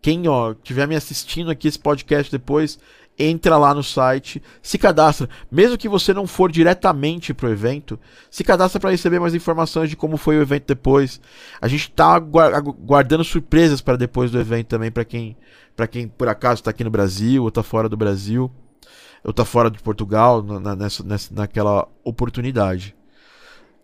Quem 0.01 0.27
ó, 0.29 0.53
estiver 0.53 0.87
me 0.87 0.97
assistindo 0.97 1.51
aqui 1.51 1.69
esse 1.69 1.79
podcast 1.79 2.31
depois, 2.31 2.79
entra 3.19 3.57
lá 3.57 3.75
no 3.75 3.83
site, 3.83 4.43
se 4.63 4.79
cadastra. 4.79 5.29
Mesmo 5.51 5.79
que 5.79 5.89
você 5.89 6.13
não 6.13 6.27
for 6.27 6.51
diretamente 6.51 7.33
pro 7.33 7.51
evento, 7.51 7.99
se 8.31 8.45
cadastra 8.45 8.81
para 8.81 8.91
receber 8.91 9.19
mais 9.19 9.35
informações 9.35 9.89
de 9.89 9.97
como 9.97 10.17
foi 10.17 10.39
o 10.39 10.43
evento 10.43 10.67
depois. 10.67 11.21
A 11.61 11.69
gente 11.69 11.91
tá 11.91 12.19
guardando 12.19 13.25
surpresas 13.25 13.81
para 13.81 13.97
depois 13.97 14.31
do 14.31 14.41
evento 14.41 14.69
também 14.69 14.91
para 14.91 15.05
quem 15.05 15.37
para 15.75 15.87
quem 15.87 16.09
por 16.09 16.27
acaso 16.27 16.61
está 16.61 16.71
aqui 16.71 16.83
no 16.83 16.91
Brasil 16.91 17.45
ou 17.45 17.51
tá 17.51 17.63
fora 17.63 17.87
do 17.87 17.99
Brasil, 17.99 18.51
ou 19.27 19.33
tá 19.33 19.45
fora 19.45 19.69
de 19.69 19.83
Portugal 19.83 20.41
na, 20.41 20.77
nessa, 20.77 21.03
nessa, 21.03 21.35
naquela 21.35 21.89
oportunidade. 22.05 22.95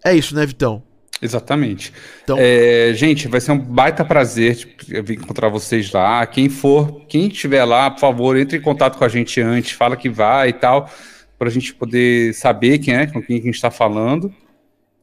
É 0.05 0.15
isso, 0.15 0.37
né, 0.37 0.47
Vitão? 0.47 0.85
Exatamente. 1.21 1.93
Então, 2.23 2.37
é, 2.39 2.93
gente, 2.95 3.27
vai 3.27 3.41
ser 3.41 3.51
um 3.51 3.59
baita 3.59 4.05
prazer 4.05 4.77
vir 5.05 5.19
encontrar 5.19 5.49
vocês 5.49 5.91
lá. 5.91 6.25
Quem 6.27 6.49
for, 6.49 7.03
quem 7.09 7.27
estiver 7.27 7.65
lá, 7.65 7.91
por 7.91 7.99
favor, 7.99 8.37
entre 8.37 8.59
em 8.59 8.61
contato 8.61 8.97
com 8.97 9.05
a 9.05 9.09
gente 9.09 9.41
antes, 9.41 9.73
fala 9.73 9.97
que 9.97 10.09
vai 10.09 10.51
e 10.51 10.53
tal, 10.53 10.89
para 11.37 11.49
a 11.49 11.51
gente 11.51 11.75
poder 11.75 12.33
saber 12.35 12.79
quem 12.79 12.95
é, 12.95 13.07
com 13.07 13.21
quem 13.21 13.39
a 13.39 13.43
gente 13.43 13.55
está 13.55 13.71
falando. 13.71 14.33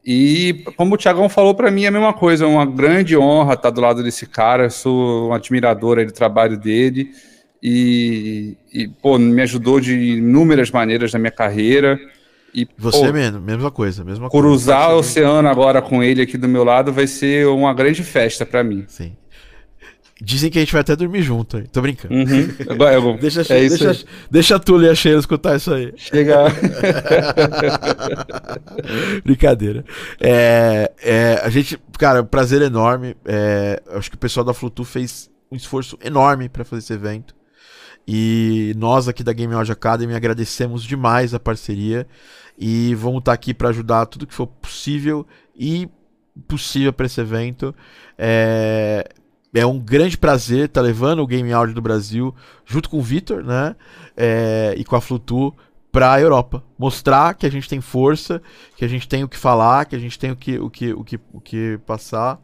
E 0.04 0.64
como 0.76 0.94
o 0.94 0.98
Tiagão 0.98 1.28
falou 1.28 1.54
para 1.54 1.70
mim, 1.70 1.84
é 1.84 1.88
a 1.88 1.90
mesma 1.90 2.14
coisa, 2.14 2.44
é 2.44 2.48
uma 2.48 2.64
grande 2.64 3.14
honra 3.14 3.54
estar 3.54 3.68
do 3.68 3.80
lado 3.82 4.02
desse 4.02 4.26
cara. 4.26 4.64
Eu 4.64 4.70
sou 4.70 5.28
um 5.28 5.34
admirador 5.34 6.04
do 6.06 6.12
trabalho 6.12 6.56
dele 6.58 7.10
e, 7.62 8.56
e 8.72 8.88
pô, 8.88 9.18
me 9.18 9.42
ajudou 9.42 9.80
de 9.80 9.94
inúmeras 9.94 10.70
maneiras 10.70 11.12
na 11.12 11.18
minha 11.18 11.30
carreira. 11.30 11.98
E, 12.54 12.66
Você 12.76 13.06
pô, 13.06 13.12
mesmo, 13.12 13.40
mesma 13.40 13.70
coisa, 13.70 14.02
mesma 14.02 14.28
cruzar 14.28 14.86
coisa. 14.86 14.96
o 14.96 14.98
oceano 14.98 15.48
agora 15.48 15.80
com 15.80 16.02
ele 16.02 16.22
aqui 16.22 16.36
do 16.36 16.48
meu 16.48 16.64
lado 16.64 16.92
vai 16.92 17.06
ser 17.06 17.46
uma 17.46 17.72
grande 17.72 18.02
festa 18.02 18.44
para 18.44 18.64
mim. 18.64 18.84
Sim. 18.88 19.12
Dizem 20.22 20.50
que 20.50 20.58
a 20.58 20.60
gente 20.60 20.72
vai 20.72 20.82
até 20.82 20.94
dormir 20.94 21.22
junto, 21.22 21.56
hein? 21.56 21.64
Tô 21.72 21.80
brincando. 21.80 22.14
Uhum. 22.14 22.48
Eu, 22.92 23.16
deixa, 23.20 23.40
é 23.40 23.68
deixa, 23.68 24.04
deixa 24.30 24.60
tu 24.60 24.82
e 24.82 24.88
a 24.88 24.94
Sheila 24.94 25.18
escutar 25.18 25.56
isso 25.56 25.72
aí. 25.72 25.94
Chega. 25.96 26.44
Brincadeira. 29.24 29.82
É, 30.20 30.92
é, 31.02 31.40
a 31.42 31.48
gente, 31.48 31.78
cara, 31.98 32.22
prazer 32.22 32.60
enorme. 32.60 33.16
É, 33.24 33.82
acho 33.92 34.10
que 34.10 34.16
o 34.16 34.18
pessoal 34.18 34.44
da 34.44 34.52
Flutu 34.52 34.84
fez 34.84 35.30
um 35.50 35.56
esforço 35.56 35.98
enorme 36.04 36.50
para 36.50 36.66
fazer 36.66 36.80
esse 36.80 36.92
evento. 36.92 37.34
E 38.12 38.74
nós 38.76 39.06
aqui 39.06 39.22
da 39.22 39.32
Game 39.32 39.54
Audio 39.54 39.72
Academy 39.72 40.16
agradecemos 40.16 40.82
demais 40.82 41.32
a 41.32 41.38
parceria 41.38 42.08
e 42.58 42.92
vamos 42.96 43.20
estar 43.20 43.32
aqui 43.32 43.54
para 43.54 43.68
ajudar 43.68 44.04
tudo 44.06 44.26
que 44.26 44.34
for 44.34 44.48
possível 44.48 45.24
e 45.54 45.88
possível 46.48 46.92
para 46.92 47.06
esse 47.06 47.20
evento. 47.20 47.72
É, 48.18 49.08
é 49.54 49.64
um 49.64 49.78
grande 49.78 50.18
prazer 50.18 50.64
estar 50.64 50.80
levando 50.80 51.20
o 51.20 51.26
Game 51.26 51.52
Audio 51.52 51.72
do 51.72 51.80
Brasil 51.80 52.34
junto 52.66 52.90
com 52.90 52.98
o 52.98 53.02
Vitor, 53.02 53.44
né? 53.44 53.76
É, 54.16 54.74
e 54.76 54.84
com 54.84 54.96
a 54.96 55.00
Flutu 55.00 55.54
para 55.92 56.12
a 56.12 56.20
Europa, 56.20 56.64
mostrar 56.76 57.34
que 57.34 57.46
a 57.46 57.50
gente 57.50 57.68
tem 57.68 57.80
força, 57.80 58.42
que 58.76 58.84
a 58.84 58.88
gente 58.88 59.06
tem 59.06 59.22
o 59.22 59.28
que 59.28 59.36
falar, 59.36 59.84
que 59.84 59.94
a 59.94 60.00
gente 60.00 60.18
tem 60.18 60.32
o 60.32 60.36
que 60.36 60.58
o 60.58 60.68
que 60.68 60.92
o 60.92 61.04
que, 61.04 61.20
o 61.32 61.40
que 61.40 61.78
passar. 61.86 62.40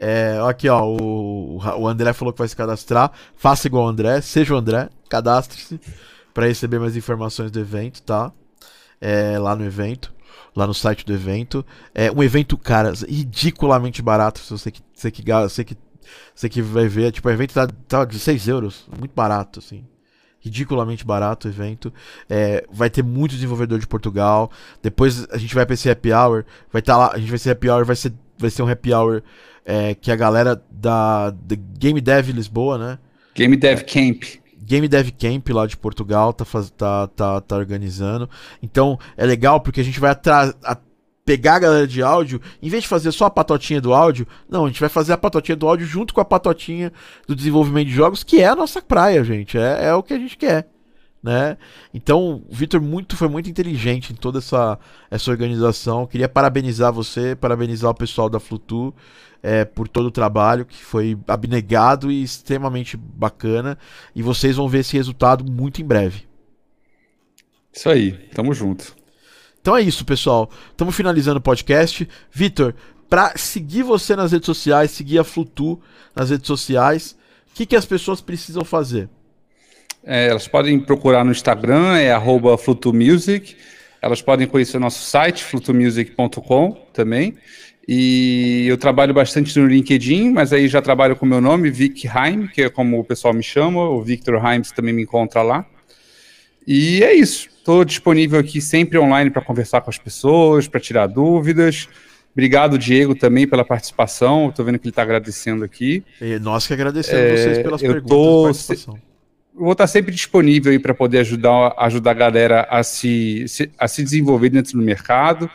É, 0.00 0.38
aqui, 0.48 0.68
ó, 0.68 0.84
o, 0.84 1.58
o 1.58 1.88
André 1.88 2.12
falou 2.12 2.32
que 2.32 2.38
vai 2.38 2.48
se 2.48 2.56
cadastrar. 2.56 3.12
Faça 3.36 3.66
igual 3.66 3.84
o 3.86 3.88
André, 3.88 4.20
seja 4.20 4.54
o 4.54 4.56
André, 4.56 4.88
cadastre-se 5.08 5.80
para 6.32 6.46
receber 6.46 6.78
mais 6.78 6.96
informações 6.96 7.50
do 7.50 7.58
evento, 7.58 8.02
tá? 8.02 8.32
É, 9.00 9.38
lá 9.38 9.56
no 9.56 9.64
evento, 9.64 10.14
lá 10.54 10.66
no 10.66 10.74
site 10.74 11.04
do 11.04 11.12
evento. 11.12 11.66
É 11.94 12.10
um 12.12 12.22
evento, 12.22 12.56
cara, 12.56 12.92
ridiculamente 13.08 14.00
barato. 14.00 14.38
Se 14.40 14.50
você 14.50 14.70
que, 14.70 14.82
você 14.94 15.10
que, 15.10 15.22
você 15.22 15.64
que, 15.64 15.76
você 16.34 16.48
que 16.48 16.62
vai 16.62 16.86
ver, 16.86 17.10
tipo, 17.10 17.28
o 17.28 17.32
evento 17.32 17.52
tá, 17.54 17.66
tá 17.88 18.04
de 18.04 18.18
6 18.18 18.48
euros, 18.48 18.88
muito 18.98 19.14
barato, 19.14 19.58
assim 19.58 19.84
ridiculamente 20.40 21.04
barato 21.04 21.48
o 21.48 21.50
evento. 21.50 21.92
É, 22.28 22.64
vai 22.70 22.88
ter 22.88 23.02
muito 23.02 23.34
desenvolvedor 23.34 23.78
de 23.78 23.86
Portugal. 23.86 24.50
Depois 24.82 25.26
a 25.30 25.36
gente 25.36 25.54
vai 25.54 25.66
para 25.66 25.74
esse 25.74 25.90
happy 25.90 26.12
hour. 26.12 26.44
Vai 26.72 26.80
estar 26.80 26.94
tá 26.94 26.98
lá. 26.98 27.12
A 27.12 27.18
gente 27.18 27.28
vai 27.28 27.38
ser 27.38 27.50
happy 27.50 27.68
hour. 27.68 27.84
Vai 27.84 27.96
ser, 27.96 28.12
vai 28.38 28.48
ser 28.48 28.62
um 28.62 28.68
happy 28.68 28.94
hour 28.94 29.22
é, 29.68 29.94
que 29.94 30.10
a 30.10 30.16
galera 30.16 30.60
da, 30.70 31.28
da 31.28 31.56
Game 31.78 32.00
Dev 32.00 32.30
Lisboa, 32.30 32.78
né? 32.78 32.98
Game 33.34 33.54
Dev 33.54 33.82
Camp. 33.82 34.24
Game 34.62 34.88
Dev 34.88 35.10
Camp 35.10 35.46
lá 35.50 35.66
de 35.66 35.76
Portugal 35.76 36.32
tá, 36.32 36.46
faz, 36.46 36.70
tá, 36.70 37.06
tá, 37.08 37.38
tá 37.42 37.56
organizando. 37.56 38.30
Então 38.62 38.98
é 39.14 39.26
legal 39.26 39.60
porque 39.60 39.82
a 39.82 39.84
gente 39.84 40.00
vai 40.00 40.10
atrás 40.10 40.54
pegar 41.22 41.56
a 41.56 41.58
galera 41.58 41.86
de 41.86 42.02
áudio, 42.02 42.40
em 42.62 42.70
vez 42.70 42.84
de 42.84 42.88
fazer 42.88 43.12
só 43.12 43.26
a 43.26 43.30
patotinha 43.30 43.82
do 43.82 43.92
áudio, 43.92 44.26
não, 44.48 44.64
a 44.64 44.68
gente 44.68 44.80
vai 44.80 44.88
fazer 44.88 45.12
a 45.12 45.18
patotinha 45.18 45.56
do 45.56 45.68
áudio 45.68 45.86
junto 45.86 46.14
com 46.14 46.22
a 46.22 46.24
patotinha 46.24 46.90
do 47.26 47.36
desenvolvimento 47.36 47.88
de 47.88 47.92
jogos, 47.92 48.24
que 48.24 48.40
é 48.40 48.48
a 48.48 48.56
nossa 48.56 48.80
praia, 48.80 49.22
gente. 49.22 49.58
É, 49.58 49.88
é 49.88 49.94
o 49.94 50.02
que 50.02 50.14
a 50.14 50.18
gente 50.18 50.38
quer. 50.38 50.66
Né? 51.22 51.58
Então, 51.92 52.42
o 52.48 52.54
Vitor 52.54 52.80
muito, 52.80 53.14
foi 53.14 53.28
muito 53.28 53.50
inteligente 53.50 54.14
em 54.14 54.16
toda 54.16 54.38
essa, 54.38 54.78
essa 55.10 55.30
organização. 55.30 56.06
Queria 56.06 56.30
parabenizar 56.30 56.90
você, 56.90 57.36
parabenizar 57.36 57.90
o 57.90 57.94
pessoal 57.94 58.30
da 58.30 58.40
Flutu 58.40 58.94
é, 59.42 59.64
por 59.64 59.88
todo 59.88 60.06
o 60.06 60.10
trabalho, 60.10 60.64
que 60.64 60.82
foi 60.82 61.18
abnegado 61.26 62.10
e 62.10 62.22
extremamente 62.22 62.96
bacana. 62.96 63.78
E 64.14 64.22
vocês 64.22 64.56
vão 64.56 64.68
ver 64.68 64.80
esse 64.80 64.96
resultado 64.96 65.44
muito 65.44 65.80
em 65.80 65.84
breve. 65.84 66.26
Isso 67.72 67.88
aí, 67.88 68.12
tamo 68.34 68.52
junto. 68.52 68.96
Então 69.60 69.76
é 69.76 69.82
isso, 69.82 70.04
pessoal. 70.04 70.50
Estamos 70.70 70.94
finalizando 70.94 71.38
o 71.38 71.42
podcast. 71.42 72.08
Vitor, 72.32 72.74
para 73.08 73.36
seguir 73.36 73.82
você 73.82 74.16
nas 74.16 74.32
redes 74.32 74.46
sociais, 74.46 74.90
seguir 74.90 75.18
a 75.18 75.24
Flutu 75.24 75.80
nas 76.14 76.30
redes 76.30 76.46
sociais, 76.46 77.16
o 77.50 77.54
que, 77.54 77.66
que 77.66 77.76
as 77.76 77.84
pessoas 77.84 78.20
precisam 78.20 78.64
fazer? 78.64 79.08
É, 80.04 80.28
elas 80.28 80.48
podem 80.48 80.78
procurar 80.78 81.24
no 81.24 81.30
Instagram, 81.30 81.96
é 81.96 82.12
FlutuMusic. 82.58 83.56
Elas 84.00 84.22
podem 84.22 84.46
conhecer 84.46 84.78
nosso 84.78 85.04
site, 85.04 85.42
flutumusic.com 85.44 86.72
também. 86.92 87.36
E 87.90 88.66
eu 88.68 88.76
trabalho 88.76 89.14
bastante 89.14 89.58
no 89.58 89.66
LinkedIn, 89.66 90.30
mas 90.30 90.52
aí 90.52 90.68
já 90.68 90.82
trabalho 90.82 91.16
com 91.16 91.24
o 91.24 91.28
meu 91.28 91.40
nome, 91.40 91.70
Vic 91.70 92.06
Heim, 92.06 92.46
que 92.46 92.60
é 92.60 92.68
como 92.68 93.00
o 93.00 93.04
pessoal 93.04 93.32
me 93.32 93.42
chama. 93.42 93.88
O 93.88 94.02
Victor 94.02 94.34
Heims 94.44 94.70
também 94.70 94.92
me 94.92 95.04
encontra 95.04 95.40
lá. 95.40 95.64
E 96.66 97.02
é 97.02 97.14
isso. 97.14 97.48
Estou 97.48 97.86
disponível 97.86 98.38
aqui 98.38 98.60
sempre 98.60 98.98
online 98.98 99.30
para 99.30 99.40
conversar 99.40 99.80
com 99.80 99.88
as 99.88 99.96
pessoas, 99.96 100.68
para 100.68 100.78
tirar 100.78 101.06
dúvidas. 101.06 101.88
Obrigado, 102.34 102.78
Diego, 102.78 103.14
também 103.14 103.48
pela 103.48 103.64
participação. 103.64 104.50
Estou 104.50 104.66
vendo 104.66 104.78
que 104.78 104.84
ele 104.84 104.92
está 104.92 105.00
agradecendo 105.00 105.64
aqui. 105.64 106.04
E 106.20 106.38
nós 106.38 106.66
que 106.66 106.74
agradecemos 106.74 107.22
é, 107.22 107.36
vocês 107.36 107.58
pelas 107.60 107.82
eu 107.82 107.92
perguntas 107.92 108.10
tô, 108.10 108.42
participação. 108.44 108.98
Vou 109.54 109.72
estar 109.72 109.86
sempre 109.86 110.12
disponível 110.12 110.70
aí 110.72 110.78
para 110.78 110.92
poder 110.92 111.20
ajudar, 111.20 111.74
ajudar 111.78 112.10
a 112.10 112.14
galera 112.14 112.68
a 112.68 112.82
se, 112.82 113.46
a 113.78 113.88
se 113.88 114.04
desenvolver 114.04 114.50
dentro 114.50 114.72
do 114.72 114.84
mercado 114.84 115.50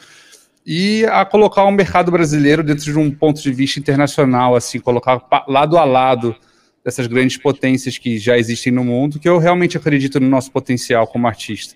e 0.65 1.05
a 1.05 1.25
colocar 1.25 1.63
o 1.63 1.71
mercado 1.71 2.11
brasileiro 2.11 2.63
dentro 2.63 2.85
de 2.85 2.97
um 2.97 3.11
ponto 3.11 3.41
de 3.41 3.51
vista 3.51 3.79
internacional, 3.79 4.55
assim, 4.55 4.79
colocar 4.79 5.21
lado 5.47 5.77
a 5.77 5.83
lado 5.83 6.35
dessas 6.83 7.07
grandes 7.07 7.37
potências 7.37 7.97
que 7.97 8.17
já 8.17 8.37
existem 8.37 8.71
no 8.71 8.83
mundo, 8.83 9.19
que 9.19 9.27
eu 9.27 9.37
realmente 9.37 9.77
acredito 9.77 10.19
no 10.19 10.29
nosso 10.29 10.51
potencial 10.51 11.07
como 11.07 11.27
artista. 11.27 11.75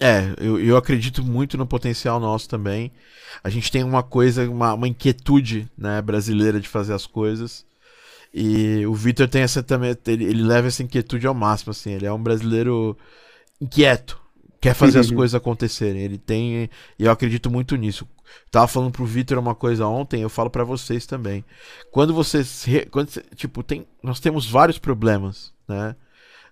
É, 0.00 0.34
eu, 0.38 0.58
eu 0.58 0.76
acredito 0.78 1.22
muito 1.22 1.58
no 1.58 1.66
potencial 1.66 2.18
nosso 2.18 2.48
também. 2.48 2.90
A 3.44 3.50
gente 3.50 3.70
tem 3.70 3.82
uma 3.82 4.02
coisa, 4.02 4.48
uma, 4.48 4.72
uma 4.72 4.88
inquietude 4.88 5.70
né, 5.76 6.00
brasileira 6.00 6.58
de 6.58 6.68
fazer 6.68 6.94
as 6.94 7.06
coisas. 7.06 7.66
E 8.32 8.86
o 8.86 8.94
Vitor 8.94 9.28
tem 9.28 9.42
essa 9.42 9.62
também, 9.62 9.96
ele, 10.06 10.24
ele, 10.24 10.42
leva 10.42 10.68
essa 10.68 10.82
inquietude 10.82 11.26
ao 11.26 11.34
máximo, 11.34 11.72
assim. 11.72 11.92
Ele 11.92 12.06
é 12.06 12.12
um 12.12 12.22
brasileiro 12.22 12.96
inquieto, 13.60 14.19
quer 14.60 14.74
fazer 14.74 14.98
as 14.98 15.10
uhum. 15.10 15.16
coisas 15.16 15.34
acontecerem. 15.34 16.02
Ele 16.02 16.18
tem, 16.18 16.70
e 16.98 17.04
eu 17.04 17.10
acredito 17.10 17.50
muito 17.50 17.76
nisso. 17.76 18.06
Tava 18.50 18.68
falando 18.68 18.92
pro 18.92 19.06
Vitor 19.06 19.38
uma 19.38 19.54
coisa 19.54 19.86
ontem, 19.86 20.22
eu 20.22 20.28
falo 20.28 20.50
para 20.50 20.64
vocês 20.64 21.06
também. 21.06 21.44
Quando 21.90 22.12
vocês, 22.12 22.66
quando, 22.90 23.10
tipo, 23.34 23.62
tem, 23.62 23.86
nós 24.02 24.20
temos 24.20 24.48
vários 24.48 24.78
problemas, 24.78 25.52
né? 25.68 25.96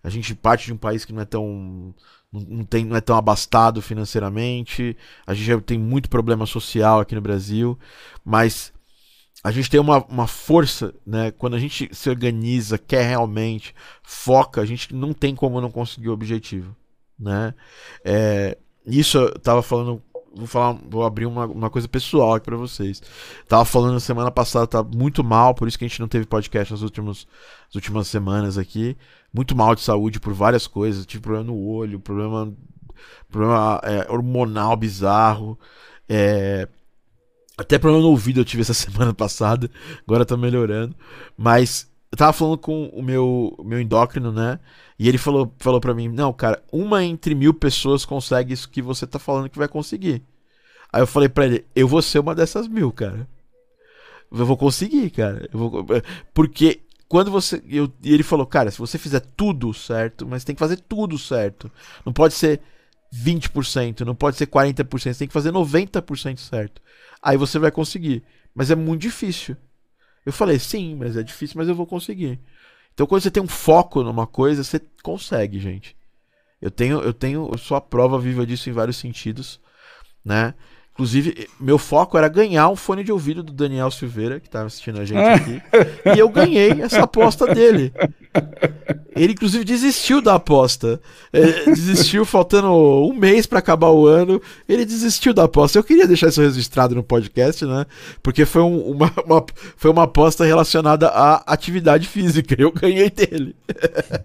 A 0.02 0.08
gente 0.08 0.34
parte 0.34 0.66
de 0.66 0.72
um 0.72 0.76
país 0.76 1.04
que 1.04 1.12
não 1.12 1.22
é 1.22 1.24
tão 1.24 1.94
não, 2.32 2.64
tem, 2.64 2.84
não 2.84 2.96
é 2.96 3.00
tão 3.00 3.16
abastado 3.16 3.80
financeiramente, 3.80 4.96
a 5.26 5.34
gente 5.34 5.46
já 5.46 5.60
tem 5.60 5.78
muito 5.78 6.08
problema 6.08 6.46
social 6.46 7.00
aqui 7.00 7.14
no 7.14 7.20
Brasil, 7.20 7.78
mas 8.24 8.72
a 9.42 9.50
gente 9.50 9.70
tem 9.70 9.80
uma, 9.80 10.04
uma 10.06 10.26
força, 10.26 10.94
né? 11.06 11.30
Quando 11.30 11.54
a 11.54 11.58
gente 11.58 11.88
se 11.92 12.10
organiza, 12.10 12.76
quer 12.76 13.08
realmente, 13.08 13.74
foca, 14.02 14.60
a 14.60 14.66
gente 14.66 14.94
não 14.94 15.12
tem 15.12 15.34
como 15.34 15.60
não 15.60 15.70
conseguir 15.70 16.08
o 16.08 16.12
objetivo, 16.12 16.76
né? 17.18 17.54
É, 18.04 18.56
isso 18.86 19.18
eu 19.18 19.38
tava 19.38 19.62
falando 19.62 20.02
vou 20.34 20.46
falar, 20.46 20.78
vou 20.88 21.04
abrir 21.04 21.26
uma, 21.26 21.46
uma 21.46 21.70
coisa 21.70 21.88
pessoal 21.88 22.34
aqui 22.34 22.46
para 22.46 22.56
vocês. 22.56 23.02
Tava 23.48 23.64
falando 23.64 23.98
semana 24.00 24.30
passada, 24.30 24.66
tá 24.66 24.82
muito 24.82 25.24
mal, 25.24 25.54
por 25.54 25.66
isso 25.66 25.78
que 25.78 25.84
a 25.84 25.88
gente 25.88 26.00
não 26.00 26.08
teve 26.08 26.26
podcast 26.26 26.72
nas 26.72 26.82
últimas, 26.82 27.26
últimas 27.74 28.08
semanas 28.08 28.56
aqui. 28.56 28.96
Muito 29.32 29.56
mal 29.56 29.74
de 29.74 29.80
saúde 29.80 30.20
por 30.20 30.32
várias 30.32 30.66
coisas, 30.66 31.04
tive 31.04 31.22
problema 31.22 31.46
no 31.46 31.58
olho, 31.58 32.00
problema, 32.00 32.52
problema 33.30 33.80
é, 33.82 34.10
hormonal 34.10 34.76
bizarro, 34.76 35.58
é, 36.08 36.68
até 37.56 37.78
problema 37.78 38.02
no 38.02 38.10
ouvido 38.10 38.40
eu 38.40 38.44
tive 38.44 38.62
essa 38.62 38.72
semana 38.74 39.12
passada, 39.12 39.70
agora 40.06 40.24
tá 40.24 40.36
melhorando, 40.36 40.94
mas 41.36 41.87
eu 42.10 42.16
tava 42.16 42.32
falando 42.32 42.58
com 42.58 42.86
o 42.86 43.02
meu, 43.02 43.54
meu 43.62 43.80
endócrino, 43.80 44.32
né? 44.32 44.58
E 44.98 45.08
ele 45.08 45.18
falou, 45.18 45.52
falou 45.58 45.80
pra 45.80 45.94
mim: 45.94 46.08
Não, 46.08 46.32
cara, 46.32 46.62
uma 46.72 47.04
entre 47.04 47.34
mil 47.34 47.52
pessoas 47.52 48.04
consegue 48.04 48.52
isso 48.52 48.68
que 48.68 48.80
você 48.80 49.06
tá 49.06 49.18
falando 49.18 49.50
que 49.50 49.58
vai 49.58 49.68
conseguir. 49.68 50.22
Aí 50.92 51.02
eu 51.02 51.06
falei 51.06 51.28
pra 51.28 51.44
ele: 51.46 51.66
Eu 51.74 51.86
vou 51.86 52.00
ser 52.00 52.18
uma 52.18 52.34
dessas 52.34 52.66
mil, 52.66 52.90
cara. 52.90 53.28
Eu 54.32 54.46
vou 54.46 54.56
conseguir, 54.56 55.10
cara. 55.10 55.48
Vou... 55.52 55.86
Porque 56.32 56.80
quando 57.08 57.30
você. 57.30 57.62
Eu... 57.68 57.92
E 58.02 58.14
ele 58.14 58.22
falou: 58.22 58.46
Cara, 58.46 58.70
se 58.70 58.78
você 58.78 58.96
fizer 58.96 59.20
tudo 59.36 59.72
certo, 59.74 60.26
mas 60.26 60.44
tem 60.44 60.54
que 60.54 60.60
fazer 60.60 60.80
tudo 60.88 61.18
certo. 61.18 61.70
Não 62.06 62.12
pode 62.12 62.34
ser 62.34 62.60
20%, 63.14 64.00
não 64.00 64.14
pode 64.14 64.36
ser 64.36 64.46
40%, 64.46 64.88
você 64.98 65.14
tem 65.14 65.28
que 65.28 65.34
fazer 65.34 65.52
90% 65.52 66.38
certo. 66.38 66.80
Aí 67.22 67.36
você 67.36 67.58
vai 67.58 67.70
conseguir. 67.70 68.22
Mas 68.54 68.70
é 68.70 68.74
muito 68.74 69.02
difícil. 69.02 69.56
Eu 70.28 70.32
falei, 70.34 70.58
sim, 70.58 70.94
mas 70.94 71.16
é 71.16 71.22
difícil, 71.22 71.56
mas 71.56 71.70
eu 71.70 71.74
vou 71.74 71.86
conseguir. 71.86 72.38
Então 72.92 73.06
quando 73.06 73.22
você 73.22 73.30
tem 73.30 73.42
um 73.42 73.48
foco 73.48 74.02
numa 74.02 74.26
coisa, 74.26 74.62
você 74.62 74.78
consegue, 75.02 75.58
gente. 75.58 75.96
Eu 76.60 76.70
tenho, 76.70 77.00
eu 77.00 77.14
tenho, 77.14 77.48
eu 77.50 77.56
sou 77.56 77.78
a 77.78 77.80
prova 77.80 78.18
viva 78.18 78.44
disso 78.44 78.68
em 78.68 78.72
vários 78.74 78.98
sentidos, 78.98 79.58
né? 80.22 80.52
Inclusive, 80.98 81.48
meu 81.60 81.78
foco 81.78 82.18
era 82.18 82.26
ganhar 82.26 82.68
um 82.68 82.74
fone 82.74 83.04
de 83.04 83.12
ouvido 83.12 83.40
do 83.40 83.52
Daniel 83.52 83.88
Silveira, 83.88 84.40
que 84.40 84.48
estava 84.48 84.66
assistindo 84.66 85.00
a 85.00 85.04
gente 85.04 85.20
aqui. 85.20 85.62
e 86.12 86.18
eu 86.18 86.28
ganhei 86.28 86.72
essa 86.82 87.04
aposta 87.04 87.54
dele. 87.54 87.92
Ele, 89.14 89.32
inclusive, 89.32 89.64
desistiu 89.64 90.20
da 90.20 90.34
aposta. 90.34 91.00
É, 91.32 91.66
desistiu 91.66 92.24
faltando 92.24 92.72
um 92.72 93.14
mês 93.14 93.46
para 93.46 93.60
acabar 93.60 93.90
o 93.90 94.08
ano. 94.08 94.42
Ele 94.68 94.84
desistiu 94.84 95.32
da 95.32 95.44
aposta. 95.44 95.78
Eu 95.78 95.84
queria 95.84 96.04
deixar 96.04 96.30
isso 96.30 96.42
registrado 96.42 96.96
no 96.96 97.04
podcast, 97.04 97.64
né? 97.64 97.86
Porque 98.20 98.44
foi, 98.44 98.62
um, 98.62 98.90
uma, 98.90 99.12
uma, 99.24 99.46
foi 99.76 99.92
uma 99.92 100.02
aposta 100.02 100.44
relacionada 100.44 101.06
à 101.10 101.44
atividade 101.46 102.08
física. 102.08 102.56
Eu 102.58 102.72
ganhei 102.72 103.08
dele. 103.08 103.54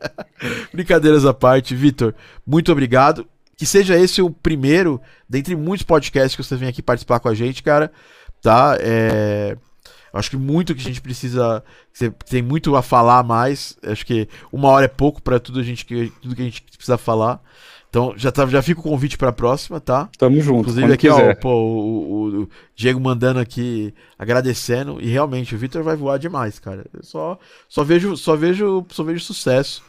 Brincadeiras 0.74 1.24
à 1.24 1.36
parte, 1.36 1.76
Vitor, 1.76 2.16
muito 2.48 2.72
obrigado 2.72 3.28
que 3.58 3.66
seja 3.66 3.98
esse 3.98 4.22
o 4.22 4.30
primeiro 4.30 5.02
dentre 5.30 5.56
muitos 5.56 5.86
podcasts 5.86 6.36
que 6.36 6.44
você 6.44 6.56
vem 6.56 6.70
aqui 6.70 6.82
participar 6.82 7.20
com 7.20 7.30
a 7.30 7.34
gente, 7.34 7.64
cara. 7.64 7.92
Tá? 8.42 8.78
É... 8.80 9.58
Acho 10.14 10.30
que 10.30 10.38
muito 10.38 10.76
que 10.76 10.82
a 10.82 10.84
gente 10.84 11.02
precisa. 11.02 11.64
Você 11.92 12.12
tem 12.12 12.42
muito 12.42 12.76
a 12.76 12.84
falar 12.84 13.24
mais. 13.24 13.76
Acho 13.84 14.06
que 14.06 14.28
uma 14.52 14.68
hora 14.70 14.86
é 14.86 14.88
pouco 14.88 15.22
para 15.22 15.40
tudo, 15.40 15.60
a 15.60 15.64
gente, 15.64 15.86
tudo 16.22 16.36
que 16.36 16.42
a 16.42 16.46
gente 16.46 16.62
precisa 16.62 17.00
falar. 17.00 17.42
Então 17.90 18.14
já, 18.16 18.32
tá, 18.32 18.46
já 18.48 18.62
fica 18.62 18.80
o 18.80 18.84
convite 18.84 19.18
para 19.18 19.30
a 19.30 19.34
próxima, 19.34 19.80
tá? 19.80 20.10
Tamo 20.18 20.40
junto. 20.40 20.62
Inclusive 20.62 20.94
aqui, 20.94 21.10
ó, 21.10 21.34
pô, 21.36 21.50
o, 21.50 21.88
o, 21.88 22.42
o, 22.42 22.50
Diego 22.76 23.00
mandando 23.00 23.40
aqui, 23.40 23.94
agradecendo. 24.18 25.00
E 25.02 25.08
realmente, 25.08 25.54
o 25.54 25.58
Victor 25.58 25.84
vai 25.84 25.96
voar 25.96 26.18
demais, 26.18 26.60
cara. 26.60 26.86
Eu 26.94 27.04
só, 27.04 27.40
só 27.70 27.84
vejo, 27.84 28.16
só 28.16 28.36
vejo, 28.36 28.86
só 28.90 29.04
vejo 29.04 29.24
sucesso 29.24 29.84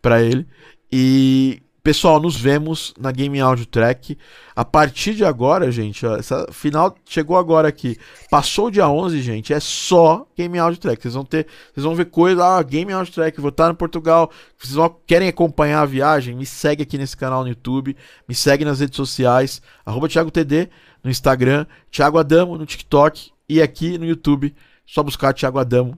para 0.00 0.22
ele. 0.22 0.46
E 0.92 1.62
Pessoal, 1.86 2.18
nos 2.18 2.34
vemos 2.34 2.92
na 2.98 3.12
Game 3.12 3.38
Audio 3.38 3.64
Track. 3.64 4.18
A 4.56 4.64
partir 4.64 5.14
de 5.14 5.24
agora, 5.24 5.70
gente, 5.70 6.04
ó, 6.04 6.16
essa 6.16 6.48
final 6.50 6.92
chegou 7.04 7.38
agora 7.38 7.68
aqui. 7.68 7.96
Passou 8.28 8.66
o 8.66 8.70
dia 8.72 8.88
11, 8.88 9.22
gente, 9.22 9.52
é 9.52 9.60
só 9.60 10.26
Game 10.36 10.58
Audio 10.58 10.80
Track. 10.80 11.00
Vocês 11.00 11.14
vão 11.14 11.24
ter, 11.24 11.46
vocês 11.72 11.84
vão 11.84 11.94
ver 11.94 12.06
coisa, 12.06 12.44
ah, 12.44 12.60
Game 12.60 12.92
Audio 12.92 13.12
Track, 13.12 13.40
vou 13.40 13.50
estar 13.50 13.68
no 13.68 13.76
Portugal. 13.76 14.32
Vocês 14.58 14.74
vão, 14.74 14.96
querem 15.06 15.28
acompanhar 15.28 15.82
a 15.82 15.86
viagem? 15.86 16.34
Me 16.34 16.44
segue 16.44 16.82
aqui 16.82 16.98
nesse 16.98 17.16
canal 17.16 17.42
no 17.44 17.50
YouTube, 17.50 17.96
me 18.28 18.34
segue 18.34 18.64
nas 18.64 18.80
redes 18.80 18.96
sociais, 18.96 19.62
arroba 19.84 20.08
ThiagoTD 20.08 20.68
no 21.04 21.08
Instagram, 21.08 21.66
Thiago 21.88 22.18
Adamo 22.18 22.58
no 22.58 22.66
TikTok 22.66 23.30
e 23.48 23.62
aqui 23.62 23.96
no 23.96 24.04
YouTube. 24.04 24.52
Só 24.84 25.04
buscar 25.04 25.32
Thiago 25.32 25.60
Adamo 25.60 25.96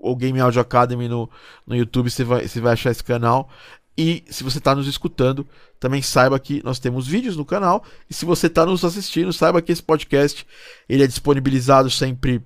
ou 0.00 0.16
Game 0.16 0.40
Audio 0.40 0.60
Academy 0.60 1.08
no, 1.08 1.30
no 1.64 1.76
YouTube, 1.76 2.10
você 2.10 2.24
vai, 2.24 2.48
você 2.48 2.60
vai 2.60 2.72
achar 2.72 2.90
esse 2.90 3.04
canal. 3.04 3.48
E 3.98 4.22
se 4.30 4.44
você 4.44 4.58
está 4.58 4.76
nos 4.76 4.86
escutando, 4.86 5.44
também 5.80 6.00
saiba 6.00 6.38
que 6.38 6.62
nós 6.64 6.78
temos 6.78 7.04
vídeos 7.04 7.36
no 7.36 7.44
canal. 7.44 7.82
E 8.08 8.14
se 8.14 8.24
você 8.24 8.46
está 8.46 8.64
nos 8.64 8.84
assistindo, 8.84 9.32
saiba 9.32 9.60
que 9.60 9.72
esse 9.72 9.82
podcast 9.82 10.46
ele 10.88 11.02
é 11.02 11.06
disponibilizado 11.08 11.90
sempre 11.90 12.40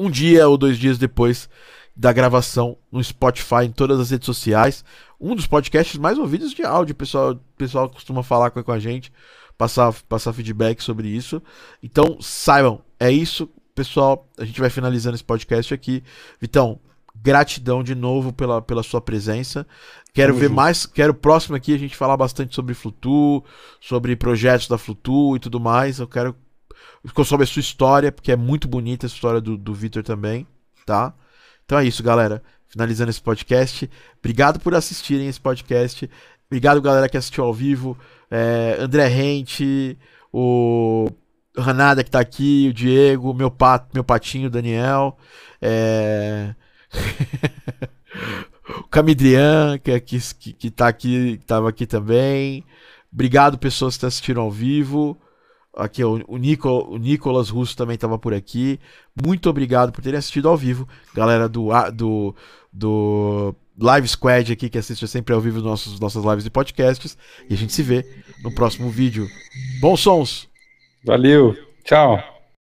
um 0.00 0.10
dia 0.10 0.48
ou 0.48 0.58
dois 0.58 0.76
dias 0.76 0.98
depois 0.98 1.48
da 1.94 2.12
gravação 2.12 2.76
no 2.90 3.02
Spotify, 3.04 3.66
em 3.66 3.70
todas 3.70 4.00
as 4.00 4.10
redes 4.10 4.26
sociais. 4.26 4.84
Um 5.20 5.36
dos 5.36 5.46
podcasts 5.46 5.96
mais 5.96 6.18
ouvidos 6.18 6.52
de 6.52 6.64
áudio, 6.64 6.96
pessoal, 6.96 7.38
pessoal 7.56 7.88
costuma 7.88 8.24
falar 8.24 8.50
com 8.50 8.72
a 8.72 8.78
gente, 8.80 9.12
passar, 9.56 9.92
passar 10.08 10.32
feedback 10.32 10.82
sobre 10.82 11.06
isso. 11.06 11.40
Então, 11.80 12.18
saibam, 12.20 12.82
é 12.98 13.12
isso, 13.12 13.48
pessoal. 13.76 14.28
A 14.36 14.44
gente 14.44 14.60
vai 14.60 14.70
finalizando 14.70 15.14
esse 15.14 15.22
podcast 15.22 15.72
aqui. 15.72 16.02
Vitão, 16.40 16.80
gratidão 17.14 17.82
de 17.82 17.94
novo 17.94 18.32
pela, 18.32 18.60
pela 18.60 18.82
sua 18.82 19.00
presença. 19.00 19.66
Quero 20.14 20.32
Tamo 20.32 20.40
ver 20.40 20.48
junto. 20.48 20.56
mais, 20.56 20.84
quero 20.84 21.14
próximo 21.14 21.56
aqui 21.56 21.74
a 21.74 21.78
gente 21.78 21.96
falar 21.96 22.16
bastante 22.16 22.54
sobre 22.54 22.74
Flutu, 22.74 23.42
sobre 23.80 24.14
projetos 24.14 24.68
da 24.68 24.76
Flutu 24.76 25.36
e 25.36 25.38
tudo 25.38 25.58
mais. 25.58 25.98
Eu 25.98 26.06
quero 26.06 26.36
sobre 27.24 27.44
a 27.44 27.46
sua 27.46 27.60
história, 27.60 28.12
porque 28.12 28.30
é 28.30 28.36
muito 28.36 28.68
bonita 28.68 29.06
a 29.06 29.08
história 29.08 29.40
do, 29.40 29.56
do 29.56 29.72
Vitor 29.72 30.02
também, 30.02 30.46
tá? 30.84 31.14
Então 31.64 31.78
é 31.78 31.84
isso, 31.84 32.02
galera. 32.02 32.42
Finalizando 32.68 33.10
esse 33.10 33.22
podcast. 33.22 33.90
Obrigado 34.18 34.60
por 34.60 34.74
assistirem 34.74 35.28
esse 35.28 35.40
podcast. 35.40 36.08
Obrigado, 36.46 36.82
galera, 36.82 37.08
que 37.08 37.16
assistiu 37.16 37.44
ao 37.44 37.54
vivo. 37.54 37.98
É, 38.30 38.76
André 38.78 39.08
Rente, 39.08 39.98
o 40.30 41.08
Ranada 41.56 42.04
que 42.04 42.10
tá 42.10 42.20
aqui, 42.20 42.68
o 42.68 42.74
Diego, 42.74 43.32
meu, 43.32 43.50
pat, 43.50 43.86
meu 43.94 44.04
patinho, 44.04 44.50
Daniel. 44.50 45.16
É... 45.60 46.54
o 48.78 48.84
Camidrian, 48.84 49.78
que, 49.78 49.90
é 49.90 50.00
que, 50.00 50.18
que 50.18 50.70
tá 50.70 50.88
aqui, 50.88 51.38
estava 51.40 51.68
aqui 51.68 51.86
também. 51.86 52.64
Obrigado, 53.12 53.58
pessoas 53.58 53.96
que 53.96 54.06
assistiram 54.06 54.42
ao 54.42 54.50
vivo. 54.50 55.16
Aqui, 55.76 56.04
o, 56.04 56.22
o, 56.28 56.36
Nico, 56.36 56.68
o 56.68 56.98
Nicolas 56.98 57.48
Russo 57.48 57.76
também 57.76 57.94
estava 57.94 58.18
por 58.18 58.34
aqui. 58.34 58.78
Muito 59.24 59.48
obrigado 59.48 59.92
por 59.92 60.02
terem 60.02 60.18
assistido 60.18 60.48
ao 60.48 60.56
vivo. 60.56 60.86
Galera 61.14 61.48
do, 61.48 61.68
do, 61.92 62.34
do 62.72 63.54
Live 63.78 64.08
Squad 64.08 64.52
aqui, 64.52 64.68
que 64.68 64.78
assiste 64.78 65.06
sempre 65.08 65.34
ao 65.34 65.40
vivo 65.40 65.60
nossos, 65.60 65.98
nossas 65.98 66.24
lives 66.24 66.46
e 66.46 66.50
podcasts. 66.50 67.16
E 67.48 67.54
a 67.54 67.56
gente 67.56 67.72
se 67.72 67.82
vê 67.82 68.04
no 68.42 68.54
próximo 68.54 68.90
vídeo. 68.90 69.26
Bons 69.80 70.00
sons! 70.00 70.48
Valeu, 71.04 71.56
tchau! 71.84 72.31